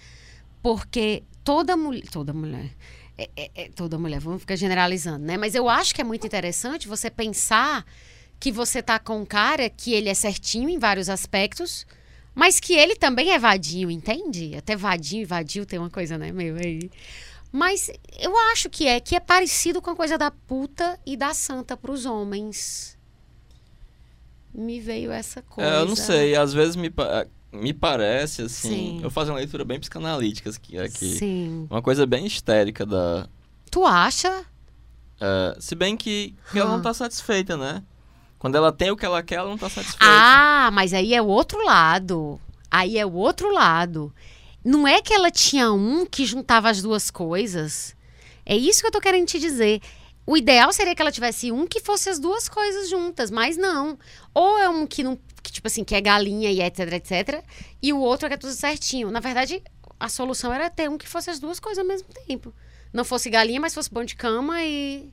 Porque 0.62 1.22
toda 1.44 1.76
mulher. 1.76 2.06
Toda 2.10 2.32
mulher. 2.32 2.70
É, 3.18 3.30
é- 3.36 3.50
é 3.54 3.68
toda 3.70 3.98
mulher, 3.98 4.20
vamos 4.20 4.40
ficar 4.40 4.56
generalizando, 4.56 5.24
né? 5.24 5.36
Mas 5.38 5.54
eu 5.54 5.68
acho 5.68 5.94
que 5.94 6.00
é 6.00 6.04
muito 6.04 6.26
interessante 6.26 6.86
você 6.86 7.10
pensar 7.10 7.84
que 8.38 8.52
você 8.52 8.82
tá 8.82 8.98
com 8.98 9.20
um 9.20 9.24
cara 9.24 9.70
que 9.70 9.94
ele 9.94 10.08
é 10.10 10.14
certinho 10.14 10.68
em 10.68 10.78
vários 10.78 11.08
aspectos, 11.08 11.86
mas 12.34 12.60
que 12.60 12.74
ele 12.74 12.94
também 12.94 13.30
é 13.32 13.38
vadio, 13.38 13.90
entende? 13.90 14.54
Até 14.54 14.76
vadio 14.76 15.20
e 15.22 15.24
vadio 15.24 15.64
tem 15.64 15.78
uma 15.78 15.88
coisa, 15.88 16.18
né, 16.18 16.30
meio 16.30 16.56
aí. 16.56 16.90
Mas 17.50 17.90
eu 18.18 18.36
acho 18.52 18.68
que 18.68 18.86
é, 18.86 19.00
que 19.00 19.16
é 19.16 19.20
parecido 19.20 19.80
com 19.80 19.88
a 19.88 19.96
coisa 19.96 20.18
da 20.18 20.30
puta 20.30 21.00
e 21.06 21.16
da 21.16 21.32
santa 21.32 21.74
pros 21.74 22.04
homens. 22.04 22.98
Me 24.52 24.78
veio 24.80 25.10
essa 25.10 25.40
coisa. 25.40 25.70
É, 25.70 25.80
eu 25.80 25.86
não 25.86 25.96
sei, 25.96 26.36
às 26.36 26.52
vezes 26.52 26.76
me, 26.76 26.90
me 27.60 27.72
parece, 27.72 28.42
assim. 28.42 28.68
Sim. 28.68 29.00
Eu 29.02 29.10
faço 29.10 29.30
uma 29.30 29.38
leitura 29.38 29.64
bem 29.64 29.78
psicanalítica 29.80 30.50
aqui. 30.50 30.78
aqui. 30.78 31.16
Sim. 31.18 31.66
Uma 31.70 31.82
coisa 31.82 32.06
bem 32.06 32.26
histérica 32.26 32.84
da. 32.86 33.28
Tu 33.70 33.84
acha? 33.84 34.44
é, 35.20 35.56
se 35.58 35.74
bem 35.74 35.96
que, 35.96 36.34
que 36.52 36.58
ela 36.58 36.70
Ah. 36.70 36.76
não 36.76 36.82
tá 36.82 36.92
satisfeita, 36.92 37.56
né? 37.56 37.82
Quando 38.38 38.54
ela 38.56 38.70
tem 38.70 38.90
o 38.90 38.96
que 38.96 39.04
ela 39.06 39.22
quer, 39.22 39.36
ela 39.36 39.48
não 39.48 39.56
tá 39.58 39.68
satisfeita. 39.70 40.04
Ah, 40.06 40.70
mas 40.72 40.92
aí 40.92 41.14
é 41.14 41.22
o 41.22 41.26
outro 41.26 41.64
lado. 41.64 42.38
Aí 42.70 42.98
é 42.98 43.06
o 43.06 43.12
outro 43.14 43.50
lado. 43.52 44.14
Não 44.62 44.86
é 44.86 45.00
que 45.00 45.14
ela 45.14 45.30
tinha 45.30 45.72
um 45.72 46.04
que 46.04 46.26
juntava 46.26 46.68
as 46.68 46.82
duas 46.82 47.10
coisas. 47.10 47.96
É 48.44 48.54
isso 48.54 48.80
que 48.82 48.86
eu 48.88 48.92
tô 48.92 49.00
querendo 49.00 49.26
te 49.26 49.38
dizer. 49.38 49.80
O 50.26 50.36
ideal 50.36 50.72
seria 50.72 50.94
que 50.94 51.00
ela 51.00 51.12
tivesse 51.12 51.50
um 51.52 51.66
que 51.66 51.80
fosse 51.80 52.10
as 52.10 52.18
duas 52.18 52.48
coisas 52.48 52.90
juntas, 52.90 53.30
mas 53.30 53.56
não. 53.56 53.96
Ou 54.34 54.58
é 54.58 54.68
um 54.68 54.86
que 54.86 55.02
não, 55.02 55.16
que, 55.46 55.52
tipo 55.52 55.66
assim, 55.66 55.84
que 55.84 55.94
é 55.94 56.00
galinha 56.00 56.50
e 56.50 56.60
etc, 56.60 56.92
etc, 56.92 57.44
e 57.80 57.92
o 57.92 58.00
outro 58.00 58.26
é 58.26 58.28
que 58.28 58.34
é 58.34 58.38
tudo 58.38 58.52
certinho. 58.52 59.10
Na 59.10 59.20
verdade, 59.20 59.62
a 59.98 60.08
solução 60.08 60.52
era 60.52 60.68
ter 60.68 60.90
um 60.90 60.98
que 60.98 61.08
fosse 61.08 61.30
as 61.30 61.38
duas 61.38 61.60
coisas 61.60 61.78
ao 61.78 61.86
mesmo 61.86 62.08
tempo. 62.26 62.52
Não 62.92 63.04
fosse 63.04 63.30
galinha, 63.30 63.60
mas 63.60 63.74
fosse 63.74 63.92
bom 63.92 64.04
de 64.04 64.16
cama 64.16 64.62
e 64.62 65.10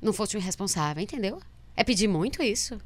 não 0.00 0.12
fosse 0.12 0.36
o 0.36 0.38
irresponsável, 0.38 1.02
entendeu? 1.02 1.40
É 1.76 1.82
pedir 1.82 2.08
muito 2.08 2.42
isso? 2.42 2.78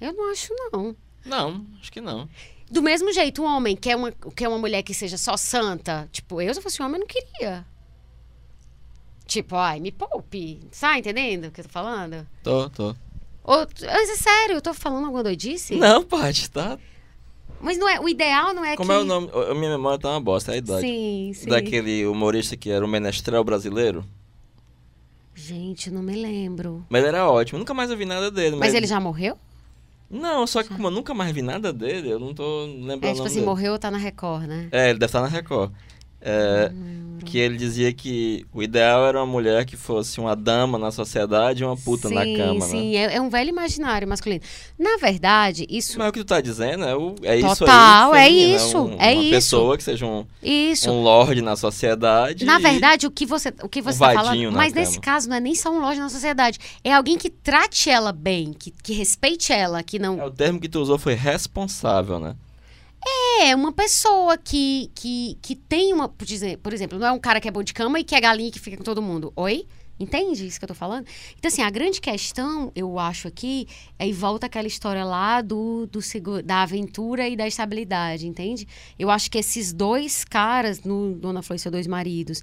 Eu 0.00 0.12
não 0.12 0.30
acho, 0.30 0.54
não. 0.72 0.96
Não, 1.24 1.66
acho 1.80 1.92
que 1.92 2.00
não. 2.00 2.28
Do 2.70 2.82
mesmo 2.82 3.12
jeito, 3.12 3.42
um 3.42 3.46
homem 3.46 3.76
quer 3.76 3.96
uma, 3.96 4.12
quer 4.12 4.48
uma 4.48 4.58
mulher 4.58 4.82
que 4.82 4.94
seja 4.94 5.16
só 5.16 5.36
santa. 5.36 6.08
Tipo, 6.10 6.40
eu, 6.40 6.52
se 6.52 6.58
eu 6.58 6.62
fosse 6.62 6.82
um 6.82 6.86
homem, 6.86 7.00
eu 7.00 7.00
não 7.00 7.06
queria. 7.06 7.66
Tipo, 9.26 9.56
ai, 9.56 9.80
me 9.80 9.90
poupe. 9.90 10.60
Tá 10.78 10.98
entendendo 10.98 11.46
o 11.46 11.50
que 11.50 11.60
eu 11.60 11.64
tô 11.64 11.70
falando? 11.70 12.26
Tô, 12.42 12.70
tô. 12.70 12.94
Ou, 13.46 13.58
mas 13.58 14.10
é 14.10 14.16
sério, 14.16 14.56
eu 14.56 14.60
tô 14.60 14.74
falando 14.74 15.04
alguma 15.04 15.22
doidice? 15.22 15.76
Não, 15.76 16.02
Paty, 16.02 16.50
tá? 16.50 16.76
Mas 17.60 17.78
não 17.78 17.88
é, 17.88 17.98
o 18.00 18.08
ideal 18.08 18.52
não 18.52 18.64
é 18.64 18.76
Como 18.76 18.90
que... 18.90 18.94
é 18.96 18.98
o 18.98 19.04
nome? 19.04 19.30
A 19.50 19.54
minha 19.54 19.70
memória 19.70 19.98
tá 19.98 20.10
uma 20.10 20.20
bosta, 20.20 20.50
é 20.52 20.56
a 20.56 20.58
idade. 20.58 20.80
Sim, 20.80 21.32
sim. 21.34 21.48
Daquele 21.48 22.04
humorista 22.06 22.56
que 22.56 22.70
era 22.70 22.84
o 22.84 22.88
menestrel 22.88 23.42
brasileiro. 23.44 24.04
Gente, 25.34 25.90
não 25.90 26.02
me 26.02 26.14
lembro. 26.14 26.84
Mas 26.88 27.00
ele 27.00 27.08
era 27.08 27.30
ótimo. 27.30 27.58
Nunca 27.58 27.72
mais 27.74 27.90
eu 27.90 27.96
vi 27.96 28.04
nada 28.04 28.30
dele. 28.30 28.56
Mas 28.56 28.74
ele 28.74 28.86
já 28.86 28.98
morreu? 28.98 29.38
Não, 30.10 30.46
só 30.46 30.62
que 30.62 30.68
como 30.68 30.86
eu 30.86 30.90
nunca 30.90 31.12
mais 31.12 31.32
vi 31.32 31.42
nada 31.42 31.72
dele, 31.72 32.08
eu 32.10 32.18
não 32.18 32.32
tô 32.32 32.64
lembrando 32.66 33.04
É, 33.06 33.12
tipo 33.12 33.26
assim, 33.26 33.34
dele. 33.36 33.46
morreu 33.46 33.72
ou 33.72 33.78
tá 33.78 33.90
na 33.90 33.98
Record, 33.98 34.44
né? 34.46 34.68
É, 34.70 34.90
ele 34.90 34.98
deve 34.98 35.06
estar 35.06 35.20
na 35.20 35.26
Record. 35.28 35.72
É, 36.20 36.72
que 37.24 37.38
ele 37.38 37.56
dizia 37.56 37.92
que 37.92 38.46
o 38.52 38.62
ideal 38.62 39.04
era 39.04 39.18
uma 39.18 39.26
mulher 39.26 39.64
que 39.64 39.76
fosse 39.76 40.20
uma 40.20 40.36
dama 40.36 40.78
na 40.78 40.92
sociedade 40.92 41.62
e 41.62 41.66
uma 41.66 41.76
puta 41.76 42.08
sim, 42.08 42.14
na 42.14 42.24
cama, 42.24 42.60
né? 42.60 42.70
Sim, 42.70 42.96
é, 42.96 43.16
é 43.16 43.20
um 43.20 43.28
velho 43.28 43.48
imaginário 43.48 44.06
masculino. 44.06 44.40
Na 44.78 44.96
verdade, 44.96 45.66
isso... 45.68 45.98
Mas 45.98 46.08
o 46.08 46.12
que 46.12 46.20
tu 46.20 46.24
tá 46.24 46.40
dizendo 46.40 46.84
é, 46.84 46.94
o, 46.94 47.14
é 47.22 47.36
isso 47.36 47.46
aí. 47.48 47.56
Total, 47.56 48.14
é 48.14 48.24
feminino, 48.26 48.56
isso, 48.56 48.78
um- 48.78 48.96
é 48.98 49.12
uma 49.12 49.22
isso. 49.22 49.30
pessoa 49.30 49.76
que 49.76 49.82
seja 49.82 50.06
um, 50.06 50.24
Isso. 50.42 50.88
um 50.90 51.02
lorde 51.02 51.42
na 51.42 51.56
sociedade. 51.56 52.44
Na 52.44 52.58
verdade, 52.58 53.06
o 53.06 53.10
que 53.10 53.26
você, 53.26 53.52
o 53.62 53.68
que 53.68 53.82
você 53.82 53.96
Um 53.96 54.06
tá 54.06 54.14
falando, 54.14 54.52
mas 54.52 54.72
nesse 54.72 55.00
cama. 55.00 55.02
caso 55.04 55.28
não 55.28 55.36
é 55.36 55.40
nem 55.40 55.54
só 55.54 55.70
um 55.70 55.80
loja 55.80 56.00
na 56.00 56.08
sociedade, 56.08 56.58
é 56.84 56.92
alguém 56.92 57.18
que 57.18 57.28
trate 57.30 57.90
ela 57.90 58.12
bem, 58.12 58.52
que, 58.52 58.70
que 58.70 58.92
respeite 58.92 59.52
ela, 59.52 59.82
que 59.82 59.98
não 59.98 60.20
É, 60.20 60.24
o 60.26 60.30
termo 60.30 60.60
que 60.60 60.68
tu 60.68 60.80
usou 60.80 60.96
foi 60.98 61.14
responsável, 61.14 62.20
né? 62.20 62.36
É 63.08 63.54
uma 63.54 63.72
pessoa 63.72 64.36
que 64.36 64.90
que, 64.94 65.38
que 65.40 65.54
tem 65.54 65.92
uma, 65.92 66.08
por 66.08 66.72
exemplo, 66.72 66.98
não 66.98 67.06
é 67.06 67.12
um 67.12 67.18
cara 67.18 67.40
que 67.40 67.48
é 67.48 67.50
bom 67.50 67.62
de 67.62 67.72
cama 67.72 68.00
e 68.00 68.04
que 68.04 68.14
é 68.14 68.20
galinha 68.20 68.50
que 68.50 68.58
fica 68.58 68.76
com 68.76 68.84
todo 68.84 69.00
mundo. 69.02 69.32
Oi? 69.36 69.66
Entende 69.98 70.46
isso 70.46 70.58
que 70.58 70.64
eu 70.64 70.68
tô 70.68 70.74
falando? 70.74 71.06
Então, 71.38 71.48
assim, 71.48 71.62
a 71.62 71.70
grande 71.70 72.02
questão, 72.02 72.70
eu 72.76 72.98
acho 72.98 73.28
aqui, 73.28 73.66
é 73.98 74.06
e 74.06 74.12
volta 74.12 74.44
aquela 74.44 74.66
história 74.68 75.02
lá 75.02 75.40
do, 75.40 75.86
do 75.86 76.02
segu- 76.02 76.42
da 76.42 76.60
aventura 76.62 77.26
e 77.26 77.34
da 77.34 77.48
estabilidade, 77.48 78.26
entende? 78.26 78.68
Eu 78.98 79.08
acho 79.10 79.30
que 79.30 79.38
esses 79.38 79.72
dois 79.72 80.22
caras, 80.22 80.82
no 80.82 81.14
Dona 81.14 81.40
Flor 81.40 81.56
e 81.56 81.58
seus 81.58 81.72
dois 81.72 81.86
maridos, 81.86 82.42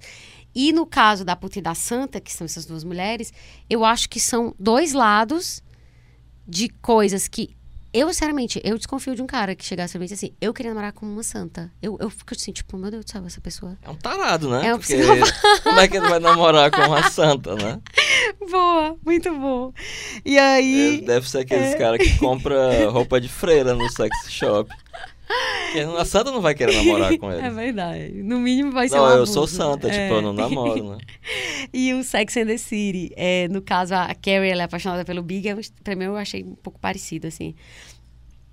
e 0.52 0.72
no 0.72 0.84
caso 0.84 1.24
da 1.24 1.36
puta 1.36 1.60
e 1.60 1.62
da 1.62 1.76
santa, 1.76 2.20
que 2.20 2.32
são 2.32 2.44
essas 2.44 2.66
duas 2.66 2.82
mulheres, 2.82 3.32
eu 3.70 3.84
acho 3.84 4.08
que 4.08 4.18
são 4.18 4.52
dois 4.58 4.92
lados 4.92 5.62
de 6.48 6.68
coisas 6.68 7.28
que. 7.28 7.56
Eu, 7.94 8.08
sinceramente, 8.08 8.60
eu 8.64 8.76
desconfio 8.76 9.14
de 9.14 9.22
um 9.22 9.26
cara 9.26 9.54
que 9.54 9.64
chegasse 9.64 9.92
pra 9.92 10.00
mim 10.00 10.06
e 10.06 10.08
disse 10.08 10.26
assim, 10.26 10.34
eu 10.40 10.52
queria 10.52 10.72
namorar 10.72 10.92
com 10.92 11.06
uma 11.06 11.22
santa. 11.22 11.70
Eu, 11.80 11.96
eu 12.00 12.10
fico 12.10 12.34
assim, 12.34 12.50
tipo, 12.50 12.76
meu 12.76 12.90
Deus 12.90 13.04
do 13.04 13.10
céu, 13.10 13.24
essa 13.24 13.40
pessoa. 13.40 13.78
É 13.80 13.88
um 13.88 13.94
tarado, 13.94 14.50
né? 14.50 14.66
É 14.66 14.74
um 14.74 14.78
Porque 14.80 14.96
como 15.62 15.78
é 15.78 15.86
que 15.86 15.96
ele 15.96 16.08
vai 16.08 16.18
namorar 16.18 16.72
com 16.72 16.80
uma 16.80 17.08
santa, 17.08 17.54
né? 17.54 17.80
Boa, 18.50 18.96
muito 19.06 19.32
bom. 19.38 19.72
E 20.24 20.36
aí. 20.36 21.04
deve 21.06 21.30
ser 21.30 21.38
aqueles 21.38 21.68
é. 21.68 21.78
caras 21.78 21.98
que 21.98 22.18
compra 22.18 22.90
roupa 22.90 23.20
de 23.20 23.28
freira 23.28 23.74
no 23.76 23.88
sex 23.88 24.28
shop. 24.28 24.68
A 25.98 26.04
santa 26.04 26.30
não 26.30 26.40
vai 26.40 26.54
querer 26.54 26.74
namorar 26.76 27.16
com 27.18 27.32
ele. 27.32 27.40
É 27.46 27.50
verdade. 27.50 28.22
No 28.22 28.38
mínimo 28.38 28.70
vai 28.72 28.88
ser 28.88 28.96
não, 28.96 29.04
um 29.04 29.08
eu 29.08 29.14
abuso. 29.16 29.32
sou 29.32 29.46
santa, 29.46 29.88
É. 29.88 29.90
tipo, 29.90 30.14
eu 30.18 30.22
não 30.22 30.32
namoro, 30.34 30.90
né? 30.90 30.98
E 31.72 31.92
o 31.94 32.04
Sex 32.04 32.36
and 32.36 32.46
the 32.46 32.56
City, 32.58 33.10
é, 33.16 33.48
no 33.48 33.60
caso, 33.62 33.94
a 33.94 34.14
Carrie 34.14 34.50
ela 34.50 34.62
é 34.62 34.64
apaixonada 34.64 35.04
pelo 35.04 35.22
Big, 35.22 35.52
um- 35.52 35.60
pra 35.82 35.96
mim 35.96 36.04
eu 36.04 36.16
achei 36.16 36.44
um 36.44 36.54
pouco 36.54 36.78
parecido, 36.78 37.26
assim. 37.26 37.54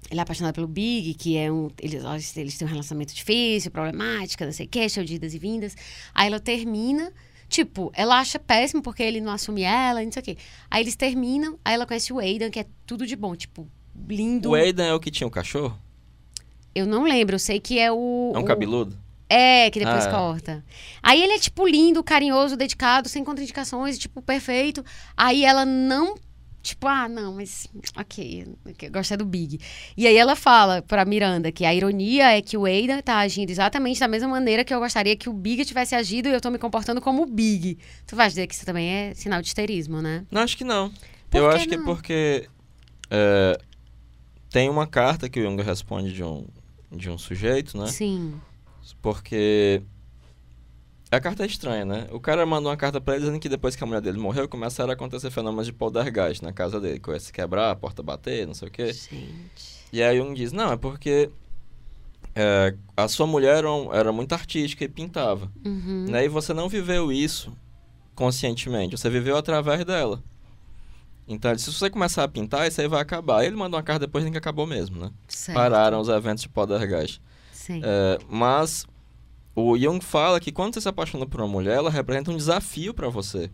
Ele 0.09 0.19
é 0.19 0.24
apaixonado 0.24 0.53
pelo 0.55 0.67
Big, 0.67 1.13
que 1.13 1.38
é 1.38 1.51
um. 1.51 1.69
Eles, 1.80 2.36
eles 2.36 2.57
têm 2.57 2.67
um 2.67 2.72
relacionamento 2.72 3.13
difícil, 3.13 3.72
problemática, 3.72 4.45
não 4.45 4.51
sei 4.51 4.65
o 4.65 4.69
quê, 4.69 4.89
cheio 4.89 5.05
de 5.05 5.15
idas 5.15 5.34
e 5.34 5.39
vindas. 5.39 5.76
Aí 6.13 6.28
ela 6.28 6.39
termina. 6.39 7.11
Tipo, 7.47 7.91
ela 7.93 8.17
acha 8.17 8.39
péssimo 8.39 8.82
porque 8.82 9.03
ele 9.03 9.19
não 9.19 9.32
assume 9.34 9.61
ela, 9.63 10.01
não 10.03 10.11
sei 10.11 10.22
o 10.22 10.24
quê. 10.26 10.38
Aí 10.69 10.82
eles 10.84 10.95
terminam, 10.95 11.59
aí 11.65 11.74
ela 11.76 11.86
conhece 11.86 12.11
o 12.13 12.17
Aidan, 12.19 12.49
que 12.49 12.59
é 12.61 12.65
tudo 12.86 13.05
de 13.05 13.13
bom, 13.15 13.36
tipo, 13.36 13.67
lindo. 14.07 14.51
O 14.51 14.55
Aidan 14.55 14.86
é 14.86 14.93
o 14.93 14.99
que 15.01 15.11
tinha 15.11 15.28
o 15.28 15.32
cachorro? 15.32 15.78
Eu 16.74 16.86
não 16.86 17.03
lembro, 17.03 17.36
eu 17.36 17.39
sei 17.39 17.59
que 17.59 17.78
é 17.80 17.91
o. 17.91 18.32
É 18.36 18.38
um 18.39 18.41
o- 18.41 18.45
cabeludo? 18.45 18.97
É, 19.30 19.69
que 19.72 19.80
depois 19.80 20.05
Ah, 20.05 20.09
é. 20.09 20.11
corta. 20.11 20.65
Aí 21.01 21.22
ele 21.22 21.34
é, 21.34 21.39
tipo, 21.39 21.65
lindo, 21.65 22.03
carinhoso, 22.03 22.57
dedicado, 22.57 23.07
sem 23.07 23.24
contraindicações, 23.24 23.97
tipo, 23.97 24.22
perfeito. 24.22 24.84
Aí 25.15 25.45
ela 25.45 25.63
não. 25.65 26.15
Tipo, 26.61 26.86
ah, 26.88 27.07
não, 27.09 27.34
mas. 27.36 27.65
Ok, 27.97 28.45
eu 28.82 28.91
gosto 28.91 29.13
é 29.13 29.17
do 29.17 29.26
Big. 29.26 29.57
E 29.97 30.05
aí 30.05 30.15
ela 30.17 30.36
fala 30.36 30.82
pra 30.82 31.05
Miranda 31.05 31.51
que 31.51 31.63
a 31.65 31.74
ironia 31.74 32.38
é 32.38 32.41
que 32.41 32.55
o 32.57 32.65
Aidan 32.65 32.99
tá 33.01 33.19
agindo 33.19 33.49
exatamente 33.49 33.99
da 33.99 34.07
mesma 34.07 34.28
maneira 34.28 34.63
que 34.65 34.74
eu 34.74 34.80
gostaria 34.80 35.15
que 35.15 35.28
o 35.30 35.34
Big 35.34 35.63
tivesse 35.65 35.95
agido 35.95 36.28
e 36.30 36.34
eu 36.34 36.41
tô 36.41 36.51
me 36.51 36.59
comportando 36.59 36.99
como 37.01 37.24
o 37.24 37.26
Big. 37.26 37.78
Tu 38.05 38.15
vai 38.15 38.28
dizer 38.28 38.45
que 38.47 38.53
isso 38.53 38.65
também 38.65 38.88
é 38.89 39.13
sinal 39.15 39.41
de 39.41 39.47
histerismo, 39.47 40.01
né? 40.01 40.24
Não, 40.30 40.41
acho 40.41 40.55
que 40.57 40.63
não. 40.65 40.91
Por 41.32 41.38
eu 41.39 41.49
que 41.49 41.55
acho 41.55 41.67
que 41.69 41.74
é 41.74 41.78
não? 41.78 41.86
porque 41.86 42.47
é, 43.09 43.57
tem 44.51 44.69
uma 44.69 44.86
carta 44.86 45.30
que 45.30 45.39
o 45.39 45.43
Jung 45.43 45.61
responde 45.63 46.13
de 46.13 46.24
um, 46.24 46.45
de 46.91 47.09
um 47.09 47.17
sujeito, 47.17 47.77
né? 47.77 47.87
Sim. 47.87 48.39
Porque 49.01 49.81
a 51.09 51.19
carta 51.19 51.43
é 51.43 51.45
estranha, 51.45 51.85
né? 51.85 52.07
O 52.11 52.19
cara 52.19 52.45
mandou 52.45 52.69
uma 52.71 52.77
carta 52.77 52.99
pra 53.01 53.15
ele 53.15 53.25
dizendo 53.25 53.39
que 53.39 53.49
depois 53.49 53.75
que 53.75 53.83
a 53.83 53.87
mulher 53.87 54.01
dele 54.01 54.17
morreu, 54.17 54.47
começaram 54.47 54.89
a 54.91 54.93
acontecer 54.93 55.29
fenômenos 55.31 55.65
de 55.65 55.73
poltergeist 55.73 56.43
na 56.43 56.51
casa 56.53 56.79
dele. 56.79 56.99
Coisa 56.99 57.23
se 57.25 57.33
quebrar, 57.33 57.71
a 57.71 57.75
porta 57.75 58.01
bater, 58.01 58.45
não 58.47 58.53
sei 58.53 58.67
o 58.67 58.71
quê. 58.71 58.93
Gente. 58.93 59.81
E 59.91 60.01
aí 60.01 60.17
Jung 60.17 60.33
diz, 60.33 60.51
não, 60.51 60.71
é 60.71 60.77
porque 60.77 61.29
é, 62.33 62.73
a 62.95 63.07
sua 63.07 63.27
mulher 63.27 63.57
era, 63.57 63.71
um- 63.71 63.93
era 63.93 64.11
muito 64.11 64.33
artística 64.33 64.83
e 64.85 64.87
pintava. 64.87 65.51
Uhum. 65.65 66.05
Né? 66.09 66.25
E 66.25 66.29
você 66.29 66.53
não 66.53 66.69
viveu 66.69 67.11
isso 67.11 67.51
conscientemente, 68.15 68.97
você 68.97 69.09
viveu 69.09 69.35
através 69.35 69.83
dela. 69.83 70.21
Então, 71.28 71.53
disse, 71.53 71.72
se 71.72 71.78
você 71.80 71.89
começar 71.89 72.24
a 72.24 72.28
pintar, 72.28 72.67
isso 72.67 72.82
aí 72.82 72.88
vai 72.88 73.01
acabar. 73.01 73.43
Ele 73.45 73.55
mandou 73.55 73.78
uma 73.78 73.84
carta 73.84 74.05
depois 74.05 74.24
nem 74.24 74.32
que 74.32 74.38
acabou 74.38 74.67
mesmo, 74.67 74.99
né? 74.99 75.11
Certo. 75.28 75.55
Pararam 75.57 75.99
os 76.01 76.09
eventos 76.09 76.43
de 76.43 76.49
poltergeist. 76.49 77.22
Sim. 77.51 77.82
É, 77.84 78.17
mas 78.30 78.86
o 79.55 79.78
Jung 79.78 80.03
fala 80.03 80.39
que 80.39 80.51
quando 80.51 80.74
você 80.74 80.82
se 80.82 80.89
apaixona 80.89 81.26
por 81.26 81.39
uma 81.41 81.47
mulher, 81.47 81.78
ela 81.78 81.89
representa 81.89 82.32
um 82.32 82.38
desafio 82.38 82.93
para 82.93 83.07
você. 83.09 83.49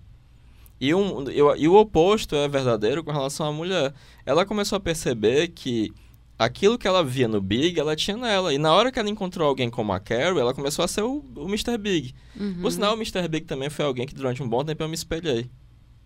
E, 0.80 0.94
um, 0.94 1.30
e, 1.30 1.42
o- 1.42 1.56
e 1.56 1.68
o 1.68 1.76
oposto 1.76 2.36
é 2.36 2.48
verdadeiro 2.48 3.04
com 3.04 3.12
relação 3.12 3.46
à 3.48 3.52
mulher. 3.52 3.94
Ela 4.26 4.46
começou 4.46 4.76
a 4.78 4.80
perceber 4.80 5.50
que 5.50 5.92
aquilo 6.38 6.78
que 6.78 6.88
ela 6.88 7.04
via 7.04 7.28
no 7.28 7.42
Big, 7.42 7.80
ela 7.80 7.96
tinha 7.96 8.16
nela. 8.16 8.54
E 8.54 8.58
na 8.60 8.72
hora 8.74 8.92
que 8.92 9.00
ela 9.00 9.10
encontrou 9.10 9.48
alguém 9.48 9.70
como 9.70 9.92
a 9.92 10.00
Carrie, 10.00 10.40
ela 10.40 10.54
começou 10.54 10.86
a 10.86 10.88
ser 10.88 11.02
o, 11.02 11.24
o 11.36 11.46
Mr. 11.48 11.78
Big. 11.80 12.14
Uhum. 12.40 12.60
Por 12.62 12.72
sinal, 12.72 12.94
o 12.94 12.98
Mr. 12.98 13.28
Big 13.28 13.46
também 13.46 13.70
foi 13.70 13.86
alguém 13.86 14.06
que 14.08 14.14
durante 14.16 14.42
um 14.42 14.48
bom 14.48 14.64
tempo 14.64 14.82
eu 14.84 14.88
me 14.88 14.94
espelhei. 14.96 15.50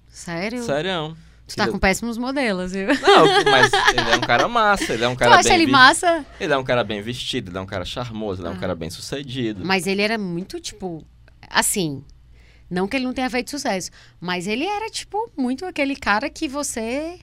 Sério? 0.08 0.64
Sério. 0.64 1.16
Tu 1.54 1.58
tá 1.58 1.68
com 1.68 1.80
péssimos 1.80 2.18
modelos, 2.18 2.72
viu? 2.72 2.88
Não, 2.88 3.44
mas 3.52 3.72
ele 3.74 4.10
é 4.12 4.16
um 4.18 4.22
cara 4.22 4.48
massa, 4.48 4.94
ele 4.94 5.04
é 5.04 5.08
um 5.08 5.16
cara 5.18 5.32
tu 5.32 5.40
acha 5.40 5.50
bem 5.50 5.62
ele 5.62 5.72
massa? 5.72 6.26
Ele 6.40 6.54
é 6.54 6.58
um 6.58 6.64
cara 6.64 6.84
bem 6.84 7.02
vestido, 7.02 7.50
ele 7.52 7.58
é 7.58 7.62
um 7.62 7.66
cara 7.66 7.86
charmoso, 7.86 8.42
ele 8.42 8.48
é 8.48 8.52
um 8.52 8.56
Ah. 8.56 8.60
cara 8.60 8.76
bem 8.76 8.90
sucedido. 8.90 9.66
Mas 9.66 9.88
ele 9.88 10.02
era 10.02 10.18
muito, 10.18 10.60
tipo, 10.60 11.06
assim. 11.50 12.04
Não 12.70 12.88
que 12.88 12.96
ele 12.96 13.06
não 13.06 13.14
tenha 13.14 13.30
feito 13.30 13.50
sucesso, 13.50 13.92
mas 14.20 14.48
ele 14.48 14.64
era, 14.66 14.90
tipo, 14.90 15.30
muito 15.38 15.66
aquele 15.66 15.96
cara 15.96 16.30
que 16.30 16.48
você 16.48 17.20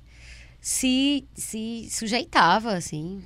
se, 0.60 1.26
se 1.34 1.88
sujeitava, 1.90 2.72
assim. 2.74 3.24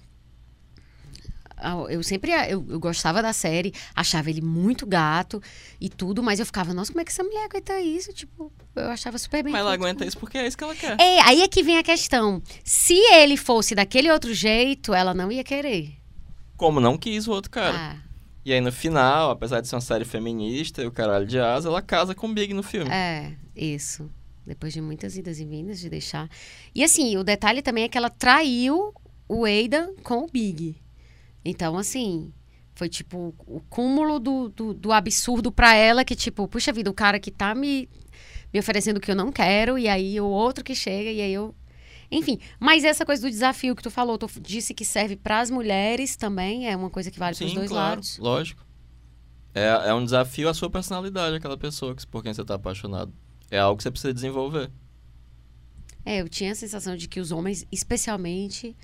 Eu 1.91 2.03
sempre 2.03 2.33
eu, 2.33 2.65
eu 2.69 2.81
gostava 2.81 3.23
da 3.23 3.33
série, 3.33 3.73
achava 3.95 4.31
ele 4.31 4.41
muito 4.41 4.87
gato 4.87 5.43
e 5.81 5.89
tudo, 5.89 6.23
mas 6.23 6.41
eu 6.41 6.47
ficava, 6.47 6.73
nossa, 6.75 6.93
como 6.93 7.01
é 7.01 7.05
que 7.05 7.11
essa 7.11 7.23
mulher 7.25 7.45
aguenta 7.45 7.81
isso? 7.81 8.13
Tipo, 8.13 8.53
eu 8.77 8.91
achava 8.91 9.19
super 9.19 9.43
bem. 9.43 9.53
Mas 9.53 9.61
ela 9.61 9.73
aguenta 9.73 10.05
isso 10.05 10.19
porque 10.19 10.39
é 10.39 10.47
isso 10.47 10.57
que 10.57 10.65
ela 10.65 10.75
quer. 10.75 11.01
É, 11.01 11.21
aí 11.23 11.43
é 11.43 11.49
que 11.49 11.63
vem 11.63 11.79
a 11.79 11.83
questão. 11.83 12.43
Se 12.65 12.95
ele 13.15 13.37
fosse 13.37 13.75
daquele 13.75 14.11
outro 14.11 14.33
jeito, 14.35 14.95
ela 14.95 15.15
não 15.15 15.31
ia 15.31 15.45
querer. 15.45 15.95
Como 16.57 16.81
não 16.81 16.97
quis 16.97 17.27
o 17.27 17.33
outro 17.33 17.51
cara. 17.51 17.77
Ah, 17.77 17.97
E 18.45 18.53
aí 18.53 18.61
no 18.61 18.73
final, 18.73 19.31
apesar 19.31 19.61
de 19.61 19.69
ser 19.69 19.75
uma 19.75 19.81
série 19.81 20.05
feminista 20.05 20.83
e 20.83 20.87
o 20.87 20.93
caralho 20.93 21.27
de 21.27 21.39
asa, 21.39 21.69
ela 21.69 21.83
casa 21.83 22.15
com 22.15 22.29
o 22.29 22.33
Big 22.35 22.53
no 22.55 22.63
filme. 22.63 22.91
É, 22.91 23.33
isso. 23.55 24.11
Depois 24.47 24.73
de 24.73 24.81
muitas 24.81 25.17
idas 25.17 25.39
e 25.39 25.45
vindas 25.45 25.79
de 25.79 25.89
deixar. 25.89 26.29
E 26.75 26.83
assim, 26.83 27.17
o 27.17 27.23
detalhe 27.23 27.63
também 27.63 27.85
é 27.85 27.89
que 27.89 27.97
ela 27.97 28.11
traiu 28.11 28.93
o 29.29 29.45
Aidan 29.45 29.95
com 30.03 30.25
o 30.25 30.27
Big. 30.29 30.77
Então, 31.45 31.77
assim, 31.77 32.33
foi 32.75 32.89
tipo 32.89 33.35
o 33.47 33.61
cúmulo 33.69 34.19
do, 34.19 34.49
do, 34.49 34.75
do 34.75 34.93
absurdo 34.93 35.53
pra 35.53 35.75
ela, 35.75 36.05
que 36.05 36.15
tipo, 36.15 36.47
puxa 36.49 36.73
vida, 36.73 36.91
o 36.91 36.95
cara 36.95 37.19
que 37.19 37.31
tá 37.31 37.55
me, 37.55 37.89
me 38.53 38.61
oferecendo 38.61 38.97
o 38.97 39.01
que 39.01 39.11
eu 39.11 39.17
não 39.17 39.31
quero, 39.31 39.79
e 39.79 39.89
aí 39.89 40.21
o 40.21 40.27
outro 40.27 40.65
que 40.65 40.75
chega, 40.75 41.11
e 41.11 41.21
aí 41.21 41.33
eu. 41.33 41.55
Enfim, 42.11 42.39
mas 42.61 42.85
essa 42.85 43.07
coisa 43.07 43.23
do 43.23 43.31
desafio 43.31 43.75
que 43.75 43.83
tu 43.83 43.91
falou, 43.91 44.19
tu 44.19 44.29
disse 44.41 44.75
que 44.75 44.85
serve 44.85 45.17
pras 45.17 45.51
mulheres 45.51 46.15
também, 46.15 46.69
é 46.69 46.77
uma 46.77 46.91
coisa 46.91 47.11
que 47.11 47.19
vale 47.19 47.35
pros 47.35 47.51
Sim, 47.51 47.57
dois 47.57 47.71
claro, 47.71 47.91
lados. 47.97 48.19
lógico. 48.19 48.67
É, 49.55 49.67
é 49.89 49.95
um 49.95 50.05
desafio 50.05 50.49
à 50.49 50.55
sua 50.55 50.71
personalidade, 50.71 51.37
aquela 51.37 51.57
pessoa 51.57 51.95
que, 51.95 52.07
por 52.07 52.23
quem 52.23 52.33
você 52.33 52.45
tá 52.45 52.55
apaixonado. 52.55 53.13
É 53.51 53.59
algo 53.59 53.77
que 53.77 53.83
você 53.83 53.91
precisa 53.91 54.13
desenvolver. 54.13 54.71
É, 56.05 56.21
eu 56.21 56.29
tinha 56.29 56.53
a 56.53 56.55
sensação 56.55 56.97
de 56.97 57.07
que 57.07 57.21
os 57.21 57.31
homens, 57.31 57.67
especialmente, 57.71 58.77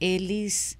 eles 0.00 0.78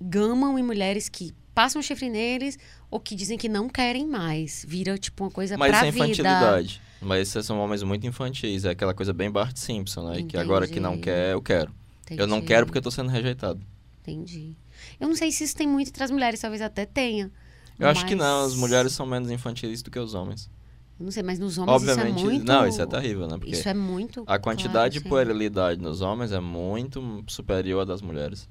gamam 0.00 0.58
em 0.58 0.62
mulheres 0.62 1.08
que 1.08 1.32
passam 1.54 1.82
chifre 1.82 2.08
neles 2.08 2.58
ou 2.90 3.00
que 3.00 3.14
dizem 3.14 3.36
que 3.36 3.48
não 3.48 3.68
querem 3.68 4.06
mais. 4.06 4.64
Vira, 4.66 4.96
tipo, 4.96 5.24
uma 5.24 5.30
coisa 5.30 5.56
Mas 5.58 5.70
pra 5.70 5.78
isso 5.78 5.86
é 5.86 5.90
vida. 5.90 6.04
infantilidade. 6.06 6.82
Mas 7.00 7.28
esses 7.28 7.46
são 7.46 7.58
homens 7.60 7.82
muito 7.82 8.06
infantis. 8.06 8.64
É 8.64 8.70
aquela 8.70 8.94
coisa 8.94 9.12
bem 9.12 9.30
Bart 9.30 9.56
Simpson, 9.56 10.08
né? 10.10 10.22
Que 10.22 10.36
agora 10.36 10.66
que 10.66 10.80
não 10.80 10.90
Entendi. 10.92 11.04
quer, 11.04 11.32
eu 11.32 11.42
quero. 11.42 11.72
Eu 12.10 12.26
não 12.26 12.38
Entendi, 12.38 12.48
quero 12.48 12.66
porque 12.66 12.78
eu 12.78 12.82
tô 12.82 12.90
sendo 12.90 13.10
rejeitado. 13.10 13.60
Entendi. 14.02 14.54
Eu 14.98 15.08
não 15.08 15.14
sei 15.14 15.30
se 15.30 15.44
isso 15.44 15.54
tem 15.54 15.66
muito 15.66 15.88
entre 15.88 16.02
as 16.02 16.10
mulheres, 16.10 16.40
talvez 16.40 16.62
até 16.62 16.86
tenha. 16.86 17.30
Eu 17.78 17.88
acho 17.88 18.06
que 18.06 18.14
não, 18.14 18.44
as 18.44 18.52
mas- 18.52 18.60
mulheres 18.60 18.92
são 18.92 19.06
menos 19.06 19.30
infantis 19.30 19.82
do 19.82 19.90
que 19.90 19.98
os 19.98 20.14
homens. 20.14 20.50
Eu 20.98 21.04
não 21.04 21.12
sei, 21.12 21.22
mas 21.22 21.38
nos 21.38 21.58
homens 21.58 21.74
Obviamente, 21.76 22.16
isso 22.16 22.26
é 22.26 22.30
muito... 22.30 22.44
não, 22.44 22.66
isso 22.66 22.82
é 22.82 22.86
terrível, 22.86 23.28
né? 23.28 23.36
Porque 23.38 23.52
Isso 23.52 23.68
é 23.68 23.74
muito 23.74 24.24
a 24.26 24.36
quantidade 24.36 24.94
de 24.94 25.00
claro, 25.00 25.04
sim. 25.04 25.08
puerilidade 25.28 25.80
nos 25.80 26.00
homens 26.00 26.32
é 26.32 26.40
muito 26.40 27.22
superior 27.28 27.82
à 27.82 27.84
das 27.84 28.02
mulheres. 28.02 28.48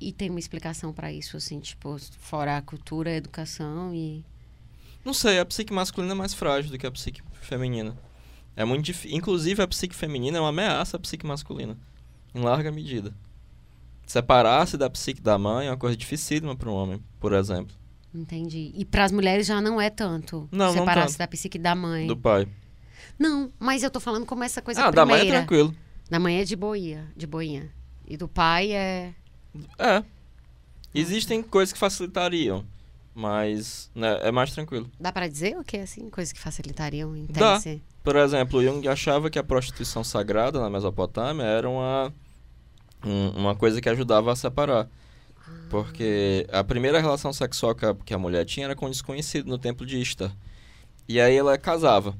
E 0.00 0.12
tem 0.12 0.30
uma 0.30 0.38
explicação 0.38 0.92
pra 0.92 1.12
isso, 1.12 1.36
assim, 1.36 1.58
tipo, 1.60 1.96
fora 2.18 2.56
a 2.56 2.62
cultura, 2.62 3.10
a 3.10 3.14
educação 3.14 3.94
e... 3.94 4.24
Não 5.04 5.14
sei, 5.14 5.38
a 5.38 5.46
psique 5.46 5.72
masculina 5.72 6.12
é 6.12 6.16
mais 6.16 6.34
frágil 6.34 6.70
do 6.70 6.78
que 6.78 6.86
a 6.86 6.90
psique 6.90 7.22
feminina. 7.40 7.96
É 8.56 8.64
muito 8.64 8.84
difícil. 8.84 9.16
Inclusive, 9.16 9.62
a 9.62 9.68
psique 9.68 9.94
feminina 9.94 10.38
é 10.38 10.40
uma 10.40 10.48
ameaça 10.48 10.96
à 10.96 11.00
psique 11.00 11.26
masculina. 11.26 11.78
Em 12.34 12.40
larga 12.40 12.72
medida. 12.72 13.14
Separar-se 14.06 14.76
da 14.76 14.88
psique 14.88 15.20
da 15.20 15.38
mãe 15.38 15.66
é 15.66 15.70
uma 15.70 15.76
coisa 15.76 15.96
dificílima 15.96 16.56
para 16.56 16.70
um 16.70 16.74
homem, 16.74 17.02
por 17.20 17.32
exemplo. 17.32 17.74
Entendi. 18.14 18.72
E 18.74 18.84
pras 18.84 19.12
mulheres 19.12 19.46
já 19.46 19.60
não 19.60 19.80
é 19.80 19.90
tanto. 19.90 20.48
Não, 20.50 20.72
Separar-se 20.72 21.18
da 21.18 21.28
psique 21.28 21.58
da 21.58 21.74
mãe. 21.74 22.06
Do 22.06 22.16
pai. 22.16 22.48
Não, 23.18 23.52
mas 23.58 23.82
eu 23.82 23.90
tô 23.90 24.00
falando 24.00 24.24
como 24.24 24.42
essa 24.42 24.62
coisa 24.62 24.84
ah, 24.84 24.90
da 24.90 25.04
mãe 25.04 25.16
é 25.16 25.18
primeira. 25.18 25.38
tranquilo. 25.38 25.74
Da 26.08 26.18
mãe 26.18 26.40
é 26.40 26.44
de 26.44 26.56
boinha, 26.56 27.12
de 27.16 27.26
boinha. 27.26 27.70
E 28.06 28.16
do 28.16 28.28
pai 28.28 28.72
é... 28.72 29.12
É. 29.78 30.02
Existem 30.94 31.42
coisas 31.42 31.72
que 31.72 31.78
facilitariam, 31.78 32.64
mas 33.14 33.90
né, 33.94 34.18
é 34.22 34.30
mais 34.32 34.52
tranquilo. 34.52 34.90
Dá 34.98 35.12
pra 35.12 35.28
dizer 35.28 35.56
o 35.58 35.64
que, 35.64 35.76
assim? 35.78 36.08
Coisas 36.10 36.32
que 36.32 36.40
facilitariam 36.40 37.14
em 37.16 37.26
Dá. 37.26 37.60
Por 38.02 38.16
exemplo, 38.16 38.62
Jung 38.62 38.86
achava 38.88 39.28
que 39.28 39.38
a 39.38 39.44
prostituição 39.44 40.02
sagrada 40.04 40.60
na 40.60 40.70
Mesopotâmia 40.70 41.42
era 41.44 41.68
uma, 41.68 42.12
um- 43.04 43.30
uma 43.30 43.54
coisa 43.56 43.80
que 43.80 43.88
ajudava 43.88 44.32
a 44.32 44.36
separar. 44.36 44.88
Porque 45.68 46.46
a 46.52 46.62
primeira 46.62 47.00
relação 47.00 47.32
sexual 47.32 47.74
que 47.74 47.84
a, 47.84 47.94
que 47.94 48.14
a 48.14 48.18
mulher 48.18 48.44
tinha 48.44 48.66
era 48.66 48.76
com 48.76 48.86
um 48.86 48.90
desconhecido 48.90 49.48
no 49.48 49.58
templo 49.58 49.84
de 49.84 50.00
Ishtar. 50.00 50.32
E 51.08 51.20
aí 51.20 51.36
ela 51.36 51.58
casava. 51.58 52.16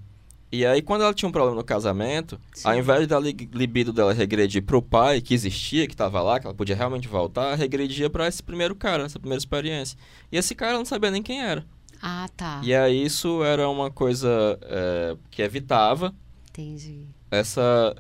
E 0.51 0.65
aí, 0.65 0.81
quando 0.81 1.03
ela 1.03 1.13
tinha 1.13 1.29
um 1.29 1.33
problema 1.33 1.57
no 1.57 1.65
casamento, 1.65 2.41
Sim. 2.55 2.69
ao 2.69 2.77
invés 2.79 3.07
da 3.09 3.19
li- 3.19 3.37
libido 3.53 3.93
dela 3.93 4.13
regredir 4.13 4.63
pro 4.63 4.81
pai, 4.81 5.21
que 5.21 5.35
existia, 5.35 5.87
que 5.87 5.95
estava 5.95 6.23
lá, 6.23 6.39
que 6.39 6.47
ela 6.47 6.55
podia 6.55 6.77
realmente 6.77 7.09
voltar, 7.09 7.55
regredia 7.57 8.09
para 8.09 8.29
esse 8.29 8.43
primeiro 8.43 8.75
cara, 8.75 9.05
essa 9.05 9.19
primeira 9.19 9.39
experiência. 9.41 9.99
E 10.31 10.37
esse 10.37 10.55
cara 10.55 10.75
não 10.79 10.85
sabia 10.85 11.11
nem 11.11 11.23
quem 11.23 11.43
era. 11.43 11.67
Ah, 12.01 12.29
tá. 12.37 12.61
E 12.63 12.75
aí, 12.75 13.05
isso 13.05 13.43
era 13.43 13.69
uma 13.69 13.91
coisa 13.91 14.59
é, 14.63 15.17
que 15.31 15.43
evitava 15.43 16.15
Entendi. 16.51 17.03
essa 17.31 17.97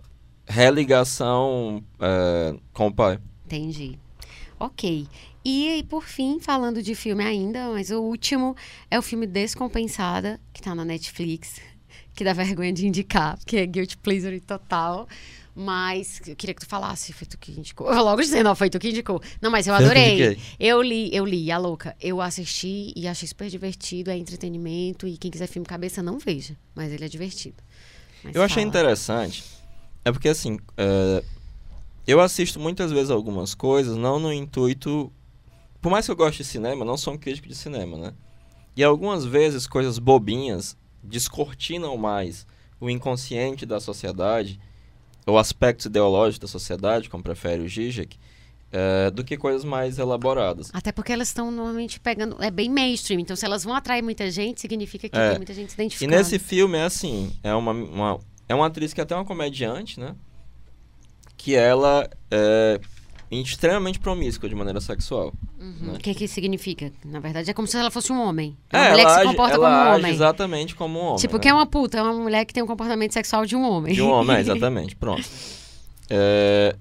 religação 0.47 1.83
é, 2.01 2.55
com 2.73 2.87
o 2.89 2.95
pai. 2.95 3.19
Entendi. 3.45 3.99
Ok. 4.59 5.07
E, 5.45 5.85
por 5.89 6.05
fim, 6.05 6.39
falando 6.41 6.83
de 6.83 6.95
filme 6.95 7.25
ainda, 7.25 7.69
mas 7.71 7.91
o 7.91 8.01
último 8.01 8.57
é 8.91 8.99
o 8.99 9.03
filme 9.03 9.27
Descompensada, 9.27 10.41
que 10.53 10.61
tá 10.61 10.75
na 10.75 10.85
Netflix, 10.85 11.61
que 12.17 12.25
dá 12.25 12.33
vergonha 12.33 12.73
de 12.73 12.87
indicar, 12.87 13.37
porque 13.37 13.57
é 13.59 13.67
guilty 13.67 13.97
pleasure 13.99 14.41
total. 14.41 15.07
Mas 15.59 16.21
eu 16.27 16.37
queria 16.37 16.55
que 16.55 16.61
tu 16.61 16.67
falasse, 16.69 17.15
foi 17.15 17.27
tu 17.27 17.39
que 17.39 17.51
indicou. 17.51 17.91
Eu 17.91 18.03
logo 18.05 18.21
dizendo, 18.21 18.51
ó, 18.51 18.55
foi 18.55 18.69
tu 18.69 18.79
que 18.79 18.91
indicou. 18.91 19.23
Não, 19.41 19.51
mas 19.51 19.67
eu 19.67 19.73
adorei. 19.73 20.39
Eu 20.61 20.83
li, 20.83 21.09
eu 21.15 21.25
li, 21.25 21.51
a 21.51 21.57
louca. 21.57 21.97
Eu 21.99 22.21
assisti 22.21 22.93
e 22.95 23.09
achei 23.09 23.27
super 23.27 23.49
divertido, 23.49 24.11
é 24.11 24.19
entretenimento. 24.19 25.09
E 25.09 25.17
quem 25.17 25.31
quiser 25.31 25.47
filme 25.47 25.67
cabeça, 25.67 26.03
não 26.03 26.19
veja. 26.19 26.55
Mas 26.75 26.93
ele 26.93 27.07
é 27.07 27.09
divertido. 27.09 27.57
Mas 28.23 28.35
Eu 28.37 28.43
achei 28.43 28.57
fala. 28.65 28.69
interessante. 28.69 29.45
É 30.05 30.13
porque 30.13 30.29
assim, 30.29 30.59
é, 30.77 31.25
eu 32.07 32.21
assisto 32.21 32.61
muitas 32.61 32.93
vezes 32.93 33.11
algumas 33.11 33.55
coisas, 33.55 33.97
não 33.97 34.21
no 34.21 34.31
intuito. 34.31 35.11
Por 35.81 35.89
mais 35.91 36.05
que 36.05 36.13
eu 36.13 36.17
goste 36.17 36.43
de 36.43 36.49
cinema, 36.51 36.85
não 36.85 36.99
sou 36.99 37.15
um 37.15 37.19
crítico 37.19 37.49
de 37.49 37.55
cinema, 37.55 37.97
né? 37.97 38.13
E 38.77 38.85
algumas 38.85 39.25
vezes 39.25 39.67
coisas 39.67 39.99
bobinhas 39.99 40.77
descortinam 41.07 41.97
mais 41.97 42.47
o 42.81 42.91
inconsciente 42.91 43.65
da 43.65 43.81
sociedade, 43.81 44.61
ou 45.27 45.39
aspectos 45.39 45.87
ideológicos 45.87 46.39
da 46.41 46.47
sociedade, 46.49 47.09
como 47.09 47.23
prefere 47.23 47.63
o 47.63 47.69
Zizek, 47.69 48.17
é, 48.71 49.11
do 49.11 49.25
que 49.25 49.37
coisas 49.37 49.65
mais 49.65 49.99
elaboradas. 49.99 50.71
Até 50.73 50.93
porque 50.93 51.13
elas 51.13 51.29
estão 51.29 51.51
normalmente 51.51 51.99
pegando. 51.99 52.37
É 52.43 52.51
bem 52.51 52.69
mainstream. 52.69 53.21
Então, 53.21 53.35
se 53.35 53.45
elas 53.45 53.65
vão 53.65 53.75
atrair 53.75 54.03
muita 54.03 54.31
gente, 54.31 54.61
significa 54.61 55.09
que 55.09 55.17
É. 55.17 55.31
tem 55.31 55.39
muita 55.39 55.55
gente 55.55 55.71
se 55.73 55.75
E 55.75 55.83
identificando. 55.83 56.17
nesse 56.17 56.39
filme 56.39 56.77
é 56.77 56.83
assim, 56.85 57.33
é 57.43 57.55
uma, 57.55 57.73
uma- 57.73 58.21
é 58.49 58.55
uma 58.55 58.67
atriz 58.67 58.93
que 58.93 59.01
é 59.01 59.05
até 59.05 59.15
uma 59.15 59.25
comediante, 59.25 59.99
né? 59.99 60.15
Que 61.37 61.55
ela 61.55 62.09
é 62.31 62.81
extremamente 63.31 63.99
promíscua 63.99 64.49
de 64.49 64.55
maneira 64.55 64.81
sexual. 64.81 65.33
Uhum. 65.59 65.75
né? 65.81 65.93
O 65.95 65.99
que 65.99 66.15
que 66.15 66.29
significa? 66.29 66.93
Na 67.05 67.19
verdade, 67.19 67.51
é 67.51 67.55
como 67.55 67.67
se 67.67 67.77
ela 67.77 67.91
fosse 67.91 68.13
um 68.13 68.21
homem. 68.21 68.57
É 68.73 68.77
É, 68.77 68.81
uma 68.81 68.91
mulher 68.91 69.05
que 69.05 69.11
se 69.11 69.19
age, 69.19 69.29
comporta 69.29 69.59
como 69.59 69.67
um 69.69 69.95
homem. 69.95 70.13
exatamente 70.13 70.75
como 70.75 70.99
um 70.99 71.03
homem. 71.03 71.17
Tipo, 71.19 71.35
né? 71.35 71.41
que 71.41 71.49
é 71.49 71.55
uma 71.55 71.67
puta, 71.67 71.99
é 71.99 72.03
uma 72.03 72.13
mulher 72.13 72.45
que 72.45 72.55
tem 72.55 72.63
um 72.63 72.67
comportamento 72.67 73.13
sexual 73.13 73.45
de 73.45 73.57
um 73.57 73.63
homem. 73.69 73.95
De 73.95 74.03
um 74.03 74.11
homem, 74.11 74.37
é, 74.37 74.41
exatamente, 74.41 74.95
pronto. 74.97 75.29
É, 76.09 76.77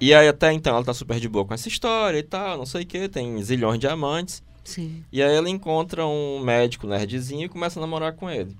E 0.00 0.12
aí 0.14 0.28
até 0.28 0.52
então 0.52 0.74
ela 0.74 0.84
tá 0.84 0.94
super 0.94 1.18
de 1.18 1.28
boa 1.28 1.44
com 1.44 1.54
essa 1.54 1.68
história 1.68 2.18
e 2.18 2.22
tal, 2.22 2.56
não 2.58 2.66
sei 2.66 2.82
o 2.82 2.86
que, 2.86 3.08
tem 3.08 3.40
zilhões 3.42 3.78
de 3.78 3.86
amantes. 3.86 4.42
Sim. 4.64 5.04
E 5.12 5.20
aí 5.22 5.34
ela 5.34 5.48
encontra 5.50 6.06
um 6.06 6.38
médico 6.40 6.86
nerdzinho 6.86 7.46
e 7.46 7.48
começa 7.48 7.80
a 7.80 7.82
namorar 7.82 8.12
com 8.12 8.30
ele. 8.30 8.56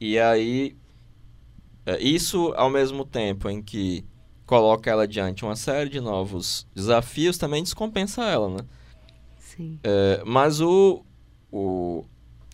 E 0.00 0.18
aí, 0.18 0.76
é, 1.86 2.00
isso 2.00 2.52
ao 2.56 2.70
mesmo 2.70 3.04
tempo 3.04 3.48
em 3.48 3.60
que 3.60 4.04
coloca 4.46 4.90
ela 4.90 5.06
diante 5.06 5.44
uma 5.44 5.56
série 5.56 5.88
de 5.90 6.00
novos 6.00 6.66
desafios, 6.74 7.38
também 7.38 7.62
descompensa 7.62 8.24
ela, 8.24 8.48
né? 8.48 8.58
Sim. 9.38 9.78
É, 9.84 10.22
mas 10.24 10.60
o, 10.60 11.04
o... 11.50 12.04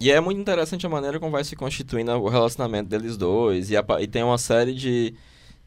E 0.00 0.10
é 0.10 0.20
muito 0.20 0.40
interessante 0.40 0.86
a 0.86 0.88
maneira 0.88 1.18
como 1.18 1.32
vai 1.32 1.44
se 1.44 1.56
constituindo 1.56 2.12
o 2.12 2.28
relacionamento 2.28 2.88
deles 2.88 3.16
dois. 3.16 3.70
E, 3.70 3.76
apa- 3.76 4.00
e 4.00 4.06
tem 4.06 4.22
uma 4.22 4.38
série 4.38 4.74
de, 4.74 5.14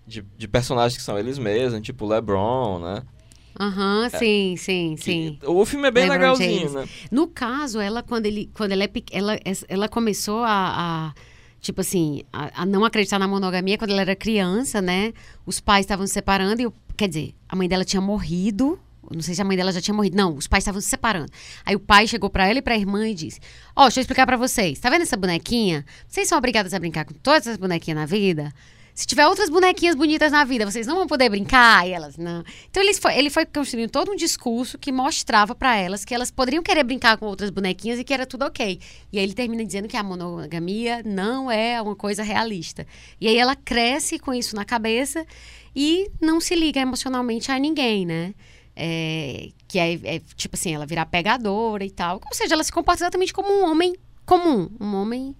de, 0.07 0.22
de 0.38 0.48
personagens 0.48 0.98
que 0.98 1.03
são 1.03 1.18
eles 1.19 1.38
mesmos, 1.38 1.81
tipo 1.81 2.06
LeBron, 2.06 2.80
né? 2.80 3.03
Aham, 3.60 4.10
sim, 4.10 4.56
sim, 4.57 4.95
Que- 4.95 5.03
sim. 5.03 5.39
O 5.45 5.65
filme 5.65 5.88
é 5.88 5.91
bem 5.91 6.03
LeBron 6.03 6.18
legalzinho, 6.18 6.69
James. 6.69 6.73
né? 6.73 6.88
No 7.11 7.27
caso, 7.27 7.80
ela, 7.80 8.02
quando, 8.02 8.26
ele, 8.26 8.49
quando 8.53 8.72
ela 8.72 8.84
é 8.85 8.89
ela, 9.11 9.38
ela 9.68 9.89
começou 9.89 10.39
a, 10.43 11.10
a, 11.10 11.14
tipo 11.62 11.80
assim, 11.82 12.24
a, 12.34 12.64
a 12.64 12.66
não 12.66 12.84
acreditar 12.84 13.20
na 13.20 13.28
monogamia 13.28 13.78
quando 13.78 13.92
ela 13.92 14.02
era 14.02 14.16
criança, 14.16 14.82
né? 14.82 15.14
Os 15.46 15.60
pais 15.62 15.86
estavam 15.86 16.06
se 16.08 16.14
separando 16.14 16.62
e, 16.62 16.66
o- 16.66 16.74
quer 16.98 17.08
dizer, 17.08 17.34
a 17.48 17.56
mãe 17.56 17.68
dela 17.70 17.86
tinha 17.86 18.02
morrido. 18.02 18.80
Eu 19.10 19.16
Não 19.16 19.22
sei 19.22 19.36
se 19.36 19.42
a 19.42 19.46
mãe 19.46 19.56
dela 19.58 19.72
já 19.72 19.82
tinha 19.82 19.94
morrido. 19.94 20.16
Não, 20.18 20.36
os 20.36 20.48
pais 20.48 20.62
estavam 20.64 20.80
se 20.82 20.88
separando. 20.88 21.32
Aí 21.66 21.76
o 21.76 21.80
pai 21.80 22.08
chegou 22.08 22.30
pra 22.30 22.48
ela 22.48 22.60
e 22.60 22.62
pra 22.62 22.76
irmã 22.78 23.08
e 23.08 23.14
disse: 23.14 23.40
Ó, 23.76 23.84
deixa 23.84 24.00
eu 24.00 24.02
explicar 24.02 24.26
pra 24.26 24.38
vocês. 24.38 24.80
Tá 24.80 24.90
vendo 24.90 25.02
essa 25.04 25.18
bonequinha? 25.18 25.86
Vocês 26.08 26.28
são 26.28 26.38
obrigadas 26.38 26.74
a 26.74 26.80
brincar 26.80 27.06
com 27.06 27.14
todas 27.16 27.42
essas 27.48 27.58
bonequinhas 27.58 28.00
na 28.00 28.06
vida? 28.06 28.54
Se 28.93 29.07
tiver 29.07 29.27
outras 29.27 29.49
bonequinhas 29.49 29.95
bonitas 29.95 30.31
na 30.31 30.43
vida, 30.43 30.69
vocês 30.69 30.85
não 30.85 30.95
vão 30.95 31.07
poder 31.07 31.30
brincar? 31.30 31.88
E 31.88 31.91
elas, 31.91 32.18
não. 32.18 32.43
Então 32.69 32.84
ele 32.84 32.93
foi, 32.93 33.18
ele 33.18 33.30
foi 33.30 33.45
construindo 33.45 33.89
todo 33.89 34.11
um 34.11 34.15
discurso 34.15 34.77
que 34.77 34.91
mostrava 34.91 35.55
pra 35.55 35.77
elas 35.77 36.03
que 36.03 36.13
elas 36.13 36.30
poderiam 36.30 36.61
querer 36.61 36.84
brincar 36.84 37.18
com 37.18 37.26
outras 37.26 37.49
bonequinhas 37.49 37.99
e 37.99 38.03
que 38.03 38.13
era 38.13 38.26
tudo 38.26 38.45
ok. 38.45 38.80
E 39.11 39.18
aí 39.18 39.23
ele 39.23 39.34
termina 39.34 39.63
dizendo 39.63 39.88
que 39.88 39.97
a 39.97 40.03
monogamia 40.03 41.01
não 41.05 41.49
é 41.49 41.81
uma 41.81 41.95
coisa 41.95 42.23
realista. 42.23 42.85
E 43.19 43.27
aí 43.27 43.38
ela 43.38 43.55
cresce 43.55 44.19
com 44.19 44.34
isso 44.34 44.55
na 44.55 44.65
cabeça 44.65 45.26
e 45.76 46.11
não 46.22 46.39
se 46.41 46.55
liga 46.55 46.80
emocionalmente 46.80 47.51
a 47.51 47.57
ninguém, 47.57 48.05
né? 48.05 48.34
É, 48.76 49.49
que 49.68 49.80
é, 49.80 49.93
é, 50.03 50.22
tipo 50.35 50.55
assim, 50.55 50.73
ela 50.73 50.85
virar 50.85 51.05
pegadora 51.05 51.84
e 51.84 51.91
tal. 51.91 52.22
Ou 52.26 52.34
seja, 52.34 52.53
ela 52.53 52.63
se 52.63 52.72
comporta 52.72 53.03
exatamente 53.03 53.34
como 53.34 53.49
um 53.51 53.69
homem 53.69 53.95
comum. 54.26 54.69
Um 54.80 54.95
homem. 54.95 55.35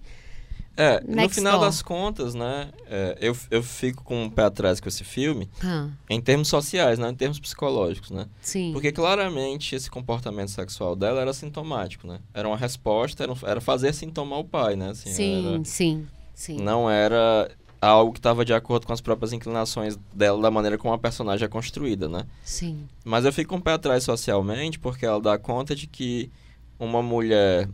É, 0.76 1.00
no 1.02 1.16
Next 1.16 1.34
final 1.34 1.58
door. 1.58 1.66
das 1.66 1.82
contas, 1.82 2.34
né? 2.34 2.70
é, 2.86 3.18
eu, 3.20 3.36
eu 3.50 3.62
fico 3.62 4.02
com 4.02 4.22
um 4.24 4.30
pé 4.30 4.44
atrás 4.44 4.80
com 4.80 4.88
esse 4.88 5.04
filme, 5.04 5.48
Ah, 5.62 5.88
em 6.08 6.20
termos 6.20 6.48
sociais, 6.48 6.98
não 6.98 7.10
em 7.10 7.14
termos 7.14 7.38
psicológicos, 7.38 8.10
né? 8.10 8.26
sim. 8.40 8.70
Porque 8.72 8.90
claramente 8.90 9.74
esse 9.74 9.90
comportamento 9.90 10.50
sexual 10.50 10.96
dela 10.96 11.20
era 11.20 11.32
sintomático, 11.34 12.06
né? 12.06 12.20
Era 12.32 12.48
uma 12.48 12.56
resposta, 12.56 13.22
era, 13.22 13.32
um- 13.32 13.36
era 13.46 13.60
fazer 13.60 13.92
sintomar 13.92 14.38
o 14.38 14.44
pai, 14.44 14.74
né? 14.76 14.90
Assim, 14.90 15.10
sim, 15.10 15.48
era- 15.54 15.64
sim, 15.64 16.06
sim. 16.34 16.56
não 16.58 16.88
era 16.90 17.50
algo 17.80 18.12
que 18.12 18.18
estava 18.20 18.44
de 18.44 18.54
acordo 18.54 18.86
com 18.86 18.92
as 18.92 19.00
próprias 19.00 19.32
inclinações 19.32 19.98
dela, 20.14 20.40
da 20.40 20.50
maneira 20.50 20.78
como 20.78 20.94
a 20.94 20.98
personagem 20.98 21.44
é 21.44 21.48
construída, 21.48 22.08
né? 22.08 22.24
Sim. 22.44 22.88
Mas 23.04 23.24
eu 23.26 23.32
fico 23.32 23.50
com 23.50 23.56
o 23.56 23.62
pé 23.62 23.72
atrás 23.72 24.04
socialmente 24.04 24.78
porque 24.78 25.04
ela 25.04 25.20
dá 25.20 25.36
conta 25.36 25.74
de 25.74 25.86
que 25.86 26.30
uma 26.78 27.02
mulher 27.02 27.68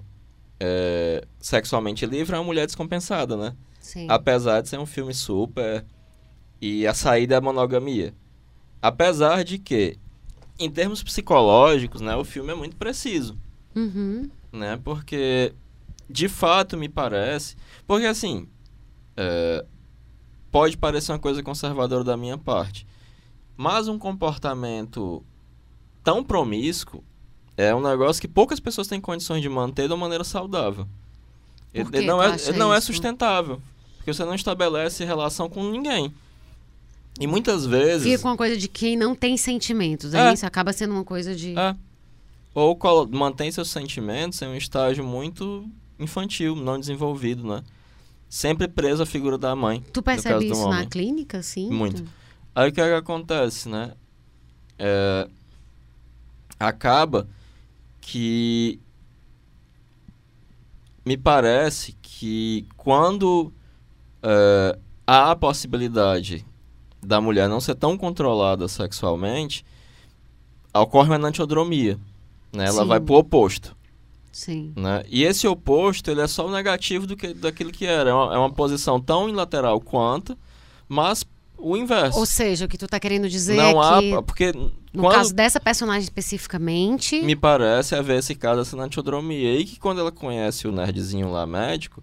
é, 0.61 1.25
sexualmente 1.39 2.05
livre 2.07 2.35
é 2.35 2.39
uma 2.39 2.45
mulher 2.45 2.67
descompensada, 2.67 3.37
né? 3.37 3.55
Sim. 3.81 4.07
Apesar 4.09 4.61
de 4.61 4.69
ser 4.69 4.79
um 4.79 4.87
filme 4.87 5.15
super 5.15 5.85
e 6.61 6.87
a 6.87 6.95
saída 6.95 7.35
é 7.37 7.39
a 7.39 7.41
monogamia. 7.41 8.15
Apesar 8.83 9.45
de 9.45 9.59
que, 9.59 9.97
em 10.59 10.71
termos 10.71 11.03
psicológicos, 11.03 12.01
né, 12.01 12.15
o 12.17 12.25
filme 12.25 12.53
é 12.53 12.55
muito 12.55 12.77
preciso, 12.77 13.39
Uhum. 13.75 14.29
né? 14.53 14.79
Porque, 14.83 15.55
de 16.09 16.29
fato, 16.29 16.77
me 16.77 16.89
parece... 16.89 17.57
Porque, 17.87 18.07
assim, 18.07 18.49
é, 19.17 19.65
pode 20.51 20.77
parecer 20.77 21.13
uma 21.13 21.19
coisa 21.19 21.43
conservadora 21.43 22.05
da 22.05 22.17
minha 22.17 22.37
parte, 22.39 22.87
mas 23.57 23.89
um 23.89 23.99
comportamento 23.99 25.25
tão 26.05 26.23
promíscuo 26.23 27.03
é 27.59 27.75
um 27.75 27.81
negócio 27.83 28.21
que 28.21 28.29
poucas 28.29 28.61
pessoas 28.61 28.87
têm 28.87 29.01
condições 29.01 29.43
de 29.43 29.49
manter 29.49 29.89
de 29.89 29.93
uma 29.93 29.97
maneira 29.97 30.23
saudável. 30.23 30.87
Ele, 31.75 31.91
que 31.91 31.97
ele 31.97 32.07
não, 32.07 32.23
é, 32.23 32.37
ele 32.47 32.57
não 32.57 32.73
é 32.73 32.81
sustentável. 32.81 33.61
Porque 33.97 34.15
você 34.15 34.25
não 34.25 34.37
estabelece 34.37 35.05
relação 35.05 35.49
com 35.51 35.69
ninguém. 35.69 36.15
E 37.19 37.27
muitas 37.27 37.67
vezes. 37.67 38.05
Fica 38.05 38.23
com 38.23 38.29
uma 38.29 38.37
coisa 38.37 38.57
de 38.57 38.69
quem 38.69 38.97
não 38.97 39.13
tem 39.13 39.37
sentimentos. 39.37 40.15
É. 40.15 40.29
Aí 40.29 40.35
isso 40.35 40.47
acaba 40.47 40.73
sendo 40.73 40.93
uma 40.93 41.03
coisa 41.03 41.35
de. 41.35 41.59
É. 41.59 41.75
Ou 42.55 42.79
mantém 43.11 43.51
seus 43.51 43.71
sentimentos 43.71 44.41
em 44.41 44.47
um 44.47 44.55
estágio 44.55 45.05
muito 45.05 45.69
infantil, 45.99 46.55
não 46.55 46.79
desenvolvido, 46.79 47.45
né? 47.45 47.65
Sempre 48.29 48.69
preso 48.69 49.03
à 49.03 49.07
figura 49.07 49.37
da 49.37 49.57
mãe. 49.57 49.85
Tu 49.93 50.01
percebe 50.01 50.47
isso 50.47 50.63
na 50.69 50.77
homem. 50.77 50.89
clínica, 50.89 51.43
sim? 51.43 51.69
Muito. 51.71 52.05
Aí 52.55 52.69
o 52.71 52.73
que, 52.73 52.81
é 52.81 52.87
que 52.87 52.95
acontece, 52.95 53.69
né? 53.69 53.95
É, 54.79 55.29
acaba 56.59 57.27
que 58.11 58.81
me 61.05 61.19
parece 61.19 61.95
que 62.01 62.67
quando 62.75 63.53
é, 64.23 64.79
há 65.07 65.31
a 65.31 65.37
possibilidade 65.37 66.45
da 67.03 67.21
mulher 67.21 67.51
não 67.51 67.61
ser 67.61 67.75
tão 67.75 67.99
controlada 67.99 68.67
sexualmente, 68.67 69.63
ocorre 70.75 71.11
uma 71.11 71.17
enantiodromia. 71.17 71.99
Né? 72.51 72.65
Ela 72.65 72.83
Sim. 72.83 72.89
vai 72.89 72.99
pro 72.99 73.17
oposto. 73.17 73.77
Sim. 74.33 74.73
Né? 74.75 75.05
E 75.11 75.23
esse 75.23 75.47
oposto 75.47 76.11
ele 76.11 76.23
é 76.23 76.27
só 76.27 76.47
o 76.47 76.51
negativo 76.51 77.07
do 77.07 77.15
que, 77.15 77.35
daquilo 77.35 77.71
que 77.71 77.85
era. 77.85 78.09
É 78.09 78.15
uma, 78.15 78.35
é 78.35 78.39
uma 78.39 78.51
posição 78.51 78.99
tão 78.99 79.25
unilateral 79.25 79.81
quanto, 79.83 80.37
mas 80.89 81.27
o 81.59 81.77
inverso. 81.77 82.19
Ou 82.19 82.25
seja, 82.25 82.65
o 82.65 82.69
que 82.69 82.79
tu 82.79 82.87
tá 82.87 82.99
querendo 82.99 83.29
dizer 83.29 83.57
não 83.57 83.83
é 83.83 83.87
há. 83.87 84.01
que, 84.01 84.23
Porque 84.23 84.55
no 84.93 85.03
quando 85.03 85.15
caso 85.15 85.35
dessa 85.35 85.61
personagem 85.61 86.03
especificamente. 86.03 87.21
me 87.23 87.37
parece 87.37 87.95
haver 87.95 88.19
esse 88.19 88.35
caso 88.35 88.61
dessa 88.61 88.77
nantiodromia. 88.77 89.61
E 89.61 89.65
que 89.65 89.79
quando 89.79 90.01
ela 90.01 90.13
conhece 90.13 90.67
o 90.67 90.73
nerdzinho 90.73 91.31
lá 91.31 91.47
médico, 91.47 92.03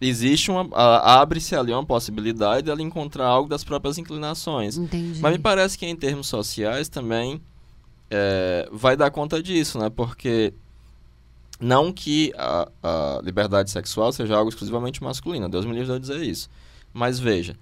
existe 0.00 0.50
uma. 0.50 0.68
Abre-se 0.74 1.54
ali 1.54 1.72
uma 1.72 1.84
possibilidade 1.84 2.66
dela 2.66 2.82
encontrar 2.82 3.26
algo 3.26 3.48
das 3.48 3.64
próprias 3.64 3.98
inclinações. 3.98 4.76
Entendi. 4.76 5.20
Mas 5.20 5.32
me 5.32 5.38
parece 5.38 5.78
que 5.78 5.86
em 5.86 5.96
termos 5.96 6.26
sociais 6.26 6.88
também 6.88 7.40
é, 8.10 8.68
vai 8.70 8.96
dar 8.96 9.10
conta 9.10 9.42
disso, 9.42 9.78
né? 9.78 9.88
Porque 9.88 10.52
não 11.58 11.92
que 11.92 12.32
a, 12.36 12.68
a 12.82 13.20
liberdade 13.22 13.70
sexual 13.70 14.12
seja 14.12 14.36
algo 14.36 14.50
exclusivamente 14.50 15.02
masculino, 15.02 15.48
Deus 15.48 15.64
me 15.64 15.72
livre 15.72 15.94
de 15.94 16.00
dizer 16.00 16.22
isso. 16.22 16.50
Mas 16.92 17.18
veja, 17.18 17.56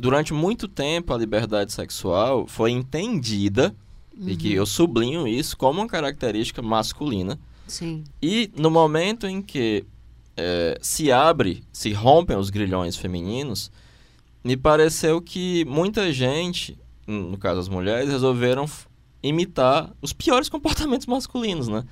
durante 0.00 0.32
muito 0.32 0.66
tempo 0.66 1.12
a 1.12 1.18
liberdade 1.18 1.72
sexual 1.72 2.46
foi 2.46 2.70
entendida 2.70 3.74
E 4.32 4.36
que 4.36 4.52
eu 4.52 4.66
sublinho 4.66 5.26
isso 5.26 5.56
como 5.56 5.80
uma 5.80 5.86
característica 5.86 6.60
masculina. 6.60 7.38
Sim. 7.66 8.04
E 8.20 8.50
no 8.56 8.70
momento 8.70 9.26
em 9.26 9.40
que 9.40 9.84
é, 10.36 10.78
se 10.82 11.10
abre, 11.12 11.62
se 11.72 11.92
rompem 11.92 12.36
os 12.36 12.50
grilhões 12.50 12.96
femininos, 12.96 13.70
me 14.42 14.56
pareceu 14.56 15.20
que 15.20 15.64
muita 15.66 16.12
gente, 16.12 16.78
no 17.06 17.38
caso 17.38 17.60
as 17.60 17.68
mulheres, 17.68 18.10
resolveram 18.10 18.66
imitar 19.22 19.90
os 20.02 20.12
piores 20.12 20.48
comportamentos 20.48 21.06
masculinos, 21.06 21.68
né? 21.68 21.84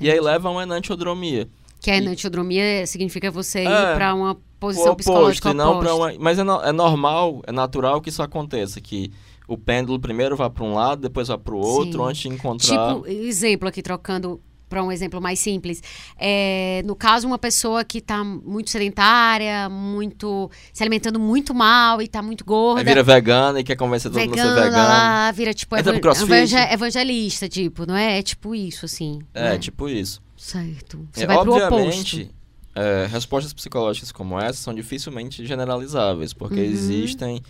E 0.00 0.10
aí 0.10 0.20
leva 0.20 0.48
a 0.48 0.52
uma 0.52 0.62
enantiodromia. 0.62 1.48
Que 1.80 1.90
a 1.90 1.96
E- 1.96 1.98
enantiodromia 2.00 2.86
significa 2.86 3.30
você 3.30 3.62
ir 3.64 3.66
É, 3.68 3.94
pra 3.94 4.14
uma 4.14 4.36
posição 4.58 4.92
oposto, 4.92 4.96
psicológica 4.98 5.54
não 5.54 5.78
oposta. 5.78 5.94
uma... 5.94 6.12
Mas 6.18 6.38
é, 6.38 6.42
no- 6.42 6.60
é 6.62 6.72
normal, 6.72 7.42
é 7.46 7.52
natural 7.52 8.00
que 8.00 8.08
isso 8.08 8.22
aconteça, 8.22 8.80
que 8.80 9.12
o 9.46 9.56
pêndulo 9.56 10.00
primeiro 10.00 10.34
vá 10.36 10.50
para 10.50 10.64
um 10.64 10.74
lado, 10.74 11.02
depois 11.02 11.28
vá 11.28 11.38
para 11.38 11.54
o 11.54 11.58
outro, 11.58 12.02
Sim. 12.02 12.08
antes 12.08 12.22
de 12.22 12.28
encontrar... 12.28 12.94
Tipo, 12.94 13.06
exemplo 13.06 13.68
aqui, 13.68 13.82
trocando 13.82 14.40
para 14.68 14.82
um 14.82 14.90
exemplo 14.90 15.20
mais 15.20 15.38
simples. 15.38 15.80
É, 16.18 16.82
no 16.84 16.96
caso, 16.96 17.24
uma 17.28 17.38
pessoa 17.38 17.84
que 17.84 17.98
está 17.98 18.24
muito 18.24 18.68
sedentária, 18.70 19.68
muito 19.68 20.50
se 20.72 20.82
alimentando 20.82 21.20
muito 21.20 21.54
mal 21.54 22.02
e 22.02 22.06
está 22.06 22.20
muito 22.20 22.44
gorda. 22.44 22.82
Vira 22.82 23.02
vegana 23.04 23.60
e 23.60 23.62
quer 23.62 23.76
convencer 23.76 24.10
todo 24.10 24.20
mundo 24.20 24.32
a 24.32 24.42
ser 24.42 24.48
vegana 24.48 24.64
vegano. 24.64 24.88
lá, 24.88 25.30
vira 25.30 25.54
tipo 25.54 25.76
evangelista, 25.76 27.48
tipo, 27.48 27.86
não 27.86 27.94
é? 27.96 28.18
É 28.18 28.22
tipo 28.22 28.54
isso, 28.56 28.84
assim. 28.86 29.20
É, 29.34 29.50
né? 29.52 29.58
tipo 29.58 29.88
isso. 29.88 30.20
Certo. 30.46 31.08
Você 31.12 31.24
É, 31.24 31.26
vai 31.26 31.36
obviamente, 31.38 32.30
é, 32.72 33.04
respostas 33.06 33.52
psicológicas 33.52 34.12
como 34.12 34.38
essa 34.38 34.62
são 34.62 34.72
dificilmente 34.72 35.44
generalizáveis, 35.44 36.32
porque 36.32 36.60
Uhum. 36.60 36.66
existem 36.66 37.42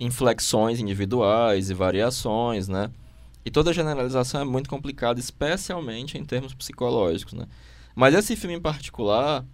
inflexões 0.00 0.80
individuais 0.80 1.68
e 1.68 1.74
variações, 1.74 2.66
né? 2.66 2.90
E 3.44 3.50
toda 3.50 3.70
generalização 3.74 4.40
é 4.40 4.44
muito 4.44 4.70
complicada, 4.70 5.20
especialmente 5.20 6.16
em 6.16 6.24
termos 6.24 6.54
psicológicos, 6.54 7.34
né? 7.34 7.44
Mas 7.94 8.14
esse 8.14 8.34
filme 8.34 8.56
em 8.56 8.60
particular, 8.62 9.44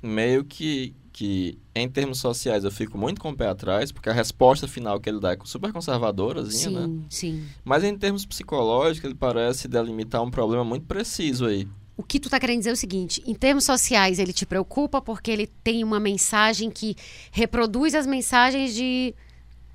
meio 0.00 0.44
que, 0.44 0.94
que 1.12 1.58
em 1.74 1.88
termos 1.88 2.20
sociais 2.20 2.62
eu 2.62 2.70
fico 2.70 2.96
muito 2.96 3.20
com 3.20 3.30
o 3.30 3.36
pé 3.36 3.48
atrás, 3.48 3.90
porque 3.90 4.08
a 4.08 4.12
resposta 4.12 4.68
final 4.68 5.00
que 5.00 5.08
ele 5.08 5.18
dá 5.18 5.32
é 5.32 5.38
super 5.44 5.72
conservadorazinha, 5.72 6.70
né? 6.70 6.86
Sim, 6.86 7.04
sim. 7.08 7.48
Mas 7.64 7.82
em 7.82 7.98
termos 7.98 8.24
psicológicos, 8.24 9.04
ele 9.10 9.18
parece 9.18 9.66
delimitar 9.66 10.22
um 10.22 10.30
problema 10.30 10.62
muito 10.64 10.86
preciso 10.86 11.46
aí. 11.46 11.66
O 11.96 12.02
que 12.02 12.20
tu 12.20 12.28
tá 12.28 12.38
querendo 12.38 12.58
dizer 12.58 12.70
é 12.70 12.72
o 12.74 12.76
seguinte, 12.76 13.22
em 13.26 13.34
termos 13.34 13.64
sociais 13.64 14.18
ele 14.18 14.32
te 14.32 14.44
preocupa 14.44 15.00
porque 15.00 15.30
ele 15.30 15.46
tem 15.46 15.82
uma 15.82 15.98
mensagem 15.98 16.70
que 16.70 16.94
reproduz 17.32 17.94
as 17.94 18.06
mensagens 18.06 18.74
de 18.74 19.14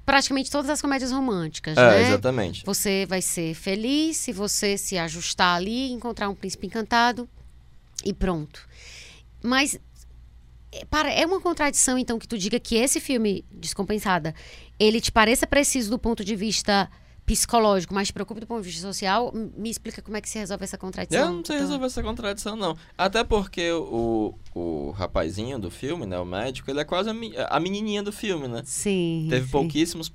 praticamente 0.06 0.52
todas 0.52 0.70
as 0.70 0.82
comédias 0.82 1.12
românticas, 1.12 1.78
É, 1.78 1.82
né? 1.82 2.02
exatamente. 2.10 2.64
Você 2.66 3.06
vai 3.08 3.22
ser 3.22 3.56
feliz 3.56 4.18
se 4.18 4.32
você 4.32 4.78
se 4.78 4.98
ajustar 4.98 5.56
ali, 5.56 5.92
encontrar 5.92 6.30
um 6.30 6.36
príncipe 6.36 6.68
encantado 6.68 7.28
e 8.06 8.14
pronto. 8.14 8.68
Mas 9.42 9.80
é, 10.72 10.86
para, 10.86 11.12
é 11.12 11.26
uma 11.26 11.42
contradição, 11.42 11.98
então, 11.98 12.20
que 12.20 12.28
tu 12.28 12.38
diga 12.38 12.60
que 12.60 12.76
esse 12.76 13.00
filme, 13.00 13.44
Descompensada, 13.52 14.34
ele 14.80 15.02
te 15.02 15.12
pareça 15.12 15.46
preciso 15.48 15.90
do 15.90 16.00
ponto 16.00 16.24
de 16.24 16.36
vista 16.36 16.90
psicológico, 17.26 17.94
mas 17.94 18.08
te 18.08 18.14
preocupa 18.14 18.42
do 18.42 18.48
ponto 18.48 18.62
de 18.62 18.68
vista 18.70 18.82
social. 18.86 19.32
Me 19.56 19.70
explica 19.70 20.02
como 20.02 20.18
é 20.18 20.22
que 20.22 20.28
se 20.30 20.38
resolve 20.38 20.64
essa 20.64 20.78
contradição. 20.78 21.22
Eu 21.22 21.28
não 21.34 21.46
sei 21.46 21.56
Então, 21.56 21.68
resolver 21.68 21.86
essa 21.86 22.04
contradição, 22.04 22.56
não. 22.56 22.76
Até 22.98 23.24
porque 23.24 23.72
o, 23.72 24.34
o 24.54 24.92
rapazinho 24.98 25.58
do 25.58 25.72
filme, 25.72 26.06
né, 26.06 26.20
o 26.20 26.26
médico, 26.26 26.70
ele 26.70 26.80
é 26.82 26.84
quase 26.84 27.10
a, 27.10 27.14
me- 27.14 27.34
a 27.38 27.60
menininha 27.60 28.04
do 28.04 28.12
filme, 28.12 28.48
né? 28.48 28.64
Sim. 28.66 29.28
Teve 29.30 29.46
sim. 29.46 29.52
pouquíssimos... 29.52 30.12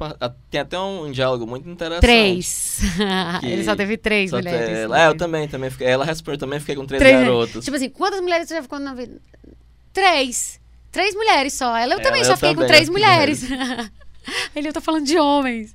Tem 0.50 0.60
até 0.60 0.78
um 0.78 1.10
diálogo 1.10 1.46
muito 1.46 1.68
interessante. 1.68 2.02
Três. 2.02 2.80
Ele 3.42 3.64
só 3.64 3.74
teve 3.74 3.96
três 3.96 4.30
Só 4.30 4.36
mulheres. 4.36 4.88
né? 4.90 5.04
É, 5.04 5.08
eu 5.08 5.16
também, 5.16 5.48
também 5.48 5.70
fiquei, 5.70 5.86
ela 5.86 6.04
respondeu, 6.04 6.34
eu 6.34 6.40
também 6.40 6.60
fiquei 6.60 6.74
com 6.76 6.84
três, 6.84 7.00
Três, 7.00 7.14
né? 7.16 7.24
garotos. 7.24 7.64
Tipo 7.64 7.76
assim, 7.76 7.88
quantas 7.88 8.20
mulheres 8.20 8.48
você 8.48 8.56
já 8.56 8.62
ficou 8.62 8.78
na 8.78 8.92
vida? 8.94 9.20
Três. 9.92 10.60
Três 10.92 11.14
mulheres 11.14 11.52
só. 11.54 11.76
Ela 11.76 11.94
eu 11.94 12.00
É, 12.00 12.02
também 12.02 12.20
eu 12.20 12.26
já 12.26 12.36
fiquei 12.36 12.50
com 12.50 12.60
também, 12.60 12.68
três 12.68 12.88
eu 12.88 12.92
mulheres. 12.92 13.42
Ele 14.54 14.68
eu 14.68 14.72
tô 14.72 14.80
falando 14.80 15.04
de 15.06 15.18
homens. 15.18 15.74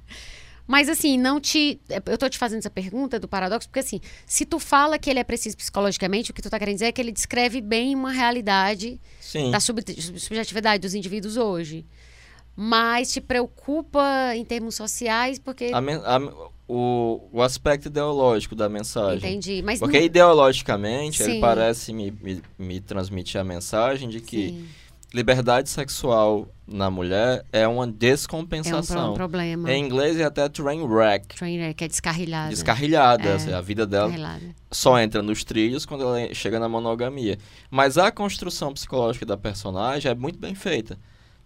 Mas 0.72 0.88
assim, 0.88 1.18
não 1.18 1.38
te. 1.42 1.82
Eu 2.06 2.18
tô 2.18 2.30
te 2.30 2.38
fazendo 2.38 2.60
essa 2.60 2.70
pergunta 2.70 3.20
do 3.20 3.28
paradoxo, 3.28 3.68
porque 3.68 3.80
assim, 3.82 4.00
se 4.26 4.46
tu 4.46 4.58
fala 4.58 4.98
que 4.98 5.10
ele 5.10 5.20
é 5.20 5.24
preciso 5.26 5.58
psicologicamente, 5.58 6.32
o 6.32 6.34
que 6.34 6.42
tu 6.42 6.50
tá 6.50 6.58
querendo 6.58 6.76
dizer 6.76 6.86
é 6.86 6.92
que 6.94 7.02
ele 7.02 7.12
descreve 7.12 7.60
bem 7.60 7.94
uma 7.94 8.10
realidade 8.10 8.98
Sim. 9.20 9.52
da 9.52 9.60
sub- 9.60 9.82
subjetividade 10.18 10.80
dos 10.80 10.94
indivíduos 10.94 11.36
hoje. 11.36 11.86
Mas 12.56 13.12
te 13.12 13.20
preocupa 13.20 14.34
em 14.34 14.46
termos 14.46 14.76
sociais, 14.76 15.38
porque. 15.40 15.72
A 15.74 15.82
men- 15.82 16.02
a- 16.06 16.52
o, 16.70 17.28
o 17.34 17.42
aspecto 17.42 17.88
ideológico 17.90 18.56
da 18.56 18.70
mensagem. 18.70 19.18
Entendi. 19.30 19.62
Mas 19.62 19.78
Porque 19.80 19.98
não- 20.00 20.06
ideologicamente 20.06 21.22
Sim. 21.22 21.32
ele 21.32 21.42
parece 21.42 21.92
me, 21.92 22.12
me, 22.12 22.42
me 22.58 22.80
transmitir 22.80 23.42
a 23.42 23.44
mensagem 23.44 24.08
de 24.08 24.22
que 24.22 24.50
Sim, 24.52 24.68
liberdade 25.14 25.70
sexual 25.70 26.48
na 26.66 26.90
mulher 26.90 27.44
é 27.52 27.68
uma 27.68 27.84
é 27.84 27.88
um, 27.88 27.92
descompensação. 27.92 29.04
pro- 29.04 29.12
um 29.12 29.14
problema. 29.16 29.72
Em 29.72 29.84
inglês 29.84 30.18
é 30.18 30.24
até 30.24 30.48
train 30.48 30.82
wreck, 30.84 31.36
Trainer, 31.36 31.76
que 31.76 31.84
é 31.84 31.88
descarrilhada. 31.88 32.50
descarrilhada. 32.50 33.30
É. 33.30 33.34
assim, 33.34 33.52
a 33.54 33.60
vida 33.62 33.86
dela 33.86 34.40
só 34.72 34.98
entra 35.00 35.22
nos 35.22 35.44
trilhos 35.44 35.86
quando 35.86 36.04
ela 36.04 36.34
chega 36.34 36.60
na 36.60 36.70
monogamia. 36.70 37.38
Mas 37.70 37.98
a 37.98 38.10
construção 38.12 38.74
psicológica 38.74 39.26
da 39.26 39.36
personagem 39.38 40.10
é 40.10 40.16
muito 40.16 40.40
bem 40.40 40.56
feita. 40.56 40.98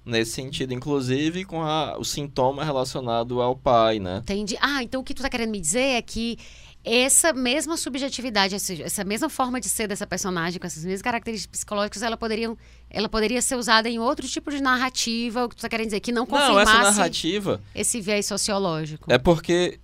Nesse 0.05 0.33
sentido, 0.33 0.71
inclusive 0.71 1.43
com 1.45 1.63
a- 1.63 1.97
o 1.97 2.03
sintoma 2.05 2.63
relacionado 2.63 3.41
ao 3.41 3.55
pai, 3.55 3.97
né? 3.97 4.17
Entendi. 4.21 4.55
Ah, 4.61 4.83
então 4.83 5.01
o 5.01 5.03
que 5.03 5.15
tu 5.15 5.23
tá 5.23 5.29
querendo 5.29 5.49
me 5.49 5.59
dizer 5.59 5.79
é 5.97 6.01
que 6.03 6.37
essa 6.85 7.33
mesma 7.33 7.75
subjetividade, 7.77 8.53
essa, 8.53 9.03
mesma 9.03 9.27
forma 9.27 9.59
de 9.59 9.67
ser 9.67 9.87
dessa 9.87 10.05
personagem, 10.05 10.59
com 10.59 10.67
essas 10.67 10.85
mesmas 10.85 11.01
características 11.01 11.57
psicológicas, 11.57 12.03
ela, 12.03 12.15
poderiam, 12.15 12.55
ela 12.91 13.09
poderia 13.09 13.41
ser 13.41 13.55
usada 13.55 13.89
em 13.89 13.97
outro 13.97 14.27
tipo 14.27 14.51
de 14.51 14.61
narrativa, 14.61 15.45
o 15.45 15.49
que 15.49 15.55
tu 15.55 15.61
tá 15.61 15.69
querendo 15.69 15.87
dizer, 15.87 15.99
que 15.99 16.11
não 16.11 16.27
Não, 16.29 16.37
essa 16.37 16.47
confirmasse 16.47 16.97
narrativa 16.97 17.61
esse 17.73 17.99
viés 17.99 18.27
sociológico. 18.27 19.11
é 19.11 19.17
porque 19.17 19.79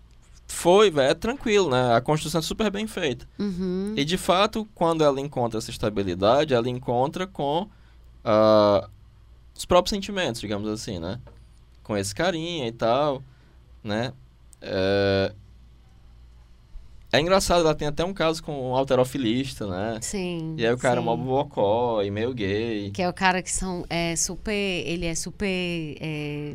foi, 0.47 0.91
véio, 0.91 1.09
é 1.09 1.13
tranquilo, 1.15 1.71
né? 1.71 1.95
A 1.95 2.01
construção 2.01 2.39
é 2.39 2.41
super 2.43 2.69
bem 2.69 2.85
feita. 2.85 3.27
Uhum. 3.39 3.93
E 3.97 4.05
de 4.05 4.17
fato, 4.17 4.67
quando 4.75 5.03
ela 5.03 5.19
encontra 5.19 5.57
essa 5.57 5.71
estabilidade, 5.71 6.53
ela 6.53 6.69
encontra 6.69 7.25
com 7.25 7.67
ah, 8.23 8.87
os 9.57 9.65
próprios 9.65 9.89
sentimentos, 9.89 10.39
digamos 10.39 10.69
assim, 10.69 10.99
né? 10.99 11.19
Com 11.81 11.97
esse 11.97 12.13
carinha 12.13 12.67
e 12.67 12.71
tal, 12.71 13.23
né? 13.83 14.13
É, 14.61 15.33
é 17.11 17.19
engraçado, 17.19 17.61
ela 17.61 17.75
tem 17.75 17.87
até 17.87 18.05
um 18.05 18.13
caso 18.13 18.41
com 18.41 18.71
um 18.71 18.75
alterofilista, 18.75 19.67
né? 19.67 19.99
Sim. 20.01 20.55
E 20.57 20.65
aí 20.65 20.73
o 20.73 20.77
cara 20.77 20.99
é 20.99 20.99
sim. 20.99 21.05
mó 21.05 21.15
bocó 21.15 22.01
e 22.01 22.09
meio 22.09 22.33
gay. 22.33 22.89
Que 22.91 23.01
é 23.01 23.09
o 23.09 23.13
cara 23.13 23.41
que 23.41 23.51
são 23.51 23.85
é, 23.89 24.15
super. 24.15 24.53
Ele 24.53 25.05
é 25.05 25.13
super 25.13 25.45
é, 25.45 26.53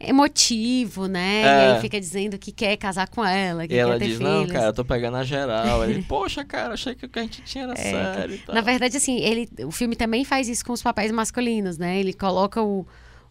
emotivo, 0.00 1.06
né? 1.06 1.42
É. 1.42 1.44
E 1.44 1.74
aí 1.74 1.80
fica 1.80 2.00
dizendo 2.00 2.36
que 2.36 2.50
quer 2.50 2.76
casar 2.76 3.08
com 3.08 3.24
ela, 3.24 3.66
que 3.68 3.74
E 3.74 3.78
ela 3.78 3.92
quer 3.92 4.00
ter 4.00 4.08
diz, 4.08 4.18
filhos. 4.18 4.32
não, 4.32 4.46
cara, 4.48 4.66
eu 4.66 4.72
tô 4.72 4.84
pegando 4.84 5.16
a 5.18 5.24
geral. 5.24 5.84
Ele, 5.84 6.02
poxa, 6.08 6.44
cara, 6.44 6.74
achei 6.74 6.94
que 6.96 7.06
o 7.06 7.08
que 7.08 7.18
a 7.20 7.22
gente 7.22 7.42
tinha 7.42 7.64
era 7.64 7.76
sério 7.76 8.34
e 8.34 8.38
tal. 8.38 8.54
É, 8.54 8.58
Na 8.58 8.60
verdade, 8.60 8.96
assim, 8.96 9.20
ele, 9.20 9.48
o 9.64 9.70
filme 9.70 9.94
também 9.94 10.24
faz 10.24 10.48
isso 10.48 10.64
com 10.64 10.72
os 10.72 10.82
papéis 10.82 11.12
masculinos, 11.12 11.78
né? 11.78 12.00
Ele 12.00 12.12
coloca 12.12 12.60
o, 12.60 12.84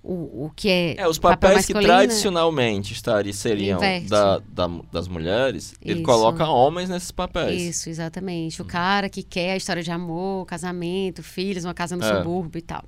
o, 0.03 0.45
o 0.45 0.51
que 0.55 0.69
é. 0.69 0.95
É, 0.97 1.07
os 1.07 1.17
papéis 1.19 1.65
que 1.65 1.73
masculino, 1.73 1.93
tradicionalmente 1.93 2.93
estariam, 2.93 3.33
seriam 3.33 3.79
da, 4.07 4.39
da- 4.39 4.79
das 4.91 5.07
mulheres, 5.07 5.73
ele 5.81 5.95
Isso. 5.99 6.03
coloca 6.03 6.47
homens 6.47 6.89
nesses 6.89 7.11
papéis. 7.11 7.61
Isso, 7.61 7.89
exatamente. 7.89 8.61
Hum. 8.61 8.65
O 8.65 8.67
cara 8.67 9.09
que 9.09 9.21
quer 9.23 9.51
a 9.53 9.57
história 9.57 9.83
de 9.83 9.91
amor, 9.91 10.45
casamento, 10.45 11.21
filhos, 11.21 11.65
uma 11.65 11.73
casa 11.73 11.95
no 11.95 12.03
É. 12.03 12.17
subúrbio 12.17 12.59
e 12.59 12.61
tal. 12.63 12.83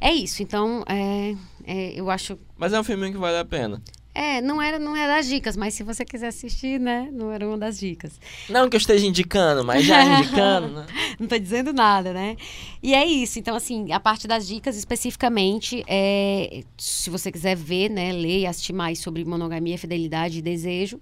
É 0.00 0.12
isso, 0.12 0.42
então, 0.42 0.84
é, 0.88 1.34
é, 1.66 1.92
eu 1.98 2.08
acho. 2.08 2.38
Mas 2.56 2.72
é 2.72 2.78
um 2.80 2.84
filme 2.84 3.10
que 3.10 3.18
vale 3.18 3.36
a 3.36 3.44
pena. 3.44 3.82
É, 4.18 4.40
não 4.40 4.60
era, 4.60 4.80
não 4.80 4.96
era 4.96 5.14
das 5.14 5.28
dicas, 5.28 5.56
mas 5.56 5.74
se 5.74 5.84
você 5.84 6.04
quiser 6.04 6.26
assistir, 6.26 6.80
né? 6.80 7.08
Não 7.12 7.30
era 7.30 7.46
uma 7.46 7.56
das 7.56 7.78
dicas. 7.78 8.20
Não 8.48 8.68
que 8.68 8.74
eu 8.74 8.78
esteja 8.78 9.06
indicando, 9.06 9.62
mas 9.62 9.84
já 9.86 10.02
indicando, 10.18 10.68
né? 10.70 10.86
Não 11.20 11.28
tô 11.28 11.38
dizendo 11.38 11.72
nada, 11.72 12.12
né? 12.12 12.36
E 12.82 12.96
é 12.96 13.06
isso. 13.06 13.38
Então, 13.38 13.54
assim, 13.54 13.92
a 13.92 14.00
parte 14.00 14.26
das 14.26 14.48
dicas 14.48 14.76
especificamente, 14.76 15.84
é, 15.86 16.64
se 16.76 17.08
você 17.10 17.30
quiser 17.30 17.54
ver, 17.54 17.90
né, 17.90 18.10
ler 18.10 18.40
e 18.40 18.46
assistir 18.46 18.72
mais 18.72 18.98
sobre 18.98 19.24
monogamia, 19.24 19.78
fidelidade 19.78 20.40
e 20.40 20.42
desejo, 20.42 21.00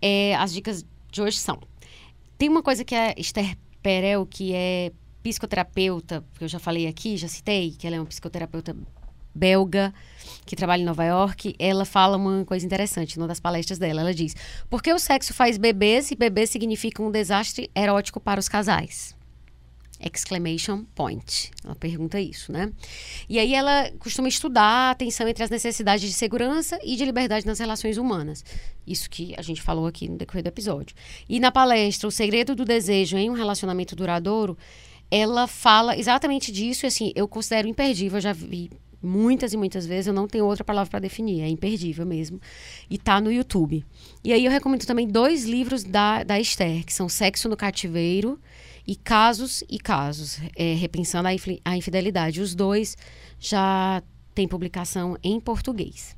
é, 0.00 0.34
as 0.36 0.50
dicas 0.54 0.86
de 1.12 1.20
hoje 1.20 1.36
são. 1.36 1.60
Tem 2.38 2.48
uma 2.48 2.62
coisa 2.62 2.82
que 2.82 2.94
a 2.94 3.12
Esther 3.18 3.58
Perel, 3.82 4.24
que 4.24 4.54
é 4.54 4.90
psicoterapeuta, 5.22 6.24
que 6.38 6.44
eu 6.44 6.48
já 6.48 6.58
falei 6.58 6.86
aqui, 6.86 7.18
já 7.18 7.28
citei, 7.28 7.72
que 7.78 7.86
ela 7.86 7.96
é 7.96 8.00
uma 8.00 8.06
psicoterapeuta 8.06 8.74
belga 9.34 9.92
que 10.46 10.56
trabalha 10.56 10.82
em 10.82 10.84
Nova 10.84 11.04
York, 11.04 11.54
ela 11.58 11.84
fala 11.84 12.16
uma 12.16 12.44
coisa 12.44 12.64
interessante 12.64 13.18
numa 13.18 13.28
das 13.28 13.40
palestras 13.40 13.78
dela. 13.78 14.00
Ela 14.00 14.14
diz: 14.14 14.34
Por 14.68 14.82
que 14.82 14.92
o 14.92 14.98
sexo 14.98 15.32
faz 15.32 15.56
bebês 15.56 16.10
e 16.10 16.14
bebê 16.14 16.46
significa 16.46 17.02
um 17.02 17.10
desastre 17.10 17.70
erótico 17.74 18.20
para 18.20 18.40
os 18.40 18.48
casais? 18.48 19.14
exclamation 20.04 20.84
point. 20.94 21.50
Ela 21.64 21.74
pergunta 21.74 22.20
isso, 22.20 22.52
né? 22.52 22.72
E 23.28 23.38
aí 23.38 23.54
ela 23.54 23.90
costuma 23.98 24.28
estudar 24.28 24.90
a 24.90 24.94
tensão 24.94 25.26
entre 25.26 25.42
as 25.42 25.50
necessidades 25.50 26.06
de 26.06 26.12
segurança 26.12 26.78
e 26.84 26.96
de 26.96 27.04
liberdade 27.04 27.46
nas 27.46 27.58
relações 27.58 27.96
humanas. 27.96 28.44
Isso 28.86 29.08
que 29.08 29.34
a 29.36 29.42
gente 29.42 29.62
falou 29.62 29.86
aqui 29.86 30.08
no 30.08 30.16
decorrer 30.16 30.42
do 30.42 30.48
episódio. 30.48 30.94
E 31.28 31.40
na 31.40 31.50
palestra 31.50 32.08
O 32.08 32.10
Segredo 32.12 32.54
do 32.54 32.64
Desejo 32.64 33.16
em 33.16 33.30
um 33.30 33.34
Relacionamento 33.34 33.96
Duradouro, 33.96 34.58
ela 35.10 35.46
fala 35.46 35.96
exatamente 35.96 36.50
disso 36.52 36.84
e 36.84 36.88
assim, 36.88 37.12
eu 37.14 37.28
considero 37.28 37.68
imperdível, 37.68 38.18
eu 38.18 38.22
já 38.22 38.32
vi 38.32 38.70
muitas 39.04 39.52
e 39.52 39.56
muitas 39.56 39.86
vezes, 39.86 40.06
eu 40.06 40.12
não 40.12 40.26
tenho 40.26 40.46
outra 40.46 40.64
palavra 40.64 40.90
para 40.90 41.00
definir, 41.00 41.42
é 41.42 41.48
imperdível 41.48 42.06
mesmo. 42.06 42.40
E 42.88 42.98
tá 42.98 43.20
no 43.20 43.30
YouTube. 43.30 43.84
E 44.22 44.32
aí 44.32 44.44
eu 44.44 44.50
recomendo 44.50 44.86
também 44.86 45.06
dois 45.06 45.44
livros 45.44 45.84
da, 45.84 46.24
da 46.24 46.40
Esther, 46.40 46.84
que 46.84 46.92
são 46.92 47.08
Sexo 47.08 47.48
no 47.48 47.56
Cativeiro 47.56 48.40
e 48.86 48.96
Casos 48.96 49.62
e 49.68 49.78
Casos, 49.78 50.40
é, 50.56 50.74
repensando 50.74 51.28
a, 51.28 51.32
a 51.64 51.76
infidelidade. 51.76 52.40
Os 52.40 52.54
dois 52.54 52.96
já 53.38 54.02
têm 54.34 54.48
publicação 54.48 55.16
em 55.22 55.38
português. 55.38 56.16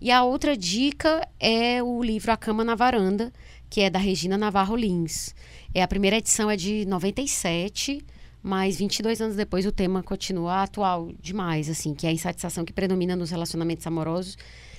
E 0.00 0.10
a 0.10 0.22
outra 0.22 0.56
dica 0.56 1.26
é 1.40 1.82
o 1.82 2.02
livro 2.02 2.30
A 2.30 2.36
Cama 2.36 2.62
na 2.64 2.74
Varanda, 2.74 3.32
que 3.70 3.80
é 3.80 3.88
da 3.88 3.98
Regina 3.98 4.36
Navarro 4.36 4.76
Lins. 4.76 5.34
É, 5.74 5.82
a 5.82 5.88
primeira 5.88 6.16
edição 6.16 6.50
é 6.50 6.56
de 6.56 6.84
97, 6.86 8.04
mas 8.42 8.76
22 8.76 9.20
anos 9.20 9.36
depois 9.36 9.66
o 9.66 9.72
tema 9.72 10.02
continua 10.02 10.62
atual 10.62 11.10
demais, 11.20 11.68
assim, 11.68 11.94
que 11.94 12.06
é 12.06 12.10
a 12.10 12.12
insatisfação 12.12 12.64
que 12.64 12.72
predomina 12.72 13.16
nos 13.16 13.30
relacionamentos 13.30 13.86
amorosos 13.86 14.36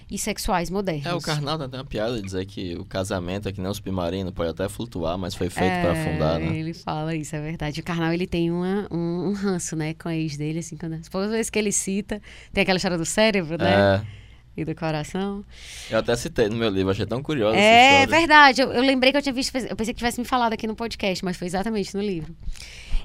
e 0.10 0.18
sexuais 0.18 0.70
modernos. 0.70 1.06
É, 1.06 1.14
o 1.14 1.20
Karnal 1.20 1.58
tem 1.58 1.80
uma 1.80 1.86
piada 1.86 2.16
de 2.16 2.22
dizer 2.22 2.46
que 2.46 2.76
o 2.76 2.86
casamento 2.86 3.50
é 3.50 3.52
que 3.52 3.60
nem 3.60 3.70
o 3.70 3.74
submarino, 3.74 4.32
pode 4.32 4.52
até 4.52 4.70
flutuar, 4.70 5.18
mas 5.18 5.36
foi 5.36 5.50
feito 5.50 5.70
é, 5.70 5.82
para 5.82 5.92
afundar, 5.92 6.40
né? 6.40 6.58
ele 6.58 6.74
fala 6.74 7.14
isso, 7.14 7.36
é 7.36 7.42
verdade. 7.42 7.82
O 7.82 7.84
Karnal, 7.84 8.14
ele 8.14 8.26
tem 8.26 8.50
uma, 8.50 8.88
um, 8.90 9.30
um 9.30 9.34
ranço, 9.34 9.76
né, 9.76 9.94
com 9.94 10.08
a 10.08 10.16
ex 10.16 10.38
dele, 10.38 10.60
assim, 10.60 10.78
quando, 10.78 11.02
todas 11.10 11.28
as 11.28 11.34
vezes 11.34 11.50
que 11.50 11.60
ele 11.60 11.74
cita, 11.74 12.22
tem 12.54 12.62
aquela 12.62 12.78
história 12.78 12.98
do 12.98 13.06
cérebro, 13.06 13.58
né? 13.58 14.02
É 14.14 14.27
e 14.58 14.66
do 14.66 14.74
coração. 14.74 15.46
Eu 15.90 16.00
até 16.00 16.16
citei 16.16 16.50
no 16.50 16.56
meu 16.56 16.70
livro, 16.70 16.92
achei 16.92 17.06
tão 17.06 17.22
curioso. 17.22 17.56
É 17.56 18.08
verdade, 18.08 18.62
eu, 18.62 18.72
eu, 18.74 18.82
lembrei 18.82 19.12
que 19.12 19.18
eu 19.20 19.22
tinha 19.22 19.34
visto, 19.34 19.56
eu 19.56 19.76
pensei 19.76 19.94
que 19.94 20.00
tivesse 20.00 20.20
me 20.20 20.26
falado 20.26 20.54
aqui 20.54 20.66
no 20.66 20.76
podcast, 20.76 21.24
mas 21.24 21.38
foi 21.38 21.48
exatamente 21.48 21.96
no 21.96 22.02
livro. 22.02 22.36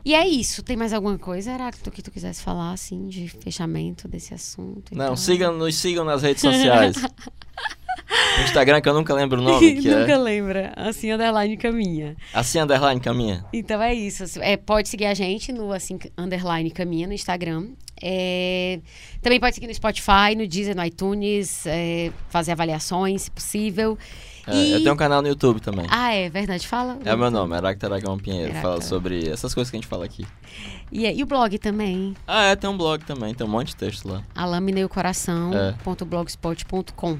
E 0.04 0.14
é 0.14 0.26
isso. 0.26 0.62
Tem 0.62 0.76
mais 0.76 0.92
alguma 0.92 1.16
coisa, 1.16 1.52
Heráclito, 1.52 1.90
que 1.90 2.02
tu 2.02 2.10
quisesse 2.10 2.42
falar, 2.42 2.72
assim, 2.72 3.06
de 3.08 3.28
fechamento 3.28 4.08
desse 4.08 4.34
assunto? 4.34 4.96
Não, 4.96 5.14
sigam, 5.14 5.56
nos 5.56 5.76
sigam 5.76 6.04
nas 6.04 6.22
redes 6.22 6.40
sociais. 6.40 6.96
No 8.38 8.44
Instagram, 8.44 8.80
que 8.80 8.88
eu 8.88 8.94
nunca 8.94 9.12
lembro 9.14 9.40
o 9.40 9.44
nome. 9.44 9.76
Que 9.82 9.88
nunca 9.88 10.12
é... 10.12 10.16
lembra. 10.16 10.72
Assim, 10.76 11.12
underline 11.12 11.56
caminha. 11.56 12.16
Assim, 12.32 12.58
underline 12.58 13.00
caminha. 13.00 13.44
Então 13.52 13.82
é 13.82 13.94
isso. 13.94 14.24
É, 14.40 14.56
pode 14.56 14.88
seguir 14.88 15.06
a 15.06 15.14
gente 15.14 15.52
no 15.52 15.72
assim, 15.72 15.98
underline 16.16 16.70
caminha 16.70 17.06
no 17.06 17.12
Instagram. 17.12 17.68
É, 18.00 18.80
também 19.20 19.38
pode 19.38 19.54
seguir 19.54 19.68
no 19.68 19.74
Spotify, 19.74 20.34
no 20.36 20.46
Deezer, 20.46 20.74
no 20.74 20.84
iTunes, 20.84 21.66
é, 21.66 22.10
fazer 22.30 22.52
avaliações, 22.52 23.22
se 23.22 23.30
possível. 23.30 23.98
É, 24.46 24.56
e... 24.56 24.72
Eu 24.72 24.80
tenho 24.80 24.94
um 24.94 24.96
canal 24.96 25.20
no 25.22 25.28
YouTube 25.28 25.60
também. 25.60 25.86
Ah, 25.88 26.12
é 26.12 26.28
verdade. 26.28 26.66
Fala. 26.66 26.98
É 27.04 27.14
o 27.14 27.18
meu 27.18 27.30
nome, 27.30 27.54
Aracta 27.54 27.86
Aragão 27.86 28.18
Pinheiro. 28.18 28.52
Fala 28.54 28.80
sobre 28.80 29.28
essas 29.28 29.54
coisas 29.54 29.70
que 29.70 29.76
a 29.76 29.80
gente 29.80 29.88
fala 29.88 30.04
aqui. 30.04 30.26
E, 30.90 31.06
e, 31.06 31.22
o 31.22 31.26
blog 31.26 31.56
também? 31.58 32.16
Ah, 32.26 32.46
é, 32.46 32.56
tem 32.56 32.68
um 32.68 32.76
blog 32.76 33.04
também, 33.04 33.32
tem 33.34 33.46
um 33.46 33.50
monte 33.50 33.68
de 33.68 33.76
texto 33.76 34.08
lá. 34.08 34.24
A 34.34 34.44
lâmina 34.44 34.80
e 34.80 34.84
o 34.84 34.88
coração.blogspot.com. 34.88 37.12
É. 37.12 37.18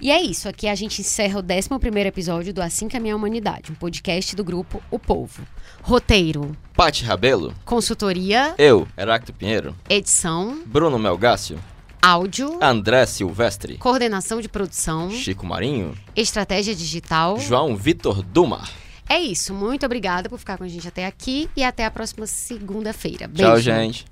E 0.00 0.12
é 0.12 0.22
isso, 0.22 0.48
aqui 0.48 0.68
a 0.68 0.74
gente 0.76 1.00
encerra 1.00 1.40
o 1.40 1.42
11 1.42 2.06
episódio 2.06 2.54
do 2.54 2.62
Assim 2.62 2.88
Caminha 2.88 3.14
a 3.14 3.16
Humanidade, 3.16 3.72
um 3.72 3.74
podcast 3.74 4.36
do 4.36 4.44
grupo 4.44 4.80
O 4.92 4.98
Povo. 4.98 5.42
Roteiro. 5.82 6.56
Pati 6.74 7.04
Rabelo. 7.04 7.52
Consultoria. 7.64 8.54
Eu, 8.56 8.86
Heracto 8.96 9.32
Pinheiro. 9.32 9.74
Edição. 9.88 10.62
Bruno 10.64 10.98
Melgácio. 11.00 11.58
Áudio. 12.00 12.58
André 12.62 13.06
Silvestre. 13.06 13.76
Coordenação 13.76 14.40
de 14.40 14.48
produção. 14.48 15.10
Chico 15.10 15.44
Marinho. 15.44 15.94
Estratégia 16.14 16.74
digital. 16.76 17.38
João 17.40 17.74
Vitor 17.74 18.22
Dumar. 18.22 18.70
É 19.08 19.18
isso. 19.18 19.52
Muito 19.52 19.84
obrigada 19.84 20.28
por 20.28 20.38
ficar 20.38 20.58
com 20.58 20.64
a 20.64 20.68
gente 20.68 20.86
até 20.86 21.06
aqui 21.06 21.50
e 21.56 21.64
até 21.64 21.84
a 21.84 21.90
próxima 21.90 22.26
segunda-feira. 22.26 23.28
Tchau, 23.34 23.58
gente. 23.58 24.06